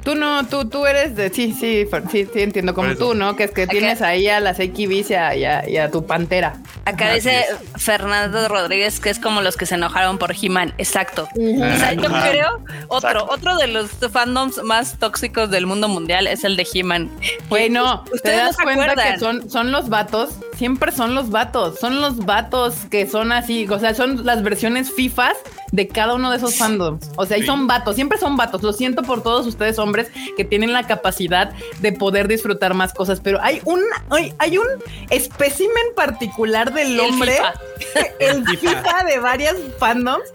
Tú 0.03 0.15
no, 0.15 0.45
tú, 0.47 0.65
tú 0.65 0.85
eres 0.85 1.15
de, 1.15 1.29
sí, 1.29 1.53
sí, 1.53 1.87
sí, 2.11 2.27
sí 2.31 2.41
entiendo, 2.41 2.73
como 2.73 2.95
tú, 2.95 3.13
¿no? 3.13 3.35
Que 3.35 3.45
es 3.45 3.51
que 3.51 3.67
tienes 3.67 4.01
ahí 4.01 4.27
a 4.27 4.39
las 4.39 4.57
XBs 4.57 5.11
y 5.11 5.77
a, 5.77 5.89
tu 5.91 6.05
pantera. 6.05 6.57
Acá 6.85 7.13
dice 7.13 7.45
Fernando 7.77 8.47
Rodríguez 8.47 8.99
que 8.99 9.09
es 9.09 9.19
como 9.19 9.41
los 9.41 9.55
que 9.55 9.65
se 9.65 9.75
enojaron 9.75 10.17
por 10.17 10.33
He-Man, 10.39 10.73
exacto. 10.77 11.27
O 11.33 11.77
sea, 11.77 11.93
yo 11.93 12.09
creo, 12.29 12.63
otro, 12.87 13.25
otro 13.29 13.57
de 13.57 13.67
los 13.67 13.91
fandoms 14.11 14.61
más 14.63 14.97
tóxicos 14.99 15.49
del 15.49 15.65
mundo 15.65 15.87
mundial 15.87 16.27
es 16.27 16.43
el 16.43 16.55
de 16.55 16.67
He-Man. 16.71 17.09
Bueno, 17.49 18.03
¿te 18.23 18.31
das 18.31 18.57
cuenta 18.57 18.95
que 18.95 19.19
son, 19.19 19.49
son 19.49 19.71
los 19.71 19.89
vatos? 19.89 20.35
Siempre 20.57 20.91
son 20.91 21.15
los 21.15 21.29
vatos, 21.29 21.79
son 21.79 22.01
los 22.01 22.17
vatos 22.25 22.75
que 22.89 23.07
son 23.07 23.31
así, 23.31 23.67
o 23.67 23.79
sea, 23.79 23.93
son 23.93 24.25
las 24.25 24.43
versiones 24.43 24.91
FIFAs 24.93 25.35
de 25.71 25.87
cada 25.87 26.15
uno 26.15 26.31
de 26.31 26.37
esos 26.37 26.55
fandoms. 26.55 27.09
O 27.17 27.25
sea, 27.25 27.37
y 27.37 27.43
son 27.43 27.67
vatos, 27.67 27.95
siempre 27.95 28.17
son 28.17 28.37
vatos. 28.37 28.63
Lo 28.63 28.73
siento 28.73 29.03
por 29.03 29.21
todos 29.21 29.45
ustedes 29.45 29.75
hombres 29.85 30.09
que 30.35 30.43
tienen 30.43 30.73
la 30.73 30.87
capacidad 30.87 31.53
de 31.79 31.91
poder 31.91 32.27
disfrutar 32.27 32.73
más 32.73 32.93
cosas, 32.93 33.21
pero 33.21 33.39
hay 33.41 33.61
un, 33.65 33.81
hay, 34.09 34.33
hay 34.39 34.57
un 34.57 34.67
espécimen 35.09 35.83
particular 35.95 36.73
del 36.73 36.99
hombre, 36.99 37.37
el 38.19 38.45
FIFA, 38.45 39.03
de 39.05 39.19
varias 39.19 39.55
fandoms, 39.79 40.25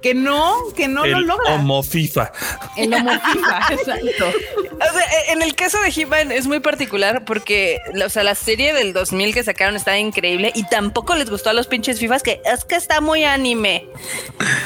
que 0.00 0.14
no, 0.14 0.54
que 0.76 0.88
no 0.88 1.04
lo 1.04 1.20
logra. 1.20 1.54
Homo 1.54 1.82
FIFA. 1.82 2.32
El 2.76 2.94
homo 2.94 3.10
FIFA, 3.10 3.60
exacto. 3.74 4.32
O 4.72 4.92
sea, 4.92 5.04
e, 5.28 5.32
en 5.32 5.42
el 5.42 5.54
caso 5.54 5.78
de 5.80 5.88
he 5.88 6.36
es 6.36 6.46
muy 6.46 6.60
particular 6.60 7.24
porque, 7.24 7.78
o 8.04 8.08
sea, 8.08 8.22
la 8.22 8.34
serie 8.34 8.72
del 8.72 8.92
2000 8.92 9.34
que 9.34 9.44
sacaron 9.44 9.76
está 9.76 9.98
increíble 9.98 10.52
y 10.54 10.64
tampoco 10.64 11.14
les 11.14 11.28
gustó 11.28 11.50
a 11.50 11.52
los 11.52 11.66
pinches 11.66 11.98
FIFAs 11.98 12.22
que 12.22 12.40
es 12.44 12.64
que 12.64 12.76
está 12.76 13.00
muy 13.00 13.24
anime. 13.24 13.86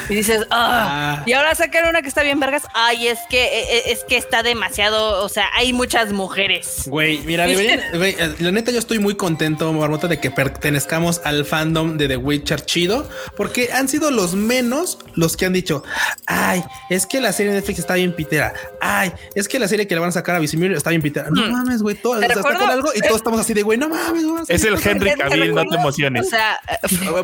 Y 0.09 0.15
dices, 0.15 0.45
ah. 0.51 1.23
y 1.25 1.33
ahora 1.33 1.55
sacaron 1.55 1.89
una 1.89 2.01
que 2.01 2.07
está 2.07 2.23
bien 2.23 2.39
vergas. 2.39 2.63
Ay, 2.73 3.07
es 3.07 3.19
que 3.29 3.43
e, 3.43 3.77
e, 3.77 3.91
es 3.91 4.03
que 4.03 4.17
está 4.17 4.34
demasiado, 4.43 5.23
o 5.23 5.29
sea, 5.29 5.49
hay 5.53 5.73
muchas 5.73 6.11
mujeres. 6.11 6.83
Güey, 6.85 7.19
mira, 7.19 7.47
eh, 7.49 8.35
la 8.39 8.51
neta 8.51 8.71
yo 8.71 8.79
estoy 8.79 8.99
muy 8.99 9.15
contento, 9.15 9.71
Marmota, 9.73 10.07
de 10.07 10.19
que 10.19 10.31
pertenezcamos 10.31 11.21
al 11.23 11.45
fandom 11.45 11.97
de 11.97 12.07
The 12.07 12.17
Witcher 12.17 12.61
chido, 12.61 13.07
porque 13.35 13.69
han 13.73 13.87
sido 13.87 14.11
los 14.11 14.35
menos 14.35 14.97
los 15.15 15.37
que 15.37 15.45
han 15.45 15.53
dicho, 15.53 15.83
ay, 16.27 16.63
es 16.89 17.05
que 17.05 17.21
la 17.21 17.31
serie 17.33 17.51
de 17.51 17.59
Netflix 17.59 17.79
está 17.79 17.95
bien 17.95 18.13
pitera. 18.13 18.53
Ay, 18.81 19.11
es 19.33 19.47
que 19.47 19.59
la 19.59 19.67
serie 19.67 19.87
que 19.87 19.95
le 19.95 20.01
van 20.01 20.09
a 20.09 20.13
sacar 20.13 20.35
a 20.35 20.39
Visimir 20.39 20.71
está 20.73 20.89
bien 20.89 21.01
pitera. 21.01 21.29
No 21.29 21.47
mm. 21.47 21.51
mames, 21.51 21.81
güey, 21.81 21.95
todo, 21.95 22.13
algo 22.13 22.89
y 22.95 23.01
todos 23.01 23.17
estamos 23.17 23.39
así 23.39 23.53
de, 23.53 23.63
güey, 23.63 23.77
no 23.77 23.89
mames. 23.89 24.23
Es 24.47 24.63
el 24.63 24.75
Henry 24.83 25.11
Cavill, 25.15 25.53
no 25.53 25.65
te 25.65 25.75
emociones. 25.75 26.27
O 26.27 26.29
sea, 26.29 26.59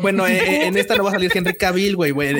bueno, 0.00 0.26
en, 0.26 0.76
esta 0.76 0.96
no 0.96 1.04
va 1.04 1.10
a 1.10 1.12
salir 1.12 1.30
Henry 1.34 1.54
Cavill, 1.54 1.96
güey, 1.96 2.10
güey 2.10 2.32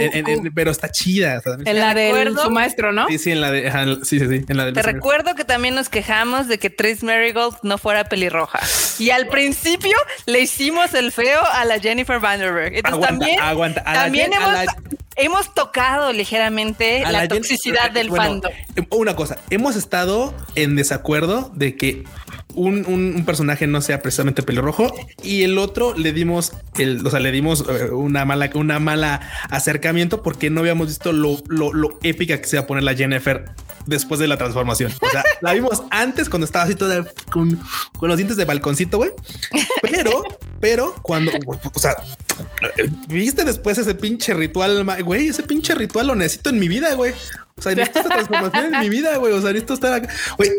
pero 0.55 0.71
está 0.71 0.91
chida. 0.91 1.43
En 1.65 1.79
la 1.79 1.95
de 1.95 2.33
su 2.43 2.51
maestro, 2.51 2.93
¿no? 2.93 3.09
Sí, 3.09 3.19
sí, 3.19 3.33
en 3.33 3.41
la 3.41 3.51
de, 3.51 3.71
sí, 4.05 4.19
sí, 4.19 4.27
sí, 4.29 4.45
en 4.49 4.57
la 4.57 4.62
Te 4.73 4.83
recuerdo 4.83 5.35
que 5.35 5.45
también 5.45 5.75
nos 5.75 5.89
quejamos 5.89 6.49
de 6.49 6.59
que 6.59 6.71
Tris 6.71 7.03
Marigold 7.03 7.57
no 7.63 7.79
fuera 7.79 8.05
pelirroja. 8.05 8.61
Y 8.99 9.11
al 9.11 9.29
principio 9.29 9.97
le 10.27 10.41
hicimos 10.41 10.95
el 10.95 11.13
feo 11.13 11.41
a 11.53 11.65
la 11.65 11.79
Jennifer 11.79 12.21
Vanderberg. 12.21 12.77
Entonces 12.77 13.07
también, 13.07 13.39
también 13.85 14.31
hemos, 15.17 15.55
tocado 15.55 16.13
ligeramente 16.13 17.03
la, 17.11 17.29
toxicidad 17.29 17.91
del 17.91 18.11
fandom. 18.11 18.53
Una 18.91 19.17
cosa, 19.17 19.39
hemos 19.51 19.77
estado 19.77 20.35
en 20.55 20.77
desacuerdo 20.77 21.51
de 21.55 21.77
que 21.77 22.05
un, 22.55 23.23
personaje 23.27 23.67
no 23.67 23.81
sea 23.81 24.03
precisamente 24.03 24.43
pelirrojo 24.43 24.93
y 25.23 25.43
el 25.43 25.59
otro 25.59 25.95
le 25.97 26.13
dimos 26.13 26.53
el, 26.79 27.07
o 27.07 27.11
sea, 27.11 27.21
le 27.21 27.31
dimos 27.31 27.65
eh, 27.69 27.91
una 27.91 28.25
mala, 28.25 28.51
una 28.55 28.79
mala 28.79 29.21
acercamiento 29.49 30.23
porque 30.23 30.51
no 30.51 30.61
habíamos 30.61 30.89
visto 30.89 31.13
lo, 31.13 31.39
lo, 31.49 31.99
épica 32.03 32.41
que 32.41 32.47
se 32.47 32.57
iba 32.57 32.65
a 32.65 32.67
poner 32.67 32.85
la 32.85 32.95
Jennifer 32.95 33.45
después 33.87 34.21
de 34.21 34.29
la 34.29 34.37
transformación. 34.37 34.93
O 35.01 35.11
sea, 35.11 35.23
la 35.41 35.53
vimos 35.53 35.83
antes 35.91 36.29
cuando 36.29 36.45
estaba 36.45 36.65
así 36.65 36.75
toda 36.75 37.05
con, 37.31 37.59
los 38.01 38.17
dientes 38.17 38.37
de 38.37 38.45
balconcito, 38.45 38.99
güey. 38.99 39.11
Pero, 39.83 40.23
pero 40.61 40.95
cuando, 41.03 41.33
o 41.47 41.79
sea, 41.79 41.97
viste 43.09 43.45
después 43.45 43.79
ese 43.79 43.95
pinche 43.95 44.35
ritual, 44.35 44.85
güey, 45.03 45.29
ese 45.29 45.43
pinche 45.43 45.75
ritual 45.75 46.07
lo 46.07 46.15
necesito 46.15 46.51
en 46.51 46.59
mi 46.59 46.69
vida, 46.69 46.95
güey. 46.95 47.13
O 47.57 47.63
sea, 47.63 47.75
necesito 47.75 48.01
esta 48.01 48.15
transformación 48.15 48.75
en 48.75 48.81
mi 48.81 48.89
vida, 48.89 49.17
güey. 49.17 49.33
O 49.33 49.41
sea, 49.41 49.51
necesito 49.51 49.75
estar 49.75 49.93
acá. 49.93 50.13
Güey, 50.37 50.51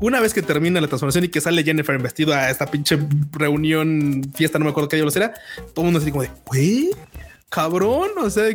una 0.00 0.20
vez 0.20 0.34
que 0.34 0.42
termina 0.42 0.80
la 0.80 0.88
transformación 0.88 1.24
y 1.24 1.28
que 1.28 1.40
sale 1.40 1.62
Jennifer 1.62 1.98
vestido 1.98 2.34
a 2.34 2.50
esta 2.50 2.66
pinche 2.66 2.98
reunión, 3.32 4.22
fiesta, 4.34 4.58
no 4.58 4.64
me 4.64 4.70
acuerdo 4.70 4.88
qué 4.88 4.96
diablos 4.96 5.16
era, 5.16 5.34
todo 5.72 5.84
el 5.84 5.84
mundo 5.84 6.00
así 6.00 6.10
como 6.10 6.22
de, 6.22 6.30
güey, 6.46 6.90
cabrón, 7.54 8.10
o 8.16 8.28
sea, 8.30 8.46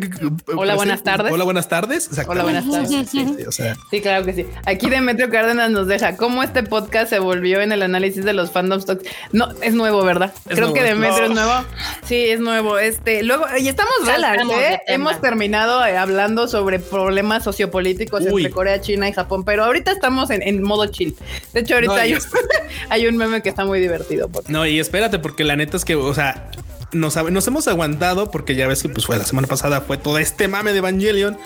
hola, 0.57 0.75
buenas 0.75 1.03
tardes. 1.03 1.31
Hola, 1.31 1.45
buenas 1.45 1.69
tardes. 1.69 2.09
Hola, 2.27 2.43
buenas 2.43 2.69
tardes. 2.69 3.09
Sí, 3.09 4.01
claro 4.01 4.25
que 4.25 4.33
sí. 4.33 4.45
Aquí 4.65 4.89
Demetrio 4.89 5.29
Cárdenas 5.29 5.71
nos 5.71 5.87
deja 5.87 6.17
cómo 6.17 6.43
este 6.43 6.63
podcast 6.63 7.09
se 7.09 7.19
volvió 7.19 7.61
en 7.61 7.71
el 7.71 7.81
análisis 7.81 8.25
de 8.25 8.33
los 8.33 8.51
fandoms. 8.51 8.85
No, 9.31 9.47
es 9.61 9.73
nuevo, 9.73 10.03
¿verdad? 10.03 10.33
Creo 10.49 10.73
que 10.73 10.83
Demetrio 10.83 11.27
es 11.27 11.31
nuevo. 11.31 11.63
Sí, 12.03 12.25
es 12.25 12.41
nuevo. 12.41 12.77
Este, 12.77 13.23
luego, 13.23 13.45
y 13.57 13.69
estamos 13.69 13.93
relax, 14.05 14.43
¿eh? 14.49 14.81
Hemos 14.87 15.21
terminado 15.21 15.85
eh, 15.85 15.95
hablando 15.95 16.49
sobre 16.49 16.79
problemas 16.79 17.45
sociopolíticos 17.45 18.25
entre 18.25 18.49
Corea, 18.49 18.81
China 18.81 19.07
y 19.07 19.13
Japón, 19.13 19.45
pero 19.45 19.63
ahorita 19.63 19.93
estamos 19.93 20.29
en, 20.29 20.61
modo 20.61 20.87
chill. 20.87 21.15
De 21.53 21.61
hecho, 21.61 21.75
ahorita 21.75 21.95
hay, 21.95 22.15
un, 22.15 22.19
hay 22.89 23.07
un 23.07 23.15
meme 23.15 23.41
que 23.41 23.47
está 23.47 23.63
muy 23.63 23.79
divertido. 23.79 24.29
No, 24.49 24.65
y 24.65 24.77
espérate, 24.77 25.19
porque 25.19 25.45
la 25.45 25.55
neta 25.55 25.77
es 25.77 25.85
que, 25.85 25.95
o 25.95 26.13
sea, 26.13 26.51
nos, 26.91 27.15
nos, 27.31 27.47
hemos 27.47 27.67
aguantado 27.67 28.31
porque 28.31 28.55
ya 28.55 28.67
ves 28.67 28.81
que 28.81 28.89
pues 28.89 29.05
fue 29.05 29.17
la 29.17 29.25
semana 29.25 29.47
pasada 29.47 29.81
fue 29.81 29.97
todo 29.97 30.17
este 30.17 30.47
mame 30.47 30.71
de 30.71 30.79
Evangelion 30.79 31.37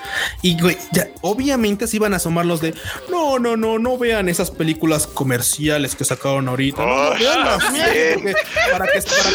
y 0.42 0.60
güey, 0.60 0.78
ya 0.92 1.10
obviamente 1.22 1.88
se 1.88 1.98
iban 1.98 2.14
a 2.14 2.18
asomar 2.18 2.46
los 2.46 2.62
de 2.62 2.74
no, 3.10 3.40
no, 3.40 3.58
no, 3.58 3.80
no 3.80 3.98
vean 3.98 4.30
esas 4.30 4.52
películas 4.52 5.08
comerciales 5.08 5.96
que 5.96 6.06
sacaron 6.06 6.48
ahorita. 6.48 6.78
para, 6.78 7.18
que, 7.18 8.36
para 8.72 8.88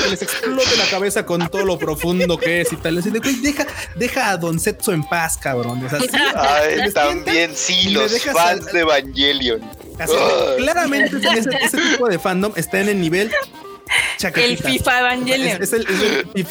que 0.03 0.11
les 0.11 0.23
explote 0.23 0.77
la 0.77 0.87
cabeza 0.87 1.27
con 1.27 1.49
todo 1.49 1.65
lo 1.65 1.79
profundo 1.79 2.39
que 2.39 2.63
es 2.63 2.73
y 2.73 2.77
tal. 2.77 3.03
de, 3.03 3.19
güey, 3.19 3.37
deja, 3.37 3.67
deja 3.97 4.31
a 4.31 4.37
Don 4.37 4.59
Setsu 4.59 4.93
en 4.93 5.03
paz, 5.03 5.37
cabrón. 5.37 5.85
O 5.85 5.89
sea, 5.91 5.99
Ay, 6.35 6.93
también 6.93 7.53
sí, 7.55 7.91
los 7.91 8.21
fans 8.23 8.67
de 8.67 8.81
Evangelion. 8.81 9.61
claramente 10.59 11.17
ese, 11.17 11.51
ese 11.61 11.77
tipo 11.91 12.09
de 12.09 12.19
fandom 12.19 12.53
está 12.57 12.81
en 12.81 12.89
el 12.89 13.01
nivel 13.01 13.31
el 14.35 14.59
FIFA 14.59 15.01
Evangelion. 15.01 15.63
Es, 15.63 15.73
el, 15.73 15.87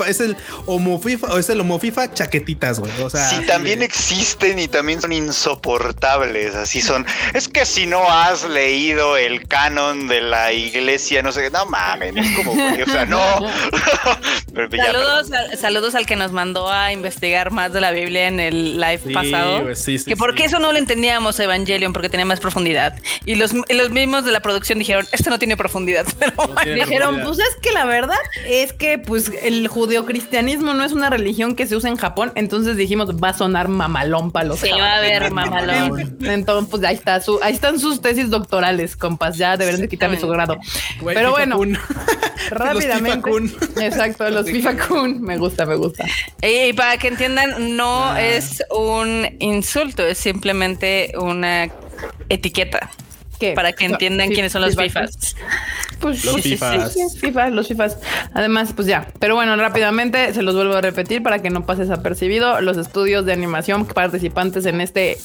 es 0.08 0.20
el 0.20 0.38
homo 0.66 1.00
FIFA 1.00 1.28
o 1.28 1.38
es 1.38 1.50
el 1.50 1.62
homo 1.62 1.80
FIFA 1.80 2.14
chaquetitas, 2.14 2.80
güey. 2.80 2.92
O 3.02 3.10
sea, 3.10 3.30
sí, 3.30 3.46
también 3.46 3.84
existen 3.84 4.60
y 4.60 4.68
también 4.68 5.02
son 5.02 5.14
insoportables. 5.14 6.56
Así 6.56 6.82
son. 6.82 7.06
Es 7.34 7.48
que 7.48 7.66
si 7.66 7.86
no 7.86 8.10
has 8.10 8.48
leído 8.48 9.18
el 9.18 9.48
canon 9.48 10.08
de 10.08 10.22
la 10.22 10.54
iglesia, 10.54 11.22
no 11.22 11.32
sé, 11.32 11.50
no 11.50 11.66
mames, 11.66 12.16
es 12.16 12.36
como, 12.36 12.52
o 12.52 12.92
sea, 12.92 13.06
no. 13.06 13.20
saludos, 14.78 15.28
saludos 15.60 15.96
al 15.96 16.06
que 16.06 16.16
nos 16.16 16.32
mandó 16.32 16.72
a 16.72 16.92
investigar 16.92 17.52
más 17.52 17.74
de 17.74 17.82
la 17.82 17.92
Biblia 17.92 18.28
en 18.28 18.40
el 18.40 18.80
live 18.80 19.14
pasado. 19.14 19.68
que 20.06 20.16
porque 20.16 20.46
eso 20.46 20.60
no 20.60 20.72
lo 20.72 20.78
entendíamos 20.78 21.40
Evangelion, 21.40 21.94
porque 21.94 22.10
tenía 22.10 22.26
más 22.26 22.40
profundidad. 22.40 22.96
Y 23.26 23.36
los, 23.36 23.54
los 23.54 23.90
mismos 23.90 24.26
de 24.26 24.32
la 24.32 24.40
producción 24.42 24.80
dijeron, 24.80 25.08
esto 25.12 25.30
no 25.30 25.40
tiene 25.40 25.58
profundidad. 25.58 26.06
Pero 26.20 26.56
dijeron, 26.76 27.24
pues 27.28 27.40
es 27.40 27.56
que 27.62 27.72
la 27.72 27.86
verdad 27.86 28.16
es 28.48 28.72
que 28.72 28.98
pues 28.98 29.32
el 29.44 29.68
judeocristianismo 29.68 30.74
no 30.74 30.84
es 30.86 30.94
una 30.94 31.10
religión 31.10 31.56
que 31.56 31.68
se 31.68 31.76
usa 31.76 31.90
en 31.90 31.98
Japón, 31.98 32.32
entonces 32.36 32.78
dijimos 32.78 33.10
va 33.22 33.30
a 33.30 33.34
sonar 33.34 33.68
mamalón 33.68 34.32
para 34.32 34.48
los 34.48 34.60
Se 34.60 34.72
va 34.72 34.96
a 34.96 35.02
ver 35.02 35.32
mamalón. 35.32 36.18
Entonces, 36.24 36.70
pues 36.72 36.84
ahí 36.84 36.96
está 36.96 37.20
su, 37.20 37.40
ahí 37.44 37.54
están 37.54 37.80
sus 37.80 38.02
tesis 38.02 38.30
doctorales, 38.30 38.96
compas, 38.96 39.38
ya 39.38 39.58
deberían 39.58 39.82
de 39.82 39.90
quitarle 39.90 40.20
su 40.20 40.28
grado. 40.30 40.58
Pero 41.04 41.32
bueno, 41.32 41.60
rápidamente. 42.50 43.30
exacto, 43.82 44.30
los 44.30 44.46
FIFA 44.50 44.88
Kun. 44.88 45.22
Me 45.22 45.38
gusta, 45.38 45.66
me 45.66 45.76
gusta. 45.76 46.06
Y 46.42 46.72
para 46.74 46.98
que 46.98 47.10
entiendan, 47.10 47.76
no 47.76 48.06
ah. 48.06 48.22
es 48.22 48.64
un 48.72 49.36
insulto, 49.40 50.06
es 50.06 50.18
simplemente 50.18 51.12
una 51.20 51.70
etiqueta. 52.30 52.90
Para 53.56 53.74
que 53.74 53.86
entiendan 53.86 54.30
quiénes 54.30 54.52
son 54.52 54.62
los 54.62 54.76
FIFAs. 54.76 55.36
Pues 56.00 56.26
los 56.26 56.42
FIFAs. 56.42 56.96
FIFA, 57.20 57.50
los 57.50 57.68
FIFAs. 57.68 57.98
Además, 58.34 58.74
pues 58.76 58.88
ya. 58.88 59.08
Pero 59.20 59.36
bueno, 59.36 59.56
rápidamente 59.56 60.34
se 60.34 60.42
los 60.42 60.56
vuelvo 60.56 60.76
a 60.76 60.82
repetir 60.82 61.24
para 61.24 61.42
que 61.42 61.50
no 61.50 61.66
pases 61.66 61.90
apercibido. 61.90 62.62
Los 62.62 62.78
estudios 62.78 63.26
de 63.26 63.34
animación 63.34 63.86
participantes 63.86 64.66
en 64.66 64.82
este 64.82 65.18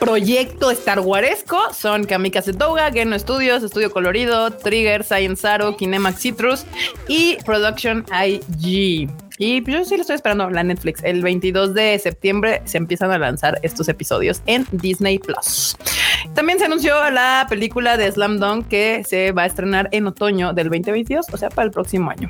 proyecto 0.00 0.70
Star 0.70 1.00
Waresco 1.00 1.72
son 1.74 2.04
Kamikaze 2.04 2.52
Douga, 2.52 2.90
Geno 2.92 3.18
Studios, 3.18 3.62
Estudio 3.62 3.90
Colorido, 3.90 4.50
Trigger, 4.50 5.04
Science 5.04 5.42
Zaro, 5.42 5.76
Kinemax 5.76 6.20
Citrus 6.20 6.64
y 7.08 7.36
Production 7.44 8.04
IG. 8.10 9.10
Y 9.38 9.60
pues 9.60 9.76
yo 9.76 9.84
sí 9.84 9.94
lo 9.94 10.00
estoy 10.00 10.16
esperando 10.16 10.50
la 10.50 10.64
Netflix. 10.64 11.02
El 11.04 11.22
22 11.22 11.72
de 11.72 11.98
septiembre 12.00 12.60
se 12.64 12.76
empiezan 12.76 13.12
a 13.12 13.18
lanzar 13.18 13.58
estos 13.62 13.88
episodios 13.88 14.42
en 14.46 14.66
Disney 14.72 15.18
Plus. 15.20 15.76
También 16.34 16.58
se 16.58 16.64
anunció 16.64 17.10
la 17.10 17.46
película 17.48 17.96
de 17.96 18.10
Slam 18.10 18.38
Dunk 18.38 18.68
que 18.68 19.04
se 19.06 19.32
va 19.32 19.42
a 19.42 19.46
estrenar 19.46 19.88
en 19.92 20.06
otoño 20.06 20.52
del 20.52 20.68
2022, 20.68 21.26
o 21.32 21.36
sea, 21.36 21.48
para 21.48 21.66
el 21.66 21.70
próximo 21.70 22.10
año. 22.10 22.28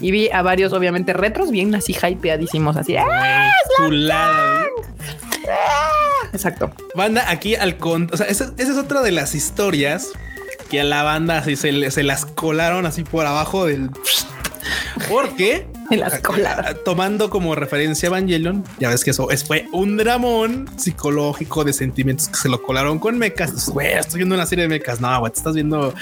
Y 0.00 0.10
vi 0.10 0.30
a 0.30 0.42
varios, 0.42 0.72
obviamente, 0.72 1.12
retros 1.12 1.50
bien 1.50 1.74
así 1.74 1.94
hypeadísimos, 1.94 2.76
así. 2.76 2.96
¡Ah, 2.96 3.52
Exacto. 6.32 6.70
Banda, 6.94 7.24
aquí 7.28 7.54
al 7.54 7.76
con. 7.76 8.08
O 8.12 8.16
sea, 8.16 8.26
esa, 8.26 8.52
es 8.56 8.70
otra 8.70 9.02
de 9.02 9.10
las 9.10 9.34
historias 9.34 10.08
que 10.70 10.80
a 10.80 10.84
la 10.84 11.02
banda 11.02 11.38
así 11.38 11.56
se, 11.56 11.90
se 11.90 12.02
las 12.02 12.24
colaron 12.26 12.86
así 12.86 13.02
por 13.02 13.26
abajo 13.26 13.66
del. 13.66 13.90
Porque 15.08 15.66
Tomando 16.84 17.30
como 17.30 17.54
referencia 17.54 18.06
Evangelion, 18.06 18.64
ya 18.78 18.90
ves 18.90 19.04
que 19.04 19.10
eso 19.10 19.30
es, 19.30 19.44
fue 19.44 19.66
un 19.72 19.96
dramón 19.96 20.68
psicológico 20.76 21.64
de 21.64 21.72
sentimientos 21.72 22.28
que 22.28 22.36
se 22.36 22.48
lo 22.48 22.62
colaron 22.62 22.98
con 22.98 23.18
mecas. 23.18 23.68
Güey, 23.70 23.94
estoy 23.94 24.18
viendo 24.18 24.34
una 24.34 24.46
serie 24.46 24.62
de 24.62 24.68
mecas. 24.68 25.00
No, 25.00 25.18
güey, 25.18 25.32
te 25.32 25.38
estás 25.38 25.54
viendo 25.54 25.92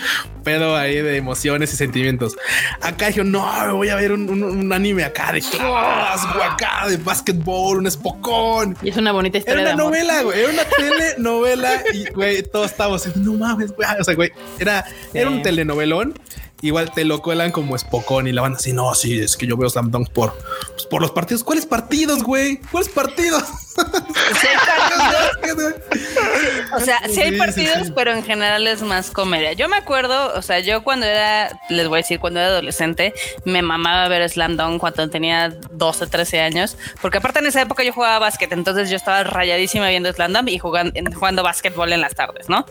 pedo 0.44 0.76
ahí 0.76 0.96
de 0.96 1.16
emociones 1.16 1.72
y 1.72 1.76
sentimientos. 1.76 2.36
Acá 2.82 3.10
yo 3.10 3.24
no, 3.24 3.76
voy 3.76 3.88
a 3.88 3.96
ver 3.96 4.12
un, 4.12 4.72
anime 4.72 5.04
acá 5.04 5.32
de 5.32 5.40
class, 5.40 6.26
acá 6.42 6.88
de 6.88 6.98
básquetbol, 6.98 7.78
un 7.78 7.86
espocón. 7.86 8.76
Y 8.82 8.90
es 8.90 8.96
una 8.96 9.12
bonita 9.12 9.38
historia. 9.38 9.62
Era 9.62 9.74
una 9.74 9.84
novela, 9.84 10.22
güey, 10.22 10.40
era 10.40 10.52
una 10.52 10.64
telenovela 10.64 11.82
y 11.94 12.10
güey, 12.10 12.42
todos 12.42 12.70
estábamos, 12.72 13.16
no 13.16 13.34
mames, 13.34 13.72
güey. 13.74 13.88
O 13.98 14.04
sea, 14.04 14.14
güey, 14.14 14.30
era, 14.58 14.84
era 15.14 15.30
un 15.30 15.42
telenovelón 15.42 16.14
igual 16.62 16.92
te 16.92 17.04
lo 17.04 17.22
cuelan 17.22 17.52
como 17.52 17.76
espocón 17.76 18.26
y 18.26 18.32
la 18.32 18.42
banda 18.42 18.58
así, 18.58 18.72
no, 18.72 18.94
sí, 18.94 19.18
es 19.18 19.36
que 19.36 19.46
yo 19.46 19.56
veo 19.56 19.70
Slam 19.70 19.90
Dunk 19.90 20.10
por, 20.10 20.36
pues, 20.72 20.86
por 20.86 21.00
los 21.00 21.10
partidos. 21.10 21.44
¿Cuáles 21.44 21.66
partidos, 21.66 22.22
güey? 22.22 22.60
¿Cuáles 22.70 22.88
partidos? 22.88 23.44
o 26.72 26.80
sea, 26.80 27.00
sí 27.08 27.20
hay 27.20 27.38
partidos, 27.38 27.92
pero 27.94 28.12
en 28.12 28.24
general 28.24 28.66
es 28.66 28.82
más 28.82 29.10
comedia. 29.10 29.52
Yo 29.52 29.68
me 29.68 29.76
acuerdo, 29.76 30.34
o 30.34 30.40
sea, 30.42 30.58
yo 30.60 30.82
cuando 30.82 31.06
era, 31.06 31.60
les 31.68 31.88
voy 31.88 31.98
a 31.98 32.02
decir, 32.02 32.18
cuando 32.18 32.40
era 32.40 32.48
adolescente, 32.48 33.14
me 33.44 33.62
mamaba 33.62 34.08
ver 34.08 34.28
Slam 34.28 34.56
Dunk 34.56 34.80
cuando 34.80 35.08
tenía 35.08 35.50
12, 35.70 36.08
13 36.08 36.40
años, 36.40 36.76
porque 37.00 37.18
aparte 37.18 37.38
en 37.38 37.46
esa 37.46 37.62
época 37.62 37.84
yo 37.84 37.92
jugaba 37.92 38.18
básquet, 38.18 38.50
entonces 38.52 38.90
yo 38.90 38.96
estaba 38.96 39.22
rayadísima 39.24 39.88
viendo 39.88 40.12
Slam 40.12 40.32
Dunk 40.32 40.48
y 40.48 40.58
jugando, 40.58 40.92
jugando 41.14 41.42
básquetbol 41.42 41.92
en 41.92 42.00
las 42.00 42.14
tardes, 42.14 42.48
¿no? 42.48 42.64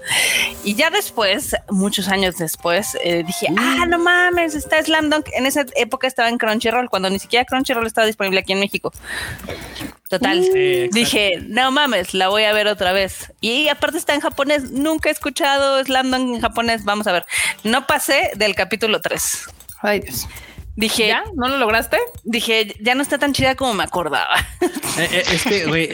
Y 0.63 0.75
ya 0.75 0.89
después, 0.89 1.55
muchos 1.69 2.07
años 2.09 2.37
después, 2.37 2.97
eh, 3.03 3.23
dije, 3.25 3.47
ah, 3.57 3.76
no 3.85 3.99
mames, 3.99 4.55
está 4.55 4.81
Slam 4.83 5.09
Dunk. 5.09 5.27
En 5.33 5.45
esa 5.45 5.65
época 5.75 6.07
estaba 6.07 6.29
en 6.29 6.37
Crunchyroll, 6.37 6.89
cuando 6.89 7.09
ni 7.09 7.19
siquiera 7.19 7.45
Crunchyroll 7.45 7.85
estaba 7.85 8.07
disponible 8.07 8.39
aquí 8.39 8.53
en 8.53 8.59
México. 8.59 8.91
Total. 10.09 10.41
Dije, 10.91 11.39
no 11.47 11.71
mames, 11.71 12.13
la 12.13 12.29
voy 12.29 12.43
a 12.43 12.53
ver 12.53 12.67
otra 12.67 12.93
vez. 12.93 13.33
Y 13.41 13.67
aparte 13.67 13.97
está 13.97 14.13
en 14.13 14.21
japonés. 14.21 14.71
Nunca 14.71 15.09
he 15.09 15.11
escuchado 15.11 15.83
Slam 15.83 16.11
Dunk 16.11 16.35
en 16.35 16.41
japonés. 16.41 16.83
Vamos 16.85 17.07
a 17.07 17.11
ver. 17.11 17.25
No 17.63 17.85
pasé 17.85 18.31
del 18.35 18.55
capítulo 18.55 19.01
3. 19.01 19.47
Ay, 19.81 19.99
Dios. 19.99 20.27
Dije, 20.77 21.07
¿Ya? 21.07 21.23
¿No 21.33 21.47
lo 21.47 21.57
lograste? 21.57 21.97
Dije, 22.23 22.75
ya 22.79 22.93
no 22.93 23.01
está 23.01 23.17
tan 23.17 23.33
chida 23.33 23.55
como 23.55 23.73
me 23.73 23.83
acordaba. 23.83 24.35
Eh, 24.97 25.07
eh, 25.11 25.23
es 25.31 25.43
que, 25.43 25.65
güey, 25.67 25.89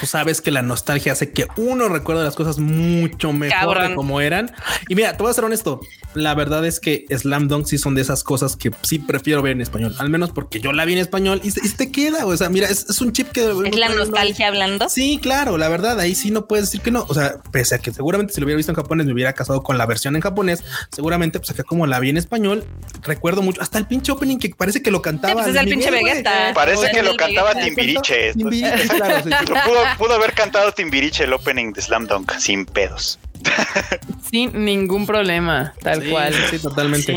tú 0.00 0.06
sabes 0.06 0.40
que 0.40 0.50
la 0.50 0.62
nostalgia 0.62 1.12
hace 1.12 1.30
que 1.30 1.46
uno 1.56 1.90
recuerde 1.90 2.24
las 2.24 2.36
cosas 2.36 2.58
mucho 2.58 3.32
mejor 3.32 3.86
de 3.86 3.94
como 3.94 4.22
eran. 4.22 4.50
Y 4.88 4.94
mira, 4.94 5.14
te 5.14 5.22
voy 5.22 5.30
a 5.30 5.34
ser 5.34 5.44
honesto. 5.44 5.80
La 6.14 6.34
verdad 6.34 6.64
es 6.64 6.80
que 6.80 7.04
Slam 7.10 7.48
Dunk 7.48 7.66
sí 7.66 7.76
son 7.76 7.94
de 7.94 8.00
esas 8.00 8.24
cosas 8.24 8.56
que 8.56 8.70
sí 8.80 8.98
prefiero 8.98 9.42
ver 9.42 9.52
en 9.52 9.60
español, 9.60 9.94
al 9.98 10.08
menos 10.08 10.30
porque 10.30 10.58
yo 10.58 10.72
la 10.72 10.86
vi 10.86 10.94
en 10.94 11.00
español 11.00 11.42
y, 11.44 11.48
y 11.48 11.68
te 11.70 11.92
queda. 11.92 12.24
O 12.24 12.34
sea, 12.34 12.48
mira, 12.48 12.68
es, 12.68 12.98
un 13.02 13.12
chip 13.12 13.28
que 13.28 13.42
es 13.42 13.76
la 13.76 13.90
nostalgia 13.90 14.48
hablando. 14.48 14.88
Sí, 14.88 15.18
claro, 15.20 15.58
la 15.58 15.68
verdad, 15.68 16.00
ahí 16.00 16.14
sí 16.14 16.30
no 16.30 16.46
puedes 16.46 16.66
decir 16.66 16.80
que 16.80 16.90
no. 16.90 17.04
O 17.08 17.14
sea, 17.14 17.42
pese 17.52 17.74
a 17.74 17.78
que 17.78 17.92
seguramente 17.92 18.32
si 18.32 18.40
lo 18.40 18.46
hubiera 18.46 18.56
visto 18.56 18.72
en 18.72 18.76
japonés 18.76 19.06
me 19.06 19.12
hubiera 19.12 19.34
casado 19.34 19.62
con 19.62 19.76
la 19.76 19.84
versión 19.84 20.16
en 20.16 20.22
japonés, 20.22 20.64
seguramente, 20.92 21.38
pues 21.38 21.50
acá 21.50 21.62
como 21.62 21.86
la 21.86 22.00
vi 22.00 22.08
en 22.08 22.16
español, 22.16 22.64
recuerdo 23.02 23.42
mucho 23.42 23.60
hasta 23.60 23.78
el 23.78 23.86
pinche 23.86 24.12
opening 24.26 24.38
que 24.38 24.50
parece 24.50 24.82
que 24.82 24.90
lo 24.90 25.00
cantaba. 25.00 25.34
pues 25.34 25.48
es 25.48 25.56
el 25.56 25.68
pinche 25.68 25.90
Vegeta. 25.90 26.52
Parece 26.54 26.90
que 26.90 27.02
lo 27.02 27.16
cantaba 27.16 27.54
Timbiriche. 27.54 28.32
pudo, 28.34 29.84
pudo 29.98 30.14
haber 30.14 30.32
cantado 30.34 30.72
Timbiriche 30.72 31.24
el 31.24 31.32
opening 31.32 31.72
de 31.72 31.82
Slam 31.82 32.06
Dunk 32.06 32.32
sin 32.38 32.66
pedos. 32.66 33.18
Sin 34.30 34.64
ningún 34.64 35.06
problema, 35.06 35.74
tal 35.82 36.08
cual. 36.08 36.34
Sí, 36.50 36.58
totalmente. 36.58 37.14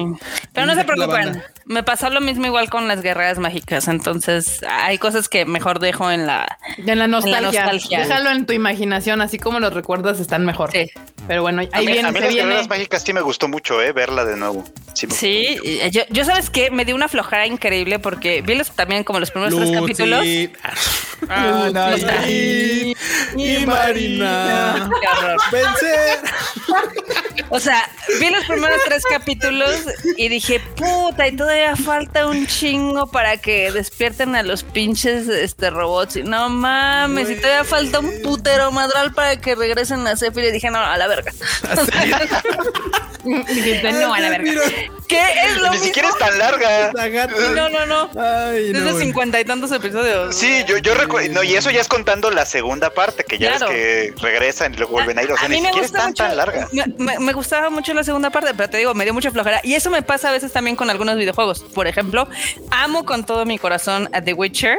Pero 0.53 0.67
no 0.67 0.76
se 0.76 0.84
preocupen. 0.84 1.43
Me 1.65 1.84
pasó 1.84 2.09
lo 2.09 2.22
mismo 2.22 2.45
igual 2.45 2.70
con 2.70 2.88
las 2.88 3.01
guerreras 3.01 3.38
mágicas. 3.39 3.88
Entonces 3.88 4.61
hay 4.67 4.97
cosas 4.97 5.30
que 5.30 5.45
mejor 5.45 5.80
dejo 5.80 6.11
en 6.11 6.26
la, 6.26 6.57
en 6.78 6.99
la, 6.99 7.07
nostalgia. 7.07 7.72
Déjalo 7.89 8.32
en 8.32 8.45
tu 8.45 8.53
imaginación, 8.53 9.22
así 9.22 9.38
como 9.38 9.59
los 9.59 9.74
recuerdas 9.74 10.20
están 10.20 10.45
mejor. 10.45 10.72
Sí. 10.72 10.89
Pero 11.28 11.41
bueno, 11.41 11.61
ahí 11.72 11.86
viene. 11.86 12.07
A 12.07 12.11
mí 12.11 12.20
las 12.20 12.34
guerreras 12.34 12.70
mágicas 12.70 13.03
sí 13.03 13.13
me 13.13 13.22
gustó 13.22 13.47
mucho, 13.47 13.82
eh, 13.82 13.91
verla 13.91 14.26
de 14.26 14.38
nuevo. 14.38 14.63
Sí, 14.93 15.57
yo, 15.91 16.01
yo, 16.09 16.26
sabes 16.26 16.49
que 16.49 16.72
me 16.72 16.84
dio 16.86 16.95
una 16.95 17.07
flojera 17.07 17.45
increíble 17.45 17.99
porque 17.99 18.41
vi 18.41 18.59
también 18.76 19.03
como 19.03 19.20
los 19.20 19.32
primeros 19.32 19.55
tres 19.55 19.72
capítulos. 19.72 20.26
Y, 20.26 20.51
y, 23.38 23.65
Marina. 23.65 24.89
O 27.51 27.60
sea, 27.60 27.89
vi 28.20 28.30
los 28.30 28.45
primeros 28.45 28.80
tres 28.86 29.03
capítulos 29.10 29.72
y 30.18 30.30
dije, 30.30 30.60
puta, 30.76 31.28
y 31.28 31.36
todavía 31.36 31.76
falta 31.76 32.28
un 32.28 32.45
chingo 32.45 33.07
para 33.07 33.38
que 33.38 33.72
despierten 33.72 34.36
a 34.36 34.43
los 34.43 34.64
pinches 34.64 35.28
este, 35.28 35.72
robots. 35.72 36.18
Y 36.18 36.24
no 36.24 36.49
mames, 36.49 37.30
y 37.30 37.36
todavía 37.36 37.64
falta 37.64 37.99
un 37.99 38.22
putero 38.22 38.72
madral 38.72 39.14
para 39.14 39.38
que 39.38 39.55
regresen 39.55 40.05
a 40.07 40.16
Zephyr. 40.16 40.45
Y 40.45 40.51
dije, 40.51 40.70
no, 40.70 40.80
a 40.80 40.97
la 40.97 41.07
verga. 41.07 41.32
Dijiste, 43.24 43.91
no, 43.93 44.14
a 44.14 44.20
la 44.20 44.30
verga. 44.30 44.51
¿Qué 45.07 45.22
es 45.45 45.57
lo 45.57 45.72
Ni 45.72 45.80
siquiera 45.80 46.10
es 46.10 46.18
tan 46.18 46.38
larga. 46.38 46.91
No, 47.55 47.70
no, 47.70 47.86
no. 47.86 48.07
Desde 48.51 48.99
cincuenta 48.99 49.39
y 49.39 49.45
tantos 49.45 49.72
episodios. 49.72 50.36
Sí, 50.36 50.64
yo, 50.68 50.78
yo 50.78 50.93
recuerdo. 50.93 51.34
No, 51.34 51.43
y 51.43 51.55
eso 51.55 51.72
ya 51.72 51.82
es 51.82 51.88
contando 51.88 52.30
la 52.30 52.45
segunda 52.45 52.91
parte, 52.91 53.24
que 53.24 53.39
ya 53.39 53.55
es 53.55 53.64
que 53.64 54.14
regresan 54.22 54.74
y 54.74 54.78
luego 54.78 54.93
vuelven 54.93 55.18
a 55.18 55.24
ir. 55.24 55.32
O 55.32 55.38
sea, 55.38 55.49
ni 55.49 55.62
siquiera 55.62 55.86
tan, 56.00 56.14
tan 56.14 56.38
larga. 56.38 56.68
Me, 56.97 57.34
gustaba 57.34 57.70
mucho 57.70 57.93
la 57.93 58.04
segunda 58.04 58.30
parte, 58.30 58.54
pero 58.56 58.70
te 58.70 58.78
digo, 58.78 58.93
me 58.93 59.04
dio 59.04 59.14
mucha 59.14 59.32
flojera. 59.32 59.62
Y 59.64 59.74
eso 59.74 59.89
me 59.89 60.02
pasa 60.02 60.30
a 60.30 60.32
veces 60.32 60.52
también 60.52 60.76
con 60.76 60.89
algunos 60.89 61.18
videojuegos. 61.18 61.62
Por 61.62 61.88
ejemplo, 61.88 62.28
amo 62.72 63.06
con 63.06 63.26
todo 63.26 63.45
mi 63.45 63.58
corazón 63.58 64.10
a 64.14 64.22
The 64.22 64.34
Witcher, 64.34 64.78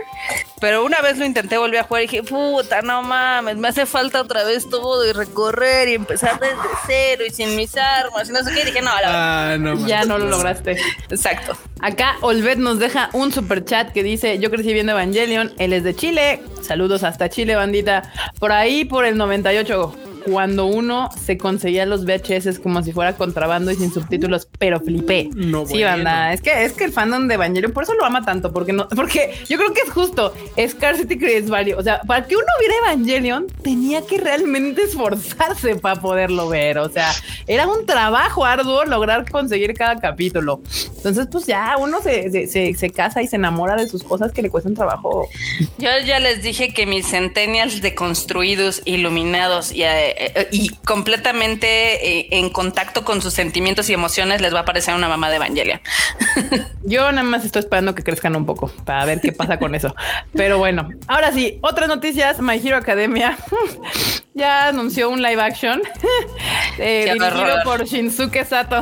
pero 0.61 0.85
una 0.85 1.01
vez 1.01 1.18
lo 1.18 1.25
intenté 1.25 1.59
volver 1.59 1.81
a 1.81 1.85
jugar 1.85 2.03
y 2.03 2.07
dije, 2.07 2.23
puta, 2.23 2.83
no 2.83 3.03
mames, 3.03 3.57
me 3.57 3.68
hace 3.68 3.87
falta 3.87 4.21
otra 4.21 4.45
vez 4.45 4.68
todo 4.68 5.07
y 5.07 5.12
recorrer 5.12 5.89
y 5.89 5.95
empezar 5.95 6.39
desde 6.41 6.57
cero 6.87 7.25
y 7.27 7.31
sin 7.31 7.57
mis 7.57 7.77
armas 7.77 8.29
y 8.29 8.33
no 8.33 8.43
sé 8.43 8.53
qué. 8.55 8.62
Y 8.62 8.64
dije, 8.66 8.83
no, 8.83 8.91
ah, 8.93 9.57
ya 9.87 10.05
no 10.05 10.18
lo 10.18 10.27
lograste. 10.27 10.77
Exacto. 11.11 11.57
Acá 11.81 12.16
Olvet 12.21 12.59
nos 12.59 12.79
deja 12.79 13.11
un 13.12 13.33
super 13.33 13.64
chat 13.64 13.93
que 13.93 14.03
dice: 14.03 14.39
Yo 14.39 14.51
crecí 14.51 14.73
viendo 14.73 14.93
Evangelion, 14.93 15.53
él 15.59 15.73
es 15.73 15.83
de 15.83 15.95
Chile. 15.95 16.43
Saludos 16.62 17.03
hasta 17.05 17.31
Chile, 17.31 17.57
bandita. 17.57 18.03
Por 18.39 18.53
ahí, 18.53 18.85
por 18.85 19.05
el 19.05 19.16
98 19.16 20.09
cuando 20.25 20.66
uno 20.66 21.11
se 21.21 21.39
conseguía 21.39 21.87
los 21.87 22.05
VHS 22.05 22.59
como 22.59 22.83
si 22.83 22.93
fuera 22.93 23.14
contrabando 23.14 23.71
y 23.71 23.77
sin 23.77 23.93
subtítulos, 23.93 24.49
pero 24.59 24.81
flipé. 24.81 25.31
No, 25.35 25.66
sí, 25.66 25.83
banda. 25.83 26.33
Es 26.33 26.41
que 26.41 26.64
es 26.64 26.73
que 26.73 26.85
el 26.85 26.93
fandom 26.93 27.29
de 27.29 27.35
Evangelion 27.35 27.73
por 27.73 27.85
eso 27.85 27.95
lo 27.95 28.05
ama 28.05 28.25
tanto, 28.25 28.53
porque 28.53 28.73
no, 28.73 28.89
porque 28.89 29.35
yo 29.49 29.57
creo 29.57 29.73
que 29.73 29.81
es 29.83 29.91
justo. 29.91 30.35
Scarcity 30.59 31.18
creates 31.18 31.51
value. 31.51 31.77
O 31.77 31.83
sea, 31.83 32.01
para 32.03 32.27
que 32.27 32.37
uno 32.37 32.47
viera 32.59 32.75
Evangelion, 32.87 33.47
tenía 33.62 34.07
que 34.07 34.18
realmente 34.18 34.83
esforzarse 34.83 35.76
para 35.76 36.01
poderlo 36.01 36.49
ver. 36.49 36.79
O 36.79 36.88
sea, 36.88 37.11
era 37.47 37.67
un 37.67 37.87
trabajo 37.87 38.45
arduo 38.45 38.84
lograr 38.84 39.30
conseguir 39.30 39.75
cada 39.75 39.97
capítulo. 39.97 40.61
Entonces, 40.97 41.29
pues 41.30 41.47
ya 41.47 41.76
uno 41.79 42.01
se, 42.03 42.47
se, 42.47 42.75
se, 42.75 42.91
casa 42.91 43.22
y 43.22 43.29
se 43.29 43.37
enamora 43.37 43.76
de 43.76 43.88
sus 43.88 44.03
cosas 44.03 44.33
que 44.33 44.42
le 44.42 44.51
cuestan 44.51 44.75
trabajo. 44.75 45.29
Yo 45.79 45.91
ya 46.05 46.18
les 46.21 46.42
dije 46.42 46.72
que 46.75 46.87
mis 46.87 47.07
centennials 47.07 47.80
deconstruidos, 47.80 48.83
iluminados 48.84 49.72
y 49.72 49.83
eh, 49.83 50.09
eh, 50.16 50.49
y 50.50 50.70
completamente 50.84 52.18
eh, 52.18 52.28
en 52.30 52.50
contacto 52.50 53.04
con 53.04 53.22
sus 53.22 53.34
sentimientos 53.34 53.88
y 53.91 53.95
emociones 53.95 54.41
les 54.41 54.54
va 54.54 54.61
a 54.61 54.64
parecer 54.64 54.95
una 54.95 55.08
mamá 55.08 55.30
de 55.30 55.37
Evangelia. 55.37 55.80
Yo 56.84 57.11
nada 57.12 57.22
más 57.22 57.45
estoy 57.45 57.61
esperando 57.61 57.95
que 57.95 58.03
crezcan 58.03 58.37
un 58.37 58.46
poco 58.46 58.68
para 58.84 59.04
ver 59.04 59.20
qué 59.20 59.32
pasa 59.32 59.58
con 59.58 59.74
eso. 59.74 59.95
Pero 60.34 60.58
bueno, 60.58 60.88
ahora 61.07 61.32
sí, 61.32 61.58
otras 61.62 61.88
noticias. 61.88 62.41
My 62.41 62.61
Hero 62.64 62.76
Academia 62.76 63.38
ya 64.34 64.68
anunció 64.68 65.11
un 65.11 65.22
live 65.22 65.42
action 65.42 65.82
eh, 66.78 67.11
dirigido 67.12 67.62
por 67.64 67.84
Shinsuke 67.84 68.45
Sato 68.45 68.80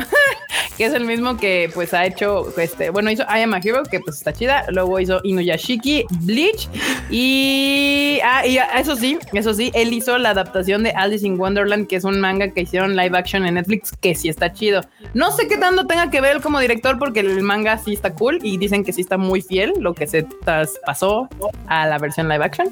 que 0.78 0.84
es 0.84 0.94
el 0.94 1.04
mismo 1.04 1.36
que 1.36 1.68
pues 1.74 1.92
ha 1.92 2.06
hecho, 2.06 2.56
este, 2.56 2.90
bueno, 2.90 3.10
hizo 3.10 3.24
I 3.24 3.42
Am 3.42 3.52
a 3.52 3.58
Hero, 3.58 3.82
que 3.82 3.98
pues 3.98 4.16
está 4.18 4.32
chida, 4.32 4.64
luego 4.70 5.00
hizo 5.00 5.20
Inuyashiki, 5.24 6.04
Bleach 6.20 6.68
y, 7.10 8.20
ah, 8.22 8.46
y 8.46 8.58
eso 8.78 8.94
sí, 8.94 9.18
eso 9.32 9.52
sí, 9.54 9.72
él 9.74 9.92
hizo 9.92 10.16
la 10.18 10.30
adaptación 10.30 10.84
de 10.84 10.92
Alice 10.92 11.17
in 11.22 11.38
Wonderland, 11.38 11.86
que 11.86 11.96
es 11.96 12.04
un 12.04 12.20
manga 12.20 12.48
que 12.48 12.62
hicieron 12.62 12.96
live 12.96 13.16
action 13.16 13.46
en 13.46 13.54
Netflix, 13.54 13.92
que 13.92 14.14
sí 14.14 14.28
está 14.28 14.52
chido. 14.52 14.82
No 15.14 15.30
sé 15.32 15.48
qué 15.48 15.56
tanto 15.56 15.86
tenga 15.86 16.10
que 16.10 16.20
ver 16.20 16.36
él 16.36 16.42
como 16.42 16.60
director, 16.60 16.98
porque 16.98 17.20
el 17.20 17.42
manga 17.42 17.78
sí 17.78 17.94
está 17.94 18.14
cool 18.14 18.38
y 18.42 18.58
dicen 18.58 18.84
que 18.84 18.92
sí 18.92 19.00
está 19.00 19.16
muy 19.16 19.42
fiel 19.42 19.72
lo 19.78 19.94
que 19.94 20.06
se 20.06 20.22
traspasó 20.22 21.28
a 21.66 21.86
la 21.86 21.98
versión 21.98 22.28
live 22.28 22.44
action 22.44 22.68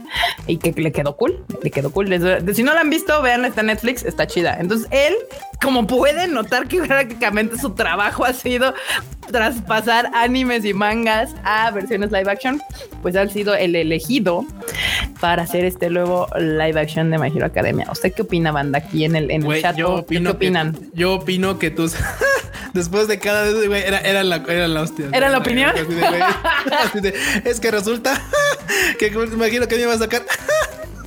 y 0.46 0.58
que 0.58 0.72
le 0.80 0.92
quedó 0.92 1.16
cool, 1.16 1.44
le 1.62 1.70
quedó 1.70 1.90
cool. 1.90 2.08
Si 2.54 2.62
no 2.62 2.74
la 2.74 2.80
han 2.80 2.90
visto, 2.90 3.20
vean 3.22 3.44
esta 3.44 3.62
Netflix, 3.62 4.04
está 4.04 4.26
chida. 4.26 4.56
Entonces 4.60 4.88
él, 4.90 5.14
como 5.62 5.86
pueden 5.86 6.34
notar 6.34 6.68
que 6.68 6.82
prácticamente 6.86 7.58
su 7.58 7.70
trabajo 7.70 8.24
ha 8.24 8.32
sido 8.32 8.74
traspasar 9.30 10.10
animes 10.14 10.64
y 10.64 10.72
mangas 10.72 11.34
a 11.44 11.70
versiones 11.70 12.12
live 12.12 12.30
action, 12.30 12.60
pues 13.02 13.16
ha 13.16 13.28
sido 13.28 13.54
el 13.54 13.76
elegido 13.76 14.44
para 15.20 15.42
hacer 15.42 15.64
este 15.64 15.90
nuevo 15.90 16.26
live 16.38 16.80
action 16.80 17.10
de 17.10 17.18
My 17.18 17.28
Hero 17.28 17.46
Academia. 17.46 17.86
¿Usted 17.90 18.12
qué 18.14 18.22
opina, 18.22 18.52
banda, 18.52 18.78
aquí 18.78 19.04
en 19.04 19.16
el, 19.16 19.30
en 19.30 19.50
el 19.50 19.62
chat? 19.62 19.76
Yo 19.76 19.96
opino 19.96 20.30
¿Qué 20.30 20.36
opinan? 20.36 20.78
yo 20.94 21.14
opino 21.14 21.58
que 21.58 21.70
tú, 21.70 21.90
después 22.74 23.08
de 23.08 23.18
cada 23.18 23.42
vez, 23.44 23.66
güey, 23.66 23.82
era, 23.82 23.98
era, 24.00 24.22
la, 24.22 24.36
era 24.48 24.68
la 24.68 24.82
hostia. 24.82 25.06
¿Era 25.12 25.28
la 25.28 25.38
opinión? 25.38 25.72
es 27.44 27.60
que 27.60 27.70
resulta 27.70 28.20
que 28.98 29.08
imagino 29.08 29.66
que 29.66 29.76
me 29.76 29.82
iba 29.82 29.94
a 29.94 29.98
sacar 29.98 30.22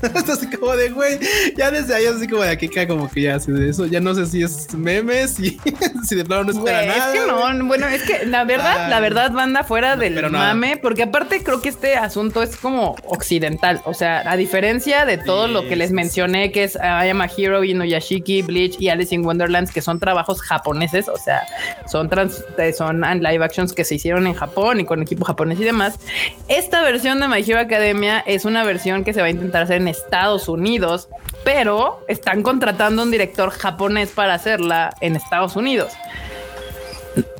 así 0.31 0.49
como 0.49 0.75
de, 0.75 0.89
güey, 0.89 1.19
ya 1.57 1.71
desde 1.71 1.95
ahí 1.95 2.05
así 2.05 2.27
como 2.27 2.43
de 2.43 2.49
aquí 2.49 2.67
cae 2.67 2.87
como 2.87 3.09
que 3.09 3.23
ya 3.23 3.35
así 3.35 3.51
de 3.51 3.69
eso, 3.69 3.85
ya 3.85 3.99
no 3.99 4.13
sé 4.13 4.25
si 4.25 4.43
es 4.43 4.73
memes 4.73 5.39
y 5.39 5.59
si 6.07 6.15
de 6.15 6.25
plano 6.25 6.45
no 6.45 6.51
espera 6.51 6.85
nada. 6.85 7.13
Es 7.13 7.19
que 7.19 7.27
no, 7.27 7.65
bueno, 7.65 7.87
es 7.87 8.03
que 8.03 8.25
la 8.25 8.43
verdad, 8.43 8.89
la 8.89 8.99
verdad, 8.99 9.31
banda 9.31 9.63
fuera 9.63 9.95
del 9.95 10.29
mame, 10.29 10.77
porque 10.77 11.03
aparte 11.03 11.43
creo 11.43 11.61
que 11.61 11.69
este 11.69 11.95
asunto 11.95 12.41
es 12.41 12.55
como 12.55 12.95
occidental, 13.05 13.81
o 13.85 13.93
sea, 13.93 14.29
a 14.29 14.37
diferencia 14.37 15.05
de 15.05 15.17
todo 15.17 15.47
lo 15.47 15.67
que 15.67 15.75
les 15.75 15.91
mencioné, 15.91 16.51
que 16.51 16.63
es 16.63 16.75
I 16.75 17.09
Am 17.09 17.21
a 17.21 17.29
Hero, 17.35 17.63
Inuyashiki, 17.63 18.41
Bleach 18.41 18.75
y 18.79 18.89
Alice 18.89 19.13
in 19.13 19.25
Wonderlands, 19.25 19.71
que 19.71 19.81
son 19.81 19.99
trabajos 19.99 20.41
japoneses, 20.41 21.07
o 21.09 21.17
sea, 21.17 21.43
son, 21.87 22.09
trans, 22.09 22.43
son 22.77 23.01
live 23.01 23.43
actions 23.43 23.73
que 23.73 23.83
se 23.83 23.95
hicieron 23.95 24.27
en 24.27 24.33
Japón 24.33 24.79
y 24.79 24.85
con 24.85 25.01
equipo 25.01 25.25
japonés 25.25 25.59
y 25.59 25.63
demás. 25.63 25.99
Esta 26.47 26.81
versión 26.81 27.19
de 27.19 27.27
My 27.27 27.43
Hero 27.45 27.59
Academia 27.59 28.23
es 28.25 28.45
una 28.45 28.63
versión 28.63 29.03
que 29.03 29.13
se 29.13 29.21
va 29.21 29.27
a 29.27 29.29
intentar 29.29 29.63
hacer 29.63 29.77
en 29.77 29.87
Estados 29.89 30.47
Unidos, 30.47 31.09
pero 31.43 32.05
están 32.07 32.43
contratando 32.43 33.03
un 33.03 33.11
director 33.11 33.49
japonés 33.49 34.09
para 34.09 34.35
hacerla 34.35 34.95
en 35.01 35.15
Estados 35.15 35.55
Unidos. 35.55 35.91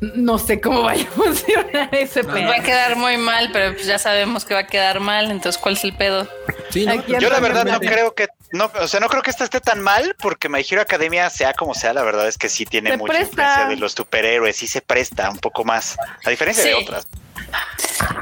No 0.00 0.38
sé 0.38 0.60
cómo 0.60 0.82
vaya 0.82 1.04
a 1.04 1.12
funcionar 1.12 1.88
ese 1.92 2.24
pedo. 2.24 2.48
Va 2.48 2.56
a 2.56 2.62
quedar 2.62 2.96
muy 2.96 3.16
mal, 3.16 3.50
pero 3.52 3.72
pues 3.72 3.86
ya 3.86 3.98
sabemos 3.98 4.44
que 4.44 4.54
va 4.54 4.60
a 4.60 4.66
quedar 4.66 5.00
mal. 5.00 5.30
Entonces, 5.30 5.60
¿cuál 5.60 5.74
es 5.74 5.84
el 5.84 5.94
pedo? 5.94 6.28
Yo 6.74 7.30
la 7.30 7.40
verdad 7.40 7.64
no 7.64 7.80
creo 7.80 8.14
que 8.14 8.28
no, 8.52 8.70
o 8.80 8.88
sea, 8.88 9.00
no 9.00 9.08
creo 9.08 9.22
que 9.22 9.30
esta 9.30 9.44
esté 9.44 9.60
tan 9.60 9.80
mal 9.80 10.16
porque 10.20 10.48
My 10.48 10.64
Hero 10.68 10.82
Academia, 10.82 11.30
sea 11.30 11.54
como 11.54 11.74
sea, 11.74 11.94
la 11.94 12.02
verdad 12.02 12.26
es 12.26 12.36
que 12.36 12.48
sí 12.48 12.64
tiene 12.64 12.96
mucha 12.96 13.20
influencia 13.20 13.66
de 13.68 13.76
los 13.76 13.92
superhéroes, 13.92 14.56
sí 14.56 14.66
se 14.66 14.82
presta 14.82 15.30
un 15.30 15.38
poco 15.38 15.64
más, 15.64 15.96
a 16.24 16.30
diferencia 16.30 16.64
de 16.64 16.74
otras. 16.74 17.06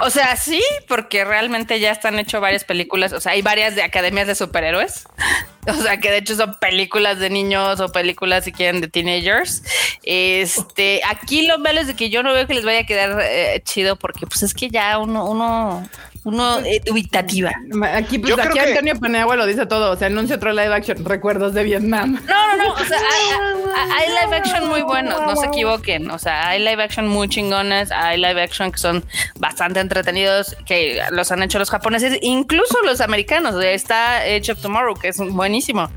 O 0.00 0.10
sea, 0.10 0.36
sí, 0.36 0.62
porque 0.86 1.24
realmente 1.24 1.80
ya 1.80 1.90
están 1.90 2.18
hecho 2.18 2.40
varias 2.40 2.64
películas, 2.64 3.12
o 3.12 3.20
sea, 3.20 3.32
hay 3.32 3.42
varias 3.42 3.74
de 3.74 3.82
academias 3.82 4.26
de 4.26 4.34
superhéroes, 4.34 5.06
o 5.66 5.74
sea, 5.74 5.98
que 5.98 6.10
de 6.10 6.18
hecho 6.18 6.36
son 6.36 6.56
películas 6.58 7.18
de 7.18 7.30
niños 7.30 7.80
o 7.80 7.88
películas, 7.88 8.44
si 8.44 8.52
quieren, 8.52 8.80
de 8.80 8.88
teenagers. 8.88 9.62
Este, 10.02 11.00
aquí 11.08 11.46
lo 11.46 11.58
malo 11.58 11.80
es 11.80 11.88
de 11.88 11.96
que 11.96 12.10
yo 12.10 12.22
no 12.22 12.32
veo 12.32 12.46
que 12.46 12.54
les 12.54 12.64
vaya 12.64 12.80
a 12.80 12.86
quedar 12.86 13.20
eh, 13.22 13.60
chido 13.64 13.96
porque 13.96 14.26
pues 14.26 14.42
es 14.42 14.54
que 14.54 14.70
ya 14.70 14.98
uno, 14.98 15.28
uno 15.28 15.88
uno 16.24 16.60
eh, 16.60 16.80
dubitativa. 16.84 17.52
Aquí, 17.94 18.18
pues, 18.18 18.38
aquí 18.38 18.58
Antonio 18.58 18.98
Paniagua 18.98 19.36
lo 19.36 19.46
dice 19.46 19.66
todo. 19.66 19.92
O 19.92 19.96
sea, 19.96 20.08
anuncia 20.08 20.36
otro 20.36 20.52
live 20.52 20.74
action. 20.74 21.04
Recuerdos 21.04 21.54
de 21.54 21.62
Vietnam. 21.62 22.20
No, 22.26 22.56
no, 22.56 22.64
no. 22.64 22.72
O 22.72 22.84
sea, 22.84 22.98
hay, 22.98 24.08
live 24.26 24.36
action 24.36 24.68
muy 24.68 24.82
buenos. 24.82 25.20
No 25.20 25.36
se 25.36 25.46
equivoquen. 25.46 26.10
O 26.10 26.18
sea, 26.18 26.48
hay 26.48 26.60
live 26.60 26.82
action 26.82 27.06
muy 27.08 27.28
chingones. 27.28 27.90
Hay 27.92 28.18
live 28.18 28.42
action 28.42 28.72
que 28.72 28.78
son 28.78 29.04
bastante 29.38 29.80
entretenidos. 29.80 30.56
Que 30.66 31.00
los 31.10 31.30
han 31.32 31.42
hecho 31.42 31.58
los 31.58 31.70
japoneses. 31.70 32.18
Incluso 32.22 32.78
los 32.84 33.00
americanos. 33.00 33.54
Está 33.64 34.18
Age 34.18 34.52
of 34.52 34.60
Tomorrow, 34.60 34.94
que 34.94 35.08
es 35.08 35.18
buenísimo. 35.18 35.88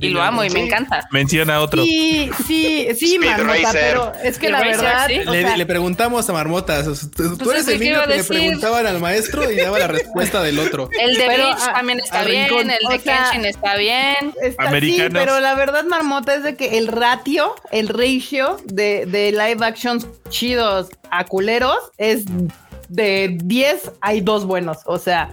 Y 0.00 0.10
lo 0.10 0.22
amo 0.22 0.44
y 0.44 0.50
me 0.50 0.64
encanta. 0.64 1.06
Menciona 1.10 1.60
otro. 1.60 1.84
Sí, 1.84 2.30
sí, 2.46 2.88
sí, 2.98 3.18
Marmota. 3.18 3.70
Pero 3.72 4.12
es 4.22 4.38
que 4.38 4.50
la 4.50 4.60
verdad. 4.60 5.08
Le, 5.08 5.66
preguntamos 5.66 6.28
a 6.28 6.32
Marmotas. 6.32 7.10
Tú, 7.14 7.36
pues 7.38 7.50
eres 7.50 7.68
el 7.68 7.80
niño 7.80 8.02
que 8.06 8.16
le 8.16 8.24
preguntaban 8.24 8.86
al 8.86 9.00
maestro 9.00 9.50
y 9.50 9.56
daba 9.66 9.78
la 9.78 9.88
respuesta 9.88 10.42
del 10.42 10.58
otro. 10.58 10.88
El 10.98 11.16
de 11.16 11.26
Bleach 11.26 11.58
también 11.74 12.00
está 12.00 12.24
bien, 12.24 12.70
el 12.70 12.88
de 12.90 12.98
Kenshin 12.98 13.44
está 13.44 13.76
bien. 13.76 14.34
Sí, 14.80 15.02
pero 15.12 15.40
la 15.40 15.54
verdad, 15.54 15.84
Marmota, 15.84 16.34
es 16.34 16.42
de 16.42 16.56
que 16.56 16.78
el 16.78 16.88
ratio, 16.88 17.54
el 17.70 17.88
ratio 17.88 18.58
de, 18.64 19.06
de 19.06 19.32
live 19.32 19.64
actions 19.64 20.06
chidos 20.28 20.88
a 21.10 21.24
culeros 21.24 21.78
es 21.98 22.24
de 22.88 23.36
10 23.42 23.92
hay 24.00 24.20
dos 24.20 24.44
buenos. 24.44 24.78
O 24.86 24.98
sea, 24.98 25.30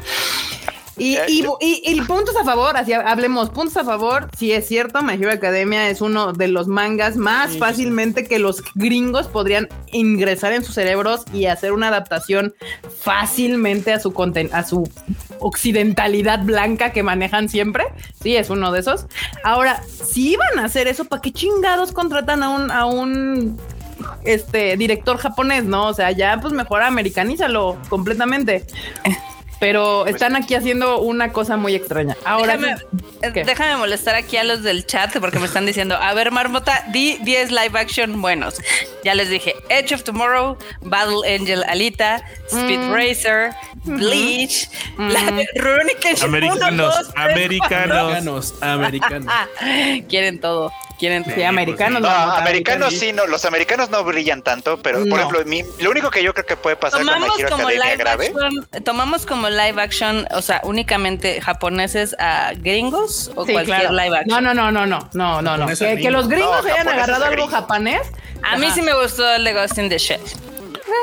y, 0.98 1.18
y, 1.60 2.02
puntos 2.02 2.36
a 2.36 2.44
favor, 2.44 2.78
así 2.78 2.94
hablemos, 2.94 3.50
puntos 3.50 3.78
a 3.78 3.84
favor, 3.84 4.30
si 4.38 4.52
es 4.52 4.68
cierto, 4.68 5.02
My 5.02 5.14
Hero 5.14 5.32
Academia 5.32 5.90
es 5.90 6.02
uno 6.02 6.34
de 6.34 6.48
los 6.48 6.68
mangas 6.68 7.16
más 7.16 7.58
fácilmente 7.58 8.26
que 8.26 8.38
los 8.38 8.64
gringos 8.76 9.28
podrían 9.28 9.70
ingresar 9.92 10.54
en 10.54 10.64
sus 10.64 10.76
cerebros 10.76 11.24
y 11.34 11.46
hacer 11.46 11.72
una 11.72 11.88
adaptación 11.88 12.54
fácilmente 13.02 13.92
a 13.92 14.00
su 14.00 14.14
a 14.52 14.64
su 14.64 14.90
occidentalidad 15.40 16.44
blanca 16.44 16.92
que 16.92 17.02
manejan 17.02 17.50
siempre. 17.50 17.86
Sí, 18.22 18.36
es 18.36 18.50
uno 18.50 18.72
de 18.72 18.80
esos. 18.80 19.08
Ahora, 19.44 19.84
si 19.84 20.34
iban 20.34 20.60
a 20.60 20.66
hacer 20.66 20.88
eso, 20.88 21.06
¿para 21.06 21.22
qué 21.22 21.32
chingados 21.32 21.92
contratan 21.92 22.44
a 22.44 22.50
un, 22.50 22.72
a 22.72 22.86
un 22.86 23.58
este 24.24 24.78
director 24.78 25.18
japonés, 25.18 25.64
no? 25.66 25.88
O 25.88 25.94
sea, 25.94 26.12
ya 26.12 26.40
pues 26.40 26.54
mejor 26.54 26.84
americanízalo 26.84 27.78
completamente 27.90 28.66
pero 29.60 30.06
están 30.08 30.36
aquí 30.36 30.56
haciendo 30.56 31.00
una 31.00 31.32
cosa 31.32 31.58
muy 31.58 31.76
extraña. 31.76 32.18
Ahora, 32.26 32.58
déjame, 33.22 33.78
molestar 33.78 34.16
aquí 34.16 34.38
a 34.38 34.44
los 34.44 34.64
del 34.64 34.86
chat 34.86 35.18
porque 35.20 35.40
me 35.40 35.46
están 35.46 35.66
diciendo, 35.66 35.96
a 35.96 36.14
ver, 36.14 36.32
Marmota, 36.32 36.86
di 36.92 37.18
10 37.22 37.52
live 37.52 37.80
action 37.80 38.22
buenos. 38.22 38.62
Ya 39.04 39.16
les 39.16 39.30
dije, 39.30 39.56
Edge 39.70 39.94
of 39.94 40.04
Tomorrow, 40.04 40.58
Battle 40.82 41.22
Angel 41.28 41.64
Alita, 41.68 42.24
Speed 42.48 42.80
mm. 42.80 42.94
Racer, 42.94 43.54
Bleach, 43.86 44.70
mm. 44.98 45.12
Americanos, 46.24 47.12
americanos, 47.16 48.54
americanos. 48.62 49.34
Quieren 50.10 50.40
todo 50.40 50.72
quieren 51.04 51.26
sí, 51.26 51.44
americanos. 51.44 52.02
No, 52.02 52.10
americanos 52.10 52.94
sí, 52.94 53.12
no, 53.12 53.28
los 53.28 53.44
americanos 53.44 53.90
no 53.90 54.06
brillan 54.06 54.42
tanto, 54.42 54.78
pero 54.78 55.04
por 55.06 55.20
ejemplo, 55.20 55.44
lo 55.80 55.92
único 55.92 56.10
que 56.10 56.24
yo 56.24 56.34
creo 56.34 56.46
que 56.46 56.56
puede 56.56 56.78
pasar 56.78 57.02
tomamos 57.02 57.36
con 57.36 57.50
como 57.50 57.70
live 57.70 57.98
grave. 57.98 58.28
Action, 58.28 58.84
tomamos 58.86 59.26
como 59.26 59.50
live 59.50 59.82
action, 59.82 60.26
o 60.32 60.42
sea, 60.42 60.62
únicamente 60.64 61.42
japoneses 61.42 62.16
a 62.20 62.54
gringos 62.56 63.32
o 63.36 63.46
cualquier 63.46 63.92
live 63.92 64.18
action. 64.18 64.28
No, 64.28 64.54
no, 64.54 64.54
no, 64.54 64.72
no, 64.72 64.86
no, 64.86 65.42
no, 65.42 65.58
no, 65.58 65.68
Que, 65.68 66.10
los 66.10 66.30
gringos 66.30 66.66
hayan 66.66 66.88
agarrado 66.88 67.26
algo 67.26 67.48
japonés. 67.48 68.02
A 68.42 68.58
mí 68.58 68.68
sí 68.74 68.82
me 68.82 68.94
gustó 68.94 69.30
el 69.36 69.44
de 69.44 69.54
Ghost 69.54 69.78
in 69.78 69.90
the 69.90 69.98
Shell. 69.98 70.22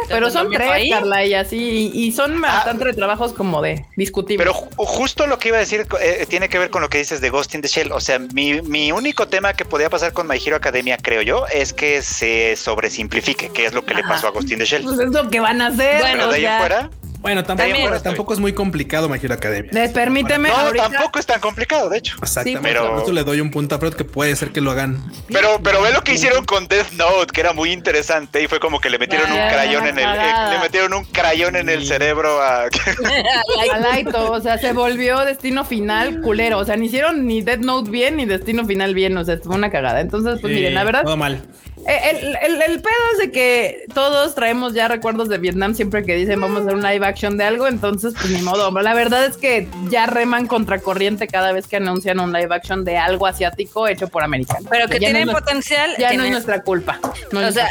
Pero 0.09 0.31
son 0.31 0.51
tres, 0.51 0.91
Carla, 0.91 1.25
y 1.25 1.35
así, 1.35 1.91
y, 1.93 2.13
son 2.13 2.45
ah. 2.45 2.49
bastante 2.49 2.93
trabajos 2.93 3.33
como 3.33 3.63
de 3.63 3.85
discutibles. 3.97 4.47
Pero 4.47 4.55
justo 4.77 5.27
lo 5.27 5.39
que 5.39 5.49
iba 5.49 5.57
a 5.59 5.61
decir 5.61 5.87
eh, 6.01 6.27
tiene 6.29 6.49
que 6.49 6.59
ver 6.59 6.71
con 6.71 6.83
lo 6.83 6.89
que 6.89 6.99
dices 6.99 7.21
de 7.21 7.31
Ghost 7.31 7.55
in 7.55 7.63
the 7.63 7.69
Shell. 7.69 7.93
O 7.93 8.01
sea, 8.01 8.19
mi, 8.19 8.61
mi 8.63 8.93
único 8.93 9.29
tema 9.29 9.55
que 9.55 9.65
podía 9.65 9.91
pasar 9.91 10.13
con 10.13 10.27
My 10.27 10.41
Hero 10.45 10.57
Academia, 10.57 10.97
creo 10.97 11.23
yo, 11.23 11.47
es 11.47 11.73
que 11.73 12.03
se 12.03 12.57
sobresimplifique, 12.57 13.51
que 13.51 13.67
es 13.67 13.73
lo 13.73 13.85
que 13.85 13.95
le 13.95 14.03
pasó 14.03 14.29
a 14.29 14.31
Ghost 14.31 14.51
in 14.51 14.59
the 14.59 14.65
Shell. 14.65 14.83
Pues 14.85 14.99
es 14.99 15.11
lo 15.11 15.29
que 15.29 15.41
van 15.41 15.61
a 15.61 15.69
hacer. 15.69 16.01
Bueno, 16.01 16.29
de 16.29 16.49
ahí 16.49 16.59
fuera. 16.61 16.91
Bueno, 17.21 17.45
tampoco, 17.45 18.01
tampoco 18.03 18.33
es 18.33 18.41
muy 18.41 18.55
complicado 18.55 19.09
My 19.09 19.19
Hero 19.23 19.35
Academia. 19.35 19.71
Permíteme. 19.93 20.49
No, 20.49 20.73
tampoco 20.73 21.19
es 21.19 21.27
tan 21.27 21.39
complicado, 21.41 21.91
de 21.91 21.99
hecho. 21.99 22.17
Exactamente. 22.23 22.67
pero 22.67 23.03
eso 23.03 23.13
le 23.13 23.25
doy 23.25 23.41
un 23.41 23.51
punto 23.51 23.75
a 23.75 23.79
Fred 23.79 23.93
que 23.93 24.05
puede 24.05 24.35
ser 24.37 24.53
que 24.53 24.61
lo 24.61 24.71
hagan. 24.71 25.03
Pero, 25.29 25.61
pero 25.63 25.83
ve 25.83 25.93
lo 25.93 26.03
que 26.03 26.15
hicieron 26.15 26.45
con 26.47 26.67
Death 26.67 26.93
Note, 26.93 27.33
que 27.33 27.41
era 27.43 27.53
muy 27.53 27.73
interesante 27.73 28.43
y 28.43 28.47
fue 28.47 28.59
como 28.59 28.81
que 28.81 28.89
le 28.89 28.99
metieron 28.99 29.31
un 29.31 29.37
crayón 29.37 29.87
en 29.87 29.99
el, 29.99 30.09
eh, 30.09 30.33
le 30.51 30.59
metieron 30.61 30.95
un 30.95 31.05
crayón 31.05 31.57
en 31.57 31.69
el 31.69 31.87
cerebro 31.87 32.41
a, 32.41 32.65
a 33.73 33.79
Laito. 33.79 34.33
O 34.33 34.41
sea, 34.41 34.57
se 34.57 34.73
volvió 34.73 35.21
destino 35.25 35.65
final 35.65 36.23
culero. 36.23 36.59
O 36.59 36.65
sea, 36.65 36.77
ni 36.77 36.87
hicieron 36.87 37.27
ni 37.27 37.43
Death 37.43 37.61
Note 37.61 37.91
bien 37.91 38.17
ni 38.17 38.25
destino 38.25 38.65
final 38.65 38.95
bien. 38.95 39.17
O 39.19 39.25
sea, 39.25 39.39
fue 39.39 39.55
una 39.55 39.71
cagada. 39.71 40.01
Entonces, 40.01 40.41
pues 40.41 40.55
miren, 40.55 40.75
la 40.75 40.85
verdad. 40.85 41.03
Todo 41.03 41.17
mal. 41.19 41.43
Eh, 41.87 42.37
el, 42.43 42.81
pedo 42.81 42.93
es 43.13 43.19
de 43.19 43.33
que 43.33 43.85
todos 43.95 44.35
traemos 44.35 44.75
ya 44.75 44.89
recuerdos 44.89 45.29
de 45.29 45.39
Vietnam 45.39 45.75
siempre 45.75 46.05
que 46.05 46.15
dicen 46.15 46.41
vamos 46.41 46.59
a 46.59 46.63
hacer 46.63 46.75
un 46.75 46.83
live 46.83 47.07
action 47.07 47.37
de 47.37 47.45
algo, 47.45 47.67
entonces 47.67 48.15
pues 48.15 48.31
ni 48.31 48.43
modo. 48.43 48.71
La 48.83 48.95
verdad 48.95 49.25
es 49.25 49.37
que 49.37 49.69
ya 49.89 50.07
reman 50.07 50.47
contracorriente 50.47 51.27
cada 51.27 51.53
vez 51.53 51.67
que 51.67 51.77
anuncian 51.77 52.21
un 52.21 52.33
live 52.33 52.55
action 52.55 52.85
de 52.85 52.99
algo 52.99 53.27
asiático 53.27 53.89
hecho 53.89 54.09
por 54.09 54.23
americanos. 54.23 54.67
Pero 54.71 54.89
que 54.89 54.99
tiene 54.99 55.27
potencial. 55.27 55.91
Ya 55.99 56.13
no 56.13 56.25
es 56.25 56.31
nuestra 56.31 56.63
culpa. 56.63 56.99
o 57.33 57.53
sea, 57.53 57.69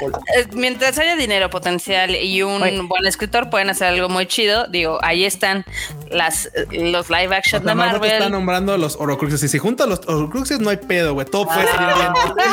mientras 0.54 0.98
haya 0.98 1.16
dinero 1.16 1.50
potencial 1.50 2.16
y 2.16 2.42
un 2.42 2.88
buen 2.88 3.06
escritor 3.06 3.50
pueden 3.50 3.70
hacer 3.70 3.88
algo 3.88 4.10
muy 4.10 4.26
chido. 4.26 4.68
Digo, 4.68 5.00
ahí 5.04 5.26
están 5.26 5.66
las 6.10 6.50
los 6.72 7.10
live 7.10 7.36
action 7.36 7.64
de 7.64 7.76
Marvel. 7.76 8.12
está 8.12 8.30
nombrando 8.30 8.78
los 8.78 8.96
Horocruxes 8.96 9.44
y 9.44 9.48
si 9.48 9.58
juntan 9.58 9.90
los 9.90 10.02
Horocruxes 10.08 10.60
no 10.60 10.70
hay 10.70 10.78
pedo, 10.78 11.14
güey. 11.14 11.26
Todo 11.26 11.46
puede 11.46 11.68
salir 11.68 11.96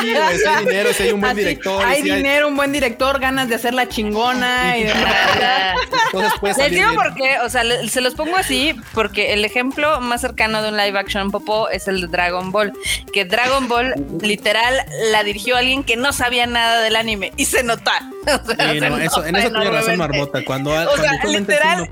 bien. 0.01 0.37
Si 0.37 0.47
hay 0.47 0.65
dinero, 0.65 0.93
si 0.93 1.03
hay 1.03 1.11
un 1.11 1.21
buen 1.21 1.46
director 1.47 1.85
hay 1.85 2.01
dinero, 2.01 2.47
un 2.47 2.55
buen 2.55 2.71
director, 2.71 3.19
ganas 3.19 3.49
de 3.49 3.55
hacer 3.55 3.73
la 3.73 3.87
chingona 3.87 4.77
y 4.77 4.83
Les 4.83 6.71
digo 6.71 6.93
por 6.95 7.13
qué, 7.15 7.37
o 7.43 7.49
sea, 7.49 7.63
se 7.87 8.01
los 8.01 8.15
pongo 8.15 8.37
así 8.37 8.75
porque 8.93 9.33
el 9.33 9.45
ejemplo 9.45 9.99
más 10.01 10.21
cercano 10.21 10.61
de 10.61 10.69
un 10.69 10.77
live 10.77 10.97
action 10.97 11.31
popo 11.31 11.69
es 11.69 11.87
el 11.87 12.01
de 12.01 12.07
Dragon 12.07 12.51
Ball, 12.51 12.73
que 13.13 13.25
Dragon 13.25 13.67
Ball 13.67 13.93
literal 14.21 14.85
la 15.11 15.23
dirigió 15.23 15.57
alguien 15.57 15.83
que 15.83 15.95
no 15.95 16.13
sabía 16.13 16.45
nada 16.45 16.81
del 16.81 16.95
anime 16.95 17.31
y 17.37 17.45
se 17.45 17.63
nota. 17.63 18.09
en 18.57 19.01
eso 19.01 19.21
tiene 19.23 19.49
razón 19.71 19.97
Marmota. 19.97 20.43
Cuando, 20.45 20.71
o 20.71 20.97
sea, 20.97 21.23
literal, 21.25 21.89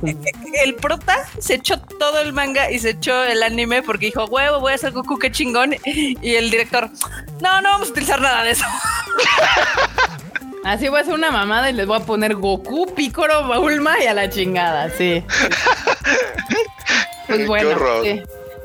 el 0.64 0.76
prota 0.76 1.18
se 1.40 1.56
echó 1.56 1.80
todo 1.80 2.20
el 2.20 2.34
manga 2.34 2.72
y 2.72 2.80
se 2.80 2.92
echó 2.92 3.24
el 3.24 3.44
anime 3.44 3.82
porque 3.84 4.08
dijo, 4.08 4.26
huevo, 4.26 4.60
voy 4.60 4.74
a 4.74 4.76
hacer 4.76 4.92
Goku, 4.92 5.18
qué 5.18 5.32
chingón. 5.32 5.76
Y 5.86 6.36
el 6.36 6.50
director, 6.52 6.90
no, 7.42 7.62
no 7.62 7.70
vamos 7.70 7.90
a 7.90 7.92
utilizar 7.92 8.20
nada 8.22 8.44
de 8.44 8.52
eso. 8.52 8.66
Así 10.66 10.88
voy 10.88 10.98
a 10.98 11.02
hacer 11.04 11.14
una 11.14 11.30
mamada 11.30 11.70
y 11.70 11.74
les 11.74 11.86
voy 11.86 11.98
a 11.98 12.06
poner 12.06 12.34
Goku, 12.36 12.88
Picoro, 12.96 13.44
Bulma 13.60 14.02
y 14.04 14.08
a 14.08 14.16
la 14.16 14.30
chingada, 14.30 14.90
sí. 14.90 15.24
pues 17.28 17.48
bueno, 17.48 17.70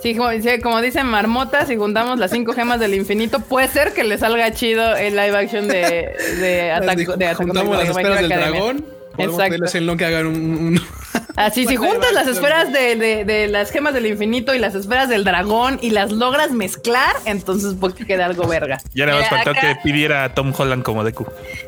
sí. 0.03 0.17
como, 0.63 0.81
dicen 0.81 1.07
Marmota, 1.07 1.67
si 1.67 1.77
juntamos 1.77 2.19
las 2.19 2.31
cinco 2.31 2.55
gemas 2.55 2.81
del 2.81 2.95
infinito, 2.95 3.41
puede 3.41 3.69
ser 3.69 3.93
que 3.93 4.05
le 4.05 4.17
salga 4.17 4.51
chido 4.53 4.97
el 4.97 5.15
live 5.15 5.37
action 5.37 5.69
de, 5.69 6.17
de 6.41 6.73
Attack, 6.75 6.99
de 7.17 7.35
Juntamos 7.35 7.77
las 7.77 7.91
esferas 7.91 8.21
del 8.21 8.29
dragón. 8.31 9.00
Exacto. 9.23 9.97
que 9.97 10.05
hagan 10.05 10.27
un 10.27 10.81
Así, 11.37 11.67
si 11.67 11.77
juntas 11.77 12.13
las 12.13 12.27
esferas 12.27 12.73
de, 12.73 13.49
las 13.51 13.71
gemas 13.71 13.95
del 13.95 14.07
infinito 14.07 14.55
y 14.55 14.59
las 14.59 14.75
esferas 14.75 15.09
del 15.09 15.25
dragón 15.25 15.79
y 15.81 15.91
las 15.91 16.13
logras 16.13 16.51
mezclar, 16.51 17.17
entonces 17.25 17.75
puede 17.81 18.05
quedar 18.05 18.31
algo 18.31 18.47
verga. 18.47 18.79
Ya 18.95 19.07
nada 19.07 19.21
más 19.21 19.31
faltó 19.31 19.55
que 19.55 19.77
pidiera 19.83 20.25
a 20.25 20.35
Tom 20.35 20.53
Holland 20.57 20.83
como 20.83 21.03
Deku. 21.03 21.27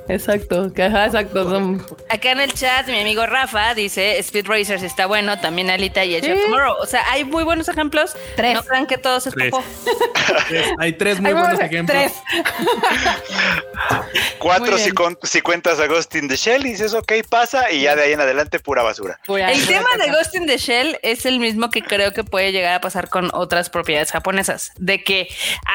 Exacto, 0.08 0.72
que, 0.72 0.86
exacto. 0.86 1.78
Acá 2.10 2.32
en 2.32 2.40
el 2.40 2.52
chat, 2.52 2.86
mi 2.88 3.00
amigo 3.00 3.24
Rafa 3.26 3.74
dice: 3.74 4.18
Speed 4.18 4.46
Racers 4.46 4.82
está 4.82 5.06
bueno, 5.06 5.38
también 5.40 5.70
Alita 5.70 6.04
y 6.04 6.16
Edge 6.16 6.32
of 6.32 6.42
Tomorrow. 6.42 6.74
O 6.80 6.86
sea, 6.86 7.02
hay 7.10 7.24
muy 7.24 7.44
buenos 7.44 7.68
ejemplos. 7.68 8.14
Tres. 8.36 8.54
No 8.54 8.62
crean 8.64 8.86
que 8.86 8.98
todos 8.98 9.26
es 9.26 9.34
popo. 9.34 9.64
hay 10.78 10.92
tres 10.92 11.20
muy 11.20 11.32
buenos 11.32 11.60
ejemplos. 11.60 11.96
Tres. 11.96 12.12
Cuatro 14.38 14.76
si, 14.76 14.90
si, 15.22 15.40
cuentas 15.40 15.80
a 15.80 15.86
Ghost 15.86 16.14
in 16.14 16.28
the 16.28 16.36
Shell 16.36 16.66
y 16.66 16.70
dices, 16.70 16.94
ok, 16.94 17.12
pasa, 17.42 17.72
y 17.72 17.82
ya 17.82 17.96
de 17.96 18.02
ahí 18.02 18.12
en 18.12 18.20
adelante 18.20 18.60
pura 18.60 18.82
basura. 18.82 19.18
el 19.26 19.66
tema 19.66 19.88
de 19.98 20.12
Ghost 20.12 20.34
in 20.34 20.46
the 20.46 20.58
Shell 20.58 20.98
es 21.02 21.26
el 21.26 21.40
mismo 21.40 21.70
que 21.70 21.82
creo 21.82 22.12
que 22.12 22.22
puede 22.22 22.52
llegar 22.52 22.74
a 22.74 22.80
pasar 22.80 23.08
con 23.08 23.30
otras 23.32 23.68
propiedades 23.68 24.12
japonesas, 24.12 24.72
de 24.78 25.02
que 25.02 25.28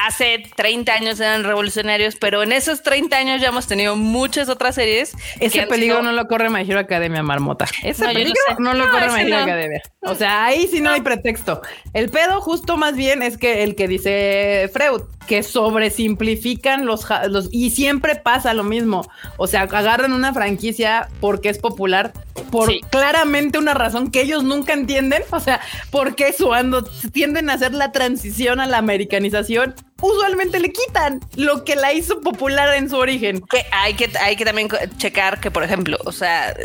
hace 0.06 0.44
30 0.56 0.94
años 0.94 1.20
eran 1.20 1.44
revolucionarios, 1.44 2.16
pero 2.16 2.44
en 2.44 2.54
esos 2.54 2.84
30 2.84 3.18
años 3.18 3.42
ya 3.42 3.50
hemos 3.50 3.68
tenido 3.68 3.96
muchas 3.96 4.50
otras 4.50 4.76
series. 4.76 5.14
Ese 5.40 5.68
peligro 5.68 6.02
no 6.02 6.14
lo 6.14 6.28
corre 6.28 6.50
My 6.50 6.62
Hero 6.62 6.80
Academia, 6.80 7.22
Marmota. 7.22 7.66
Ese 7.84 8.06
peligro 8.06 8.34
no, 8.60 8.74
lo 8.74 8.90
corre 8.90 9.12
My 9.12 9.22
Hero 9.22 9.40
Academia. 9.40 9.82
O 10.02 10.16
sea, 10.16 10.46
ahí 10.46 10.68
sí 10.68 10.80
no 10.80 10.92
hay 10.92 11.02
pretexto. 11.02 11.62
El 11.94 12.10
pedo 12.10 12.40
justo 12.42 12.78
más 12.78 12.96
bien 12.96 13.22
es 13.22 13.38
que 13.38 13.64
el 13.64 13.76
que 13.76 13.88
dice 13.90 14.70
Freud, 14.72 15.02
que 15.28 15.44
sobresimplifican 15.44 16.86
los, 16.86 17.06
los 17.30 17.50
y 17.52 17.72
siempre 17.72 18.16
pasa 18.16 18.54
lo 18.54 18.64
mismo. 18.64 19.06
O 19.36 19.48
sea, 19.48 19.64
agarran 19.64 20.14
una 20.14 20.34
franquicia 20.34 21.10
porque 21.20 21.47
es 21.50 21.60
popular 21.60 22.14
por 22.52 22.72
claramente 22.90 23.58
una 23.58 23.74
razón 23.74 24.12
que 24.12 24.22
ellos 24.22 24.44
nunca 24.44 24.74
entienden. 24.74 25.24
O 25.32 25.40
sea, 25.40 25.62
porque 25.92 26.34
cuando 26.38 26.84
tienden 27.12 27.50
a 27.50 27.54
hacer 27.54 27.74
la 27.74 27.92
transición 27.92 28.60
a 28.60 28.66
la 28.66 28.78
americanización, 28.78 29.76
usualmente 30.02 30.60
le 30.60 30.72
quitan 30.72 31.20
lo 31.36 31.64
que 31.64 31.76
la 31.76 31.94
hizo 31.94 32.22
popular 32.22 32.74
en 32.76 32.90
su 32.90 32.98
origen. 32.98 33.42
Que 33.42 33.66
hay 33.72 33.94
que, 33.94 34.10
hay 34.20 34.36
que 34.36 34.46
también 34.46 34.70
checar 34.98 35.40
que, 35.40 35.52
por 35.52 35.64
ejemplo, 35.64 35.98
o 36.06 36.12
sea, 36.12 36.56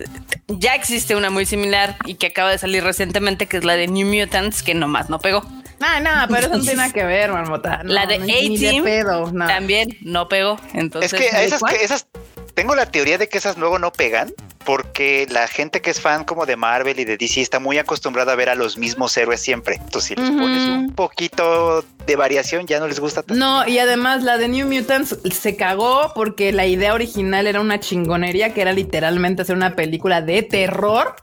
ya 0.48 0.74
existe 0.74 1.16
una 1.16 1.30
muy 1.30 1.46
similar 1.46 1.96
y 2.04 2.14
que 2.14 2.28
acaba 2.28 2.50
de 2.50 2.58
salir 2.58 2.84
recientemente, 2.84 3.46
que 3.46 3.58
es 3.58 3.64
la 3.64 3.74
de 3.74 3.88
New 3.88 4.06
Mutants, 4.06 4.62
que 4.62 4.74
nomás 4.74 5.08
no 5.08 5.18
pegó. 5.18 5.44
Ah, 5.80 6.00
no, 6.00 6.10
pero 6.32 6.46
eso 6.46 6.56
no 6.56 6.62
tiene 6.62 6.76
nada 6.76 6.92
que 6.92 7.04
ver, 7.04 7.32
marmota. 7.32 7.80
la 7.84 8.06
de 8.06 8.14
A-Team 8.14 9.36
también 9.48 9.98
no 10.02 10.28
pegó. 10.28 10.56
Entonces, 10.74 11.12
es 11.12 11.20
que 11.20 11.44
esas, 11.44 11.62
esas, 11.72 12.06
tengo 12.54 12.74
la 12.74 12.86
teoría 12.86 13.18
de 13.18 13.28
que 13.28 13.38
esas 13.38 13.56
luego 13.56 13.78
no 13.78 13.92
pegan 13.92 14.32
porque 14.64 15.26
la 15.30 15.48
gente 15.48 15.80
que 15.80 15.90
es 15.90 16.00
fan 16.00 16.24
como 16.24 16.46
de 16.46 16.56
Marvel 16.56 17.00
y 17.00 17.04
de 17.04 17.16
DC 17.16 17.40
está 17.40 17.58
muy 17.58 17.78
acostumbrada 17.78 18.32
a 18.32 18.36
ver 18.36 18.48
a 18.48 18.54
los 18.54 18.78
mismos 18.78 19.16
héroes 19.16 19.40
siempre. 19.40 19.76
Entonces, 19.76 20.04
si 20.04 20.14
les 20.14 20.30
pones 20.30 20.68
un 20.68 20.92
poquito 20.94 21.84
de 22.06 22.16
variación, 22.16 22.66
ya 22.66 22.78
no 22.78 22.86
les 22.86 23.00
gusta 23.00 23.22
tanto. 23.22 23.34
No, 23.34 23.66
y 23.66 23.78
además 23.78 24.22
la 24.22 24.38
de 24.38 24.48
New 24.48 24.68
Mutants 24.68 25.18
se 25.32 25.56
cagó 25.56 26.12
porque 26.14 26.52
la 26.52 26.66
idea 26.66 26.94
original 26.94 27.46
era 27.46 27.60
una 27.60 27.80
chingonería 27.80 28.54
que 28.54 28.62
era 28.62 28.72
literalmente 28.72 29.42
hacer 29.42 29.56
una 29.56 29.74
película 29.74 30.20
de 30.20 30.42
terror 30.42 31.16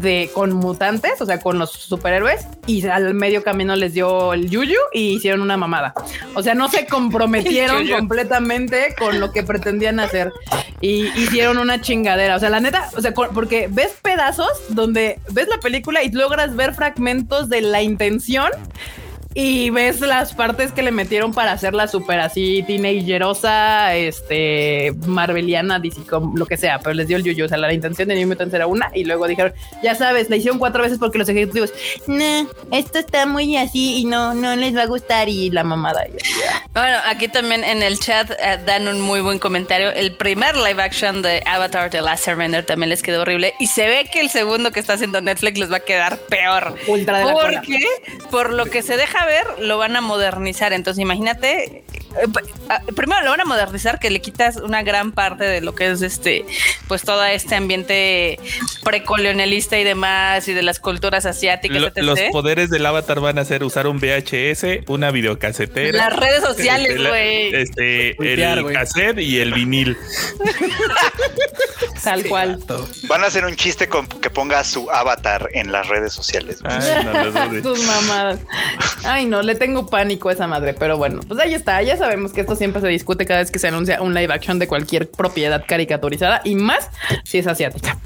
de 0.00 0.30
con 0.32 0.52
mutantes, 0.52 1.20
o 1.20 1.26
sea, 1.26 1.40
con 1.40 1.58
los 1.58 1.70
superhéroes, 1.70 2.46
y 2.66 2.86
al 2.86 3.14
medio 3.14 3.42
camino 3.42 3.76
les 3.76 3.94
dio 3.94 4.32
el 4.32 4.50
yuyu 4.50 4.78
y 4.92 5.16
hicieron 5.16 5.40
una 5.42 5.56
mamada. 5.56 5.94
O 6.34 6.42
sea, 6.42 6.54
no 6.54 6.68
se 6.68 6.86
comprometieron 6.86 7.88
completamente 7.96 8.94
con 8.98 9.20
lo 9.20 9.32
que 9.32 9.42
pretendían 9.42 10.00
hacer 10.00 10.32
y 10.80 11.06
hicieron 11.18 11.58
una 11.58 11.80
chingadera. 11.80 12.36
O 12.36 12.40
sea, 12.40 12.50
la 12.50 12.60
neta, 12.60 12.90
o 12.96 13.00
sea, 13.00 13.12
porque 13.12 13.68
ves 13.70 13.96
pedazos 14.02 14.50
donde 14.68 15.18
ves 15.30 15.48
la 15.48 15.58
película 15.58 16.02
y 16.02 16.10
logras 16.10 16.56
ver 16.56 16.74
fragmentos 16.74 17.48
de 17.48 17.60
la 17.60 17.82
intención 17.82 18.50
y 19.34 19.70
ves 19.70 20.00
las 20.00 20.32
partes 20.32 20.70
que 20.70 20.82
le 20.82 20.92
metieron 20.92 21.34
para 21.34 21.52
hacerla 21.52 21.88
súper 21.88 22.20
así 22.20 22.62
teenagerosa, 22.66 23.94
este, 23.96 24.92
marveliana, 25.06 25.80
DC, 25.80 26.02
lo 26.34 26.46
que 26.46 26.56
sea, 26.56 26.78
pero 26.78 26.94
les 26.94 27.08
dio 27.08 27.16
el 27.16 27.24
yuyu. 27.24 27.44
O 27.44 27.48
sea, 27.48 27.58
la, 27.58 27.72
intención 27.74 28.08
de 28.08 28.14
New 28.14 28.28
Mutants 28.28 28.54
era 28.54 28.68
una 28.68 28.90
y 28.94 29.04
luego 29.04 29.26
dijeron, 29.26 29.52
ya 29.82 29.96
sabes, 29.96 30.30
la 30.30 30.36
hicieron 30.36 30.60
cuatro 30.60 30.82
veces 30.82 30.98
porque 30.98 31.18
los 31.18 31.28
ejecutivos, 31.28 31.72
no, 32.06 32.48
esto 32.70 33.00
está 33.00 33.26
muy 33.26 33.56
así 33.56 33.98
y 33.98 34.04
no, 34.04 34.34
no 34.34 34.54
les 34.54 34.76
va 34.76 34.82
a 34.82 34.86
gustar 34.86 35.28
y 35.28 35.50
la 35.50 35.64
mamada. 35.64 36.04
Bueno, 36.72 36.98
aquí 37.06 37.26
también 37.26 37.64
en 37.64 37.82
el 37.82 37.98
chat 37.98 38.30
eh, 38.30 38.60
dan 38.64 38.86
un 38.86 39.00
muy 39.00 39.20
buen 39.20 39.40
comentario. 39.40 39.90
El 39.90 40.14
primer 40.16 40.56
live 40.56 40.80
action 40.80 41.22
de 41.22 41.42
Avatar 41.44 41.90
The 41.90 42.02
Last 42.02 42.28
Airbender 42.28 42.64
también 42.64 42.90
les 42.90 43.02
quedó 43.02 43.22
horrible 43.22 43.54
y 43.58 43.66
se 43.66 43.88
ve 43.88 44.08
que 44.12 44.20
el 44.20 44.30
segundo 44.30 44.70
que 44.70 44.78
está 44.78 44.92
haciendo 44.92 45.20
Netflix 45.20 45.58
les 45.58 45.72
va 45.72 45.78
a 45.78 45.80
quedar 45.80 46.18
peor. 46.18 46.76
Ultra 46.86 47.18
de 47.18 47.32
porque 47.32 47.84
por 48.30 48.52
lo 48.52 48.66
que 48.66 48.82
se 48.82 48.96
deja 48.96 49.23
ver, 49.26 49.46
lo 49.58 49.78
van 49.78 49.96
a 49.96 50.00
modernizar. 50.00 50.72
Entonces, 50.72 51.00
imagínate, 51.02 51.84
eh, 52.22 52.28
ah, 52.68 52.80
primero 52.94 53.22
lo 53.22 53.30
van 53.30 53.40
a 53.40 53.44
modernizar, 53.44 53.98
que 53.98 54.10
le 54.10 54.20
quitas 54.20 54.56
una 54.56 54.82
gran 54.82 55.12
parte 55.12 55.44
de 55.44 55.60
lo 55.60 55.74
que 55.74 55.90
es 55.90 56.02
este, 56.02 56.44
pues 56.88 57.02
todo 57.02 57.24
este 57.24 57.54
ambiente 57.54 58.38
precolonialista 58.82 59.78
y 59.78 59.84
demás, 59.84 60.46
y 60.48 60.54
de 60.54 60.62
las 60.62 60.78
culturas 60.78 61.26
asiáticas. 61.26 61.92
los 61.96 62.20
poderes 62.32 62.70
del 62.70 62.86
avatar 62.86 63.20
van 63.20 63.38
a 63.38 63.44
ser 63.44 63.64
usar 63.64 63.86
un 63.86 63.98
VHS, 63.98 64.88
una 64.88 65.10
videocasetera. 65.10 65.96
Las 65.96 66.16
redes 66.16 66.42
sociales, 66.42 66.98
güey. 66.98 67.54
Este, 67.54 68.10
el 68.22 68.72
cassette 68.72 69.18
y 69.18 69.40
el 69.40 69.52
vinil. 69.52 69.96
Tal 72.02 72.26
cual. 72.26 72.60
Van 73.08 73.24
a 73.24 73.28
hacer 73.28 73.46
un 73.46 73.56
chiste 73.56 73.88
con 73.88 74.06
que 74.06 74.28
ponga 74.28 74.62
su 74.62 74.90
avatar 74.90 75.48
en 75.54 75.72
las 75.72 75.88
redes 75.88 76.12
sociales. 76.12 76.58
Ay, 76.62 77.62
Tus 77.62 77.82
mamadas. 77.86 78.40
Ay, 79.04 79.24
no, 79.24 79.42
le 79.42 79.54
tengo 79.54 79.86
pánico 79.86 80.28
a 80.28 80.34
esa 80.34 80.46
madre, 80.46 80.74
pero 80.74 80.98
bueno, 80.98 81.20
pues 81.26 81.40
ahí 81.40 81.54
está. 81.54 81.80
Ya 81.82 81.96
sabemos 82.04 82.32
que 82.32 82.42
esto 82.42 82.54
siempre 82.54 82.82
se 82.82 82.88
discute 82.88 83.24
cada 83.24 83.40
vez 83.40 83.50
que 83.50 83.58
se 83.58 83.68
anuncia 83.68 84.02
un 84.02 84.12
live 84.12 84.32
action 84.32 84.58
de 84.58 84.68
cualquier 84.68 85.10
propiedad 85.10 85.64
caricaturizada 85.66 86.42
y 86.44 86.54
más 86.54 86.90
si 87.24 87.38
es 87.38 87.46
asiática. 87.46 87.98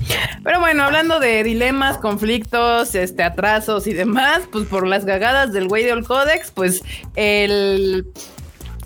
Pero 0.44 0.60
bueno, 0.60 0.84
hablando 0.84 1.18
de 1.18 1.42
dilemas, 1.42 1.98
conflictos, 1.98 2.94
este, 2.94 3.24
atrasos 3.24 3.86
y 3.88 3.92
demás, 3.92 4.42
pues 4.52 4.66
por 4.66 4.86
las 4.86 5.04
gagadas 5.04 5.52
del 5.52 5.66
güey 5.66 5.84
de 5.84 5.92
Old 5.92 6.06
Codex, 6.06 6.52
pues 6.52 6.82
el, 7.16 8.06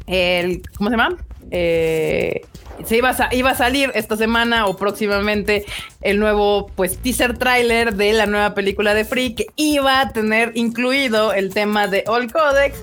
el, 0.06 0.62
¿cómo 0.76 0.89
se 0.89 0.97
llama? 0.97 1.16
Eh, 1.55 2.41
se 2.85 2.97
iba 2.97 3.11
a, 3.11 3.35
iba 3.35 3.51
a 3.51 3.55
salir 3.55 3.93
esta 3.95 4.16
semana 4.16 4.66
o 4.66 4.77
próximamente 4.77 5.65
el 6.01 6.19
nuevo 6.19 6.69
pues 6.74 6.99
teaser 6.99 7.37
trailer 7.37 7.95
de 7.95 8.12
la 8.15 8.27
nueva 8.27 8.55
película 8.55 8.95
de 8.95 9.05
Free 9.05 9.35
que 9.35 9.47
iba 9.57 10.01
a 10.01 10.12
tener 10.12 10.53
incluido 10.55 11.33
el 11.33 11.53
tema 11.53 11.87
de 11.87 12.05
All 12.07 12.33
Codex. 12.33 12.79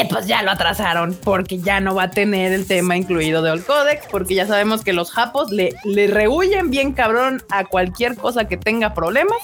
Y 0.00 0.04
pues 0.06 0.26
ya 0.26 0.42
lo 0.42 0.50
atrasaron 0.50 1.14
porque 1.22 1.58
ya 1.58 1.80
no 1.80 1.94
va 1.94 2.04
a 2.04 2.10
tener 2.10 2.52
el 2.52 2.66
tema 2.66 2.96
incluido 2.96 3.42
de 3.42 3.50
All 3.50 3.62
Codex 3.62 4.06
porque 4.10 4.34
ya 4.34 4.46
sabemos 4.46 4.82
que 4.82 4.92
los 4.92 5.10
japos 5.10 5.50
le, 5.50 5.74
le 5.84 6.06
rehuyen 6.06 6.70
bien 6.70 6.92
cabrón 6.92 7.42
a 7.50 7.64
cualquier 7.64 8.16
cosa 8.16 8.46
que 8.46 8.56
tenga 8.56 8.94
problemas 8.94 9.38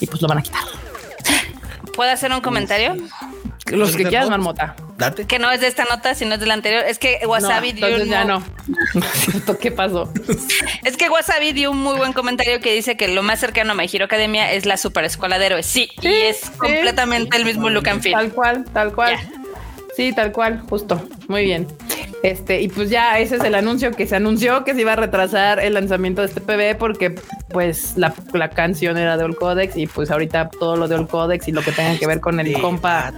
y 0.00 0.06
pues 0.06 0.20
lo 0.20 0.28
van 0.28 0.38
a 0.38 0.42
quitar. 0.42 0.62
¿Puedo 1.94 2.10
hacer 2.10 2.30
un 2.32 2.40
comentario? 2.40 2.96
Los 3.66 3.96
que 3.96 4.04
quieras, 4.04 4.28
marmota. 4.28 4.74
Date. 4.98 5.26
Que 5.26 5.38
no 5.38 5.50
es 5.50 5.60
de 5.60 5.68
esta 5.68 5.84
nota, 5.84 6.14
sino 6.14 6.34
es 6.34 6.40
de 6.40 6.46
la 6.46 6.54
anterior. 6.54 6.84
Es 6.86 6.98
que 6.98 7.20
Wasabi 7.26 7.72
dio 7.72 7.96
un 7.96 8.04
ya 8.04 8.24
no. 8.24 8.42
¿Qué 9.60 9.70
pasó? 9.70 10.12
Es 10.84 10.96
que 10.96 11.08
Wasabi 11.08 11.52
dio 11.52 11.70
un 11.70 11.78
muy 11.78 11.96
buen 11.96 12.12
comentario 12.12 12.60
que 12.60 12.74
dice 12.74 12.96
que 12.96 13.08
lo 13.08 13.22
más 13.22 13.40
cercano 13.40 13.72
a 13.72 13.74
My 13.74 13.88
Hero 13.90 14.04
Academia 14.06 14.52
es 14.52 14.66
la 14.66 14.76
super 14.76 15.04
escuela 15.04 15.38
de 15.38 15.46
héroes. 15.46 15.66
Sí, 15.66 15.90
y 16.02 16.08
es 16.08 16.50
completamente 16.50 17.36
el 17.36 17.44
mismo 17.44 17.70
look 17.70 17.88
and 17.88 18.02
feel. 18.02 18.14
Tal 18.14 18.32
cual, 18.32 18.64
tal 18.72 18.92
cual. 18.92 19.16
Sí, 19.96 20.12
tal 20.12 20.32
cual, 20.32 20.60
justo. 20.68 21.00
Muy 21.28 21.44
bien. 21.44 21.66
Este, 22.22 22.62
y 22.62 22.68
pues 22.68 22.88
ya 22.88 23.18
ese 23.18 23.36
es 23.36 23.44
el 23.44 23.54
anuncio 23.56 23.90
que 23.90 24.06
se 24.06 24.14
anunció 24.14 24.62
que 24.62 24.74
se 24.74 24.82
iba 24.82 24.92
a 24.92 24.96
retrasar 24.96 25.58
el 25.58 25.74
lanzamiento 25.74 26.22
de 26.22 26.28
este 26.28 26.40
PB 26.40 26.78
porque 26.78 27.16
pues 27.50 27.94
la, 27.96 28.12
canción 28.50 28.96
era 28.96 29.16
de 29.16 29.24
All 29.24 29.34
Codex 29.34 29.76
y 29.76 29.88
pues 29.88 30.10
ahorita 30.10 30.50
todo 30.50 30.76
lo 30.76 30.86
de 30.86 30.94
All 30.94 31.08
Codex 31.08 31.48
y 31.48 31.52
lo 31.52 31.62
que 31.62 31.72
tenga 31.72 31.98
que 31.98 32.06
ver 32.06 32.20
con 32.20 32.38
el 32.38 32.52
compa. 32.60 33.12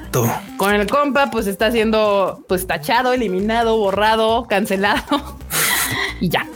Con 0.56 0.74
el 0.74 0.86
compa 0.86 1.30
pues 1.30 1.46
está 1.46 1.70
siendo 1.70 2.42
pues 2.48 2.66
tachado, 2.66 3.12
eliminado, 3.12 3.76
borrado, 3.76 4.46
cancelado 4.48 5.36
y 6.20 6.30
ya. 6.30 6.46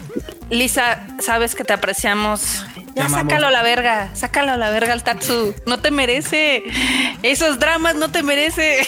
Lisa, 0.49 1.07
sabes 1.21 1.55
que 1.55 1.65
te 1.65 1.75
apreciamos 1.75 2.65
ya 2.99 3.09
sácalo 3.09 3.47
a 3.47 3.51
la 3.51 3.63
verga, 3.63 4.11
sácalo 4.15 4.53
a 4.53 4.57
la 4.57 4.71
verga 4.71 4.93
al 4.93 5.03
Tatsu. 5.03 5.55
No 5.67 5.79
te 5.79 5.91
merece. 5.91 6.65
Esos 7.23 7.59
dramas 7.59 7.95
no 7.95 8.11
te 8.11 8.23
merece. 8.23 8.87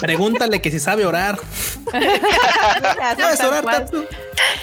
Pregúntale 0.00 0.60
que 0.60 0.70
si 0.70 0.78
sabe 0.78 1.06
orar. 1.06 1.38
¿Sabes 1.90 3.40
orar, 3.40 3.64
Tatsu? 3.64 4.04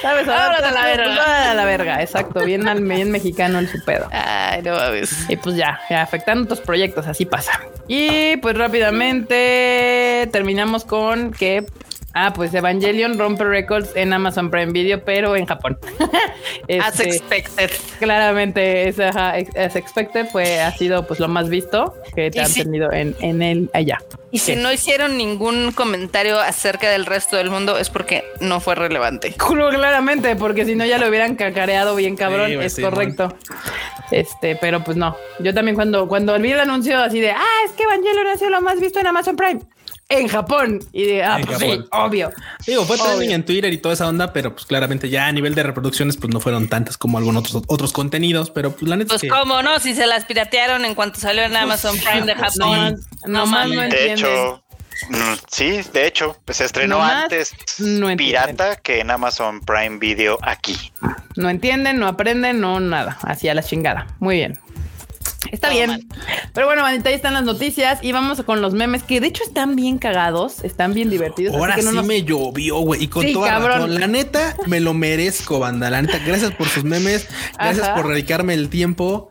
¿Sabes 0.01 0.27
orar? 0.27 0.63
a 0.63 0.71
la 0.71 0.85
verga. 0.85 1.51
A 1.51 1.53
la 1.53 1.65
verga, 1.65 2.01
exacto. 2.01 2.43
Bien, 2.43 2.67
al, 2.67 2.81
bien 2.81 3.11
mexicano 3.11 3.59
en 3.59 3.67
su 3.67 3.83
pedo. 3.83 4.07
Ay, 4.11 4.61
no 4.61 4.75
mames. 4.75 5.29
Y 5.29 5.35
pues 5.35 5.55
ya, 5.55 5.79
ya, 5.89 6.01
afectando 6.01 6.43
otros 6.43 6.61
proyectos, 6.61 7.07
así 7.07 7.25
pasa. 7.25 7.59
Y 7.87 8.37
pues 8.37 8.57
rápidamente 8.57 10.29
terminamos 10.31 10.85
con 10.85 11.31
que 11.31 11.65
Ah, 12.13 12.33
pues 12.33 12.53
Evangelion 12.53 13.17
rompe 13.17 13.43
records 13.43 13.95
en 13.95 14.11
Amazon 14.11 14.51
Prime 14.51 14.71
Video, 14.71 15.03
pero 15.03 15.35
en 15.35 15.45
Japón. 15.45 15.77
as 16.81 16.99
este, 16.99 17.15
expected. 17.15 17.71
Claramente, 17.99 18.89
es, 18.89 18.99
as 18.99 19.75
expected 19.75 20.27
fue, 20.27 20.59
ha 20.59 20.71
sido 20.73 21.07
pues 21.07 21.19
lo 21.19 21.27
más 21.27 21.49
visto 21.49 21.95
que 22.13 22.29
te 22.29 22.41
han 22.41 22.53
tenido 22.53 22.91
en, 22.91 23.15
en 23.21 23.41
el 23.41 23.69
allá. 23.73 23.99
Y 24.31 24.39
si 24.39 24.55
no 24.55 24.71
hicieron 24.71 25.17
ningún 25.17 25.73
comentario 25.73 26.39
acerca 26.39 26.89
del 26.89 27.05
resto 27.05 27.35
del 27.35 27.49
mundo 27.49 27.77
es 27.77 27.89
porque 27.89 28.23
no 28.39 28.59
fue 28.59 28.75
relevante. 28.75 29.33
Claramente, 29.37 30.35
porque 30.35 30.65
si 30.65 30.75
no 30.75 30.85
ya 30.85 30.97
lo 30.97 31.07
hubieran 31.09 31.35
cacareado 31.35 31.95
bien 31.95 32.15
cabrón, 32.15 32.51
es 32.61 32.79
correcto. 32.79 33.35
Este, 34.09 34.55
pero 34.55 34.83
pues 34.83 34.97
no. 34.97 35.15
Yo 35.39 35.53
también 35.53 35.75
cuando, 35.75 36.07
cuando 36.07 36.37
vi 36.39 36.51
el 36.51 36.59
anuncio 36.59 36.97
así 36.99 37.19
de, 37.19 37.31
ah, 37.31 37.65
es 37.65 37.71
que 37.71 37.83
Evangelion 37.83 38.27
ha 38.27 38.37
sido 38.37 38.49
lo 38.51 38.61
más 38.61 38.79
visto 38.79 38.99
en 38.99 39.07
Amazon 39.07 39.35
Prime 39.35 39.61
en 40.11 40.27
Japón. 40.27 40.79
Y 40.91 41.05
de, 41.05 41.23
ah, 41.23 41.39
pues 41.45 41.57
sí, 41.57 41.83
obvio. 41.91 42.31
Digo, 42.65 42.85
fue 42.85 42.97
trending 42.97 43.31
en 43.31 43.45
Twitter 43.45 43.71
y 43.71 43.77
toda 43.77 43.93
esa 43.93 44.07
onda, 44.07 44.33
pero 44.33 44.53
pues 44.53 44.65
claramente 44.65 45.09
ya 45.09 45.27
a 45.27 45.31
nivel 45.31 45.55
de 45.55 45.63
reproducciones, 45.63 46.17
pues 46.17 46.33
no 46.33 46.39
fueron 46.39 46.67
tantas 46.67 46.97
como 46.97 47.17
algunos 47.17 47.45
otros, 47.45 47.63
otros 47.67 47.93
contenidos, 47.93 48.51
pero 48.51 48.71
pues 48.71 48.89
la 48.89 48.97
neta. 48.97 49.17
Pues 49.17 49.31
cómo 49.31 49.61
no, 49.61 49.79
si 49.79 49.95
se 49.95 50.05
las 50.07 50.25
piratearon 50.25 50.85
en 50.85 50.95
cuanto 50.95 51.19
salió 51.19 51.43
en 51.43 51.55
Amazon 51.55 51.97
Prime 51.97 52.25
de 52.25 52.35
Japón. 52.35 53.01
no, 53.25 53.45
más 53.45 53.69
no 53.69 53.81
De 53.81 54.13
hecho, 54.13 54.61
mm, 55.09 55.33
sí, 55.49 55.79
de 55.93 56.07
hecho, 56.07 56.37
pues 56.45 56.57
se 56.57 56.65
estrenó 56.65 57.01
antes 57.01 57.53
pirata 58.17 58.75
que 58.75 58.99
en 58.99 59.11
Amazon 59.11 59.61
Prime 59.61 59.97
Video 59.97 60.37
aquí. 60.41 60.91
No 61.37 61.49
entienden, 61.49 61.99
no 61.99 62.07
aprenden, 62.07 62.59
no 62.59 62.79
nada. 62.79 63.17
Así 63.23 63.47
a 63.47 63.53
la 63.53 63.63
chingada. 63.63 64.07
Muy 64.19 64.35
bien. 64.35 64.59
Está 65.49 65.69
bien. 65.69 66.07
Pero 66.53 66.67
bueno, 66.67 66.85
ahí 66.85 67.01
están 67.05 67.33
las 67.33 67.43
noticias 67.43 67.99
y 68.01 68.11
vamos 68.11 68.43
con 68.43 68.61
los 68.61 68.73
memes 68.73 69.03
que 69.03 69.19
de 69.19 69.27
hecho 69.27 69.43
están 69.43 69.75
bien 69.75 69.97
cagados, 69.97 70.63
están 70.63 70.93
bien 70.93 71.09
divertidos. 71.09 71.55
Ahora 71.55 71.77
sí 71.77 71.87
me 72.03 72.23
llovió, 72.23 72.79
güey. 72.79 73.03
Y 73.03 73.07
con 73.07 73.25
sí, 73.25 73.33
toda 73.33 73.59
razón. 73.59 73.99
La 73.99 74.07
neta, 74.07 74.55
me 74.67 74.79
lo 74.79 74.93
merezco, 74.93 75.59
banda. 75.59 75.89
La 75.89 76.01
neta, 76.01 76.19
gracias 76.19 76.51
por 76.51 76.67
sus 76.67 76.83
memes. 76.83 77.27
Gracias 77.57 77.89
por 77.89 78.07
dedicarme 78.07 78.53
el 78.53 78.69
tiempo. 78.69 79.29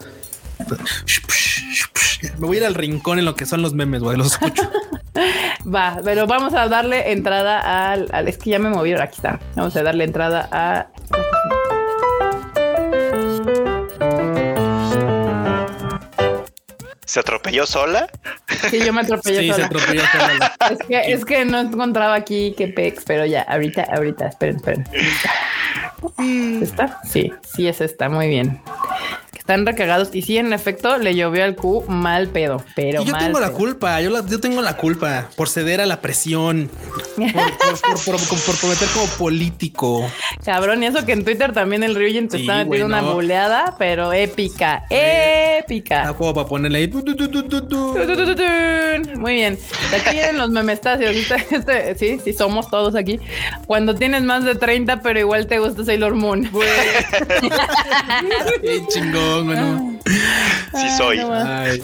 Me 2.39 2.47
voy 2.47 2.57
a 2.57 2.61
ir 2.61 2.66
al 2.66 2.74
rincón 2.74 3.19
en 3.19 3.24
lo 3.24 3.35
que 3.35 3.47
son 3.47 3.62
los 3.62 3.73
memes, 3.73 4.03
güey. 4.03 4.16
Los 4.16 4.32
escucho. 4.32 4.70
Va, 5.74 5.99
pero 6.05 6.27
vamos 6.27 6.55
a 6.55 6.69
darle 6.69 7.12
entrada 7.12 7.93
al, 7.93 8.09
al, 8.12 8.28
Es 8.28 8.39
que 8.39 8.51
ya 8.51 8.59
me 8.59 8.70
movieron. 8.70 9.03
Aquí 9.03 9.16
está. 9.16 9.41
Vamos 9.57 9.74
a 9.77 9.82
darle 9.82 10.05
entrada 10.05 10.49
a. 10.51 10.89
¿Se 17.11 17.19
atropelló 17.19 17.66
sola? 17.66 18.09
Sí, 18.70 18.78
yo 18.78 18.93
me 18.93 19.01
atropellé 19.01 19.41
sí, 19.41 19.53
se 19.53 19.65
atropelló 19.65 20.03
sola. 20.12 20.55
Es 20.70 20.78
que, 20.87 21.12
es 21.12 21.24
que 21.24 21.45
no 21.45 21.59
encontraba 21.59 22.15
aquí 22.15 22.55
qué 22.57 22.69
pex, 22.69 23.03
pero 23.05 23.27
ya, 23.27 23.43
ahorita, 23.43 23.82
ahorita, 23.82 24.28
esperen, 24.28 24.55
esperen. 24.55 24.85
¿Está? 26.62 27.01
Sí, 27.03 27.32
sí 27.43 27.66
es 27.66 27.81
esta, 27.81 28.09
muy 28.09 28.28
bien 28.28 28.62
están 29.41 29.67
recagados. 29.67 30.11
Y 30.12 30.23
sí, 30.23 30.39
en 30.39 30.53
efecto, 30.53 30.97
le 30.99 31.15
llovió 31.15 31.43
al 31.45 31.57
Q 31.57 31.85
mal 31.89 32.29
pedo. 32.29 32.62
Pero 32.77 33.03
yo 33.03 33.17
tengo 33.17 33.41
la 33.41 33.51
culpa. 33.51 34.01
Yo, 34.01 34.11
yo 34.27 34.41
tengo 34.41 34.62
la 34.62 34.77
culpa 34.77 35.29
por 35.35 35.49
ceder 35.49 35.81
a 35.81 35.87
la 35.87 36.01
presión, 36.01 36.71
por, 37.17 38.59
prometer 38.61 38.89
como 38.95 39.07
político. 39.19 40.09
Cabrón, 40.45 40.83
y 40.83 40.87
eso 40.87 41.05
que 41.05 41.12
en 41.12 41.25
Twitter 41.25 41.53
también 41.53 41.83
el 41.83 41.95
Ryujin 41.95 42.29
te 42.29 42.37
está 42.39 42.65
metiendo 42.65 42.87
una 42.87 43.03
buleada, 43.03 43.75
pero 43.79 44.12
épica, 44.12 44.85
épica. 44.91 46.09
Ah, 46.09 46.15
como 46.15 46.35
para 46.35 46.47
ponerle 46.47 46.79
ahí. 46.79 46.91
Muy 49.17 49.35
bien. 49.35 49.59
Aquí 49.95 50.11
vienen 50.17 50.39
los 50.39 50.51
memestacios. 50.51 51.17
Este, 51.51 51.97
sí, 51.97 52.21
sí, 52.23 52.33
somos 52.33 52.71
todos 52.71 52.95
aquí. 52.95 53.19
Cuando 53.67 53.95
tienes 53.95 54.23
más 54.23 54.45
de 54.45 54.55
30, 54.55 55.01
pero 55.03 55.19
igual 55.19 55.47
te 55.47 55.59
gusta 55.59 55.85
Sailor 55.85 56.15
Moon. 56.15 56.51
Qué 58.62 58.83
chingón. 58.89 59.30
Sí 60.73 60.89
soy. 60.97 61.20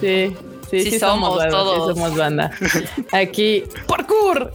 sí. 0.01 0.36
Sí, 0.70 0.82
sí, 0.82 0.98
somos, 0.98 1.47
todos. 1.48 1.94
somos 1.94 2.16
banda. 2.16 2.51
Aquí, 3.12 3.62
parkour. 3.86 4.52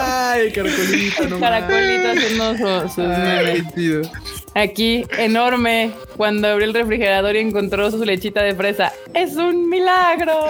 Ay, 0.00 0.50
caracolito, 0.52 1.28
no 1.28 1.38
Caracolito 1.38 2.10
haciendo 2.10 2.88
sus, 2.88 4.10
Aquí, 4.54 5.04
enorme, 5.18 5.92
cuando 6.16 6.48
abrió 6.48 6.66
el 6.66 6.74
refrigerador 6.74 7.36
y 7.36 7.40
encontró 7.40 7.90
su 7.90 8.02
lechita 8.04 8.42
de 8.42 8.54
fresa. 8.54 8.92
¡Es 9.12 9.36
un 9.36 9.68
milagro! 9.68 10.46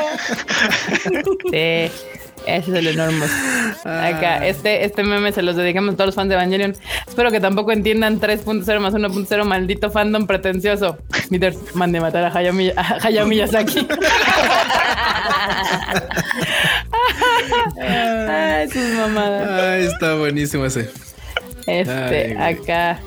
sí. 1.51 1.90
Ese 2.49 2.70
es 2.70 2.77
el 2.79 2.87
enorme. 2.89 3.27
Acá, 3.85 4.47
este, 4.47 4.85
este 4.85 5.03
meme 5.03 5.33
se 5.33 5.43
los 5.43 5.55
dedicamos 5.55 5.95
a 5.95 5.97
todos 5.97 6.09
los 6.09 6.15
fans 6.15 6.31
de 6.31 6.35
Evangelion. 6.35 6.75
Espero 7.07 7.31
que 7.31 7.41
tampoco 7.41 7.73
entiendan 7.73 8.20
3.0 8.20 8.81
más 8.81 8.95
1.0, 8.95 9.45
maldito 9.45 9.91
fandom 9.91 10.27
pretencioso. 10.27 10.97
Smithers, 11.27 11.75
mande 11.75 12.01
matar 12.01 12.25
a 12.25 12.33
Hayao, 12.35 13.27
Miyazaki. 13.27 13.87
Ay, 17.79 18.69
sus 18.69 18.95
mamadas. 18.97 19.49
Ay, 19.61 19.85
está 19.87 20.15
buenísimo 20.15 20.65
ese. 20.65 20.91
Este, 21.66 22.37
acá. 22.39 22.99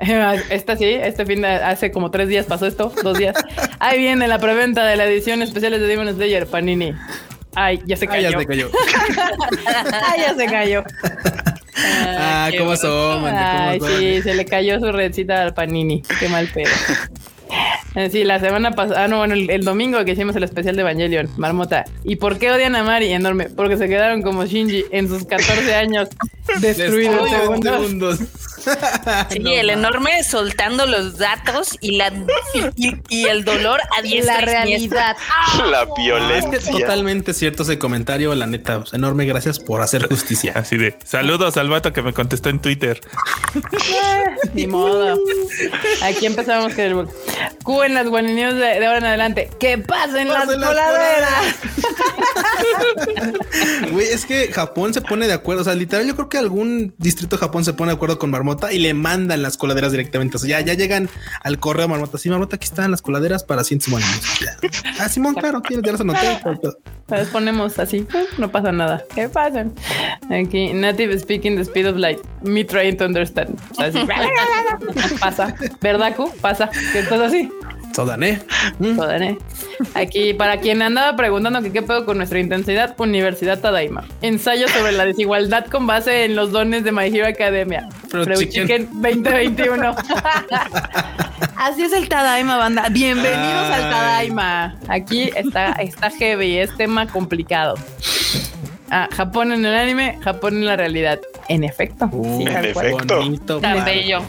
Esta 0.50 0.76
sí, 0.76 0.84
este 0.84 1.24
fin 1.26 1.42
de 1.42 1.48
hace 1.48 1.90
como 1.90 2.10
tres 2.10 2.28
días 2.28 2.46
pasó 2.46 2.66
esto, 2.66 2.92
dos 3.02 3.18
días. 3.18 3.36
Ahí 3.78 3.98
viene 3.98 4.28
la 4.28 4.38
preventa 4.38 4.84
de 4.84 4.96
la 4.96 5.04
edición 5.06 5.42
especial 5.42 5.72
de 5.72 5.78
Demon 5.78 6.12
Slayer, 6.14 6.46
Panini. 6.46 6.94
Ay, 7.54 7.80
ya 7.86 7.96
se 7.96 8.06
cayó. 8.06 8.28
Ay, 8.28 8.34
ya 8.34 8.38
se 8.38 8.46
cayó. 8.46 8.70
Ay, 10.06 10.20
ya 10.20 10.34
se 10.34 10.46
cayó. 10.46 10.84
ah, 11.76 12.50
¿cómo 12.58 12.76
son? 12.76 13.26
Ay, 13.26 13.80
sí, 13.80 14.22
se 14.22 14.34
le 14.34 14.44
cayó 14.44 14.78
su 14.80 14.92
redcita 14.92 15.42
al 15.42 15.54
Panini. 15.54 16.02
Qué 16.20 16.28
mal 16.28 16.48
pedo. 16.48 16.70
Eh, 17.94 18.10
sí, 18.10 18.24
la 18.24 18.38
semana 18.38 18.72
pasada, 18.72 19.04
ah, 19.04 19.08
no, 19.08 19.18
bueno, 19.18 19.34
el, 19.34 19.64
domingo 19.64 20.04
que 20.04 20.12
hicimos 20.12 20.36
el 20.36 20.44
especial 20.44 20.76
de 20.76 20.82
Evangelion, 20.82 21.28
Marmota. 21.36 21.84
¿Y 22.04 22.16
por 22.16 22.38
qué 22.38 22.52
odian 22.52 22.76
a 22.76 22.84
Mari? 22.84 23.12
Enorme, 23.12 23.48
porque 23.48 23.76
se 23.76 23.88
quedaron 23.88 24.22
como 24.22 24.44
Shinji 24.44 24.84
en 24.90 25.08
sus 25.08 25.24
14 25.24 25.74
años 25.74 26.08
destruidos 26.60 27.28
segundos. 27.30 28.20
Sí, 29.30 29.42
el 29.44 29.70
enorme 29.70 30.22
soltando 30.24 30.86
los 30.86 31.18
datos 31.18 31.76
y 31.80 31.96
la 31.96 32.12
y, 32.76 33.24
el 33.26 33.44
dolor 33.44 33.80
a 33.80 34.02
La 34.02 34.40
realidad. 34.40 35.16
La 35.70 35.86
violencia. 35.96 36.58
es 36.58 36.70
totalmente 36.70 37.34
cierto 37.34 37.62
ese 37.62 37.78
comentario, 37.78 38.34
la 38.34 38.46
neta. 38.46 38.80
Pues, 38.80 38.92
enorme 38.94 39.24
gracias 39.26 39.58
por 39.58 39.80
hacer 39.82 40.06
justicia. 40.08 40.52
Así 40.56 40.76
de 40.76 40.96
saludos 41.04 41.56
al 41.56 41.68
vato 41.68 41.92
que 41.92 42.02
me 42.02 42.12
contestó 42.12 42.48
en 42.48 42.60
Twitter. 42.60 43.00
Ni 44.54 44.66
modo. 44.66 45.18
Aquí 46.02 46.26
empezamos 46.26 46.74
con 46.74 46.84
el 46.84 47.08
Q 47.62 47.82
en 47.82 47.94
las 47.94 48.08
guaninios 48.08 48.54
de, 48.54 48.60
de, 48.60 48.86
ahora 48.86 48.98
en 48.98 49.04
adelante. 49.04 49.50
¡Que 49.58 49.78
pasen, 49.78 50.28
las, 50.28 50.46
coladeras! 50.46 51.56
Güey, 53.92 54.08
es 54.08 54.26
que 54.26 54.52
Japón 54.52 54.94
se 54.94 55.00
pone 55.00 55.26
de 55.26 55.32
acuerdo. 55.32 55.62
O 55.62 55.64
sea, 55.64 55.74
literal, 55.74 56.06
yo 56.06 56.14
creo 56.14 56.28
que 56.28 56.38
algún 56.38 56.94
distrito 56.98 57.36
de 57.36 57.40
Japón 57.40 57.64
se 57.64 57.72
pone 57.72 57.90
de 57.90 57.96
acuerdo 57.96 58.18
con 58.18 58.30
Marmota 58.30 58.57
y 58.72 58.78
le 58.78 58.94
mandan 58.94 59.42
las 59.42 59.56
coladeras 59.56 59.92
directamente. 59.92 60.36
O 60.36 60.40
sea, 60.40 60.60
ya, 60.60 60.66
ya 60.66 60.74
llegan 60.74 61.08
al 61.42 61.58
correo 61.58 61.88
Marmota. 61.88 62.18
Sí, 62.18 62.28
Marmota, 62.30 62.56
aquí 62.56 62.66
están 62.66 62.90
las 62.90 63.02
coladeras 63.02 63.44
para 63.44 63.64
100 63.64 63.80
simones. 63.80 64.08
Ah, 64.98 65.08
Simón, 65.08 65.34
claro, 65.34 65.60
tienes, 65.60 65.84
ya 65.84 65.92
las 65.92 66.00
anoté. 66.00 66.40
Las 67.08 67.28
ponemos 67.28 67.78
así, 67.78 68.06
no 68.36 68.50
pasa 68.50 68.70
nada. 68.70 69.02
¿Qué 69.14 69.30
pasan? 69.30 69.72
Aquí, 70.30 70.74
native 70.74 71.18
speaking 71.18 71.56
the 71.56 71.62
speed 71.62 71.86
of 71.86 71.96
light. 71.96 72.18
Me 72.42 72.64
trying 72.64 72.98
to 72.98 73.06
understand. 73.06 73.58
Así, 73.78 73.98
pasa, 75.20 75.54
¿verdad, 75.80 76.14
Q? 76.14 76.30
Pasa, 76.42 76.68
que 76.92 76.98
estás 76.98 77.20
así. 77.20 77.48
Sodané. 77.98 78.40
Mm. 78.78 78.94
Sodané. 78.94 79.38
Aquí, 79.94 80.32
para 80.32 80.58
quien 80.60 80.82
andaba 80.82 81.16
preguntando 81.16 81.60
que 81.62 81.72
qué 81.72 81.82
pedo 81.82 82.06
con 82.06 82.18
nuestra 82.18 82.38
intensidad, 82.38 82.94
Universidad 82.96 83.58
Tadaima. 83.58 84.04
Ensayo 84.22 84.68
sobre 84.68 84.92
la 84.92 85.04
desigualdad 85.04 85.66
con 85.66 85.88
base 85.88 86.24
en 86.24 86.36
los 86.36 86.52
dones 86.52 86.84
de 86.84 86.92
My 86.92 87.06
Hero 87.06 87.26
Academia. 87.26 87.88
Chicken 88.50 88.88
2021. 88.92 89.96
Así 91.56 91.82
es 91.82 91.92
el 91.92 92.08
Tadaima, 92.08 92.56
banda. 92.56 92.88
Bienvenidos 92.88 93.66
al 93.66 93.90
Tadaima. 93.90 94.76
Aquí 94.86 95.32
está, 95.34 95.72
está 95.72 96.08
heavy, 96.10 96.58
es 96.58 96.76
tema 96.76 97.08
complicado. 97.08 97.74
Ah, 98.90 99.08
Japón 99.12 99.50
en 99.50 99.64
el 99.66 99.74
anime, 99.74 100.18
Japón 100.22 100.54
en 100.54 100.66
la 100.66 100.76
realidad. 100.76 101.18
En 101.48 101.64
efecto. 101.64 102.08
sí, 102.12 102.44
en 102.44 102.64
efecto. 102.64 103.60
Tan 103.60 103.84
bello. 103.84 104.22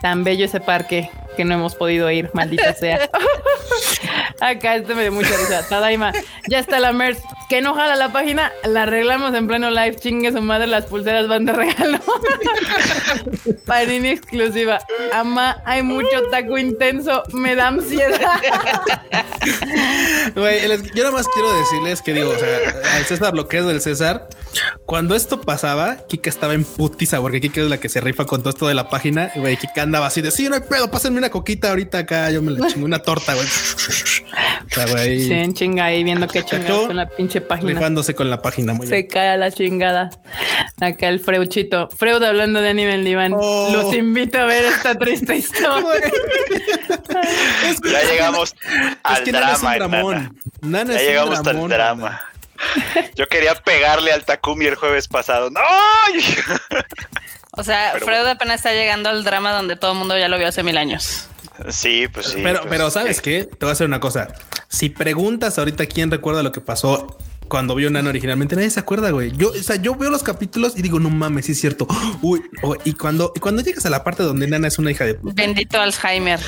Tan 0.00 0.24
bello 0.24 0.44
ese 0.44 0.60
parque 0.60 1.10
que 1.36 1.44
no 1.44 1.54
hemos 1.54 1.74
podido 1.74 2.10
ir, 2.10 2.30
maldita 2.34 2.74
sea. 2.74 3.08
Acá 4.40 4.76
este 4.76 4.94
me 4.94 5.02
dio 5.02 5.12
mucha 5.12 5.36
risa. 5.36 5.66
Tadaima, 5.68 6.12
ya 6.48 6.58
está 6.58 6.80
la 6.80 6.92
merch. 6.92 7.18
Que 7.48 7.60
no 7.60 7.74
jala 7.74 7.96
la 7.96 8.12
página, 8.12 8.52
la 8.64 8.82
arreglamos 8.82 9.34
en 9.34 9.46
pleno 9.46 9.70
live. 9.70 9.96
Chingue 9.96 10.32
su 10.32 10.42
madre, 10.42 10.66
las 10.66 10.86
pulseras 10.86 11.28
van 11.28 11.44
de 11.44 11.52
regalo. 11.52 11.98
Panini 13.66 14.08
exclusiva. 14.08 14.78
Ama, 15.12 15.62
hay 15.64 15.82
mucho 15.82 16.22
taco 16.30 16.58
intenso, 16.58 17.22
me 17.32 17.54
da 17.54 17.68
ansiedad. 17.68 18.20
Güey, 20.38 20.60
yo 20.94 21.02
nada 21.02 21.10
más 21.10 21.26
quiero 21.28 21.52
decirles 21.52 22.00
que 22.00 22.14
digo, 22.14 22.30
o 22.30 22.38
sea, 22.38 22.96
al 22.96 23.04
César 23.04 23.34
lo 23.34 23.48
que 23.48 23.58
es 23.58 23.66
del 23.66 23.80
César, 23.80 24.28
cuando 24.86 25.14
esto 25.14 25.40
pasaba, 25.40 25.96
Kika 26.06 26.30
estaba 26.30 26.54
en 26.54 26.64
putiza, 26.64 27.20
porque 27.20 27.40
Kika 27.40 27.62
es 27.62 27.68
la 27.68 27.78
que 27.78 27.88
se 27.88 28.00
rifa 28.00 28.24
con 28.24 28.40
todo 28.40 28.50
esto 28.50 28.68
de 28.68 28.74
la 28.74 28.88
página. 28.88 29.32
Güey, 29.34 29.56
Kika 29.56 29.82
andaba 29.82 30.06
así 30.06 30.22
de 30.22 30.30
sí, 30.30 30.48
no 30.48 30.54
hay 30.54 30.60
pedo, 30.62 30.90
pásenme 30.90 31.18
una 31.18 31.30
coquita 31.30 31.70
ahorita 31.70 31.98
acá. 31.98 32.30
Yo 32.30 32.40
me 32.40 32.52
la 32.52 32.66
chingo 32.68 32.86
una 32.86 33.00
torta, 33.00 33.34
güey. 33.34 33.46
Sí, 35.18 35.32
en 35.32 35.54
chinga 35.54 35.86
ahí 35.86 36.04
viendo 36.04 36.28
qué 36.28 36.44
chingados 36.44 36.86
con 36.86 36.96
la 36.96 37.08
pinche 37.08 37.40
página. 37.40 37.72
Rifándose 37.72 38.14
con 38.14 38.30
la 38.30 38.40
página, 38.40 38.74
muy 38.74 38.86
Se 38.86 39.06
cae 39.06 39.30
a 39.30 39.36
la 39.36 39.50
chingada. 39.50 40.10
Acá 40.80 41.08
el 41.08 41.18
Freuchito. 41.20 41.88
Freud 41.90 42.22
hablando 42.22 42.60
de 42.60 42.68
anime 42.68 42.94
en 42.94 43.04
Liván. 43.04 43.32
Oh. 43.36 43.70
Los 43.72 43.94
invito 43.94 44.38
a 44.38 44.44
ver 44.44 44.64
esta 44.64 44.94
triste 44.94 45.36
historia. 45.38 46.12
Ya 47.84 48.02
llegamos 48.04 48.54
al 49.02 49.24
drama. 49.24 50.32
Nana. 50.60 50.94
ya 50.94 51.00
llegamos 51.00 51.46
al 51.46 51.68
drama. 51.68 52.20
Yo 53.14 53.26
quería 53.28 53.54
pegarle 53.54 54.12
al 54.12 54.24
Takumi 54.24 54.66
el 54.66 54.74
jueves 54.74 55.08
pasado. 55.08 55.50
¡No! 55.50 55.60
O 57.52 57.64
sea, 57.64 57.94
Freud 57.98 58.26
apenas 58.26 58.56
está 58.56 58.72
llegando 58.72 59.08
al 59.08 59.24
drama 59.24 59.52
donde 59.52 59.76
todo 59.76 59.92
el 59.92 59.98
mundo 59.98 60.16
ya 60.16 60.28
lo 60.28 60.38
vio 60.38 60.48
hace 60.48 60.62
mil 60.62 60.76
años. 60.76 61.28
Sí, 61.70 62.06
pues 62.06 62.26
sí. 62.26 62.40
Pero, 62.42 62.60
pues, 62.60 62.70
pero 62.70 62.90
¿sabes 62.90 63.20
qué? 63.20 63.44
Te 63.44 63.66
voy 63.66 63.70
a 63.70 63.72
hacer 63.72 63.86
una 63.86 63.98
cosa. 63.98 64.28
Si 64.68 64.90
preguntas 64.90 65.58
ahorita 65.58 65.86
quién 65.86 66.10
recuerda 66.10 66.42
lo 66.42 66.52
que 66.52 66.60
pasó 66.60 67.18
cuando 67.48 67.74
vio 67.74 67.90
Nana 67.90 68.10
originalmente, 68.10 68.56
nadie 68.56 68.70
se 68.70 68.80
acuerda, 68.80 69.10
güey. 69.10 69.32
Yo, 69.36 69.50
o 69.50 69.62
sea, 69.62 69.76
yo 69.76 69.94
veo 69.94 70.10
los 70.10 70.22
capítulos 70.22 70.74
y 70.76 70.82
digo, 70.82 71.00
no 71.00 71.10
mames, 71.10 71.46
sí 71.46 71.52
es 71.52 71.60
cierto. 71.60 71.86
Uy, 72.22 72.42
y 72.84 72.92
cuando, 72.92 73.32
y 73.34 73.40
cuando 73.40 73.62
llegas 73.62 73.86
a 73.86 73.90
la 73.90 74.04
parte 74.04 74.22
donde 74.22 74.46
Nana 74.46 74.68
es 74.68 74.78
una 74.78 74.90
hija 74.90 75.04
de 75.04 75.18
Bendito 75.22 75.80
Alzheimer. 75.80 76.40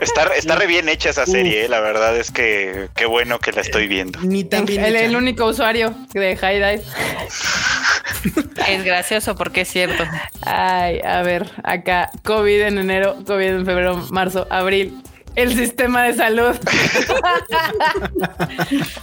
Está, 0.00 0.24
está 0.36 0.56
re 0.56 0.66
bien 0.66 0.88
hecha 0.88 1.10
esa 1.10 1.26
serie, 1.26 1.64
eh. 1.64 1.68
la 1.68 1.80
verdad 1.80 2.16
es 2.16 2.30
que 2.30 2.88
qué 2.94 3.06
bueno 3.06 3.38
que 3.38 3.52
la 3.52 3.60
estoy 3.60 3.88
viendo. 3.88 4.20
Ni 4.20 4.44
tan 4.44 4.64
bien 4.64 4.84
el, 4.84 4.96
el, 4.96 5.16
único 5.16 5.46
usuario 5.46 5.94
de 6.12 6.36
High 6.36 6.56
Dive. 6.56 6.82
Es 8.68 8.84
gracioso 8.84 9.34
porque 9.34 9.62
es 9.62 9.68
cierto. 9.68 10.04
Ay, 10.42 11.00
a 11.00 11.22
ver, 11.22 11.50
acá, 11.62 12.10
COVID 12.24 12.60
en 12.62 12.78
enero, 12.78 13.16
COVID 13.26 13.46
en 13.46 13.64
febrero, 13.66 14.06
marzo, 14.10 14.46
abril, 14.50 15.02
el 15.34 15.54
sistema 15.54 16.04
de 16.04 16.14
salud. 16.14 16.54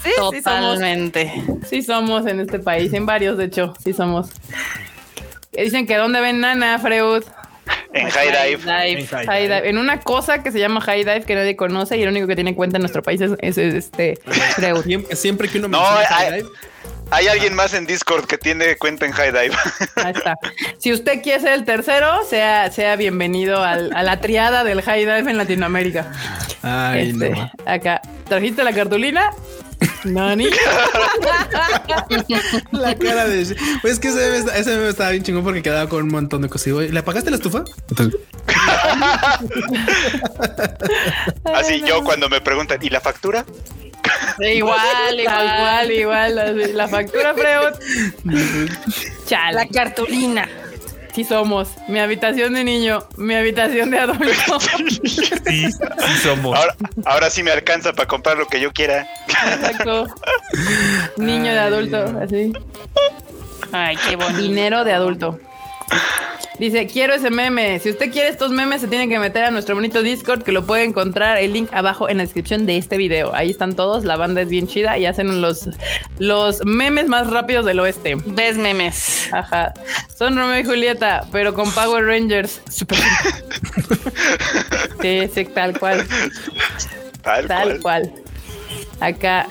sí, 0.03 0.11
Totalmente. 0.17 1.31
Sí 1.33 1.45
somos, 1.45 1.69
sí 1.69 1.83
somos 1.83 2.25
en 2.27 2.39
este 2.39 2.59
país, 2.59 2.93
en 2.93 3.05
varios, 3.05 3.37
de 3.37 3.45
hecho, 3.45 3.73
sí 3.83 3.93
somos. 3.93 4.29
Dicen 5.51 5.87
que 5.87 5.95
dónde 5.95 6.21
ven 6.21 6.41
Nana, 6.41 6.79
Freud. 6.79 7.23
En 7.93 8.09
High 8.09 8.27
Dive. 8.27 8.63
High 9.25 9.43
dive. 9.43 9.69
En 9.69 9.77
una 9.77 9.99
cosa 10.01 10.43
que 10.43 10.51
se 10.51 10.59
llama 10.59 10.81
High 10.81 11.05
Dive 11.05 11.23
que 11.23 11.35
nadie 11.35 11.55
conoce 11.55 11.97
y 11.97 12.03
el 12.03 12.09
único 12.09 12.27
que 12.27 12.35
tiene 12.35 12.55
cuenta 12.55 12.77
en 12.77 12.81
nuestro 12.81 13.01
país 13.01 13.21
es, 13.21 13.57
este 13.57 14.19
Freud. 14.55 15.05
Siempre, 15.13 15.47
que 15.47 15.59
uno 15.59 15.67
no, 15.69 15.79
High 15.79 16.33
Dive 16.33 16.49
hay 17.11 17.27
alguien 17.27 17.53
más 17.53 17.73
en 17.73 17.85
Discord 17.85 18.25
que 18.25 18.37
tiene 18.37 18.77
cuenta 18.77 19.05
en 19.05 19.11
High 19.11 19.31
Dive. 19.31 19.55
Ahí 19.95 20.13
está. 20.13 20.35
Si 20.79 20.91
usted 20.91 21.21
quiere 21.21 21.39
ser 21.39 21.53
el 21.53 21.65
tercero, 21.65 22.23
sea, 22.27 22.71
sea 22.71 22.95
bienvenido 22.95 23.63
a 23.63 23.77
la 23.77 24.19
triada 24.21 24.63
del 24.63 24.81
High 24.81 25.01
Dive 25.01 25.31
en 25.31 25.37
Latinoamérica. 25.37 26.11
Ay, 26.61 27.09
este, 27.09 27.29
no. 27.29 27.51
Acá. 27.65 28.01
¿Trajiste 28.27 28.63
la 28.63 28.73
cartulina? 28.73 29.29
Nani. 30.05 30.45
la 32.71 32.95
cara 32.95 33.25
de. 33.27 33.55
Pues 33.81 33.93
es 33.93 33.99
que 33.99 34.09
ese 34.09 34.17
meme, 34.31 34.51
ese 34.59 34.89
estaba 34.89 35.11
bien 35.11 35.23
chingón 35.23 35.43
porque 35.43 35.61
quedaba 35.61 35.89
con 35.89 36.03
un 36.03 36.09
montón 36.09 36.41
de 36.41 36.49
cosas. 36.49 36.73
¿Le 36.91 36.99
apagaste 36.99 37.29
la 37.31 37.37
estufa? 37.37 37.63
Así 41.55 41.81
yo 41.85 42.03
cuando 42.03 42.29
me 42.29 42.41
preguntan, 42.41 42.79
¿y 42.81 42.89
la 42.89 43.01
factura? 43.01 43.45
igual, 44.39 45.19
igual, 45.19 45.91
igual, 45.91 46.75
La 46.75 46.87
factura, 46.87 47.33
Freud. 47.33 47.73
La 49.51 49.67
cartulina. 49.67 50.47
Sí 51.15 51.23
somos. 51.23 51.69
Mi 51.87 51.99
habitación 51.99 52.53
de 52.55 52.65
niño, 52.65 52.99
mi 53.15 53.35
habitación 53.35 53.89
de 53.89 53.99
adulto. 53.99 54.25
Sí, 55.45 55.71
sí 55.71 56.17
somos. 56.21 56.59
Ahora, 57.05 57.29
sí 57.29 57.41
me 57.41 57.51
alcanza 57.51 57.93
para 57.93 58.07
comprar 58.07 58.37
lo 58.37 58.47
que 58.47 58.59
yo 58.59 58.73
quiera. 58.73 59.07
Exacto. 59.27 60.07
Niño 61.15 61.53
de 61.53 61.59
adulto, 61.59 61.97
así. 62.21 62.51
Ay, 63.71 63.95
qué 64.09 64.17
bonito. 64.17 64.41
Dinero 64.41 64.83
de 64.83 64.91
adulto. 64.91 65.39
Dice, 66.59 66.87
quiero 66.87 67.13
ese 67.13 67.29
meme. 67.29 67.79
Si 67.79 67.89
usted 67.89 68.11
quiere 68.11 68.29
estos 68.29 68.51
memes, 68.51 68.81
se 68.81 68.87
tiene 68.87 69.09
que 69.09 69.19
meter 69.19 69.43
a 69.43 69.51
nuestro 69.51 69.75
bonito 69.75 70.01
Discord, 70.01 70.43
que 70.43 70.51
lo 70.51 70.65
puede 70.65 70.83
encontrar 70.83 71.37
el 71.37 71.53
link 71.53 71.69
abajo 71.73 72.07
en 72.09 72.17
la 72.17 72.23
descripción 72.23 72.65
de 72.65 72.77
este 72.77 72.97
video. 72.97 73.35
Ahí 73.35 73.49
están 73.49 73.75
todos, 73.75 74.05
la 74.05 74.15
banda 74.15 74.41
es 74.41 74.49
bien 74.49 74.67
chida 74.67 74.97
y 74.97 75.05
hacen 75.05 75.41
los, 75.41 75.69
los 76.17 76.63
memes 76.65 77.07
más 77.07 77.29
rápidos 77.29 77.65
del 77.65 77.79
oeste. 77.79 78.15
Ves 78.25 78.57
memes. 78.57 79.29
Ajá. 79.33 79.73
Son 80.17 80.37
Romeo 80.37 80.59
y 80.59 80.63
Julieta, 80.63 81.27
pero 81.31 81.53
con 81.53 81.69
Power 81.71 82.05
Rangers. 82.05 82.61
Super. 82.69 82.97
sí, 85.01 85.29
sí, 85.33 85.45
tal 85.45 85.77
cual. 85.77 86.07
Tal, 87.21 87.79
cual. 87.81 88.11
Acá, 88.99 89.47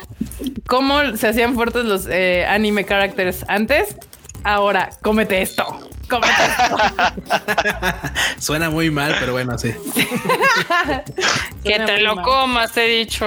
¿cómo 0.66 1.16
se 1.16 1.28
hacían 1.28 1.54
fuertes 1.54 1.84
los 1.84 2.06
eh, 2.06 2.46
anime 2.46 2.84
characters 2.84 3.44
antes? 3.48 3.96
Ahora, 4.42 4.90
cómete 5.02 5.42
esto. 5.42 5.80
Suena 8.38 8.70
muy 8.70 8.90
mal, 8.90 9.16
pero 9.18 9.32
bueno, 9.32 9.58
sí. 9.58 9.74
que 11.64 11.80
te 11.80 12.00
lo 12.00 12.22
comas, 12.22 12.76
he 12.76 12.86
dicho. 12.86 13.26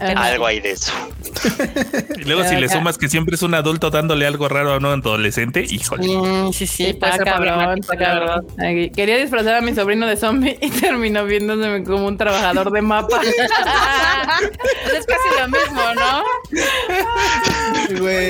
Algo 0.00 0.46
hay 0.46 0.60
de 0.60 0.70
eso. 0.72 0.92
y 2.16 2.24
luego 2.24 2.44
si 2.44 2.56
le 2.56 2.68
sumas 2.68 2.98
que 2.98 3.08
siempre 3.08 3.34
es 3.34 3.42
un 3.42 3.54
adulto 3.54 3.90
dándole 3.90 4.26
algo 4.26 4.48
raro 4.48 4.72
a 4.72 4.76
un 4.76 4.86
adolescente, 4.86 5.64
híjole. 5.68 6.06
Mm, 6.06 6.52
sí, 6.52 6.66
sí, 6.66 6.86
está 6.86 7.18
cabrón, 7.18 7.80
cabrón. 7.80 8.46
Quería 8.94 9.16
disfrazar 9.18 9.56
a 9.56 9.60
mi 9.60 9.74
sobrino 9.74 10.06
de 10.06 10.16
zombie 10.16 10.58
y 10.62 10.70
terminó 10.70 11.24
viéndose 11.24 11.82
como 11.84 12.06
un 12.06 12.16
trabajador 12.16 12.70
de 12.70 12.82
mapa. 12.82 13.20
es 13.26 15.06
casi 15.06 15.28
lo 15.40 15.48
mismo, 15.48 15.82
¿no? 15.94 16.22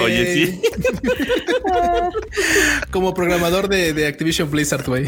Oye, 0.05 0.35
sí. 0.35 0.63
como 2.91 3.15
programador 3.15 3.69
de, 3.69 3.93
de 3.93 4.07
Activision 4.07 4.51
Blizzard, 4.51 4.85
güey. 4.87 5.07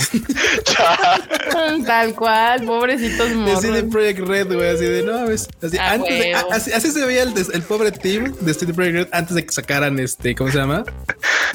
Tal 1.87 2.15
cual, 2.15 2.65
pobrecitos 2.65 3.31
morros. 3.33 3.59
Así 3.59 3.69
de 3.69 3.83
Project 3.85 4.21
Red, 4.21 4.55
güey, 4.55 4.69
así 4.69 4.85
de 4.85 5.03
no, 5.03 5.27
ves. 5.27 5.49
Así, 5.63 5.79
antes 5.79 6.37
así, 6.53 6.91
se 6.91 7.05
veía 7.05 7.23
el, 7.23 7.35
el, 7.37 7.63
pobre 7.63 7.93
team 7.93 8.35
de 8.41 8.55
Projekt 8.55 8.97
Red 8.97 9.09
antes 9.13 9.35
de 9.35 9.45
que 9.45 9.53
sacaran 9.53 9.99
este, 9.99 10.35
¿cómo 10.35 10.51
se 10.51 10.59
llama? 10.59 10.85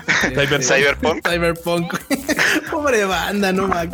Cyberpunk. 0.62 1.28
Cyberpunk. 1.28 1.94
Pobre 2.72 3.06
banda, 3.06 3.52
no 3.52 3.68
me 3.68 3.90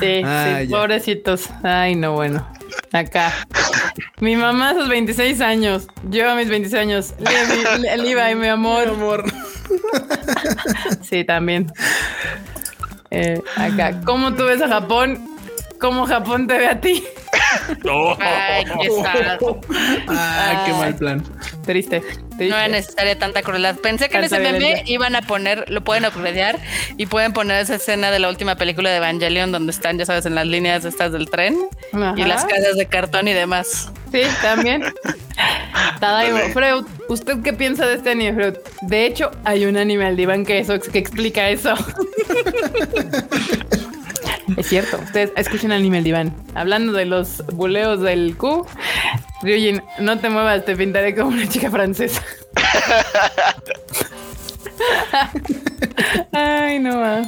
Sí, 0.00 0.22
sí, 0.22 0.68
pobrecitos. 0.70 1.48
Ay, 1.62 1.94
no, 1.94 2.12
bueno. 2.12 2.46
Acá. 2.92 3.32
Mi 4.20 4.36
mamá 4.36 4.70
a 4.70 4.74
sus 4.74 4.88
26 4.88 5.40
años. 5.40 5.86
Yo 6.10 6.30
a 6.30 6.34
mis 6.34 6.48
26 6.48 6.80
años. 6.80 7.14
Levi, 7.96 8.34
mi 8.34 8.48
amor. 8.48 8.86
Mi 8.86 8.94
amor. 8.94 9.24
Sí, 11.02 11.24
también. 11.24 11.70
Eh, 13.10 13.40
acá. 13.56 14.00
¿Cómo 14.04 14.34
tú 14.34 14.44
ves 14.44 14.60
a 14.62 14.68
Japón? 14.68 15.28
¿Cómo 15.80 16.06
Japón 16.06 16.46
te 16.46 16.58
ve 16.58 16.66
a 16.66 16.80
ti? 16.80 17.04
Ay, 18.20 18.64
qué 18.64 18.88
Ay, 20.08 20.56
qué 20.66 20.72
mal 20.72 20.94
plan. 20.96 21.22
Triste, 21.64 22.02
No 22.38 22.44
era 22.44 22.68
necesaria 22.68 23.18
tanta 23.18 23.42
crueldad. 23.42 23.76
Pensé 23.76 24.08
que 24.08 24.18
en 24.18 24.24
ese 24.24 24.40
meme 24.40 24.82
iban 24.86 25.16
a 25.16 25.22
poner, 25.22 25.70
lo 25.70 25.82
pueden 25.82 26.04
upgradear 26.04 26.58
y 26.96 27.06
pueden 27.06 27.32
poner 27.32 27.62
esa 27.62 27.76
escena 27.76 28.10
de 28.10 28.18
la 28.18 28.28
última 28.28 28.56
película 28.56 28.90
de 28.90 28.96
Evangelion 28.96 29.52
donde 29.52 29.72
están, 29.72 29.98
ya 29.98 30.06
sabes, 30.06 30.26
en 30.26 30.34
las 30.34 30.46
líneas 30.46 30.84
estas 30.84 31.12
del 31.12 31.30
tren 31.30 31.56
y 32.16 32.24
las 32.24 32.44
casas 32.44 32.76
de 32.76 32.86
cartón 32.86 33.28
y 33.28 33.32
demás. 33.32 33.90
Sí, 34.12 34.22
también. 34.42 34.84
Freud, 36.52 36.84
¿usted 37.08 37.42
qué 37.42 37.52
piensa 37.52 37.86
de 37.86 37.94
este 37.94 38.10
anime, 38.10 38.34
Freud? 38.34 38.54
De 38.82 39.06
hecho, 39.06 39.30
hay 39.44 39.64
un 39.64 39.76
anime 39.76 40.06
al 40.06 40.16
diván 40.16 40.44
que 40.44 40.58
eso 40.58 40.78
que 40.78 40.98
explica 40.98 41.48
eso. 41.48 41.74
Es 44.56 44.68
cierto, 44.68 44.98
ustedes 44.98 45.32
escuchen 45.36 45.72
anime 45.72 45.98
el 45.98 46.04
diván. 46.04 46.34
Hablando 46.54 46.92
de 46.92 47.06
los 47.06 47.44
buleos 47.46 48.00
del 48.00 48.36
Q, 48.36 48.66
Ryujin, 49.42 49.82
no 50.00 50.18
te 50.18 50.30
muevas, 50.30 50.64
te 50.64 50.76
pintaré 50.76 51.14
como 51.14 51.30
una 51.30 51.48
chica 51.48 51.70
francesa. 51.70 52.22
Ay, 56.32 56.78
no 56.78 56.98
va. 56.98 57.22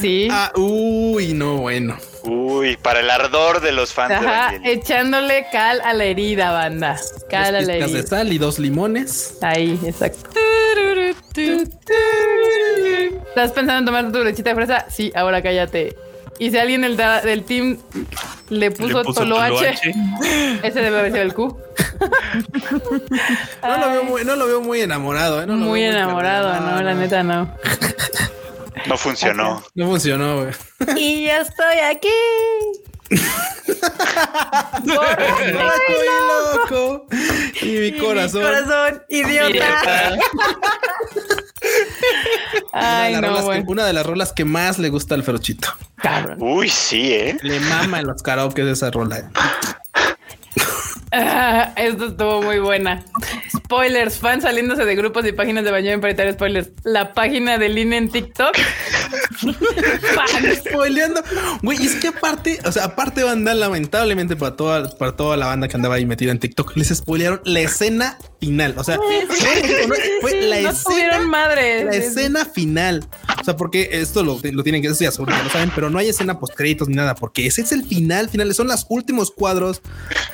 Sí. 0.00 0.28
Ah, 0.30 0.52
uy, 0.56 1.32
no, 1.32 1.58
bueno. 1.58 1.96
Uy, 2.26 2.76
para 2.76 3.00
el 3.00 3.10
ardor 3.10 3.60
de 3.60 3.72
los 3.72 3.92
fans. 3.92 4.12
Ajá, 4.12 4.54
echándole 4.64 5.46
cal 5.52 5.80
a 5.82 5.92
la 5.92 6.04
herida, 6.04 6.52
banda. 6.52 6.96
Cal 7.28 7.54
a 7.54 7.60
la 7.60 7.74
herida. 7.74 7.86
de 7.86 8.02
sal 8.06 8.32
y 8.32 8.38
dos 8.38 8.58
limones. 8.58 9.38
Ahí, 9.42 9.78
exacto. 9.84 10.30
¿Estás 13.28 13.52
pensando 13.52 13.78
en 13.78 13.84
tomar 13.84 14.12
tu 14.12 14.24
lechita 14.24 14.50
de 14.50 14.56
fresa? 14.56 14.86
Sí, 14.88 15.12
ahora 15.14 15.42
cállate. 15.42 15.96
Y 16.38 16.50
si 16.50 16.58
alguien 16.58 16.80
del, 16.80 16.96
del 16.96 17.44
team 17.44 17.78
le 18.48 18.70
puso, 18.70 19.02
Toloache, 19.04 19.74
ese 20.62 20.80
debe 20.80 20.98
haber 20.98 21.12
sido 21.12 21.22
el 21.22 21.34
Q. 21.34 21.56
no, 23.62 23.78
lo 23.78 23.90
veo 23.90 24.04
muy, 24.04 24.24
no 24.24 24.36
lo 24.36 24.46
veo 24.46 24.60
muy 24.60 24.80
enamorado. 24.80 25.42
¿eh? 25.42 25.46
muy 25.46 25.82
enamorado, 25.82 26.60
no, 26.60 26.82
la 26.82 26.94
neta 26.94 27.22
no. 27.22 27.54
No 28.86 28.96
funcionó. 28.98 29.62
No 29.74 29.86
funcionó, 29.86 30.42
güey. 30.42 30.52
Y 30.96 31.24
ya 31.24 31.40
estoy 31.40 31.78
aquí. 31.78 32.08
loco. 36.52 37.06
Y 37.62 37.66
mi 37.66 37.98
corazón. 37.98 38.42
Mi 38.42 38.48
corazón, 38.48 39.02
idiota. 39.08 40.18
Ay, 42.72 43.14
una, 43.18 43.28
de 43.28 43.34
no, 43.34 43.50
que, 43.50 43.64
una 43.66 43.86
de 43.86 43.92
las 43.92 44.06
rolas 44.06 44.32
que 44.32 44.44
más 44.44 44.78
le 44.78 44.88
gusta 44.88 45.14
al 45.14 45.22
Ferochito. 45.22 45.68
Cabrón. 45.96 46.38
Uy, 46.40 46.68
sí, 46.68 47.12
eh. 47.12 47.36
Le 47.42 47.60
mama 47.60 48.00
en 48.00 48.06
los 48.06 48.22
karaoke 48.22 48.64
de 48.64 48.72
esa 48.72 48.90
rola. 48.90 49.30
esto 51.76 52.06
estuvo 52.06 52.42
muy 52.42 52.58
buena. 52.58 53.04
Spoilers, 53.74 54.18
fans 54.18 54.44
saliéndose 54.44 54.84
de 54.84 54.94
grupos 54.94 55.26
y 55.26 55.32
páginas 55.32 55.64
de 55.64 55.72
baño 55.72 56.00
para 56.00 56.10
evitar 56.12 56.32
spoilers. 56.32 56.70
La 56.84 57.12
página 57.12 57.58
de 57.58 57.68
Lina 57.68 57.96
en 57.96 58.08
TikTok. 58.08 58.54
fan 60.14 60.56
spoileando. 60.56 61.20
Güey, 61.60 61.84
es 61.84 61.96
que 61.96 62.08
aparte, 62.08 62.60
o 62.64 62.70
sea, 62.70 62.84
aparte 62.84 63.24
banda, 63.24 63.52
lamentablemente 63.52 64.36
para 64.36 64.54
toda, 64.54 64.96
para 64.96 65.16
toda 65.16 65.36
la 65.36 65.46
banda 65.46 65.66
que 65.66 65.74
andaba 65.74 65.96
ahí 65.96 66.06
metida 66.06 66.30
en 66.30 66.38
TikTok, 66.38 66.76
les 66.76 66.88
spoilearon 66.88 67.40
la 67.44 67.60
escena 67.60 68.16
final. 68.38 68.74
O 68.76 68.84
sea, 68.84 68.96
fue, 70.20 70.40
la 70.42 70.58
escena 70.70 71.18
madre. 71.22 71.84
La 71.84 71.96
escena 71.96 72.44
final. 72.44 73.04
O 73.40 73.44
sea, 73.44 73.56
porque 73.56 73.88
esto 73.90 74.22
lo, 74.22 74.40
tienen 74.62 74.82
que 74.82 74.88
decir, 74.88 75.10
ya 75.10 75.42
lo 75.42 75.50
saben, 75.50 75.72
pero 75.74 75.90
no 75.90 75.98
hay 75.98 76.10
escena 76.10 76.38
post 76.38 76.54
créditos 76.54 76.88
ni 76.88 76.94
nada, 76.94 77.16
porque 77.16 77.46
ese 77.46 77.62
es 77.62 77.72
el 77.72 77.84
final, 77.84 78.28
final. 78.28 78.54
Son 78.54 78.68
los 78.68 78.86
últimos 78.88 79.32
cuadros 79.32 79.82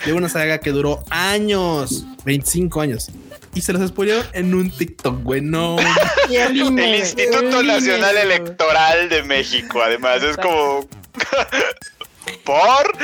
de 0.04 0.12
una 0.12 0.28
saga 0.28 0.58
que 0.58 0.72
duró 0.72 1.02
años, 1.08 2.04
25 2.24 2.80
años. 2.82 3.10
Y 3.54 3.60
se 3.62 3.72
los 3.72 3.88
spoilearon 3.88 4.26
en 4.32 4.54
un 4.54 4.70
TikTok, 4.70 5.22
güey. 5.22 5.40
No. 5.40 5.76
el 6.30 6.56
Instituto 6.56 7.62
Nacional 7.62 8.16
Electoral 8.16 9.08
de 9.08 9.22
México, 9.22 9.82
además, 9.82 10.22
es 10.22 10.36
como. 10.36 10.86
¿Por? 12.44 12.96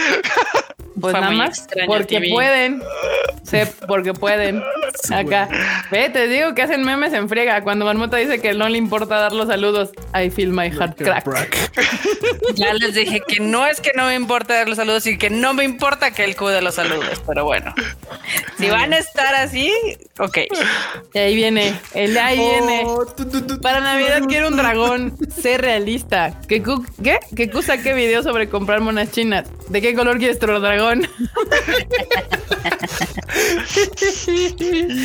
Pues 1.00 1.12
nada 1.12 1.30
más 1.30 1.66
porque 1.86 2.20
pueden. 2.30 2.82
Sé, 3.42 3.66
porque 3.86 4.14
pueden. 4.14 4.62
Acá. 5.12 5.48
Ve, 5.90 6.08
te 6.08 6.26
digo 6.26 6.54
que 6.54 6.62
hacen 6.62 6.82
memes 6.82 7.12
en 7.12 7.28
friega. 7.28 7.62
Cuando 7.62 7.84
Marmota 7.84 8.16
dice 8.16 8.40
que 8.40 8.54
no 8.54 8.68
le 8.68 8.78
importa 8.78 9.16
dar 9.16 9.32
los 9.32 9.48
saludos, 9.48 9.90
I 10.14 10.30
feel 10.30 10.50
my 10.50 10.70
heart 10.70 10.96
crack. 10.96 11.26
ya 12.54 12.72
les 12.74 12.94
dije 12.94 13.22
que 13.26 13.40
no 13.40 13.66
es 13.66 13.80
que 13.80 13.92
no 13.94 14.06
me 14.06 14.14
importa 14.14 14.54
dar 14.54 14.68
los 14.68 14.76
saludos 14.76 15.06
y 15.06 15.18
que 15.18 15.28
no 15.30 15.52
me 15.52 15.64
importa 15.64 16.12
que 16.12 16.24
él 16.24 16.34
cuide 16.34 16.62
los 16.62 16.76
saludos. 16.76 17.22
Pero 17.26 17.44
bueno, 17.44 17.74
si 18.58 18.68
van 18.70 18.92
a 18.94 18.98
estar 18.98 19.34
así, 19.34 19.72
ok. 20.18 20.38
Y 21.12 21.18
ahí 21.18 21.36
viene. 21.36 21.78
El 21.94 22.16
ahí 22.16 22.38
viene. 22.38 22.84
Oh, 22.86 23.04
Para 23.60 23.80
Navidad 23.80 24.22
quiero 24.26 24.48
un 24.48 24.56
dragón. 24.56 25.16
Sé 25.40 25.58
realista. 25.58 26.40
¿Qué? 26.48 26.62
¿Qué? 27.02 27.18
¿Qué 27.36 27.50
cosa? 27.50 27.78
¿Qué 27.78 27.92
video 27.92 28.22
sobre 28.22 28.48
comprar 28.48 28.80
monas 28.80 29.10
¿De 29.16 29.80
qué 29.80 29.94
color 29.94 30.18
quieres 30.18 30.38
tu 30.38 30.46
dragón? 30.46 31.08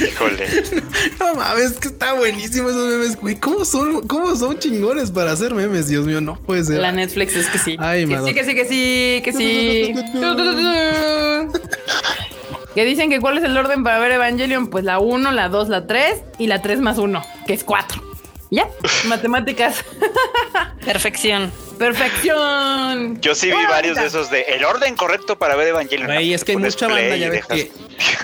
Híjole. 0.03 0.47
No 1.17 1.35
mames, 1.35 1.71
que 1.73 1.87
está 1.87 2.11
buenísimo 2.13 2.69
esos 2.69 2.89
memes, 2.89 3.15
güey. 3.15 3.35
¿Cómo 3.37 3.63
son, 3.63 4.05
¿Cómo 4.07 4.35
son 4.35 4.59
chingones 4.59 5.11
para 5.11 5.31
hacer 5.31 5.53
memes? 5.53 5.87
Dios 5.87 6.05
mío, 6.05 6.19
no 6.19 6.35
puede 6.35 6.65
ser. 6.65 6.81
La 6.81 6.91
Netflix 6.91 7.37
es 7.37 7.47
que 7.47 7.57
sí. 7.57 7.77
Ay, 7.79 8.05
que 8.05 8.17
sí, 8.17 8.33
que 8.33 8.43
sí, 8.43 8.53
que 8.53 8.65
sí, 8.65 9.21
que 9.23 9.31
sí. 9.31 9.93
que 12.75 12.83
dicen 12.83 13.09
que 13.09 13.21
cuál 13.21 13.37
es 13.37 13.45
el 13.45 13.57
orden 13.57 13.83
para 13.83 13.99
ver 13.99 14.11
Evangelion. 14.11 14.67
Pues 14.67 14.83
la 14.83 14.99
1, 14.99 15.31
la 15.31 15.47
2, 15.47 15.69
la 15.69 15.87
3 15.87 16.21
y 16.37 16.47
la 16.47 16.61
3 16.61 16.81
más 16.81 16.97
1, 16.97 17.23
que 17.47 17.53
es 17.53 17.63
4. 17.63 18.10
Ya, 18.53 18.67
matemáticas. 19.05 19.85
Perfección. 20.85 21.53
Perfección. 21.79 23.19
Yo 23.21 23.33
sí 23.33 23.47
vi 23.47 23.65
varios 23.69 23.95
de 23.95 24.05
esos 24.05 24.29
de 24.29 24.41
el 24.41 24.65
orden 24.65 24.97
correcto 24.97 25.39
para 25.39 25.55
ver 25.55 25.69
Evangelion. 25.69 26.07
Güey, 26.07 26.33
es 26.33 26.43
que 26.43 26.51
hay 26.51 26.57
mucha 26.57 26.89
banda, 26.89 27.15
ya 27.15 27.29
ves 27.29 27.45
que 27.45 27.71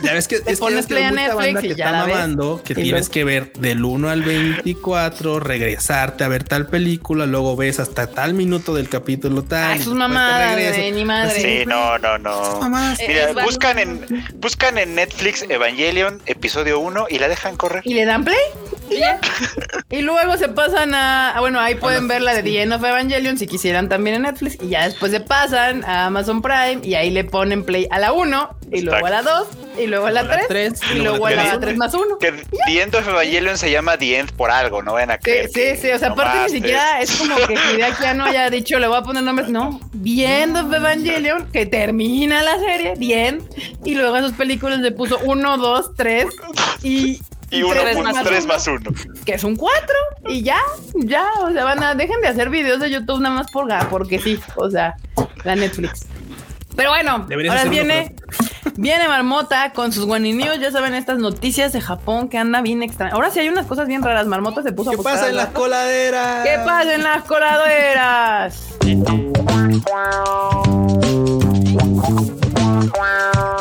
ya 0.04 0.14
ves 0.14 0.28
que 0.28 0.36
es 0.46 0.60
pones 0.60 0.86
que, 0.86 0.98
hay 0.98 1.12
mucha 1.12 1.34
banda 1.34 1.62
que 1.62 1.70
está 1.70 1.92
mamando 1.94 2.62
que 2.62 2.76
tienes 2.76 3.08
que 3.08 3.24
ver 3.24 3.54
del 3.54 3.86
1 3.86 4.10
al 4.10 4.22
24, 4.22 5.40
regresarte 5.40 6.26
a 6.26 6.28
ver 6.28 6.44
tal 6.44 6.68
película, 6.68 7.26
luego 7.26 7.56
ves 7.56 7.80
hasta 7.80 8.08
tal 8.08 8.34
minuto 8.34 8.76
del 8.76 8.90
capítulo 8.90 9.44
tal. 9.44 9.72
Ay, 9.72 9.82
sus 9.82 9.96
mamadas, 9.96 10.58
ni 10.94 11.06
madre. 11.06 11.42
Sí, 11.42 11.66
no, 11.66 11.98
no, 12.00 12.18
no. 12.18 12.60
Mira, 13.08 13.32
buscan 13.44 13.80
en 13.80 14.26
buscan 14.36 14.78
en 14.78 14.94
Netflix 14.94 15.44
Evangelion 15.44 16.22
episodio 16.26 16.80
1 16.80 17.08
y 17.10 17.18
la 17.18 17.30
dejan 17.30 17.56
correr. 17.56 17.82
¿Y 17.86 17.94
le 17.94 18.06
dan 18.06 18.26
play? 18.26 18.38
Y, 19.90 20.02
luego 20.02 20.38
se 20.38 20.50
pasan 20.50 20.94
a, 20.94 21.36
bueno, 21.40 21.60
ahí 21.60 21.76
pueden 21.76 22.08
ver 22.08 22.22
la 22.22 22.34
de 22.34 22.44
The 22.44 22.62
End 22.62 22.74
of 22.74 22.84
Evangelion 22.84 23.38
si 23.38 23.48
quisieran 23.48 23.90
también 23.90 24.18
en 24.18 24.22
Netflix 24.24 24.58
y 24.62 24.70
ya 24.70 24.84
después 24.84 25.12
se 25.12 25.20
pasan 25.20 25.84
a 25.86 26.06
Amazon 26.06 26.42
Prime 26.42 26.80
y 26.84 26.96
ahí 26.96 27.10
le 27.10 27.24
ponen 27.24 27.64
play 27.64 27.88
a 27.92 28.00
la 28.00 28.12
1 28.12 28.58
y 28.72 28.82
luego 28.82 29.06
a 29.06 29.10
la 29.10 29.22
2 29.22 29.48
y 29.80 29.88
luego 29.88 30.08
a 30.08 30.12
la 30.12 30.48
3 30.48 30.74
y 30.96 31.00
luego 31.00 31.26
a 31.26 31.32
la 31.32 31.60
3 31.60 31.78
más 31.78 31.94
1. 31.94 32.18
Que 32.18 32.32
The 32.32 32.82
End 32.82 32.96
of 32.96 33.08
Evangelion 33.08 33.58
se 33.58 33.72
llama 33.72 33.98
The 33.98 34.20
End 34.20 34.32
por 34.34 34.52
algo, 34.52 34.82
no 34.82 34.96
ven 34.96 35.12
a 35.12 35.18
creer. 35.18 35.50
Sí, 35.54 35.62
sí, 35.76 35.82
sí, 35.84 35.92
o 35.92 36.00
sea, 36.00 36.10
aparte 36.10 36.44
ni 36.44 36.50
siquiera 36.50 37.02
es 37.02 37.12
como 37.12 37.36
que 37.36 37.54
Hideaki 37.54 38.04
ya 38.04 38.14
no 38.14 38.26
haya 38.26 38.50
dicho 38.50 38.80
le 38.80 38.88
voy 38.88 38.98
a 38.98 39.04
poner 39.04 39.24
nombres, 39.24 39.50
no, 39.50 39.80
The 40.04 40.42
End 40.42 40.58
of 40.58 40.74
Evangelion 40.74 41.50
que 41.52 41.66
termina 41.66 42.44
la 42.44 42.58
serie, 42.60 42.94
The 42.98 43.28
End 43.28 43.44
y 43.86 43.96
luego 43.96 44.16
a 44.16 44.22
sus 44.22 44.34
películas 44.34 44.80
le 44.80 44.92
puso 44.92 45.20
1, 45.20 45.58
2, 45.58 45.96
3 45.96 46.26
y 46.84 47.20
y 47.50 47.62
1.3 47.62 48.46
más 48.46 48.68
1. 48.68 48.80
Que 49.26 49.34
es 49.36 49.44
un 49.44 49.56
4. 49.56 49.86
Y 50.28 50.42
ya, 50.42 50.60
ya. 50.96 51.28
O 51.42 51.52
sea, 51.52 51.64
van 51.64 51.82
a, 51.84 51.96
dejen 51.96 52.22
de 52.22 52.28
hacer 52.28 52.50
videos 52.50 52.80
de 52.80 52.90
YouTube 52.90 53.20
nada 53.22 53.36
más 53.36 53.52
por 53.52 53.68
porque 53.90 54.20
sí. 54.20 54.40
O 54.56 54.70
sea, 54.70 54.96
la 55.44 55.56
Netflix. 55.56 56.06
Pero 56.76 56.90
bueno, 56.90 57.26
ahora 57.50 57.64
viene 57.66 58.16
Viene 58.78 59.08
Marmota 59.08 59.72
con 59.74 59.92
sus 59.92 60.06
guaninios, 60.06 60.60
ya 60.60 60.72
saben 60.72 60.94
estas 60.94 61.18
noticias 61.18 61.74
de 61.74 61.82
Japón 61.82 62.30
que 62.30 62.38
anda 62.38 62.62
bien 62.62 62.84
extraño. 62.84 63.16
Ahora 63.16 63.32
sí 63.32 63.40
hay 63.40 63.50
unas 63.50 63.66
cosas 63.66 63.88
bien 63.88 64.04
raras. 64.04 64.28
Marmota 64.28 64.62
se 64.62 64.72
puso 64.72 64.92
¿Qué 64.92 64.98
pasa 64.98 65.30
en 65.30 65.36
las 65.36 65.48
coladeras? 65.48 66.46
¿Qué 66.46 66.60
pasa 66.64 66.94
en 66.94 67.04
las 67.04 67.24
coladeras? 67.24 68.68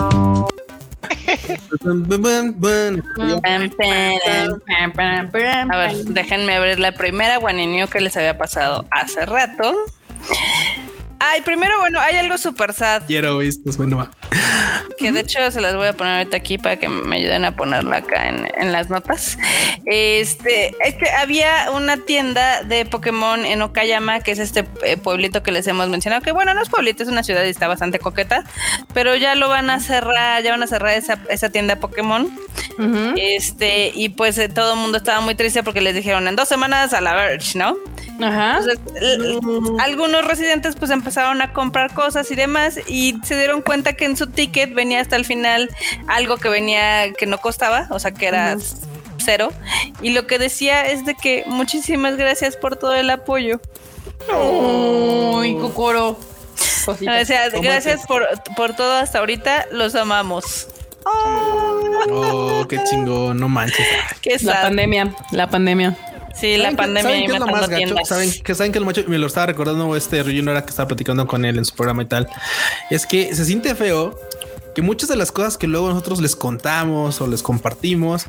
A 5.71 5.77
ver, 5.77 5.97
déjenme 6.05 6.55
abrir 6.55 6.79
la 6.79 6.93
primera 6.93 7.39
guaninio 7.39 7.89
que 7.89 8.01
les 8.01 8.17
había 8.17 8.39
pasado 8.39 8.87
hace 8.91 9.27
rato. 9.27 9.75
Ay, 11.29 11.41
primero, 11.43 11.79
bueno, 11.81 12.01
hay 12.01 12.17
algo 12.17 12.39
súper 12.39 12.73
sad. 12.73 13.03
Quiero 13.07 13.41
esto, 13.41 13.71
bueno. 13.77 14.09
Que 14.99 15.13
de 15.13 15.21
hecho 15.21 15.51
se 15.51 15.61
las 15.61 15.75
voy 15.75 15.89
a 15.89 15.93
poner 15.93 16.19
ahorita 16.19 16.37
aquí 16.37 16.57
para 16.57 16.77
que 16.77 16.89
me 16.89 17.17
ayuden 17.17 17.45
a 17.45 17.55
ponerla 17.55 17.97
acá 17.97 18.29
en, 18.29 18.73
las 18.73 18.91
notas. 18.91 19.39
Este, 19.85 20.75
es 20.85 20.95
que 20.95 21.09
había 21.11 21.71
una 21.71 21.99
tienda 21.99 22.63
de 22.63 22.85
Pokémon 22.85 23.45
en 23.45 23.63
Okayama, 23.63 24.21
que 24.21 24.33
es 24.33 24.39
este 24.39 24.67
eh, 24.83 24.97
pueblito 24.97 25.43
que 25.43 25.53
les 25.53 25.67
hemos 25.67 25.89
mencionado, 25.89 26.23
que 26.23 26.33
bueno, 26.33 26.55
no 26.55 26.63
es 26.63 26.69
pueblito, 26.69 27.03
es 27.03 27.09
una 27.09 27.23
ciudad 27.23 27.45
y 27.45 27.49
está 27.49 27.69
bastante 27.69 27.99
coqueta, 27.99 28.45
pero 28.95 29.15
ya 29.17 29.35
lo 29.35 29.49
van 29.49 29.71
a 29.71 29.81
cerrar, 29.81 30.43
ya 30.43 30.53
van 30.53 30.63
a 30.63 30.67
cerrar 30.67 30.95
esa, 30.95 31.19
esa 31.29 31.51
tienda 31.51 31.77
Pokémon. 31.77 32.31
Este, 33.17 33.91
y 33.95 34.11
pues 34.11 34.37
eh, 34.39 34.49
todo 34.49 34.75
el 34.75 34.81
mundo 34.81 34.99
estaba 34.99 35.21
muy 35.21 35.35
triste 35.35 35.63
porque 35.63 35.81
les 35.81 35.95
dijeron 35.95 36.29
en 36.29 36.37
dos 36.37 36.49
semanas 36.49 36.93
a 36.93 37.01
la 37.01 37.15
Verge, 37.15 37.59
¿no? 37.59 37.77
Ajá. 38.21 38.61
algunos 39.79 40.25
residentes 40.27 40.75
pues 40.77 40.91
empezaron 40.91 41.16
a 41.17 41.53
comprar 41.53 41.95
cosas 41.95 42.31
y 42.31 42.35
demás 42.35 42.79
y 42.87 43.17
se 43.25 43.37
dieron 43.37 43.63
cuenta 43.63 43.95
que 43.95 44.05
en 44.05 44.17
su 44.17 44.27
ticket 44.27 44.75
venía 44.75 45.01
hasta 45.01 45.17
el 45.17 45.25
final 45.25 45.71
algo 46.09 46.37
que 46.37 46.49
venía 46.49 47.13
que 47.13 47.27
no 47.27 47.39
costaba, 47.39 47.87
o 47.91 47.99
sea 47.99 48.13
que 48.13 48.27
era 48.27 48.57
cero. 49.19 49.53
Y 50.03 50.11
lo 50.11 50.27
que 50.27 50.39
decía 50.39 50.87
es 50.87 51.05
de 51.05 51.15
que 51.15 51.45
muchísimas 51.47 52.17
gracias 52.17 52.57
por 52.57 52.77
todo 52.77 52.95
el 52.95 53.11
apoyo. 53.11 53.61
Uy, 54.29 55.57
Cocoro. 55.57 56.19
gracias 57.01 58.07
por, 58.07 58.27
por 58.57 58.75
todo 58.75 58.95
hasta 58.95 59.19
ahorita, 59.19 59.67
los 59.73 59.95
amamos. 59.95 60.69
Oh, 62.09 62.67
qué 62.69 62.83
chingón, 62.85 63.39
no 63.39 63.49
manches. 63.49 63.87
la 64.43 64.63
pandemia, 64.63 65.15
la 65.33 65.49
pandemia. 65.49 65.97
Sí, 66.39 66.57
la 66.57 66.73
pandemia. 66.73 67.03
¿Saben 67.03 67.27
qué 67.27 67.33
es 67.33 67.41
lo 67.41 67.47
más 67.47 67.69
gacho? 67.69 67.95
¿Saben 68.05 68.33
que, 68.43 68.55
¿Saben 68.55 68.73
que 68.73 68.81
lo 68.81 68.87
macho? 68.87 69.03
Me 69.07 69.19
lo 69.19 69.27
estaba 69.27 69.47
recordando 69.47 69.97
este 69.97 70.23
no 70.43 70.51
era 70.51 70.65
que 70.65 70.71
estaba 70.71 70.89
platicando 70.89 71.27
con 71.27 71.45
él 71.45 71.59
en 71.59 71.65
su 71.65 71.75
programa 71.75 72.03
y 72.03 72.07
tal. 72.07 72.29
Es 72.91 73.07
que 73.07 73.35
se 73.35 73.45
siente 73.45 73.75
feo 73.75 74.19
que 74.75 74.83
muchas 74.83 75.09
de 75.09 75.17
las 75.17 75.33
cosas 75.33 75.57
que 75.57 75.67
luego 75.67 75.89
nosotros 75.89 76.21
les 76.21 76.37
contamos 76.37 77.21
o 77.23 77.27
les 77.27 77.43
compartimos 77.43 78.27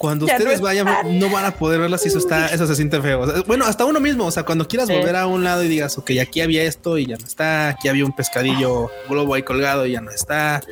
cuando 0.00 0.24
ustedes 0.24 0.62
vayan, 0.62 0.88
no 1.18 1.28
van 1.28 1.44
a 1.44 1.50
poder 1.50 1.78
verlas 1.78 2.06
y 2.06 2.08
eso 2.08 2.16
está, 2.16 2.46
eso 2.46 2.66
se 2.66 2.74
siente 2.74 3.02
feo. 3.02 3.44
bueno, 3.46 3.66
hasta 3.66 3.84
uno 3.84 4.00
mismo, 4.00 4.24
o 4.24 4.30
sea, 4.30 4.44
cuando 4.44 4.66
quieras 4.66 4.88
volver 4.88 5.14
a 5.14 5.26
un 5.26 5.44
lado 5.44 5.62
y 5.62 5.68
digas, 5.68 5.98
ok, 5.98 6.12
aquí 6.22 6.40
había 6.40 6.62
esto 6.62 6.96
y 6.96 7.04
ya 7.04 7.18
no 7.18 7.26
está, 7.26 7.68
aquí 7.68 7.86
había 7.86 8.06
un 8.06 8.12
pescadillo 8.12 8.90
globo 9.10 9.34
ahí 9.34 9.42
colgado 9.42 9.84
y 9.84 9.92
ya 9.92 10.00
no 10.00 10.10
está. 10.10 10.62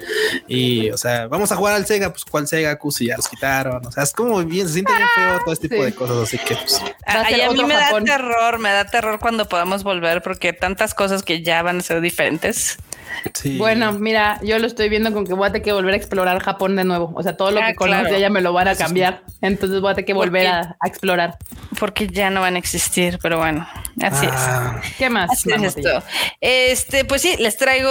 Y, 0.47 0.91
o 0.91 0.97
sea, 0.97 1.27
vamos 1.27 1.53
a 1.53 1.57
jugar 1.57 1.75
al 1.75 1.85
Sega, 1.85 2.09
pues 2.11 2.25
cuál 2.25 2.49
Sega, 2.49 2.79
Cus, 2.79 3.03
y 3.03 3.09
ya 3.09 3.17
los 3.19 3.29
quitaron. 3.29 3.85
O 3.85 3.93
sea, 3.93 4.03
es 4.03 4.15
como 4.15 4.43
bien, 4.43 4.67
se 4.67 4.73
siente 4.73 4.95
bien 4.95 5.09
feo 5.15 5.41
todo 5.45 5.53
este 5.53 5.69
tipo 5.69 5.85
de 5.85 5.95
cosas, 5.95 6.17
así 6.17 6.39
que 6.39 6.57
pues. 6.57 6.81
a 7.05 7.53
mí 7.53 7.65
me 7.65 7.75
da 7.75 8.03
terror, 8.03 8.59
me 8.59 8.71
da 8.71 8.87
terror 8.87 9.19
cuando 9.21 9.47
podamos 9.47 9.85
volver 9.85 10.23
porque 10.23 10.55
tantas 10.55 10.95
cosas 10.95 11.23
que 11.23 11.43
ya 11.43 11.61
van 11.61 11.81
a 11.81 11.83
ser 11.83 12.01
diferentes. 12.01 12.79
Bueno, 13.57 13.93
mira, 13.93 14.41
yo 14.43 14.59
lo 14.59 14.67
estoy 14.67 14.89
viendo 14.89 15.13
con 15.13 15.27
que 15.27 15.35
voy 15.35 15.49
a 15.49 15.53
tener 15.53 15.63
que 15.63 15.73
volver 15.73 15.95
a 15.95 15.97
explorar 15.97 16.41
Japón 16.41 16.77
de 16.77 16.85
nuevo. 16.85 17.13
O 17.15 17.23
sea, 17.23 17.37
todo 17.37 17.51
lo 17.51 17.61
ah, 17.61 17.69
que 17.69 17.75
conozco 17.75 18.17
ya 18.17 18.31
me 18.31 18.41
lo 18.41 18.53
van 18.53 18.69
a 18.69 18.75
cambiar. 18.75 19.23
Entonces 19.41 19.81
voy 19.81 19.93
a 19.93 19.95
tener 19.95 20.07
que 20.07 20.15
volver 20.15 20.47
a, 20.47 20.77
explorar. 20.85 21.39
Porque 21.79 22.09
ya 22.09 22.31
no 22.31 22.41
van 22.41 22.57
a 22.57 22.59
existir, 22.59 23.19
pero 23.23 23.39
bueno, 23.39 23.67
así 24.03 24.27
es. 24.27 24.33
Ah. 24.35 24.81
¿Qué 24.97 25.11
más? 25.11 25.47
esto. 25.47 26.03
Este, 26.41 27.05
pues 27.05 27.23
sí, 27.23 27.37
les 27.39 27.57
traigo 27.57 27.91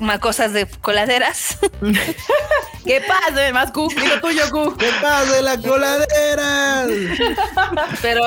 más 0.00 0.18
cosas 0.18 0.52
de 0.52 0.66
coladeras. 0.66 1.58
¿Qué 2.86 3.00
pasa, 3.00 3.52
más 3.52 3.72
Q? 3.72 3.88
Digo 3.88 4.20
tuyo, 4.20 4.42
Q. 4.50 4.76
¿Qué 4.76 4.88
pasa 5.02 5.32
de 5.32 5.42
la 5.42 5.58
coladera? 5.58 6.86
Pero 8.00 8.22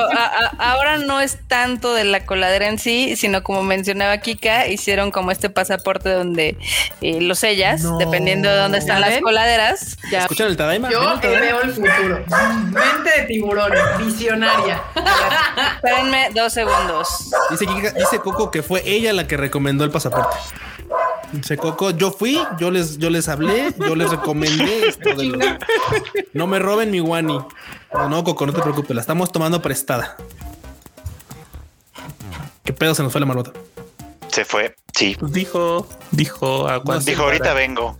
ahora 0.58 0.98
no 0.98 1.20
es 1.20 1.38
tanto 1.48 1.94
de 1.94 2.04
la 2.04 2.26
coladera 2.26 2.68
en 2.68 2.78
sí, 2.78 3.16
sino 3.16 3.42
como 3.42 3.62
mencionaba 3.62 4.18
Kika, 4.18 4.68
hicieron 4.68 5.10
como 5.10 5.30
este 5.30 5.48
pasaporte 5.48 6.10
donde 6.20 6.56
eh, 7.00 7.20
los 7.20 7.38
sellas, 7.38 7.82
dependiendo 7.98 8.48
de 8.48 8.56
dónde 8.56 8.78
están 8.78 9.00
las 9.00 9.20
coladeras. 9.20 9.96
Ya. 10.10 10.20
¿Escuchan 10.20 10.48
el 10.48 10.56
Tadaima? 10.56 10.90
Yo 10.90 11.18
veo 11.20 11.62
el 11.62 11.72
futuro. 11.72 12.24
Mente 12.64 13.20
de 13.20 13.26
tiburón, 13.26 13.72
visionaria. 13.98 14.82
Espérenme 15.76 16.30
dos 16.34 16.52
segundos. 16.52 17.30
Dice, 17.50 17.66
dice 17.96 18.18
Coco 18.18 18.50
que 18.50 18.62
fue 18.62 18.82
ella 18.84 19.12
la 19.12 19.26
que 19.26 19.36
recomendó 19.36 19.84
el 19.84 19.90
pasaporte. 19.90 20.36
Dice 21.32 21.56
Coco, 21.56 21.90
yo 21.90 22.10
fui, 22.10 22.40
yo 22.58 22.70
les, 22.70 22.98
yo 22.98 23.08
les 23.08 23.28
hablé, 23.28 23.72
yo 23.78 23.94
les 23.94 24.10
recomendé 24.10 24.88
esto 24.88 25.14
de 25.14 25.58
No 26.32 26.46
me 26.46 26.58
roben 26.58 26.90
mi 26.90 26.98
guani. 26.98 27.38
No, 27.92 28.08
no, 28.08 28.24
Coco, 28.24 28.46
no 28.46 28.52
te 28.52 28.60
preocupes, 28.60 28.94
la 28.94 29.00
estamos 29.00 29.30
tomando 29.32 29.62
prestada. 29.62 30.16
¿Qué 32.64 32.72
pedo 32.72 32.94
se 32.94 33.02
nos 33.02 33.12
fue 33.12 33.20
la 33.20 33.26
marmota? 33.26 33.52
Se 34.32 34.44
fue, 34.44 34.76
sí. 34.96 35.16
Pues 35.18 35.32
dijo, 35.32 35.88
dijo, 36.12 36.68
dijo 37.04 37.22
ahorita 37.22 37.52
vengo. 37.54 37.98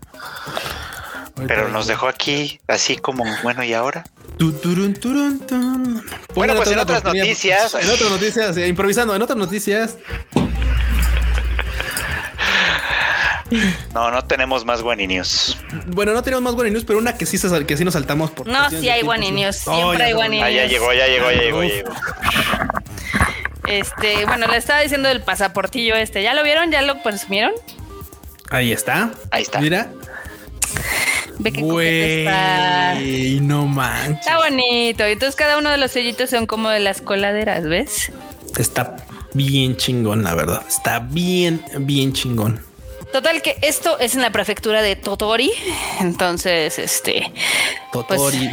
Pero 1.47 1.69
nos 1.69 1.87
dejó 1.87 2.09
aquí 2.09 2.61
así 2.69 2.97
como, 2.97 3.25
bueno, 3.43 3.65
¿y 3.65 3.73
ahora? 3.73 4.05
Bueno, 6.35 6.55
pues 6.55 6.71
en 6.71 6.79
otras 6.79 7.05
noticias. 7.05 7.75
En 7.75 7.91
otras 7.91 8.11
noticias, 8.11 8.57
eh, 8.57 8.69
improvisando, 8.69 9.15
en 9.15 9.23
otras 9.23 9.39
noticias. 9.39 9.97
No, 13.95 14.11
no 14.11 14.25
tenemos 14.25 14.65
más 14.65 14.81
guaninios. 14.81 15.59
Bueno, 15.87 16.13
no 16.13 16.23
tenemos 16.23 16.43
más 16.43 16.55
guaninios, 16.55 16.85
pero 16.85 16.99
una 16.99 17.17
que 17.17 17.27
sí, 17.27 17.37
que 17.67 17.77
sí 17.77 17.85
nos 17.85 17.95
saltamos 17.95 18.31
por. 18.31 18.47
No, 18.47 18.71
sí 18.71 18.89
hay 18.89 19.03
guaninios. 19.03 19.57
Siempre 19.57 20.05
hay 20.05 20.13
guaninios. 20.13 20.47
Ah, 20.47 20.51
ya 20.51 20.67
llegó, 20.67 20.93
ya 20.93 21.07
llegó, 21.07 21.31
ya 21.33 21.41
llegó, 21.41 21.63
ya 21.65 21.69
llegó. 21.69 21.91
Este, 23.71 24.25
bueno, 24.27 24.47
le 24.47 24.57
estaba 24.57 24.81
diciendo 24.81 25.09
del 25.09 25.23
pasaportillo 25.23 25.95
este. 25.95 26.23
¿Ya 26.23 26.35
lo 26.35 26.43
vieron? 26.43 26.71
¿Ya 26.71 26.83
lo 26.83 27.03
presumieron? 27.03 27.53
Ahí 28.51 28.73
está. 28.73 29.11
Ahí 29.31 29.43
está. 29.43 29.61
Mira. 29.61 29.91
Ve 31.39 31.53
que 31.53 32.21
está. 32.21 32.97
no 33.43 33.67
manches. 33.67 34.21
Está 34.21 34.39
bonito. 34.39 35.09
Y 35.09 35.13
entonces 35.13 35.37
cada 35.37 35.59
uno 35.59 35.71
de 35.71 35.79
los 35.79 35.91
sellitos 35.93 36.31
son 36.31 36.47
como 36.47 36.69
de 36.69 36.81
las 36.81 37.01
coladeras, 37.01 37.65
¿ves? 37.65 38.13
Está 38.59 38.97
bien 39.33 39.77
chingón, 39.77 40.23
la 40.23 40.35
verdad. 40.35 40.63
Está 40.69 40.99
bien, 40.99 41.65
bien 41.79 42.13
chingón. 42.13 42.61
Total 43.13 43.43
que 43.43 43.57
esto 43.63 43.99
es 43.99 44.15
en 44.15 44.23
la 44.23 44.31
prefectura 44.31 44.83
de 44.83 44.97
Totori. 44.97 45.51
Entonces, 46.01 46.79
este. 46.79 47.33
Pues, 47.93 48.07
Totori. 48.07 48.51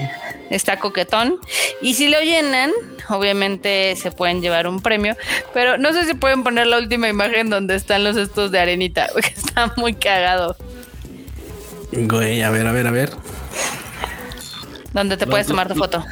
Está 0.49 0.79
coquetón. 0.79 1.39
Y 1.81 1.93
si 1.93 2.09
lo 2.09 2.19
llenan, 2.21 2.71
obviamente 3.09 3.95
se 3.95 4.11
pueden 4.11 4.41
llevar 4.41 4.67
un 4.67 4.81
premio. 4.81 5.15
Pero 5.53 5.77
no 5.77 5.93
sé 5.93 6.05
si 6.05 6.13
pueden 6.13 6.43
poner 6.43 6.67
la 6.67 6.77
última 6.77 7.07
imagen 7.07 7.49
donde 7.49 7.75
están 7.75 8.03
los 8.03 8.17
estos 8.17 8.51
de 8.51 8.59
arenita, 8.59 9.07
porque 9.13 9.33
está 9.35 9.73
muy 9.77 9.93
cagado. 9.93 10.55
Güey, 11.91 12.41
a 12.41 12.49
ver, 12.49 12.67
a 12.67 12.71
ver, 12.71 12.87
a 12.87 12.91
ver. 12.91 13.11
Donde 14.93 15.17
te 15.17 15.27
puedes 15.27 15.47
tomar 15.47 15.67
tu 15.67 15.75
foto. 15.75 16.03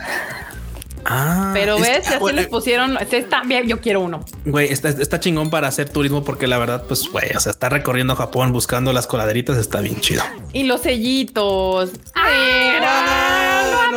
Ah, 1.08 1.52
pero 1.54 1.80
ves, 1.80 2.08
así 2.08 2.34
les 2.34 2.48
pusieron, 2.48 2.98
está 2.98 3.44
bien, 3.44 3.68
yo 3.68 3.80
quiero 3.80 4.02
uno. 4.02 4.26
Güey, 4.44 4.72
está, 4.72 4.90
está, 4.90 5.20
chingón 5.20 5.52
para 5.52 5.68
hacer 5.68 5.88
turismo 5.90 6.24
porque 6.24 6.48
la 6.48 6.58
verdad, 6.58 6.86
pues, 6.88 7.08
güey, 7.08 7.30
o 7.36 7.40
sea, 7.40 7.52
está 7.52 7.70
recorriendo 7.70 8.16
Japón 8.16 8.52
buscando 8.52 8.92
las 8.92 9.06
coladeritas, 9.06 9.58
está 9.58 9.82
bien 9.82 10.02
chido. 10.02 10.24
Y 10.52 10.64
los 10.64 10.82
sellitos. 10.82 11.92
Ay, 12.16 12.80
no, 12.82 13.35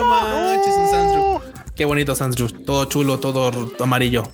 no, 0.01 0.45
manches, 0.45 0.75
un 0.77 0.89
Sandru. 0.91 1.41
Qué 1.75 1.85
bonito 1.85 2.15
Sandru, 2.15 2.49
todo 2.49 2.85
chulo, 2.87 3.19
todo 3.19 3.73
amarillo 3.81 4.25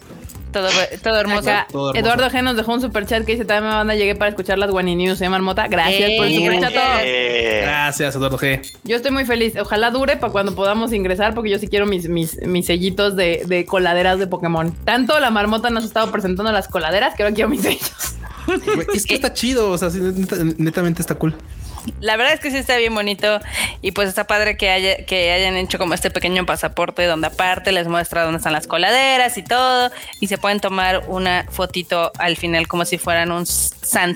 todo, 0.55 0.69
todo 1.03 1.21
hermoso. 1.21 1.51
Eduardo 1.95 2.31
G 2.31 2.43
nos 2.43 2.57
dejó 2.57 2.73
un 2.73 2.81
super 2.81 3.07
chat 3.07 3.25
que 3.25 3.33
dice: 3.33 3.45
También 3.45 3.71
me 3.71 3.77
banda, 3.77 3.95
llegué 3.95 4.15
para 4.15 4.31
escuchar 4.31 4.59
las 4.59 4.71
Guani 4.71 4.95
News, 4.95 5.21
¿eh, 5.21 5.29
Marmota? 5.29 5.67
Gracias 5.69 6.13
por 6.17 6.27
el 6.27 6.33
eh, 6.33 6.37
super 6.37 6.61
chat. 6.61 6.73
Gracias, 7.63 8.15
Eduardo 8.15 8.39
G. 8.39 8.63
Yo 8.85 8.97
estoy 8.97 9.11
muy 9.11 9.25
feliz. 9.25 9.55
Ojalá 9.61 9.91
dure 9.91 10.17
para 10.17 10.33
cuando 10.33 10.55
podamos 10.55 10.93
ingresar, 10.93 11.35
porque 11.35 11.51
yo 11.51 11.59
sí 11.59 11.69
quiero 11.69 11.87
mis, 11.87 12.09
mis, 12.09 12.41
mis 12.47 12.67
sellitos 12.67 13.17
de, 13.17 13.43
de 13.47 13.67
coladeras 13.67 14.19
de 14.19 14.27
Pokémon. 14.27 14.73
Tanto 14.85 15.19
la 15.19 15.31
Marmota 15.31 15.71
nos 15.71 15.85
ha 15.85 15.87
estado 15.87 16.11
presentando 16.11 16.53
las 16.53 16.69
coladeras 16.69 17.15
que 17.15 17.25
ahora 17.25 17.35
quiero 17.35 17.51
mis 17.51 17.63
sellos. 17.63 17.93
Es 18.95 19.07
que 19.07 19.15
está 19.15 19.33
chido, 19.33 19.71
o 19.71 19.79
sea, 19.79 19.89
netamente 20.59 21.01
está 21.01 21.15
cool 21.15 21.35
la 22.01 22.17
verdad 22.17 22.35
es 22.35 22.41
que 22.41 22.51
sí 22.51 22.57
está 22.57 22.77
bien 22.77 22.95
bonito 22.95 23.41
y 23.83 23.93
pues 23.93 24.09
está 24.09 24.27
padre 24.27 24.57
que, 24.57 24.71
haya, 24.71 25.05
que 25.05 25.33
hayan 25.33 25.57
hecho 25.57 25.79
como 25.79 25.95
este 25.95 26.11
pequeño 26.11 26.47
pasaporte 26.47 27.05
donde 27.05 27.29
aparte 27.29 27.73
les 27.73 27.89
muestra 27.89 28.25
dónde 28.25 28.39
están 28.39 28.53
las 28.53 28.67
coladeras 28.67 29.37
y 29.39 29.43
todo 29.43 29.91
y 30.21 30.29
se 30.29 30.39
pueden 30.39 30.61
tomar 30.61 31.05
una 31.09 31.47
fotito 31.51 32.13
al 32.19 32.37
final 32.37 32.69
como 32.69 32.85
si 32.85 32.99
fueran 32.99 33.33
un 33.33 33.47
sand. 33.47 34.15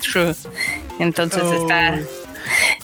Entonces 0.98 1.42
está 1.44 1.98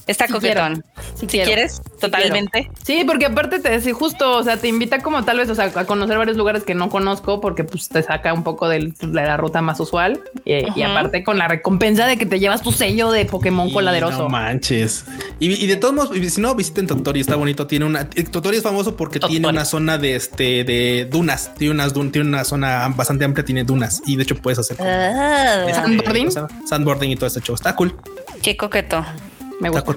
Está 0.06 0.28
coquetón. 0.28 0.84
si, 1.14 1.26
quieres, 1.26 1.80
totalmente. 2.00 2.70
Sí, 2.84 3.04
porque 3.06 3.26
aparte 3.26 3.60
te 3.60 3.70
decía 3.70 3.94
justo, 3.94 4.36
o 4.36 4.42
sea, 4.42 4.56
te 4.56 4.68
invita 4.68 5.00
como 5.00 5.24
tal 5.24 5.38
vez, 5.38 5.48
o 5.48 5.54
sea, 5.54 5.72
a 5.74 5.84
conocer 5.86 6.18
varios 6.18 6.36
lugares 6.36 6.64
que 6.64 6.74
no 6.74 6.88
conozco 6.90 7.40
porque 7.40 7.64
pues 7.64 7.88
te 7.88 8.02
saca 8.02 8.32
un 8.32 8.44
poco 8.44 8.68
de 8.68 8.92
la 9.00 9.36
ruta 9.36 9.62
más 9.62 9.80
usual 9.80 10.20
y, 10.44 10.82
aparte 10.82 11.24
con 11.24 11.38
la 11.38 11.48
recompensa 11.48 12.06
de 12.06 12.16
que 12.16 12.26
te 12.26 12.38
llevas 12.38 12.62
tu 12.62 12.72
sello 12.72 13.10
de 13.10 13.24
Pokémon 13.24 13.70
coladeroso. 13.70 14.24
No 14.24 14.28
manches. 14.28 15.04
Y, 15.38 15.66
de 15.66 15.76
todos 15.76 15.94
modos, 15.94 16.32
si 16.32 16.40
no 16.40 16.54
visiten 16.54 16.86
Totori, 16.86 17.20
está 17.20 17.36
bonito. 17.36 17.66
Tiene 17.66 17.84
una 17.84 18.08
Totori 18.08 18.58
es 18.58 18.62
famoso 18.62 18.96
porque 18.96 19.20
tiene 19.20 19.48
una 19.48 19.64
zona 19.64 19.98
de 19.98 20.16
este 20.16 20.64
de 20.64 21.08
dunas, 21.10 21.54
tiene 21.54 21.72
unas 21.72 21.92
tiene 21.92 22.28
una 22.28 22.44
zona 22.44 22.88
bastante 22.88 23.24
amplia, 23.24 23.44
tiene 23.44 23.64
dunas 23.64 24.02
y 24.06 24.16
de 24.16 24.22
hecho 24.22 24.36
puedes 24.36 24.58
hacer 24.58 24.76
este, 24.78 25.74
sandboarding, 25.74 26.30
sandboarding 26.66 27.10
y 27.10 27.16
todo 27.16 27.26
este 27.26 27.40
show. 27.40 27.54
Está 27.54 27.74
cool. 27.74 27.96
Qué 28.42 28.56
coqueto. 28.56 29.04
Me 29.60 29.68
gusta. 29.68 29.94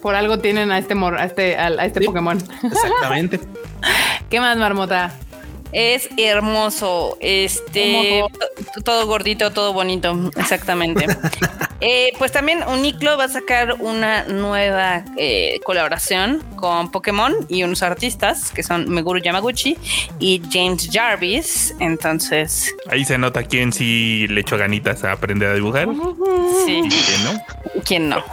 Por 0.00 0.14
algo 0.14 0.38
tienen 0.38 0.70
a 0.70 0.78
este 0.78 0.94
mor 0.94 1.16
a 1.18 1.24
este, 1.24 1.56
a, 1.56 1.68
este 1.84 2.00
Pokémon. 2.00 2.38
Exactamente. 2.62 3.40
¿Qué 4.30 4.40
más, 4.40 4.56
Marmota? 4.56 5.12
Es 5.72 6.08
hermoso. 6.16 7.16
Este 7.20 8.24
todo 8.84 9.06
gordito, 9.06 9.50
todo 9.52 9.72
bonito. 9.72 10.30
Exactamente. 10.36 11.06
Eh, 11.80 12.12
pues 12.18 12.32
también 12.32 12.64
Uniclo 12.66 13.16
va 13.16 13.24
a 13.24 13.28
sacar 13.28 13.76
una 13.78 14.24
nueva 14.24 15.04
eh, 15.16 15.60
colaboración 15.64 16.42
con 16.56 16.90
Pokémon 16.90 17.32
y 17.48 17.62
unos 17.62 17.84
artistas 17.84 18.50
que 18.50 18.64
son 18.64 18.90
Meguru 18.90 19.20
Yamaguchi 19.20 19.78
y 20.18 20.42
James 20.50 20.90
Jarvis. 20.92 21.76
Entonces. 21.78 22.74
Ahí 22.90 23.04
se 23.04 23.16
nota 23.16 23.44
quién 23.44 23.72
sí 23.72 24.26
le 24.26 24.40
echó 24.40 24.58
ganitas 24.58 25.04
a 25.04 25.12
aprender 25.12 25.50
a 25.50 25.54
dibujar. 25.54 25.86
Sí. 26.66 26.82
¿Quién 26.82 27.24
no? 27.24 27.44
¿Quién 27.84 28.08
no? 28.08 28.24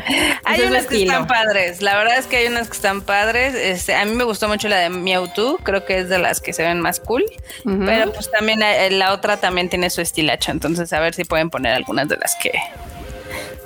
hay 0.44 0.60
unas 0.62 0.86
que 0.86 1.02
están 1.02 1.26
padres. 1.26 1.82
La 1.82 1.96
verdad 1.96 2.16
es 2.18 2.26
que 2.26 2.38
hay 2.38 2.46
unas 2.46 2.68
que 2.68 2.76
están 2.76 3.02
padres. 3.02 3.54
Este, 3.54 3.94
a 3.94 4.04
mí 4.06 4.14
me 4.14 4.24
gustó 4.24 4.48
mucho 4.48 4.68
la 4.68 4.78
de 4.78 4.88
Mewtwo. 4.88 5.58
Creo 5.58 5.84
que 5.84 5.98
es 5.98 6.08
de 6.08 6.18
las 6.18 6.40
que 6.40 6.51
se 6.52 6.62
ven 6.62 6.80
más 6.80 7.00
cool. 7.00 7.24
Pero 7.64 8.12
pues 8.12 8.30
también 8.30 8.62
eh, 8.62 8.90
la 8.90 9.12
otra 9.12 9.36
también 9.38 9.68
tiene 9.68 9.90
su 9.90 10.00
estilacho. 10.00 10.52
Entonces 10.52 10.92
a 10.92 11.00
ver 11.00 11.14
si 11.14 11.24
pueden 11.24 11.50
poner 11.50 11.74
algunas 11.74 12.08
de 12.08 12.16
las 12.16 12.36
que 12.36 12.52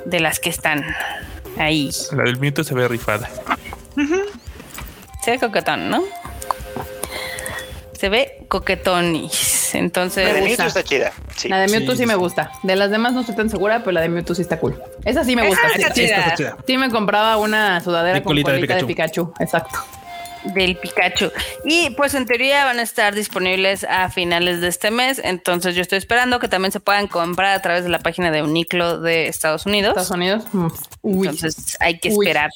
de 0.05 0.21
las 0.21 0.41
que 0.41 0.51
están 0.51 0.85
ahí. 1.59 1.91
La 2.13 2.25
del 2.25 2.39
Mewtwo 2.39 2.65
se 2.65 2.75
ve 2.75 2.89
rifada. 2.89 3.29
Se 5.23 5.31
ve 5.33 5.39
coquetón, 5.39 5.91
¿no? 5.91 6.03
Se 7.99 8.09
ve 8.09 8.45
coquetón 8.49 9.29
Entonces. 9.73 10.29
La 10.29 10.35
de 10.35 10.43
Mewtwo 10.43 10.67
está 10.67 10.85
chida. 10.85 11.13
La 11.49 11.61
de 11.61 11.69
Mewtwo 11.69 11.97
sí, 11.97 12.07
me 12.07 12.15
gusta. 12.15 12.53
De 12.63 12.77
las 12.77 12.91
demás 12.91 13.13
no 13.13 13.21
estoy 13.21 13.35
tan 13.35 13.51
segura, 13.51 13.81
pero 13.81 13.93
la 13.93 14.01
de 14.01 14.09
Mewtwo 14.09 14.35
sí 14.35 14.43
está 14.43 14.59
cool. 14.59 14.81
Esa 15.05 15.25
sí 15.25 15.35
me 15.35 15.47
gusta. 15.49 15.69
sí, 16.67 16.77
me 16.77 16.91
compraba 16.91 17.37
una 17.37 17.81
sudadera 17.81 18.23
con 18.23 18.31
colita 18.31 18.53
de 18.53 18.85
Pikachu. 18.85 19.33
Exacto 19.41 19.79
del 20.55 20.77
Pikachu. 20.77 21.31
Y 21.65 21.91
pues 21.91 22.15
en 22.15 22.27
teoría 22.27 22.65
van 22.65 22.79
a 22.79 22.83
estar 22.83 23.15
disponibles 23.15 23.85
a 23.85 24.11
finales 24.11 24.61
de 24.61 24.69
este 24.69 24.91
mes. 24.91 25.21
Entonces 25.23 25.75
yo 25.75 25.83
estoy 25.83 25.99
esperando 25.99 26.39
que 26.39 26.49
también 26.49 26.73
se 26.73 26.81
puedan 26.81 27.07
comprar 27.07 27.55
a 27.55 27.63
través 27.63 27.85
de 27.85 27.91
la 27.91 27.99
página 27.99 28.31
de 28.31 28.43
Uniclo 28.43 29.01
de 29.01 29.29
Estados 29.29 29.67
Unidos. 29.67 29.91
Estados 29.91 30.11
Unidos. 30.11 30.45
Mm. 30.53 30.69
Entonces 31.03 31.77
hay 31.81 31.99
que 31.99 32.09
esperar. 32.09 32.51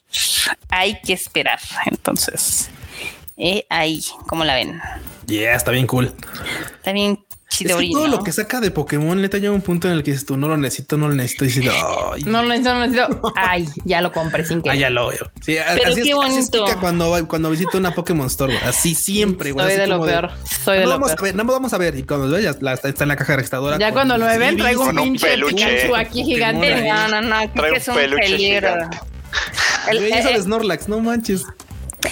Hay 0.69 1.01
que 1.01 1.13
esperar. 1.13 1.61
Entonces, 1.87 2.71
eh, 3.37 3.65
ahí, 3.69 4.03
¿cómo 4.27 4.45
la 4.45 4.55
ven? 4.55 4.81
Yeah, 5.27 5.55
está 5.55 5.71
bien 5.71 5.87
cool. 5.87 6.13
Está 6.77 6.93
bien 6.93 7.25
es 7.51 7.75
que 7.77 7.91
todo 7.91 8.07
lo 8.07 8.23
que 8.23 8.33
saca 8.33 8.61
de 8.61 8.71
Pokémon 8.71 9.21
neta 9.21 9.39
llega 9.39 9.53
un 9.53 9.61
punto 9.61 9.89
en 9.89 9.95
el 9.95 10.03
que 10.03 10.13
dices 10.13 10.27
tú 10.27 10.37
no 10.37 10.49
lo 10.49 10.57
necesito, 10.57 10.97
no 10.97 11.09
lo 11.09 11.15
necesito. 11.15 11.45
Y 11.45 11.49
dices, 11.49 11.65
no 12.27 12.43
lo 12.43 12.49
necesito, 12.49 12.75
no 12.75 12.81
lo 12.81 12.87
necesito. 12.87 13.33
Ay, 13.37 13.69
ya 13.85 14.01
lo 14.01 14.13
compré 14.13 14.45
sin 14.45 14.63
que. 14.63 14.71
Ah, 14.71 14.75
ya 14.75 14.91
lo 14.91 15.09
veo. 15.09 15.31
Sí, 15.43 15.57
Pero 15.75 15.93
así, 15.93 16.03
qué 16.03 16.11
es, 16.11 16.15
bonito. 16.15 16.65
así 16.65 16.75
cuando, 16.81 17.29
cuando 17.29 17.51
visito 17.51 17.77
una 17.79 17.95
Pokémon 17.95 18.27
Store. 18.29 18.57
Así 18.59 18.95
siempre. 18.95 19.53
Soy 19.53 19.75
de 19.75 19.87
lo 19.87 20.03
peor. 20.03 20.31
Soy 20.65 20.79
de 20.79 20.85
lo 20.85 20.91
vamos 20.91 21.09
peor. 21.09 21.21
A 21.21 21.23
ver, 21.23 21.35
no 21.35 21.45
vamos 21.45 21.73
a 21.73 21.79
ver. 21.79 21.97
Y 21.97 22.05
cuando 22.05 22.27
lo 22.29 22.37
veas, 22.37 22.57
está 22.85 23.05
en 23.05 23.09
la 23.09 23.17
caja 23.17 23.37
registradora. 23.37 23.79
Ya 23.79 23.93
cuando 23.93 24.17
lo 24.17 24.27
ven, 24.27 24.57
traigo 24.57 24.85
un 24.85 24.97
pinche 24.97 25.37
Pikachu 25.37 25.97
aquí 25.97 26.25
gigante. 26.25 26.83
No, 26.89 27.09
no, 27.09 27.21
no. 27.21 27.53
Traigo 27.53 27.77
un 27.77 28.17
peligro. 28.17 28.69
El, 29.89 29.99
el, 29.99 30.13
el 30.13 30.43
Snorlax, 30.43 30.89
no 30.89 31.01
manches. 31.01 31.45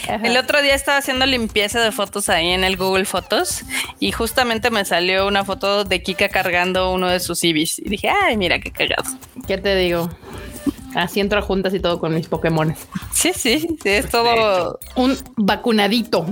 El 0.08 0.36
otro 0.36 0.62
día 0.62 0.74
estaba 0.74 0.98
haciendo 0.98 1.26
limpieza 1.26 1.80
de 1.80 1.92
fotos 1.92 2.28
ahí 2.28 2.48
en 2.48 2.64
el 2.64 2.76
Google 2.76 3.04
Fotos 3.04 3.62
y 4.00 4.10
justamente 4.12 4.70
me 4.70 4.84
salió 4.84 5.26
una 5.26 5.44
foto 5.44 5.84
de 5.84 6.02
Kika 6.02 6.30
cargando 6.30 6.92
uno 6.92 7.08
de 7.08 7.20
sus 7.20 7.44
Ibis 7.44 7.78
y 7.78 7.88
dije, 7.88 8.08
ay, 8.08 8.36
mira 8.36 8.58
qué 8.58 8.70
cagado. 8.70 9.04
¿Qué 9.46 9.58
te 9.58 9.76
digo? 9.76 10.08
Así 10.94 11.20
entro 11.20 11.42
juntas 11.42 11.74
y 11.74 11.80
todo 11.80 12.00
con 12.00 12.14
mis 12.14 12.28
Pokémon. 12.28 12.74
Sí, 13.12 13.32
sí, 13.34 13.76
sí, 13.82 13.88
es 13.88 14.08
todo 14.08 14.78
un 14.96 15.16
vacunadito. 15.36 16.24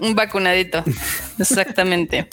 Un 0.00 0.14
vacunadito, 0.14 0.84
exactamente. 1.38 2.28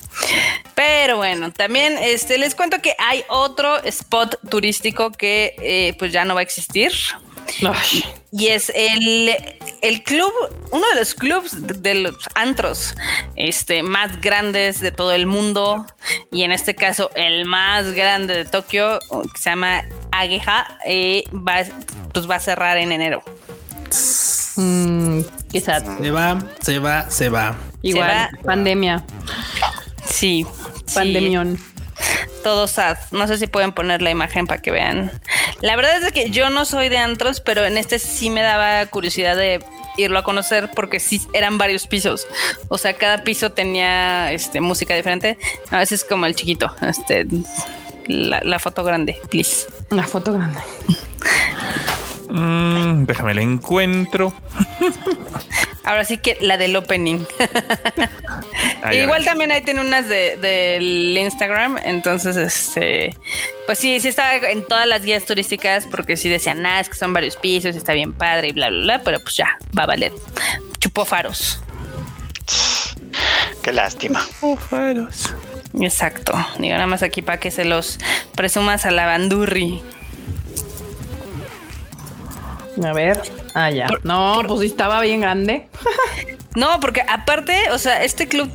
Pero 0.76 1.18
bueno, 1.18 1.52
también 1.52 1.98
este, 2.00 2.38
les 2.38 2.54
cuento 2.54 2.78
que 2.82 2.96
hay 3.00 3.24
otro 3.30 3.84
spot 3.84 4.40
turístico 4.50 5.12
que 5.12 5.56
eh, 5.60 5.96
pues 5.98 6.12
ya 6.12 6.26
no 6.26 6.36
va 6.36 6.42
a 6.42 6.44
existir. 6.44 6.92
Y 8.32 8.48
es 8.48 8.72
el, 8.76 9.32
el, 9.82 10.04
club, 10.04 10.32
uno 10.72 10.86
de 10.94 11.00
los 11.00 11.16
clubs 11.16 11.56
de 11.82 11.96
los 11.96 12.16
antros 12.36 12.96
este, 13.36 13.84
más 13.84 14.20
grandes 14.22 14.80
de 14.80 14.92
todo 14.92 15.14
el 15.14 15.26
mundo. 15.26 15.86
Y 16.32 16.44
en 16.44 16.52
este 16.52 16.76
caso, 16.76 17.10
el 17.16 17.46
más 17.46 17.94
grande 17.94 18.36
de 18.36 18.46
Tokio, 18.46 19.00
que 19.34 19.42
se 19.42 19.50
llama 19.50 19.84
Ageha, 20.12 20.80
eh, 20.86 21.24
va, 21.34 21.64
pues 22.14 22.30
va 22.30 22.36
a 22.36 22.40
cerrar 22.40 22.78
en 22.78 22.92
enero. 22.92 23.24
Mm, 24.58 25.22
quizás. 25.50 25.84
Se 26.02 26.12
va, 26.12 26.40
se 26.62 26.80
va, 26.80 27.10
se 27.10 27.30
va. 27.30 27.56
Igual, 27.82 28.30
pandemia. 28.44 29.04
Sí. 30.06 30.46
Pandemión 30.94 31.60
todo 32.44 32.68
sad. 32.68 32.98
No 33.12 33.28
sé 33.28 33.38
si 33.38 33.48
pueden 33.48 33.72
poner 33.72 34.02
la 34.02 34.10
imagen 34.10 34.48
para 34.48 34.62
que 34.62 34.72
vean. 34.72 35.12
La 35.62 35.76
verdad 35.76 36.02
es 36.04 36.12
que 36.12 36.30
yo 36.30 36.50
no 36.50 36.66
soy 36.66 36.90
de 36.90 36.98
antros, 36.98 37.42
pero 37.42 37.66
en 37.66 37.78
este 37.78 38.00
sí 38.00 38.30
me 38.30 38.42
daba 38.42 38.86
curiosidad 38.88 39.36
de 39.36 39.64
irlo 39.98 40.20
a 40.20 40.24
conocer 40.24 40.70
porque 40.76 41.00
sí 41.00 41.22
eran 41.34 41.58
varios 41.58 41.88
pisos. 41.88 42.28
O 42.70 42.78
sea, 42.78 42.94
cada 42.94 43.24
piso 43.24 43.52
tenía 43.52 44.32
este, 44.32 44.62
música 44.62 44.96
diferente. 44.96 45.38
A 45.72 45.80
veces 45.80 46.04
como 46.04 46.26
el 46.26 46.36
chiquito. 46.36 46.74
Este, 46.82 47.26
la, 48.08 48.60
foto 48.60 48.84
grande, 48.84 49.20
please. 49.30 49.68
La 49.90 50.04
foto 50.04 50.34
grande. 50.34 50.60
Mm, 52.30 53.06
déjame 53.06 53.32
el 53.32 53.40
encuentro. 53.40 54.34
Ahora 55.88 56.04
sí 56.04 56.18
que 56.18 56.38
la 56.42 56.58
del 56.58 56.76
opening. 56.76 57.20
Igual 58.92 59.24
también 59.24 59.54
ahí 59.54 59.62
tiene 59.62 59.80
unas 59.80 60.10
del 60.10 60.42
de, 60.42 61.22
Instagram. 61.22 61.78
Entonces, 61.82 62.36
este, 62.36 63.16
pues 63.66 63.80
sí, 63.80 64.02
sí 64.02 64.10
está 64.10 64.36
en 64.36 64.66
todas 64.66 64.86
las 64.86 65.04
guías 65.04 65.24
turísticas 65.24 65.88
porque 65.90 66.18
sí 66.18 66.28
decían, 66.28 66.62
nada, 66.62 66.82
es 66.82 66.90
que 66.90 66.96
son 66.96 67.14
varios 67.14 67.38
pisos, 67.38 67.74
está 67.74 67.94
bien 67.94 68.12
padre 68.12 68.50
y 68.50 68.52
bla, 68.52 68.68
bla, 68.68 68.82
bla. 68.82 69.02
Pero 69.02 69.22
pues 69.22 69.38
ya, 69.38 69.58
va 69.78 69.84
a 69.84 69.86
valer. 69.86 70.12
Chupó 70.80 71.06
faros. 71.06 71.62
Qué 73.64 73.72
lástima. 73.72 74.28
Chupó 74.28 74.58
faros. 74.58 75.34
Exacto. 75.80 76.34
Digo 76.60 76.74
nada 76.74 76.88
más 76.88 77.02
aquí 77.02 77.22
para 77.22 77.40
que 77.40 77.50
se 77.50 77.64
los 77.64 77.98
presumas 78.36 78.86
a 78.86 78.92
la 78.92 79.06
bandurri. 79.06 79.82
A 82.84 82.94
ver. 82.94 83.22
Ah, 83.54 83.72
ya. 83.72 83.88
no, 84.04 84.42
pues 84.48 84.62
estaba 84.62 85.02
bien 85.02 85.22
grande. 85.22 85.68
no, 86.56 86.80
porque 86.80 87.02
aparte, 87.02 87.72
o 87.72 87.78
sea, 87.78 88.04
este 88.04 88.28
club 88.28 88.50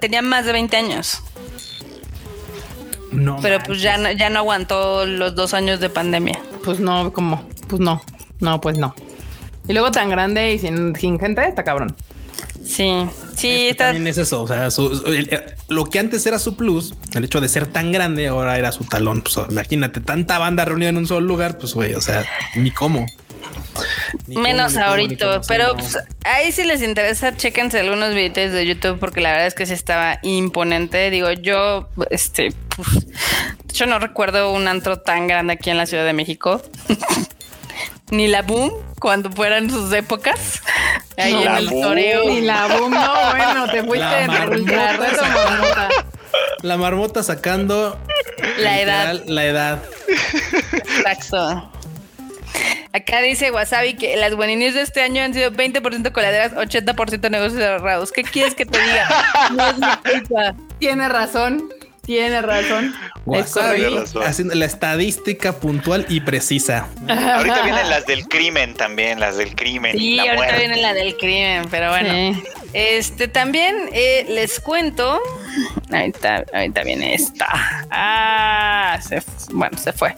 tenía 0.00 0.22
más 0.22 0.44
de 0.44 0.52
20 0.52 0.76
años. 0.76 1.22
No. 3.12 3.38
Pero 3.42 3.58
pues 3.64 3.80
ya 3.82 3.96
no, 3.98 4.10
ya 4.12 4.30
no 4.30 4.40
aguantó 4.40 5.04
los 5.06 5.34
dos 5.34 5.54
años 5.54 5.80
de 5.80 5.90
pandemia. 5.90 6.40
Pues 6.64 6.80
no, 6.80 7.12
como, 7.12 7.48
pues 7.68 7.80
no. 7.80 8.00
No, 8.40 8.60
pues 8.60 8.78
no. 8.78 8.94
Y 9.68 9.72
luego 9.72 9.90
tan 9.90 10.10
grande 10.10 10.52
y 10.52 10.58
sin, 10.58 10.94
gente, 10.94 11.46
está 11.46 11.64
cabrón. 11.64 11.94
Sí, 12.64 13.06
sí, 13.36 13.68
está... 13.68 13.86
también 13.86 14.06
es 14.06 14.18
eso. 14.18 14.42
O 14.42 14.48
sea, 14.48 14.68
lo 15.68 15.84
que 15.86 15.98
antes 15.98 16.24
era 16.26 16.38
su 16.38 16.56
plus, 16.56 16.94
el 17.14 17.24
hecho 17.24 17.40
de 17.40 17.48
ser 17.48 17.66
tan 17.66 17.92
grande, 17.92 18.28
ahora 18.28 18.58
era 18.58 18.72
su 18.72 18.84
talón. 18.84 19.22
Pues 19.22 19.38
imagínate, 19.50 20.00
tanta 20.00 20.38
banda 20.38 20.64
reunida 20.64 20.88
en 20.90 20.96
un 20.96 21.06
solo 21.06 21.26
lugar, 21.26 21.58
pues 21.58 21.74
güey, 21.74 21.94
o 21.94 22.00
sea, 22.00 22.24
ni 22.56 22.70
cómo. 22.70 23.06
Menos 24.26 24.76
ahorita, 24.76 25.40
pero 25.48 25.74
pues, 25.74 25.98
ahí 26.24 26.52
si 26.52 26.64
les 26.64 26.82
interesa, 26.82 27.36
chéquense 27.36 27.80
algunos 27.80 28.14
videos 28.14 28.52
de 28.52 28.66
YouTube 28.66 28.98
porque 28.98 29.20
la 29.20 29.30
verdad 29.30 29.46
es 29.46 29.54
que 29.54 29.66
sí 29.66 29.72
estaba 29.72 30.18
imponente. 30.22 31.10
Digo, 31.10 31.30
yo, 31.32 31.88
este, 32.10 32.52
yo 33.72 33.86
no 33.86 33.98
recuerdo 33.98 34.52
un 34.52 34.68
antro 34.68 34.98
tan 34.98 35.26
grande 35.26 35.54
aquí 35.54 35.70
en 35.70 35.76
la 35.76 35.86
Ciudad 35.86 36.04
de 36.04 36.12
México. 36.12 36.62
Ni 38.10 38.26
la 38.26 38.42
boom 38.42 38.72
cuando 38.98 39.30
fueran 39.30 39.70
sus 39.70 39.92
épocas. 39.92 40.60
Ahí 41.16 41.32
en 41.32 41.54
el 41.54 41.68
toreo. 41.68 42.24
Ni 42.24 42.40
la 42.40 42.66
boom, 42.66 42.92
no, 42.92 43.14
bueno, 43.30 43.70
te 43.70 43.84
fuiste 43.84 44.26
la 44.26 44.26
marmota, 44.26 45.88
La 46.62 46.76
marmota 46.76 47.22
sacando 47.22 47.96
la 48.58 48.80
edad. 48.80 49.22
La 49.26 49.44
edad. 49.44 49.82
Exacto. 50.72 51.70
Acá 52.92 53.20
dice 53.22 53.50
Wasabi 53.50 53.94
que 53.94 54.16
las 54.16 54.36
News 54.36 54.74
de 54.74 54.82
este 54.82 55.02
año 55.02 55.22
han 55.22 55.32
sido 55.32 55.52
20% 55.52 56.12
coladeras, 56.12 56.52
80% 56.54 57.30
negocios 57.30 57.60
cerrados. 57.60 58.12
¿Qué 58.12 58.22
quieres 58.24 58.54
que 58.54 58.66
te 58.66 58.80
diga? 58.80 59.08
No 59.52 59.66
es 59.66 59.78
mi 59.78 59.96
culpa. 60.10 60.54
Tiene 60.78 61.08
razón. 61.08 61.70
Tiene 62.10 62.42
razón. 62.42 62.92
Haciendo 64.26 64.56
la 64.56 64.64
estadística 64.64 65.52
puntual 65.60 66.06
y 66.08 66.18
precisa. 66.18 66.88
Ahorita 67.06 67.62
vienen 67.62 67.88
las 67.88 68.04
del 68.04 68.26
crimen 68.26 68.74
también, 68.74 69.20
las 69.20 69.36
del 69.36 69.54
crimen. 69.54 69.96
Sí, 69.96 70.18
ahorita 70.18 70.56
vienen 70.56 70.82
las 70.82 70.94
del 70.96 71.16
crimen, 71.16 71.68
pero 71.70 71.90
bueno. 71.90 72.42
Este 72.72 73.28
también 73.28 73.76
eh, 73.92 74.26
les 74.28 74.58
cuento. 74.58 75.20
Ahorita, 75.92 76.44
ahorita 76.52 76.82
viene 76.82 77.14
esta. 77.14 77.46
Ah, 77.92 78.98
bueno, 79.52 79.78
se 79.78 79.92
fue. 79.92 80.16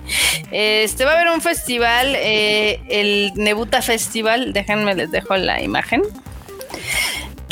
Este 0.51 1.05
va 1.05 1.11
a 1.11 1.15
haber 1.17 1.29
un 1.29 1.43
festival, 1.43 2.15
eh, 2.17 2.81
el 2.89 3.33
Nebuta 3.35 3.83
Festival. 3.83 4.55
Déjenme 4.55 4.95
les 4.95 5.11
dejo 5.11 5.37
la 5.37 5.61
imagen 5.61 6.01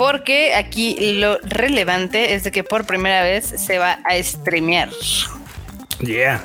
porque 0.00 0.54
aquí 0.54 0.96
lo 1.16 1.36
relevante 1.42 2.32
es 2.32 2.42
de 2.42 2.50
que 2.50 2.64
por 2.64 2.86
primera 2.86 3.22
vez 3.22 3.44
se 3.44 3.76
va 3.76 3.98
a 4.04 4.22
streamear. 4.22 4.88
Yeah. 5.98 6.42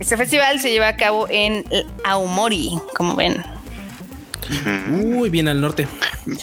Este 0.00 0.16
festival 0.16 0.58
se 0.58 0.72
lleva 0.72 0.88
a 0.88 0.96
cabo 0.96 1.28
en 1.30 1.64
Aomori, 2.02 2.72
como 2.96 3.14
ven. 3.14 3.44
Muy 4.88 5.30
bien 5.30 5.48
al 5.48 5.60
norte. 5.60 5.86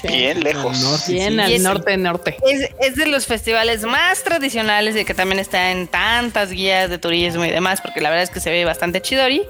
Bien 0.03 0.39
lejos. 0.41 1.07
bien 1.07 1.39
al 1.39 1.61
norte, 1.61 1.97
norte. 1.97 2.38
Es, 2.80 2.95
de 2.95 3.05
los 3.07 3.25
festivales 3.25 3.84
más 3.84 4.23
tradicionales 4.23 4.95
y 4.95 5.03
que 5.05 5.13
también 5.13 5.39
está 5.39 5.71
en 5.71 5.88
tantas 5.88 6.51
guías 6.51 6.89
de 6.89 6.97
turismo 6.97 7.43
y 7.45 7.49
demás, 7.49 7.81
porque 7.81 8.01
la 8.01 8.09
verdad 8.09 8.23
es 8.23 8.30
que 8.30 8.39
se 8.39 8.49
ve 8.49 8.65
bastante 8.65 9.01
chidori. 9.01 9.41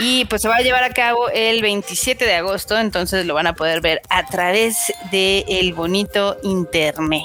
Y 0.00 0.24
pues 0.26 0.42
se 0.42 0.48
va 0.48 0.56
a 0.56 0.62
llevar 0.62 0.84
a 0.84 0.90
cabo 0.90 1.28
el 1.30 1.62
27 1.62 2.24
de 2.24 2.34
agosto, 2.34 2.78
entonces 2.78 3.26
lo 3.26 3.34
van 3.34 3.46
a 3.46 3.54
poder 3.54 3.80
ver 3.80 4.00
a 4.08 4.26
través 4.26 4.92
del 5.10 5.44
el 5.48 5.74
bonito 5.74 6.36
internet. 6.42 7.22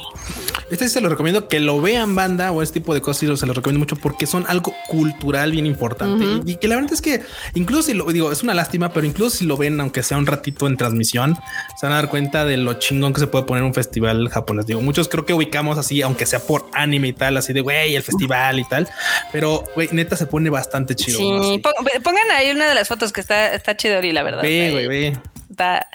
Este 0.69 0.89
sí 0.89 0.95
se 0.95 1.01
lo 1.01 1.07
recomiendo 1.07 1.47
que 1.47 1.61
lo 1.61 1.79
vean 1.79 2.13
banda 2.15 2.51
o 2.51 2.61
este 2.61 2.81
tipo 2.81 2.93
de 2.93 3.01
cosas. 3.01 3.23
Y 3.23 3.37
se 3.37 3.45
lo 3.45 3.53
recomiendo 3.53 3.79
mucho 3.79 3.95
porque 3.95 4.27
son 4.27 4.45
algo 4.47 4.73
cultural 4.87 5.51
bien 5.51 5.65
importante 5.65 6.25
y, 6.45 6.55
que 6.57 6.67
la 6.67 6.75
verdad 6.75 6.93
es 6.93 7.01
que 7.01 7.21
incluso 7.53 7.83
si 7.83 7.93
lo 7.93 8.05
digo, 8.11 8.31
es 8.31 8.43
una 8.43 8.53
lástima, 8.53 8.91
pero 8.91 9.05
incluso 9.05 9.37
si 9.37 9.45
lo 9.45 9.55
ven, 9.55 9.79
aunque 9.79 10.03
sea 10.03 10.17
un 10.17 10.25
ratito 10.25 10.46
en 10.61 10.77
transmisión, 10.77 11.37
se 11.75 11.85
van 11.85 11.93
a 11.93 11.95
dar 11.95 12.09
cuenta 12.09 12.45
de 12.45 12.57
lo 12.57 12.73
chingón 12.75 13.13
que 13.13 13.19
se 13.19 13.27
puede 13.27 13.45
poner 13.45 13.63
un 13.63 13.73
festival 13.73 14.29
japonés. 14.29 14.65
Digo, 14.65 14.81
muchos 14.81 15.07
creo 15.07 15.25
que 15.25 15.33
ubicamos 15.33 15.77
así, 15.77 16.01
aunque 16.01 16.25
sea 16.25 16.39
por 16.39 16.69
anime 16.73 17.09
y 17.09 17.13
tal, 17.13 17.37
así 17.37 17.53
de 17.53 17.61
güey, 17.61 17.95
el 17.95 18.03
festival 18.03 18.59
y 18.59 18.63
tal, 18.63 18.87
pero 19.31 19.63
güey, 19.75 19.89
neta 19.91 20.15
se 20.15 20.27
pone 20.27 20.49
bastante 20.49 20.95
chido. 20.95 21.17
Sí, 21.17 21.61
pongan 22.03 22.31
ahí 22.35 22.51
una 22.51 22.67
de 22.67 22.75
las 22.75 22.87
fotos 22.87 23.11
que 23.13 23.21
está, 23.21 23.53
está 23.53 23.75
chido 23.77 24.01
y 24.03 24.11
la 24.11 24.23
verdad. 24.23 24.41
Ve, 24.41 24.71
güey, 24.71 24.87
ve. 24.87 25.17
Está, 25.49 25.87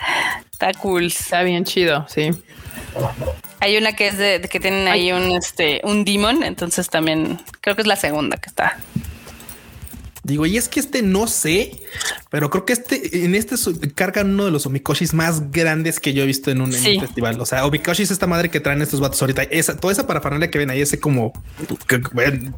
está 0.51 0.73
cool. 0.75 1.07
Está 1.07 1.43
bien 1.43 1.65
chido, 1.65 2.07
sí. 2.09 2.31
Hay 3.61 3.77
una 3.77 3.95
que 3.95 4.09
es 4.09 4.19
de, 4.19 4.41
que 4.41 4.61
tienen 4.61 4.89
ahí 4.89 5.13
un 5.13 5.31
este 5.33 5.81
un 5.85 6.05
demon, 6.05 6.43
entonces 6.43 6.89
también 6.89 7.41
creo 7.61 7.77
que 7.77 7.83
es 7.83 7.87
la 7.89 7.97
segunda 7.97 8.37
que 8.37 8.49
está. 8.49 8.77
Digo, 10.25 10.47
y 10.47 10.57
es 10.57 10.69
que 10.69 10.79
este 10.79 11.03
no 11.03 11.27
sé, 11.27 11.81
pero 12.31 12.49
creo 12.49 12.65
que 12.65 12.73
este 12.73 13.25
en 13.25 13.35
este 13.35 13.57
cargan 13.97 14.31
uno 14.31 14.45
de 14.45 14.53
los 14.53 14.67
omikoshis 14.67 15.15
más 15.15 15.51
grandes 15.51 15.99
que 15.99 16.13
yo 16.15 16.23
he 16.23 16.27
visto 16.27 16.53
en 16.53 16.61
un, 16.61 16.73
festival. 16.73 17.41
O 17.41 17.47
sea, 17.47 17.67
omikoshi 17.67 18.05
es 18.05 18.13
esta 18.13 18.29
madre 18.29 18.49
que 18.49 18.61
traen 18.61 18.83
estos 18.83 19.01
vatos 19.01 19.21
ahorita. 19.21 19.43
Esa, 19.43 19.77
toda 19.77 19.93
esa 19.93 20.07
parafernalia 20.07 20.49
que 20.49 20.59
ven 20.59 20.71
ahí, 20.71 20.81
ese 20.81 21.01
como 21.01 21.33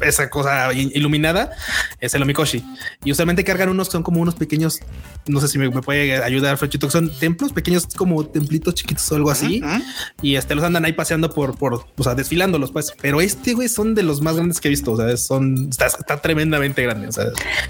esa 0.03 0.29
cosa 0.29 0.75
iluminada 0.75 1.53
es 2.01 2.13
el 2.13 2.23
omikoshi. 2.23 2.63
Y 3.03 3.13
usualmente 3.13 3.45
cargan 3.45 3.71
unos 3.71 3.89
son 3.89 4.03
como 4.03 4.21
unos 4.21 4.35
pequeños, 4.35 4.81
no 5.27 5.41
sé 5.41 5.49
si 5.49 5.59
me, 5.59 5.71
puede 5.71 6.23
ayudar, 6.23 6.57
Frechito, 6.59 6.87
que 6.87 6.93
son 6.93 7.11
templos 7.19 7.53
pequeños, 7.53 7.87
como 7.97 8.27
templitos 8.27 8.75
chiquitos 8.75 9.11
o 9.13 9.17
algo 9.17 9.31
así. 9.31 9.63
Y 10.23 10.37
este 10.37 10.55
los 10.55 10.65
andan 10.65 10.85
ahí 10.85 10.93
paseando 10.93 11.33
por, 11.33 11.57
por, 11.57 11.87
o 11.97 12.03
sea, 12.03 12.15
desfilándolos, 12.15 12.73
pues. 12.73 12.95
Pero 13.01 13.21
este 13.21 13.55
güey 13.55 13.69
son 13.69 13.95
de 13.95 14.03
los 14.03 14.21
más 14.21 14.37
grandes 14.37 14.61
que 14.61 14.69
he 14.69 14.71
visto. 14.71 14.93
O 14.93 14.97
sea, 14.97 15.17
son 15.17 15.69
está, 15.71 15.87
está 15.87 16.19
tremendamente 16.19 16.83
grande. 16.83 17.09
O 17.09 17.13
sea, 17.13 17.27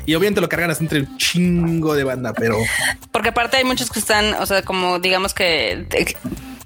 y 0.07 0.15
obviamente 0.15 0.41
lo 0.41 0.49
cargan 0.49 0.75
entre 0.79 1.01
un 1.01 1.17
chingo 1.19 1.95
de 1.95 2.05
banda, 2.05 2.33
pero. 2.33 2.57
Porque 3.13 3.31
aparte 3.31 3.57
hay 3.57 3.65
muchos 3.65 3.91
que 3.91 4.01
están, 4.01 4.35
o 4.35 4.47
sea, 4.47 4.63
como 4.63 4.99
digamos 4.99 5.35
que 5.35 5.87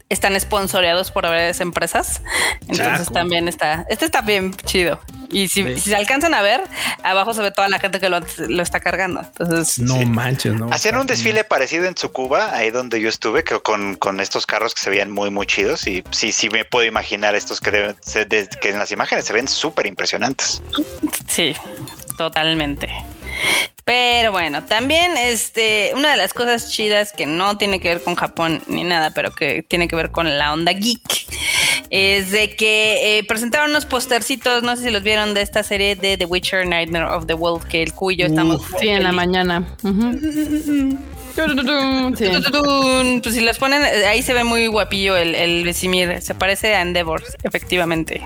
están 0.08 0.38
sponsoreados 0.40 1.10
por 1.10 1.24
varias 1.24 1.60
empresas. 1.60 2.22
Entonces 2.68 3.10
también 3.12 3.48
está, 3.48 3.86
este 3.88 4.04
está 4.04 4.22
bien 4.22 4.54
chido. 4.54 5.00
Y 5.30 5.48
si, 5.48 5.78
se 5.78 5.94
alcanzan 5.94 6.32
a 6.32 6.40
ver, 6.40 6.62
abajo 7.02 7.34
se 7.34 7.42
ve 7.42 7.50
toda 7.50 7.68
la 7.68 7.78
gente 7.78 8.00
que 8.00 8.08
lo, 8.08 8.18
está 8.62 8.80
cargando. 8.80 9.20
Entonces, 9.20 9.78
no 9.78 10.00
manches, 10.06 10.54
no. 10.54 10.70
Hacían 10.72 10.96
un 10.96 11.06
desfile 11.06 11.44
parecido 11.44 11.84
en 11.84 11.94
Tsukuba, 11.94 12.54
ahí 12.54 12.70
donde 12.70 13.00
yo 13.00 13.10
estuve, 13.10 13.44
que 13.44 13.60
con, 13.60 13.96
con 13.96 14.20
estos 14.20 14.46
carros 14.46 14.74
que 14.74 14.80
se 14.80 14.88
veían 14.88 15.10
muy, 15.10 15.30
muy 15.30 15.46
chidos. 15.46 15.86
Y 15.86 16.02
sí, 16.10 16.32
sí 16.32 16.48
me 16.48 16.64
puedo 16.64 16.86
imaginar 16.86 17.34
estos 17.34 17.60
que, 17.60 17.70
deben, 17.70 17.96
que 18.60 18.70
en 18.70 18.78
las 18.78 18.90
imágenes 18.90 19.26
se 19.26 19.34
ven 19.34 19.48
súper 19.48 19.86
impresionantes. 19.86 20.62
Sí, 21.26 21.54
totalmente. 22.16 22.88
Pero 23.88 24.32
bueno, 24.32 24.64
también 24.64 25.16
este, 25.16 25.92
una 25.96 26.10
de 26.10 26.18
las 26.18 26.34
cosas 26.34 26.70
chidas 26.70 27.14
que 27.14 27.24
no 27.24 27.56
tiene 27.56 27.80
que 27.80 27.88
ver 27.88 28.02
con 28.02 28.16
Japón 28.16 28.60
ni 28.66 28.84
nada, 28.84 29.12
pero 29.14 29.34
que 29.34 29.62
tiene 29.62 29.88
que 29.88 29.96
ver 29.96 30.10
con 30.10 30.36
la 30.36 30.52
onda 30.52 30.72
geek, 30.72 31.00
es 31.88 32.30
de 32.30 32.54
que 32.54 33.16
eh, 33.16 33.24
presentaron 33.24 33.70
unos 33.70 33.86
postercitos, 33.86 34.62
no 34.62 34.76
sé 34.76 34.82
si 34.82 34.90
los 34.90 35.02
vieron, 35.02 35.32
de 35.32 35.40
esta 35.40 35.62
serie 35.62 35.96
de 35.96 36.18
The 36.18 36.26
Witcher 36.26 36.66
Nightmare 36.66 37.06
of 37.06 37.24
the 37.24 37.32
Wolf, 37.32 37.64
que 37.64 37.82
el 37.82 37.94
cuyo 37.94 38.26
estamos. 38.26 38.60
Sí, 38.78 38.88
en 38.88 39.04
la 39.04 39.12
mañana. 39.12 39.74
Pues 43.22 43.34
si 43.34 43.40
los 43.42 43.58
ponen, 43.58 43.80
ahí 44.08 44.22
se 44.22 44.34
ve 44.34 44.42
muy 44.42 44.66
guapillo 44.66 45.16
el, 45.16 45.36
el 45.36 45.62
Vesimir. 45.62 46.20
Se 46.20 46.34
parece 46.34 46.74
a 46.74 46.82
Endeavor, 46.82 47.22
efectivamente. 47.44 48.22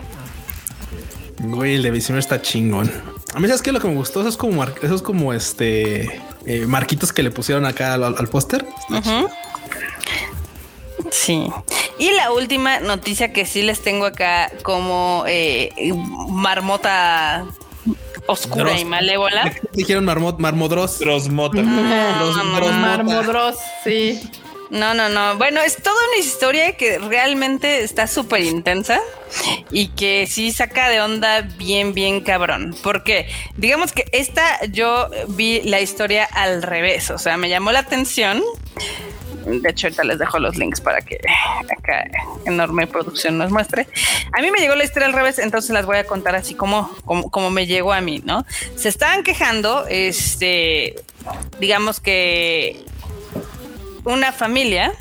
Güey, 1.41 1.75
el 1.75 1.83
de 1.83 1.91
Vesimir 1.91 2.21
está 2.21 2.41
chingón. 2.41 2.91
A 3.35 3.41
mí, 3.41 3.47
¿sabes 3.47 3.63
qué? 3.63 3.73
Lo 3.73 3.81
que 3.81 3.89
me 3.89 3.95
gustó, 3.95 4.21
eso 4.21 4.29
es 4.29 4.37
como, 4.37 4.63
eso 4.65 4.95
es 4.95 5.03
como 5.03 5.33
este 5.33 6.21
eh, 6.45 6.67
marquitos 6.67 7.13
que 7.13 7.23
le 7.23 7.31
pusieron 7.31 7.65
acá 7.65 7.95
al, 7.95 8.29
póster. 8.29 8.67
Sí. 11.11 11.47
Y 11.99 12.11
la 12.13 12.33
última 12.33 12.81
noticia 12.81 13.33
que 13.33 13.47
sí 13.47 13.63
les 13.63 13.81
tengo 13.81 14.07
acá 14.07 14.51
como 14.63 15.25
eh, 15.27 15.71
marmota 16.29 17.47
oscura 18.27 18.79
y 18.79 18.85
malévola. 18.85 19.53
Dijeron 19.73 20.05
marmot, 20.05 20.39
marmodros. 20.39 20.99
Drosmota. 20.99 21.63
Marmodros, 21.63 23.57
sí. 23.85 24.21
No, 24.73 24.95
no, 24.95 25.11
no. 25.11 25.37
Bueno, 25.37 25.61
es 25.61 25.77
toda 25.77 25.97
una 26.09 26.19
historia 26.19 26.73
que 26.79 26.99
realmente 26.99 27.83
está 27.85 28.07
súper 28.07 28.41
intensa 28.41 29.03
y 29.71 29.89
que 29.89 30.27
sí 30.27 30.51
saca 30.51 30.89
de 30.89 31.03
onda 31.03 31.43
bien, 31.43 31.93
bien 31.93 32.23
cabrón. 32.23 32.75
Porque 32.83 33.29
digamos 33.59 33.93
que 33.93 34.07
esta 34.13 34.65
yo 34.65 35.11
vi 35.29 35.61
la 35.61 35.83
historia 35.83 36.25
al 36.25 36.63
revés, 36.63 37.11
o 37.11 37.19
sea, 37.19 37.37
me 37.37 37.51
llamó 37.51 37.71
la 37.71 37.81
atención. 37.81 38.43
De 39.45 39.69
hecho, 39.69 39.89
ahorita 39.89 40.05
les 40.05 40.19
dejo 40.19 40.39
los 40.39 40.57
links 40.57 40.81
para 40.81 41.03
que 41.03 41.19
acá 41.77 42.05
enorme 42.47 42.87
producción 42.87 43.37
nos 43.37 43.51
muestre. 43.51 43.87
A 44.33 44.41
mí 44.41 44.51
me 44.51 44.59
llegó 44.59 44.75
la 44.75 44.85
historia 44.85 45.07
al 45.07 45.13
revés, 45.13 45.39
entonces 45.39 45.71
las 45.73 45.85
voy 45.85 45.99
a 45.99 46.05
contar 46.05 46.35
así 46.35 46.55
como, 46.55 46.97
como, 47.05 47.31
como 47.31 47.51
me 47.51 47.67
llegó 47.67 47.93
a 47.93 48.01
mí, 48.01 48.23
¿no? 48.25 48.47
Se 48.77 48.89
estaban 48.89 49.23
quejando, 49.23 49.87
este, 49.87 50.95
digamos 51.59 52.01
que 52.01 52.87
una 54.05 54.33
familia 54.33 54.93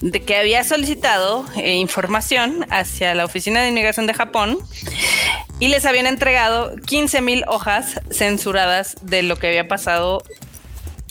de 0.00 0.22
que 0.22 0.36
había 0.36 0.62
solicitado 0.64 1.46
eh, 1.56 1.74
información 1.74 2.66
hacia 2.70 3.14
la 3.14 3.24
Oficina 3.24 3.62
de 3.62 3.68
Inmigración 3.68 4.06
de 4.06 4.14
Japón 4.14 4.58
y 5.58 5.68
les 5.68 5.86
habían 5.86 6.06
entregado 6.06 6.76
15 6.76 7.22
mil 7.22 7.44
hojas 7.48 8.00
censuradas 8.10 8.96
de 9.02 9.22
lo 9.22 9.36
que 9.36 9.48
había 9.48 9.68
pasado 9.68 10.22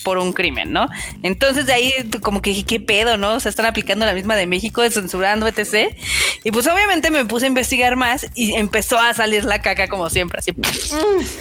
por 0.06 0.19
un 0.19 0.34
crimen, 0.34 0.72
¿no? 0.72 0.88
Entonces 1.23 1.65
de 1.65 1.73
ahí 1.73 1.91
como 2.22 2.40
que 2.40 2.52
dije, 2.52 2.64
¿qué 2.64 2.80
pedo, 2.80 3.18
no? 3.18 3.34
O 3.34 3.40
sea, 3.40 3.49
están 3.49 3.65
aplicando 3.65 4.06
la 4.06 4.14
misma 4.14 4.36
de 4.36 4.45
México, 4.45 4.88
censurando, 4.90 5.48
etc. 5.48 5.98
Y 6.44 6.52
pues 6.52 6.68
obviamente 6.68 7.10
me 7.10 7.26
puse 7.26 7.45
a 7.45 7.48
investigar 7.48 7.95
más 7.95 8.27
y 8.36 8.53
empezó 8.53 8.99
a 8.99 9.15
salir 9.15 9.45
la 9.45 9.64
caca 9.64 9.88
como 9.88 10.11
siempre, 10.11 10.40
así. 10.40 10.53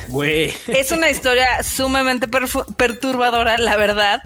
Güey. 0.08 0.54
Es 0.68 0.92
una 0.92 1.10
historia 1.10 1.62
sumamente 1.62 2.26
perturbadora, 2.26 3.58
la 3.58 3.76
verdad, 3.76 4.22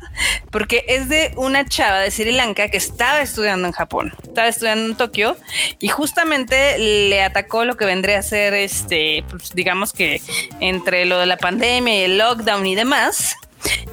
porque 0.52 0.84
es 0.86 1.08
de 1.08 1.32
una 1.36 1.66
chava 1.66 1.98
de 1.98 2.12
Sri 2.12 2.30
Lanka 2.30 2.68
que 2.68 2.76
estaba 2.76 3.20
estudiando 3.20 3.66
en 3.66 3.72
Japón, 3.72 4.14
estaba 4.22 4.46
estudiando 4.46 4.86
en 4.86 4.96
Tokio 4.96 5.36
y 5.80 5.88
justamente 5.88 6.78
le 6.78 7.22
atacó 7.22 7.64
lo 7.64 7.76
que 7.76 7.86
vendría 7.86 8.20
a 8.20 8.22
ser 8.22 8.54
este, 8.54 9.24
pues 9.28 9.50
digamos 9.52 9.92
que 9.92 10.22
entre 10.60 11.06
lo 11.06 11.18
de 11.18 11.26
la 11.26 11.38
pandemia 11.38 11.98
y 11.98 12.04
el 12.04 12.18
lockdown 12.18 12.64
y 12.66 12.76
demás, 12.76 13.34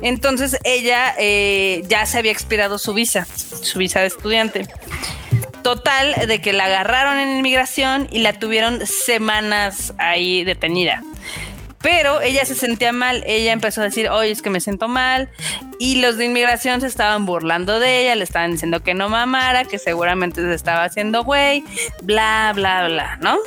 entonces 0.01 0.57
ella 0.63 1.15
eh, 1.17 1.83
ya 1.87 2.05
se 2.05 2.17
había 2.17 2.31
expirado 2.31 2.77
su 2.77 2.93
visa, 2.93 3.25
su 3.25 3.79
visa 3.79 4.01
de 4.01 4.07
estudiante. 4.07 4.67
Total, 5.63 6.27
de 6.27 6.41
que 6.41 6.53
la 6.53 6.65
agarraron 6.65 7.17
en 7.17 7.37
inmigración 7.37 8.07
y 8.11 8.19
la 8.19 8.33
tuvieron 8.33 8.85
semanas 8.85 9.93
ahí 9.97 10.43
detenida. 10.43 11.01
pero 11.81 12.21
ella 12.21 12.45
se 12.45 12.55
sentía 12.55 12.91
mal, 12.91 13.23
ella 13.27 13.51
empezó 13.51 13.81
a 13.81 13.83
decir, 13.83 14.09
oye, 14.09 14.31
es 14.31 14.41
que 14.41 14.49
me 14.49 14.59
siento 14.59 14.87
mal, 14.87 15.29
y 15.77 16.01
los 16.01 16.17
de 16.17 16.25
inmigración 16.25 16.81
se 16.81 16.87
estaban 16.87 17.27
burlando 17.27 17.79
de 17.79 18.01
ella, 18.01 18.15
le 18.15 18.23
estaban 18.23 18.53
diciendo 18.53 18.81
que 18.81 18.95
no 18.95 19.07
mamara, 19.07 19.65
que 19.65 19.77
seguramente 19.77 20.41
se 20.41 20.53
estaba 20.55 20.83
haciendo 20.83 21.23
güey, 21.23 21.63
bla, 22.01 22.53
bla, 22.55 22.87
bla, 22.87 23.17
¿no? 23.21 23.37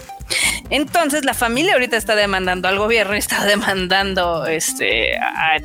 Entonces 0.71 1.25
la 1.25 1.35
familia 1.35 1.75
ahorita 1.75 1.97
está 1.97 2.15
demandando 2.15 2.69
al 2.69 2.79
gobierno, 2.79 3.15
está 3.15 3.45
demandando, 3.47 4.47
este, 4.47 5.19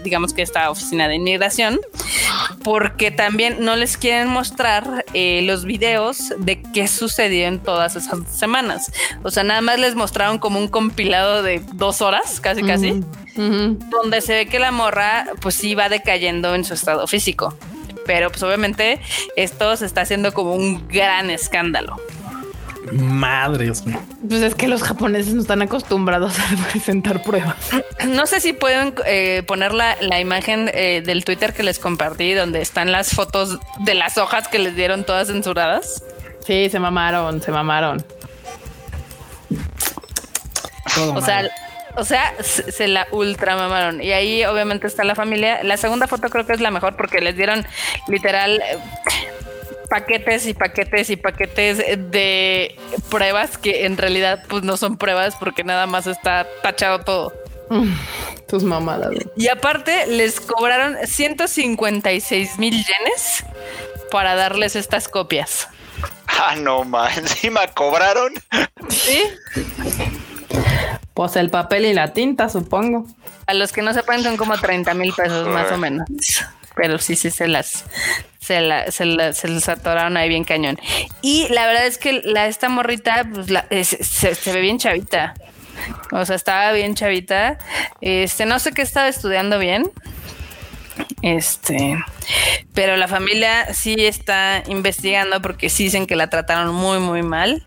digamos 0.04 0.34
que 0.34 0.42
esta 0.42 0.70
oficina 0.70 1.08
de 1.08 1.16
inmigración, 1.16 1.80
porque 2.64 3.12
también 3.12 3.58
no 3.60 3.76
les 3.76 3.98
quieren 3.98 4.30
mostrar 4.30 5.06
eh, 5.14 5.42
los 5.44 5.66
videos 5.66 6.34
de 6.38 6.62
qué 6.62 6.88
sucedió 6.88 7.48
en 7.48 7.60
todas 7.60 7.96
esas 7.96 8.20
semanas. 8.30 8.92
O 9.24 9.32
sea, 9.32 9.44
nada 9.44 9.62
más 9.62 9.80
les 9.80 9.96
mostraron 9.96 10.40
como 10.40 10.60
un 10.60 10.68
compilado 10.68 11.44
de 11.44 11.62
dos 11.74 12.02
horas, 12.02 12.40
casi, 12.40 12.64
casi, 12.64 13.04
donde 13.36 14.22
se 14.22 14.34
ve 14.34 14.46
que 14.46 14.60
la 14.60 14.72
morra, 14.72 15.26
pues 15.42 15.56
sí 15.56 15.76
va 15.76 15.90
decayendo 15.90 16.56
en 16.56 16.64
su 16.64 16.74
estado 16.74 17.08
físico. 17.08 17.58
Pero 18.06 18.30
pues 18.30 18.44
obviamente 18.44 19.00
esto 19.38 19.78
se 19.78 19.86
está 19.86 20.02
haciendo 20.02 20.34
como 20.34 20.54
un 20.56 20.88
gran 20.88 21.30
escándalo. 21.30 21.98
Madres. 22.92 23.84
Pues 24.28 24.42
es 24.42 24.56
que 24.56 24.68
los 24.68 24.84
japoneses 24.84 25.34
no 25.34 25.42
están 25.42 25.62
acostumbrados 25.62 26.38
a 26.40 26.72
presentar 26.72 27.24
pruebas. 27.24 27.56
No 28.08 28.26
sé 28.28 28.42
si 28.42 28.52
pueden 28.52 28.94
eh, 29.06 29.44
poner 29.48 29.74
la, 29.74 30.20
imagen 30.20 30.70
eh, 30.74 31.02
del 31.06 31.24
Twitter 31.24 31.54
que 31.54 31.64
les 31.64 31.80
compartí, 31.80 32.34
donde 32.34 32.62
están 32.62 32.92
las 32.92 33.12
fotos 33.12 33.60
de 33.80 33.94
las 33.94 34.18
hojas 34.18 34.48
que 34.50 34.60
les 34.60 34.76
dieron 34.76 35.06
todas 35.06 35.28
censuradas. 35.28 36.04
Sí, 36.46 36.70
se 36.70 36.80
mamaron, 36.80 37.42
se 37.42 37.52
mamaron. 37.52 38.06
o 41.16 41.22
sea, 41.22 41.50
o 41.96 42.04
sea, 42.04 42.34
se 42.42 42.88
la 42.88 43.08
ultra 43.12 43.56
mamaron. 43.56 44.02
Y 44.02 44.12
ahí 44.12 44.44
obviamente 44.46 44.88
está 44.88 45.04
la 45.04 45.16
familia. 45.16 45.64
La 45.64 45.78
segunda 45.78 46.08
foto 46.08 46.30
creo 46.30 46.46
que 46.46 46.54
es 46.54 46.62
la 46.62 46.72
mejor 46.72 46.96
porque 46.96 47.22
les 47.22 47.36
dieron 47.38 47.66
literal 48.08 48.62
eh, 48.62 48.78
paquetes 49.94 50.48
y 50.48 50.56
paquetes 50.56 51.12
y 51.12 51.18
paquetes 51.18 51.78
de 51.78 52.76
pruebas 53.12 53.60
que 53.60 53.86
en 53.86 53.96
realidad 53.96 54.44
pues 54.50 54.64
no 54.64 54.76
son 54.76 54.98
pruebas 54.98 55.36
porque 55.36 55.64
nada 55.64 55.86
más 55.86 56.08
está 56.08 56.48
tachado 56.64 57.02
todo. 57.02 57.34
Tus 58.48 58.64
mamadas. 58.64 59.12
Y 59.38 59.50
aparte 59.50 60.08
les 60.08 60.42
cobraron 60.42 60.98
156 61.06 62.58
mil 62.58 62.74
yenes 62.74 63.46
para 64.10 64.34
darles 64.34 64.76
estas 64.76 65.08
copias. 65.08 65.68
Ah, 66.26 66.56
no, 66.56 66.84
ma, 66.84 67.14
encima 67.16 67.68
cobraron. 67.68 68.34
Sí. 68.90 69.22
Pues 71.14 71.36
el 71.36 71.52
papel 71.52 71.86
y 71.86 71.94
la 71.94 72.14
tinta, 72.14 72.50
supongo. 72.50 73.06
A 73.46 73.54
los 73.54 73.72
que 73.72 73.84
no 73.84 73.94
sepan 73.94 74.24
son 74.24 74.38
como 74.38 74.58
30 74.58 74.92
mil 74.96 75.14
pesos 75.14 75.48
más 75.50 75.72
o 75.72 75.78
menos. 75.78 76.08
Pero 76.76 76.98
sí, 76.98 77.16
sí 77.16 77.30
se 77.30 77.48
las, 77.48 77.86
se, 78.44 78.60
la, 78.60 78.92
se, 78.92 79.06
la, 79.06 79.32
se 79.34 79.48
les 79.48 79.70
atoraron 79.70 80.18
ahí 80.18 80.28
bien 80.28 80.44
cañón. 80.44 80.78
Y 81.22 81.48
la 81.50 81.66
verdad 81.66 81.86
es 81.86 81.98
que 81.98 82.22
la, 82.24 82.48
esta 82.48 82.68
morrita 82.68 83.26
pues, 83.32 83.50
la, 83.50 83.66
se, 83.70 84.52
ve 84.52 84.62
bien 84.62 84.80
chavita. 84.80 85.34
O 86.12 86.26
sea, 86.26 86.36
estaba 86.36 86.72
bien 86.74 86.94
chavita. 86.94 87.58
Este, 88.02 88.46
no 88.46 88.60
sé 88.60 88.74
qué 88.74 88.82
estaba 88.82 89.08
estudiando 89.08 89.60
bien. 89.60 89.90
Este, 91.22 91.98
pero 92.74 92.98
la 92.98 93.08
familia 93.08 93.74
sí 93.74 93.96
está 93.98 94.62
investigando 94.68 95.42
porque 95.42 95.70
sí 95.70 95.86
dicen 95.86 96.06
que 96.06 96.18
la 96.18 96.28
trataron 96.28 96.76
muy, 96.76 97.00
muy 97.00 97.24
mal. 97.24 97.64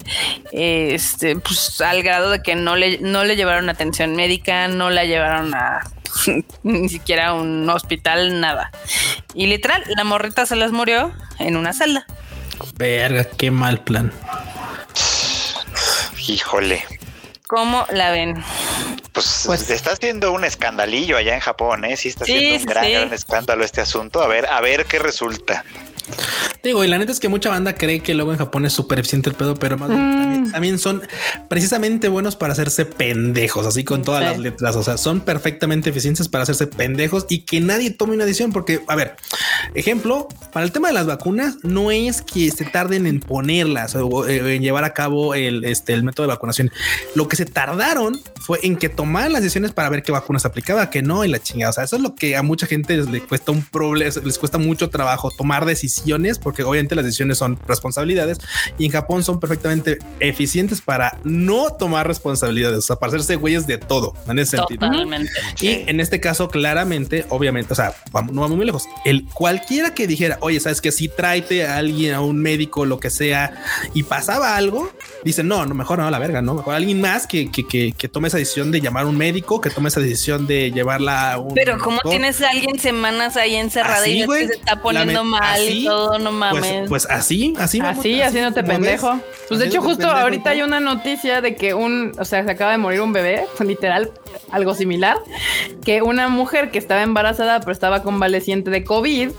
Este, 0.52 1.36
pues 1.36 1.80
al 1.80 2.02
grado 2.02 2.30
de 2.30 2.42
que 2.42 2.54
no 2.54 2.76
le, 2.76 2.98
no 2.98 3.24
le 3.24 3.34
llevaron 3.34 3.70
atención 3.70 4.14
médica, 4.14 4.68
no 4.68 4.90
la 4.90 5.04
llevaron 5.04 5.54
a 5.54 5.80
ni 6.62 6.88
siquiera 6.88 7.34
un 7.34 7.68
hospital, 7.68 8.40
nada. 8.40 8.70
Y 9.34 9.46
literal, 9.46 9.82
la 9.96 10.04
morrita 10.04 10.46
se 10.46 10.56
las 10.56 10.72
murió 10.72 11.12
en 11.38 11.56
una 11.56 11.72
celda. 11.72 12.06
Verga, 12.76 13.24
qué 13.24 13.50
mal 13.50 13.80
plan. 13.80 14.12
Híjole. 16.26 16.84
¿Cómo 17.48 17.86
la 17.92 18.10
ven? 18.10 18.42
Pues, 19.12 19.44
pues, 19.46 19.70
está 19.70 19.92
haciendo 19.92 20.32
un 20.32 20.44
escandalillo 20.44 21.16
allá 21.16 21.34
en 21.34 21.40
Japón, 21.40 21.84
¿eh? 21.84 21.96
Sí, 21.96 22.08
está 22.08 22.24
haciendo 22.24 22.58
un 22.58 22.66
gran, 22.66 22.90
gran 22.90 23.12
escándalo 23.12 23.64
este 23.64 23.80
asunto. 23.80 24.20
A 24.20 24.26
ver, 24.26 24.46
a 24.46 24.60
ver 24.60 24.84
qué 24.86 24.98
resulta. 24.98 25.64
Digo, 26.62 26.84
y 26.84 26.88
la 26.88 26.98
neta 26.98 27.12
es 27.12 27.20
que 27.20 27.28
mucha 27.28 27.48
banda 27.48 27.74
cree 27.74 28.00
que 28.00 28.14
luego 28.14 28.32
en 28.32 28.38
Japón 28.38 28.64
es 28.64 28.72
súper 28.72 28.98
eficiente 28.98 29.30
el 29.30 29.36
pedo, 29.36 29.54
pero 29.54 29.78
más 29.78 29.90
mm. 29.90 30.52
también, 30.52 30.78
son 30.78 31.02
precisamente 31.48 32.08
buenos 32.08 32.36
para 32.36 32.52
hacerse 32.52 32.84
pendejos, 32.84 33.66
así 33.66 33.84
con 33.84 34.02
todas 34.02 34.22
las 34.22 34.38
letras. 34.38 34.76
O 34.76 34.82
sea, 34.82 34.98
son 34.98 35.20
perfectamente 35.20 35.90
eficientes 35.90 36.28
para 36.28 36.42
hacerse 36.42 36.66
pendejos 36.66 37.26
y 37.28 37.40
que 37.40 37.60
nadie 37.60 37.90
tome 37.90 38.14
una 38.14 38.24
decisión. 38.24 38.52
Porque, 38.52 38.80
a 38.88 38.96
ver, 38.96 39.16
ejemplo, 39.74 40.28
para 40.52 40.64
el 40.64 40.72
tema 40.72 40.88
de 40.88 40.94
las 40.94 41.06
vacunas, 41.06 41.58
no 41.62 41.90
es 41.90 42.22
que 42.22 42.50
se 42.50 42.64
tarden 42.64 43.06
en 43.06 43.20
ponerlas 43.20 43.94
o 43.94 44.26
eh, 44.26 44.56
en 44.56 44.62
llevar 44.62 44.84
a 44.84 44.92
cabo 44.92 45.34
el, 45.34 45.64
este, 45.64 45.92
el 45.92 46.02
método 46.02 46.26
de 46.26 46.34
vacunación. 46.34 46.70
Lo 47.14 47.28
que 47.28 47.35
se 47.36 47.46
tardaron 47.46 48.20
fue 48.40 48.60
en 48.62 48.76
que 48.76 48.88
tomaran 48.88 49.32
las 49.32 49.42
decisiones 49.42 49.72
para 49.72 49.88
ver 49.88 50.02
qué 50.02 50.12
vacunas 50.12 50.44
aplicaba, 50.44 50.90
que 50.90 51.02
no, 51.02 51.24
y 51.24 51.28
la 51.28 51.40
chingada. 51.40 51.70
O 51.70 51.72
sea, 51.72 51.84
eso 51.84 51.96
es 51.96 52.02
lo 52.02 52.14
que 52.14 52.36
a 52.36 52.42
mucha 52.42 52.66
gente 52.66 52.96
les, 52.96 53.22
cuesta 53.22 53.52
un 53.52 53.62
problema, 53.62 54.10
les 54.24 54.38
cuesta 54.38 54.58
mucho 54.58 54.88
trabajo 54.90 55.30
tomar 55.36 55.64
decisiones 55.64 56.38
porque 56.38 56.62
obviamente 56.62 56.94
las 56.94 57.04
decisiones 57.04 57.38
son 57.38 57.58
responsabilidades 57.66 58.38
y 58.78 58.86
en 58.86 58.92
Japón 58.92 59.24
son 59.24 59.40
perfectamente 59.40 59.98
eficientes 60.20 60.80
para 60.80 61.18
no 61.24 61.70
tomar 61.70 62.06
responsabilidades, 62.06 62.78
o 62.78 62.82
sea, 62.82 62.96
para 62.96 63.10
hacerse 63.10 63.36
güeyes 63.36 63.66
de 63.66 63.78
todo 63.78 64.14
en 64.28 64.38
ese 64.38 64.56
sentido. 64.56 64.88
Y 65.60 65.68
en 65.88 66.00
este 66.00 66.20
caso, 66.20 66.48
claramente, 66.48 67.26
obviamente, 67.28 67.72
o 67.72 67.76
sea, 67.76 67.94
vamos, 68.12 68.32
no 68.32 68.42
vamos 68.42 68.56
muy 68.56 68.66
lejos. 68.66 68.84
El 69.04 69.24
cualquiera 69.24 69.94
que 69.94 70.06
dijera, 70.06 70.38
oye, 70.40 70.60
sabes 70.60 70.80
que 70.80 70.92
si 70.92 71.08
tráete 71.08 71.66
a 71.66 71.76
alguien, 71.76 72.14
a 72.14 72.20
un 72.20 72.38
médico, 72.38 72.84
lo 72.84 73.00
que 73.00 73.10
sea, 73.10 73.64
y 73.94 74.02
pasaba 74.02 74.56
algo, 74.56 74.90
dicen, 75.26 75.48
no, 75.48 75.66
no, 75.66 75.74
mejor 75.74 75.98
no, 75.98 76.10
la 76.10 76.18
verga, 76.18 76.40
no, 76.40 76.54
mejor 76.54 76.74
alguien 76.74 77.00
más 77.00 77.26
que, 77.26 77.50
que, 77.50 77.66
que, 77.66 77.92
que 77.92 78.08
tome 78.08 78.28
esa 78.28 78.38
decisión 78.38 78.70
de 78.70 78.80
llamar 78.80 79.04
a 79.04 79.06
un 79.06 79.16
médico, 79.16 79.60
que 79.60 79.70
tome 79.70 79.88
esa 79.88 80.00
decisión 80.00 80.46
de 80.46 80.70
llevarla 80.70 81.32
a 81.32 81.38
un. 81.38 81.54
Pero, 81.54 81.78
¿cómo 81.78 82.00
tienes 82.00 82.40
a 82.42 82.50
alguien 82.50 82.78
semanas 82.78 83.36
ahí 83.36 83.56
encerrada 83.56 84.06
y 84.08 84.24
se 84.24 84.44
está 84.44 84.80
poniendo 84.80 85.24
mal 85.24 85.60
y 85.62 85.84
todo? 85.84 86.18
No 86.18 86.30
pues, 86.30 86.62
mames. 86.62 86.88
Pues, 86.88 87.06
así, 87.10 87.54
así, 87.58 87.80
así, 87.80 88.20
haciéndote 88.20 88.62
pendejo. 88.64 89.20
Pues 89.48 89.60
de 89.60 89.66
hecho, 89.66 89.82
justo 89.82 90.08
ahorita 90.08 90.50
hay 90.50 90.62
una 90.62 90.80
noticia 90.80 91.40
de 91.40 91.54
que 91.56 91.74
un, 91.74 92.12
o 92.18 92.24
sea, 92.24 92.44
se 92.44 92.50
acaba 92.50 92.72
de 92.72 92.78
morir 92.78 93.00
un 93.00 93.12
bebé, 93.12 93.44
literal, 93.64 94.12
algo 94.50 94.74
similar, 94.74 95.18
que 95.84 96.02
una 96.02 96.28
mujer 96.28 96.70
que 96.70 96.78
estaba 96.78 97.02
embarazada 97.02 97.60
pero 97.60 97.72
estaba 97.72 98.02
convaleciente 98.02 98.70
de 98.70 98.84
COVID 98.84 99.30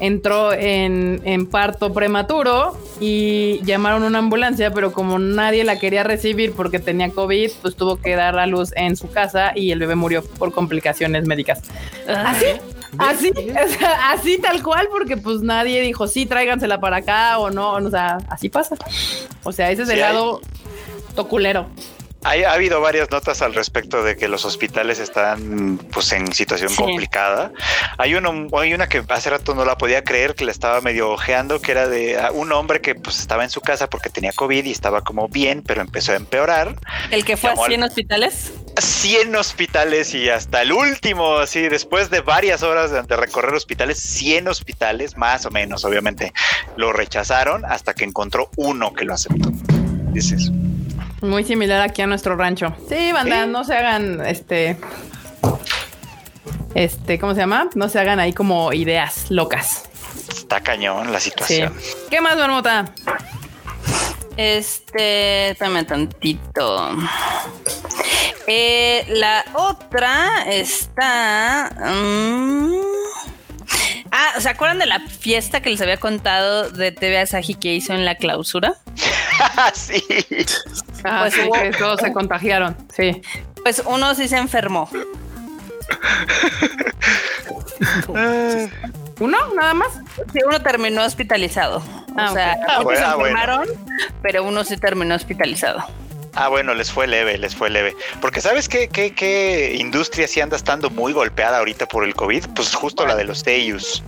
entró 0.00 0.52
en, 0.52 1.20
en 1.24 1.46
parto 1.46 1.92
prematuro 1.92 2.76
y 3.00 3.60
llamaron 3.64 4.02
una 4.02 4.18
ambulancia, 4.18 4.72
pero 4.72 4.92
como 4.92 5.18
nadie 5.18 5.64
la 5.64 5.78
quería 5.78 6.02
recibir 6.02 6.52
porque 6.52 6.78
tenía 6.78 7.10
COVID, 7.10 7.50
pues 7.62 7.76
tuvo 7.76 7.96
que 7.96 8.16
dar 8.16 8.38
a 8.38 8.46
luz 8.46 8.72
en 8.76 8.96
su 8.96 9.10
casa 9.10 9.52
y 9.54 9.70
el 9.72 9.78
bebé 9.78 9.94
murió 9.94 10.22
por 10.24 10.52
complicaciones 10.52 11.26
médicas. 11.26 11.62
Así, 12.08 12.46
así, 12.98 13.32
así 14.12 14.38
tal 14.38 14.62
cual, 14.62 14.88
porque 14.90 15.16
pues 15.16 15.40
nadie 15.40 15.80
dijo, 15.80 16.06
sí, 16.06 16.26
tráigansela 16.26 16.80
para 16.80 16.98
acá 16.98 17.38
o 17.38 17.50
no, 17.50 17.72
o 17.72 17.90
sea, 17.90 18.18
así 18.28 18.48
pasa. 18.48 18.76
O 19.44 19.52
sea, 19.52 19.70
ese 19.70 19.82
es 19.82 19.88
el 19.88 20.00
lado 20.00 20.40
toculero 21.14 21.66
ha 22.22 22.52
habido 22.52 22.80
varias 22.80 23.10
notas 23.10 23.42
al 23.42 23.54
respecto 23.54 24.02
de 24.02 24.16
que 24.16 24.28
los 24.28 24.44
hospitales 24.44 24.98
están 24.98 25.78
pues 25.92 26.12
en 26.12 26.32
situación 26.32 26.74
complicada. 26.74 27.52
Hay 27.98 28.14
uno, 28.14 28.48
hay 28.58 28.74
una 28.74 28.88
que 28.88 29.04
hace 29.08 29.30
rato 29.30 29.54
no 29.54 29.64
la 29.64 29.78
podía 29.78 30.02
creer 30.02 30.34
que 30.34 30.44
le 30.44 30.50
estaba 30.50 30.80
medio 30.80 31.10
ojeando, 31.10 31.60
que 31.60 31.72
era 31.72 31.88
de 31.88 32.18
ah, 32.18 32.30
un 32.32 32.52
hombre 32.52 32.80
que 32.80 32.94
pues 32.94 33.20
estaba 33.20 33.44
en 33.44 33.50
su 33.50 33.60
casa 33.60 33.88
porque 33.88 34.10
tenía 34.10 34.32
COVID 34.32 34.64
y 34.64 34.72
estaba 34.72 35.02
como 35.02 35.28
bien, 35.28 35.62
pero 35.62 35.80
empezó 35.80 36.12
a 36.12 36.16
empeorar. 36.16 36.74
¿El 37.10 37.24
que 37.24 37.36
fue 37.36 37.50
a 37.50 37.56
100 37.56 37.82
hospitales? 37.82 38.52
100 38.78 39.34
hospitales 39.36 40.14
y 40.14 40.28
hasta 40.28 40.62
el 40.62 40.72
último, 40.72 41.36
así 41.36 41.68
después 41.68 42.10
de 42.10 42.20
varias 42.20 42.62
horas 42.62 42.90
de, 42.90 43.02
de 43.02 43.16
recorrer 43.16 43.54
hospitales, 43.54 43.98
100 44.00 44.48
hospitales 44.48 45.16
más 45.16 45.46
o 45.46 45.50
menos, 45.50 45.84
obviamente, 45.84 46.32
lo 46.76 46.92
rechazaron 46.92 47.64
hasta 47.64 47.94
que 47.94 48.04
encontró 48.04 48.50
uno 48.56 48.92
que 48.92 49.04
lo 49.04 49.14
aceptó. 49.14 49.50
Dices. 50.12 50.50
Muy 51.20 51.44
similar 51.44 51.80
aquí 51.80 52.02
a 52.02 52.06
nuestro 52.06 52.36
rancho. 52.36 52.74
Sí, 52.88 53.12
banda, 53.12 53.46
no 53.46 53.64
se 53.64 53.74
hagan 53.74 54.24
este. 54.24 54.76
Este, 56.74 57.18
¿cómo 57.18 57.34
se 57.34 57.40
llama? 57.40 57.70
No 57.74 57.88
se 57.88 57.98
hagan 57.98 58.20
ahí 58.20 58.32
como 58.34 58.72
ideas 58.72 59.30
locas. 59.30 59.88
Está 60.28 60.60
cañón 60.60 61.10
la 61.12 61.20
situación. 61.20 61.74
¿Qué 62.10 62.20
más, 62.20 62.36
Marmota? 62.36 62.92
Este, 64.36 65.56
dame 65.58 65.84
tantito. 65.84 66.90
Eh, 68.46 69.06
la 69.08 69.44
otra 69.54 70.44
está. 70.50 71.74
Um, 71.80 72.74
ah, 74.10 74.34
¿se 74.38 74.48
acuerdan 74.50 74.78
de 74.78 74.86
la 74.86 75.00
fiesta 75.00 75.62
que 75.62 75.70
les 75.70 75.80
había 75.80 75.96
contado 75.96 76.70
de 76.70 76.92
TV 76.92 77.18
Asahi 77.18 77.54
que 77.54 77.74
hizo 77.74 77.94
en 77.94 78.04
la 78.04 78.16
clausura? 78.16 78.74
sí. 79.74 80.02
Ah, 81.06 81.28
pues 81.28 81.76
todos 81.78 82.00
se 82.00 82.12
contagiaron. 82.12 82.76
Sí. 82.94 83.22
Pues 83.62 83.82
uno 83.86 84.14
sí 84.14 84.28
se 84.28 84.36
enfermó. 84.36 84.88
¿Uno? 89.18 89.38
¿Nada 89.54 89.74
más? 89.74 89.88
Sí, 90.32 90.40
uno 90.46 90.60
terminó 90.60 91.04
hospitalizado. 91.04 91.82
Ah, 92.16 92.30
o 92.30 92.34
sea, 92.34 92.56
ah, 92.68 92.82
se 92.86 93.02
ah, 93.02 93.14
enfermaron, 93.16 93.68
pero 94.22 94.44
uno 94.44 94.64
sí 94.64 94.76
terminó 94.76 95.14
hospitalizado. 95.14 95.84
Ah, 96.34 96.48
bueno, 96.48 96.74
les 96.74 96.92
fue 96.92 97.06
leve, 97.06 97.38
les 97.38 97.56
fue 97.56 97.70
leve. 97.70 97.96
Porque 98.20 98.42
¿sabes 98.42 98.68
qué, 98.68 98.88
qué, 98.88 99.14
qué 99.14 99.74
industria 99.78 100.28
sí 100.28 100.40
anda 100.40 100.56
estando 100.56 100.90
muy 100.90 101.14
golpeada 101.14 101.58
ahorita 101.58 101.86
por 101.86 102.04
el 102.04 102.14
COVID? 102.14 102.44
Pues 102.54 102.74
justo 102.74 103.06
la 103.06 103.16
de 103.16 103.24
los 103.24 103.42
Teus. 103.42 104.04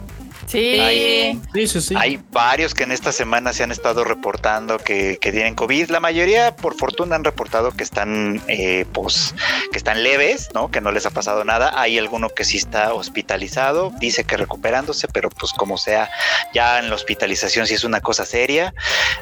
Sí. 0.48 0.80
Hay, 0.80 1.40
sí, 1.66 1.94
hay 1.94 2.20
varios 2.32 2.72
que 2.72 2.84
en 2.84 2.92
esta 2.92 3.12
semana 3.12 3.52
se 3.52 3.64
han 3.64 3.70
estado 3.70 4.02
reportando 4.02 4.78
que, 4.78 5.18
tienen 5.20 5.54
COVID. 5.54 5.90
La 5.90 6.00
mayoría, 6.00 6.56
por 6.56 6.74
fortuna, 6.74 7.16
han 7.16 7.24
reportado 7.24 7.72
que 7.72 7.84
están, 7.84 8.42
eh, 8.48 8.86
pues, 8.94 9.34
que 9.70 9.76
están 9.76 10.02
leves, 10.02 10.48
¿no? 10.54 10.70
Que 10.70 10.80
no 10.80 10.90
les 10.90 11.04
ha 11.04 11.10
pasado 11.10 11.44
nada. 11.44 11.78
Hay 11.78 11.98
alguno 11.98 12.30
que 12.30 12.44
sí 12.44 12.56
está 12.56 12.94
hospitalizado, 12.94 13.92
dice 14.00 14.24
que 14.24 14.38
recuperándose, 14.38 15.06
pero 15.08 15.28
pues 15.28 15.52
como 15.52 15.76
sea, 15.76 16.10
ya 16.54 16.78
en 16.78 16.88
la 16.88 16.94
hospitalización 16.94 17.66
sí 17.66 17.74
es 17.74 17.84
una 17.84 18.00
cosa 18.00 18.24
seria. 18.24 18.72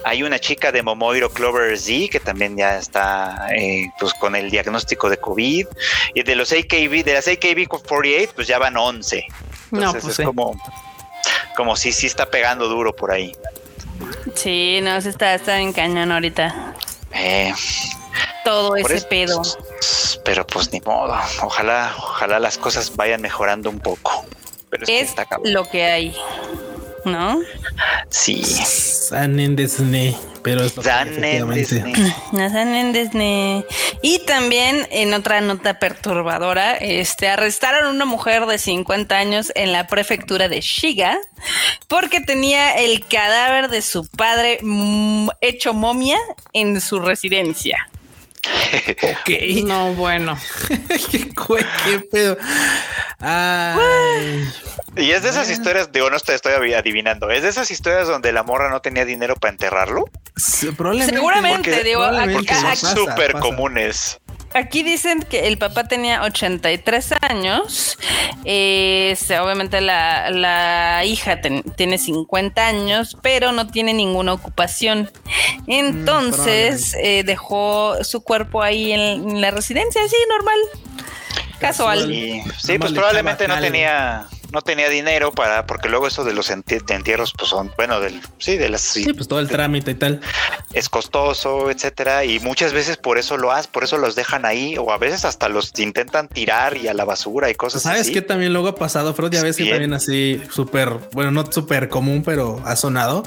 Hay 0.04 0.22
una 0.22 0.38
chica 0.38 0.70
de 0.70 0.84
Momoiro 0.84 1.30
Clover 1.30 1.76
Z 1.76 2.08
que 2.08 2.20
también 2.20 2.56
ya 2.56 2.78
está, 2.78 3.48
eh, 3.56 3.90
pues, 3.98 4.14
con 4.14 4.36
el 4.36 4.48
diagnóstico 4.48 5.10
de 5.10 5.16
COVID. 5.16 5.66
Y 6.14 6.22
de 6.22 6.36
los 6.36 6.52
AKB, 6.52 7.02
de 7.02 7.14
las 7.14 7.26
AKB 7.26 7.66
48, 7.66 8.32
pues 8.36 8.46
ya 8.46 8.58
van 8.60 8.76
11. 8.76 9.26
Entonces 9.72 10.02
pues 10.02 10.18
es 10.20 10.24
como 10.24 10.54
como 11.56 11.76
si 11.76 11.92
sí 11.92 12.06
está 12.06 12.30
pegando 12.30 12.68
duro 12.68 12.94
por 12.94 13.10
ahí. 13.10 13.34
Sí, 14.34 14.80
no, 14.82 15.00
se 15.00 15.10
está, 15.10 15.34
está 15.34 15.58
en 15.60 15.72
cañón 15.72 16.12
ahorita. 16.12 16.74
Eh, 17.12 17.52
Todo 18.44 18.76
ese 18.76 19.00
pedo. 19.02 19.42
Pero 20.24 20.46
pues 20.46 20.72
ni 20.72 20.80
modo. 20.80 21.18
Ojalá, 21.42 21.94
ojalá 21.98 22.38
las 22.38 22.58
cosas 22.58 22.94
vayan 22.96 23.20
mejorando 23.22 23.70
un 23.70 23.80
poco. 23.80 24.24
Pero 24.70 24.84
es, 24.86 25.14
lo 25.44 25.64
que 25.68 25.84
hay. 25.84 26.16
¿No? 27.06 27.40
Sí. 28.10 28.42
Sanen 28.42 29.54
Disney, 29.54 30.16
pero 30.42 30.64
es 30.64 30.72
Sanen 30.72 31.48
Disney. 31.50 31.94
Sanen 32.32 32.92
Disney. 32.92 33.64
Y 34.02 34.18
también 34.26 34.88
en 34.90 35.14
otra 35.14 35.40
nota 35.40 35.78
perturbadora, 35.78 36.74
este 36.74 37.28
arrestaron 37.28 37.84
a 37.86 37.90
una 37.90 38.06
mujer 38.06 38.46
de 38.46 38.58
50 38.58 39.16
años 39.16 39.52
en 39.54 39.70
la 39.70 39.86
prefectura 39.86 40.48
de 40.48 40.60
Shiga 40.60 41.16
porque 41.86 42.20
tenía 42.20 42.72
el 42.74 43.06
cadáver 43.06 43.68
de 43.68 43.82
su 43.82 44.04
padre 44.08 44.58
mm, 44.62 45.28
hecho 45.40 45.74
momia 45.74 46.18
en 46.52 46.80
su 46.80 46.98
residencia. 46.98 47.88
Ok. 49.02 49.64
No, 49.64 49.94
bueno. 49.94 50.38
¿Qué, 51.10 51.30
¿Qué, 51.84 52.00
pedo? 52.10 52.36
Ay. 53.18 54.48
Y 54.96 55.10
es 55.10 55.22
de 55.22 55.28
esas 55.28 55.50
historias, 55.50 55.92
digo, 55.92 56.08
no 56.08 56.16
estoy, 56.16 56.36
estoy 56.36 56.72
adivinando, 56.72 57.30
es 57.30 57.42
de 57.42 57.50
esas 57.50 57.70
historias 57.70 58.08
donde 58.08 58.32
la 58.32 58.42
morra 58.42 58.70
no 58.70 58.80
tenía 58.80 59.04
dinero 59.04 59.36
para 59.36 59.52
enterrarlo. 59.52 60.08
Seguramente, 60.36 61.82
digo, 61.84 62.02
porque 62.32 62.54
son 62.54 62.96
súper 62.96 63.32
comunes. 63.34 64.18
Aquí 64.54 64.82
dicen 64.82 65.22
que 65.22 65.48
el 65.48 65.58
papá 65.58 65.84
tenía 65.84 66.22
83 66.22 67.14
años, 67.20 67.98
obviamente 68.42 69.80
la, 69.80 71.02
hija 71.04 71.40
tiene 71.76 71.98
50 71.98 72.66
años, 72.66 73.16
pero 73.22 73.52
no 73.52 73.66
tiene 73.66 73.92
ninguna 73.92 74.32
ocupación. 74.32 75.10
Entonces 75.66 76.94
eh, 76.94 77.22
dejó 77.24 78.02
su 78.02 78.22
cuerpo 78.22 78.62
ahí 78.62 78.92
en, 78.92 79.40
la 79.40 79.50
residencia, 79.50 80.02
así 80.02 80.16
normal. 80.28 80.58
Casual. 81.58 82.06
sí 82.58 82.78
pues 82.78 82.92
probablemente 82.92 83.48
no 83.48 83.58
tenía 83.58 84.26
no 84.52 84.62
tenía 84.62 84.88
dinero 84.88 85.32
para, 85.32 85.66
porque 85.66 85.88
luego 85.88 86.06
eso 86.06 86.24
de 86.24 86.32
los 86.32 86.50
entierros, 86.50 87.32
pues 87.36 87.50
son, 87.50 87.72
bueno, 87.76 88.00
del, 88.00 88.20
sí, 88.38 88.56
de 88.56 88.68
las. 88.68 88.80
Sí, 88.80 89.12
pues 89.12 89.28
todo 89.28 89.40
el 89.40 89.48
trámite 89.48 89.92
y 89.92 89.94
tal. 89.94 90.20
Es 90.72 90.88
costoso, 90.88 91.70
etcétera, 91.70 92.24
y 92.24 92.40
muchas 92.40 92.72
veces 92.72 92.96
por 92.96 93.18
eso 93.18 93.36
lo 93.36 93.52
hacen, 93.52 93.70
por 93.72 93.84
eso 93.84 93.98
los 93.98 94.14
dejan 94.14 94.44
ahí, 94.44 94.76
o 94.78 94.92
a 94.92 94.98
veces 94.98 95.24
hasta 95.24 95.48
los 95.48 95.72
intentan 95.78 96.28
tirar 96.28 96.76
y 96.76 96.88
a 96.88 96.94
la 96.94 97.04
basura 97.04 97.50
y 97.50 97.54
cosas 97.54 97.82
¿Sabes 97.82 98.02
así. 98.02 98.10
¿Sabes 98.10 98.22
qué 98.22 98.26
también 98.26 98.52
luego 98.52 98.68
ha 98.68 98.74
pasado, 98.74 99.14
Freud? 99.14 99.30
Ya 99.32 99.42
ves 99.42 99.56
que 99.56 99.66
también 99.66 99.92
así 99.94 100.40
súper, 100.50 100.90
bueno, 101.12 101.30
no 101.30 101.50
súper 101.50 101.88
común, 101.88 102.22
pero 102.24 102.60
ha 102.64 102.76
sonado, 102.76 103.22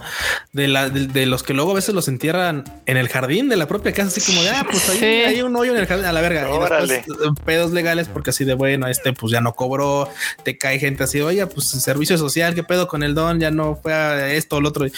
de, 0.53 0.67
la, 0.67 0.89
de, 0.89 1.25
los 1.25 1.43
que 1.43 1.53
luego 1.53 1.71
a 1.71 1.75
veces 1.75 1.93
los 1.93 2.07
entierran 2.07 2.63
en 2.85 2.97
el 2.97 3.09
jardín 3.09 3.49
de 3.49 3.55
la 3.55 3.67
propia 3.67 3.93
casa, 3.93 4.07
así 4.07 4.21
como 4.21 4.43
de, 4.43 4.49
ah, 4.49 4.65
pues 4.69 4.89
ahí 4.89 5.03
hay 5.03 5.41
un 5.41 5.55
hoyo 5.55 5.71
en 5.71 5.79
el 5.79 5.87
jardín, 5.87 6.05
a 6.05 6.13
la 6.13 6.21
verga. 6.21 6.49
Órale. 6.49 7.03
pedos 7.45 7.71
legales, 7.71 8.07
porque 8.07 8.31
así 8.31 8.45
de 8.45 8.53
bueno, 8.53 8.87
este 8.87 9.13
pues 9.13 9.31
ya 9.31 9.41
no 9.41 9.53
cobró, 9.53 10.09
te 10.43 10.57
cae 10.57 10.79
gente 10.79 11.03
así, 11.09 11.21
oye, 11.21 11.45
pues 11.47 11.67
servicio 11.67 12.17
social, 12.17 12.55
¿qué 12.55 12.63
pedo 12.63 12.87
con 12.87 13.03
el 13.03 13.15
don? 13.15 13.39
Ya 13.39 13.51
no 13.51 13.75
fue 13.75 13.93
a 13.93 14.31
esto 14.33 14.57
o 14.57 14.61
lo 14.61 14.69
otro. 14.69 14.85
Y 14.85 14.91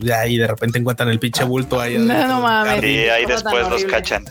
ya 0.00 0.20
ahí 0.20 0.36
de 0.36 0.46
repente 0.46 0.78
encuentran 0.78 1.08
el 1.08 1.18
pinche 1.18 1.44
bulto 1.44 1.80
ahí. 1.80 1.98
No, 1.98 2.26
no 2.26 2.40
mames. 2.40 2.82
Y 2.82 3.08
ahí 3.08 3.26
después 3.26 3.68
los 3.68 3.84
cachan. 3.84 4.24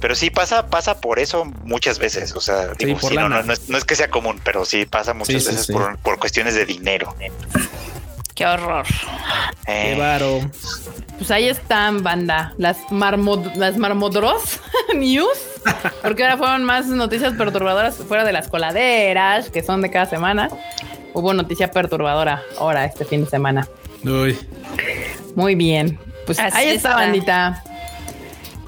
Pero 0.00 0.14
sí 0.14 0.30
pasa, 0.30 0.68
pasa 0.68 1.00
por 1.00 1.18
eso 1.18 1.44
muchas 1.64 1.98
veces. 1.98 2.34
O 2.34 2.40
sea, 2.40 2.72
digo, 2.78 2.98
no, 3.10 3.28
no, 3.28 3.52
es, 3.52 3.84
que 3.84 3.96
sea 3.96 4.08
común, 4.08 4.40
pero 4.44 4.64
sí 4.64 4.86
pasa 4.86 5.14
muchas 5.14 5.46
veces 5.46 5.66
por, 5.66 5.98
por, 5.98 6.18
cuestiones 6.18 6.54
de 6.54 6.64
dinero. 6.64 7.14
Qué 8.34 8.44
horror. 8.46 8.84
Eh. 9.66 9.94
Qué 9.94 9.98
varo. 9.98 10.50
Pues 11.16 11.30
ahí 11.30 11.48
están, 11.48 12.02
banda. 12.02 12.52
Las, 12.58 12.76
marmod 12.90 13.54
las 13.56 13.78
marmodros 13.78 14.60
news. 14.94 15.38
Porque 16.02 16.22
ahora 16.24 16.36
fueron 16.36 16.64
más 16.64 16.86
noticias 16.86 17.34
perturbadoras 17.34 17.96
fuera 17.96 18.24
de 18.24 18.32
las 18.32 18.48
coladeras, 18.48 19.50
que 19.50 19.62
son 19.62 19.82
de 19.82 19.90
cada 19.90 20.06
semana. 20.06 20.48
Hubo 21.14 21.32
noticia 21.34 21.70
perturbadora 21.70 22.42
ahora, 22.58 22.84
este 22.84 23.04
fin 23.04 23.24
de 23.24 23.30
semana. 23.30 23.66
Uy. 24.04 24.38
Muy 25.34 25.54
bien. 25.54 25.98
Pues 26.26 26.38
ahí 26.38 26.68
está, 26.68 26.94
bandita. 26.94 27.62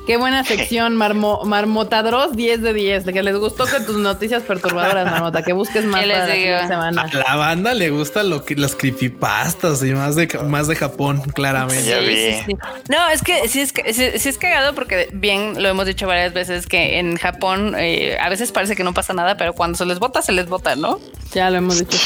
Qué 0.09 0.17
buena 0.17 0.43
sección, 0.53 0.97
Marmo, 0.97 1.45
Marmotadros 1.45 2.35
10 2.35 2.63
de 2.63 2.73
10. 2.73 3.05
Que 3.05 3.23
les 3.23 3.37
gustó 3.37 3.67
que 3.67 3.79
tus 3.81 3.99
noticias 3.99 4.43
perturbadoras, 4.43 5.05
Marmota, 5.05 5.43
que 5.43 5.53
busques 5.53 5.85
más 5.85 6.01
para 6.01 6.27
la 6.27 6.67
semana. 6.67 7.03
A 7.03 7.15
la 7.15 7.37
banda 7.37 7.75
le 7.75 7.91
gusta 7.91 8.23
lo 8.23 8.43
que 8.43 8.57
las 8.57 8.75
creepypastas 8.75 9.83
y 9.83 9.93
más 9.93 10.17
de 10.17 10.27
más 10.47 10.67
de 10.67 10.77
Japón, 10.77 11.21
claramente. 11.35 12.47
no, 12.89 13.09
es 13.11 13.23
que 13.23 13.49
sí 13.49 13.61
es, 13.61 13.75
sí, 13.95 14.29
es 14.29 14.39
cagado 14.39 14.75
porque 14.75 15.11
bien 15.13 15.63
lo 15.63 15.69
hemos 15.69 15.85
dicho 15.85 16.07
varias 16.07 16.33
veces 16.33 16.67
que 16.67 16.99
en 16.99 17.17
Japón 17.17 17.75
eh, 17.77 18.17
a 18.19 18.31
veces 18.31 18.51
parece 18.51 18.77
que 18.77 18.85
no 18.85 18.95
pasa 18.95 19.13
nada, 19.13 19.37
pero 19.37 19.53
cuando 19.53 19.77
se 19.77 19.85
les 19.85 19.99
vota, 19.99 20.23
se 20.23 20.33
les 20.33 20.49
vota, 20.49 20.75
¿no? 20.75 20.99
Ya 21.35 21.51
lo 21.51 21.59
hemos 21.59 21.79
dicho. 21.79 21.99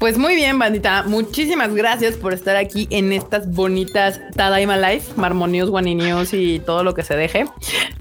Pues 0.00 0.16
muy 0.16 0.34
bien, 0.34 0.58
bandita. 0.58 1.02
Muchísimas 1.02 1.74
gracias 1.74 2.16
por 2.16 2.32
estar 2.32 2.56
aquí 2.56 2.88
en 2.90 3.12
estas 3.12 3.48
bonitas 3.50 4.18
Tadaima 4.34 4.78
Life, 4.78 5.12
Marmonios 5.16 5.68
One 6.00 6.26
y 6.32 6.60
todo 6.60 6.84
lo 6.84 6.94
que 6.94 7.02
se 7.02 7.16
deje, 7.16 7.44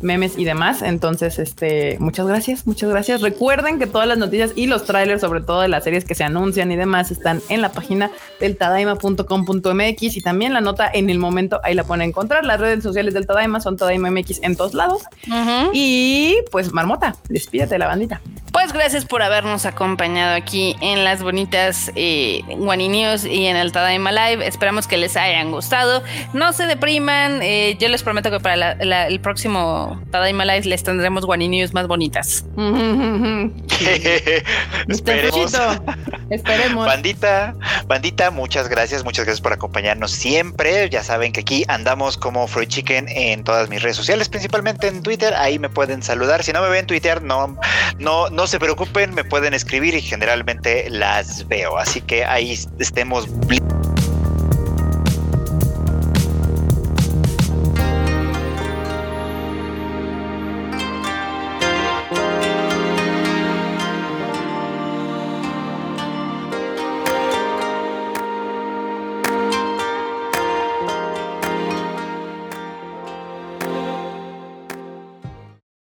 memes 0.02 0.38
y 0.38 0.46
demás. 0.46 0.82
Entonces, 0.82 1.40
este, 1.40 1.98
muchas 2.00 2.28
gracias, 2.28 2.66
muchas 2.66 2.90
gracias. 2.90 3.22
Recuerden 3.22 3.80
que 3.80 3.88
todas 3.88 4.08
las 4.08 4.18
noticias 4.18 4.52
y 4.56 4.68
los 4.68 4.86
trailers, 4.86 5.22
sobre 5.22 5.42
todo 5.42 5.62
de 5.62 5.68
las 5.68 5.84
series 5.84 6.06
que 6.06 6.16
se 6.16 6.24
anuncian 6.24 6.72
y 6.72 6.76
demás, 6.76 7.12
están 7.12 7.42
en 7.50 7.62
la 7.62 7.72
página 7.72 8.12
del 8.40 8.58
tadaima.com.mx 8.58 10.18
y 10.18 10.22
también 10.22 10.54
la 10.54 10.62
nota 10.62 10.90
en 10.92 11.10
el 11.10 11.20
momento 11.20 11.60
ahí 11.64 11.74
la 11.74 11.84
pueden 11.84 12.04
encontrar. 12.04 12.46
Las 12.46 12.60
redes 12.60 12.84
sociales 12.84 13.14
del 13.14 13.28
Tadaima 13.28 13.60
son 13.60 13.78
Tadaima 13.78 14.12
MX 14.12 14.40
en 14.44 14.56
todos 14.56 14.74
lados. 14.74 15.04
Y 15.74 16.38
pues, 16.52 16.74
Marmota, 16.74 17.16
despídete 17.30 17.78
la 17.78 17.88
bandita. 17.88 18.22
Pues 18.52 18.74
gracias 18.74 19.06
por 19.06 19.22
habernos 19.22 19.66
acompañado 19.66 20.36
aquí 20.36 20.76
en 20.82 21.04
las 21.04 21.22
bonitas 21.22 21.92
eh, 21.96 22.42
News 22.58 23.26
y 23.26 23.46
en 23.46 23.56
el 23.56 23.72
Tadaima 23.72 24.12
Live. 24.12 24.46
Esperamos 24.46 24.88
que 24.88 24.98
les 24.98 25.16
hayan 25.18 25.52
gustado. 25.52 26.04
No 26.34 26.52
se 26.54 26.66
depriman. 26.66 27.42
Eh, 27.44 27.78
yo 27.80 27.88
les 27.88 28.04
prometo 28.04 28.30
que 28.30 28.40
para 28.40 28.74
el 28.74 29.20
próximo 29.22 30.00
Tadaima 30.12 30.46
Live 30.46 30.66
les 30.66 30.84
tendremos 30.84 31.26
Guani 31.26 31.48
News 31.48 31.74
más 31.74 31.88
bonitas. 31.88 32.46
Esperemos. 34.88 35.54
Esperemos. 36.30 36.86
Bandita, 36.86 37.56
bandita, 37.88 38.32
muchas 38.32 38.68
gracias. 38.68 39.04
Muchas 39.04 39.26
gracias 39.26 39.42
por 39.42 39.54
acompañarnos 39.54 40.12
siempre. 40.12 40.90
Ya 40.90 41.04
saben 41.04 41.32
que 41.32 41.40
aquí 41.40 41.64
andamos 41.68 42.18
como 42.18 42.48
Freud 42.48 42.68
Chicken 42.68 43.08
en 43.08 43.44
todas 43.44 43.70
mis 43.70 43.82
redes 43.82 43.96
sociales, 43.96 44.30
principalmente 44.30 44.88
en 44.88 45.02
Twitter. 45.02 45.34
Ahí 45.34 45.58
me 45.58 45.70
pueden 45.70 46.04
saludar. 46.04 46.44
Si 46.44 46.52
no 46.52 46.62
me 46.62 46.70
ven 46.70 46.86
Twitter, 46.86 47.24
no, 47.24 47.58
no, 47.98 48.30
no 48.30 48.48
se 48.48 48.60
preocupen, 48.60 49.16
me 49.16 49.24
pueden 49.24 49.54
escribir 49.54 49.96
y 49.96 50.02
generalmente 50.02 50.90
las 50.90 51.48
veo. 51.48 51.78
Así 51.78 52.02
que 52.02 52.26
ahí 52.26 52.60
estemos. 52.80 53.28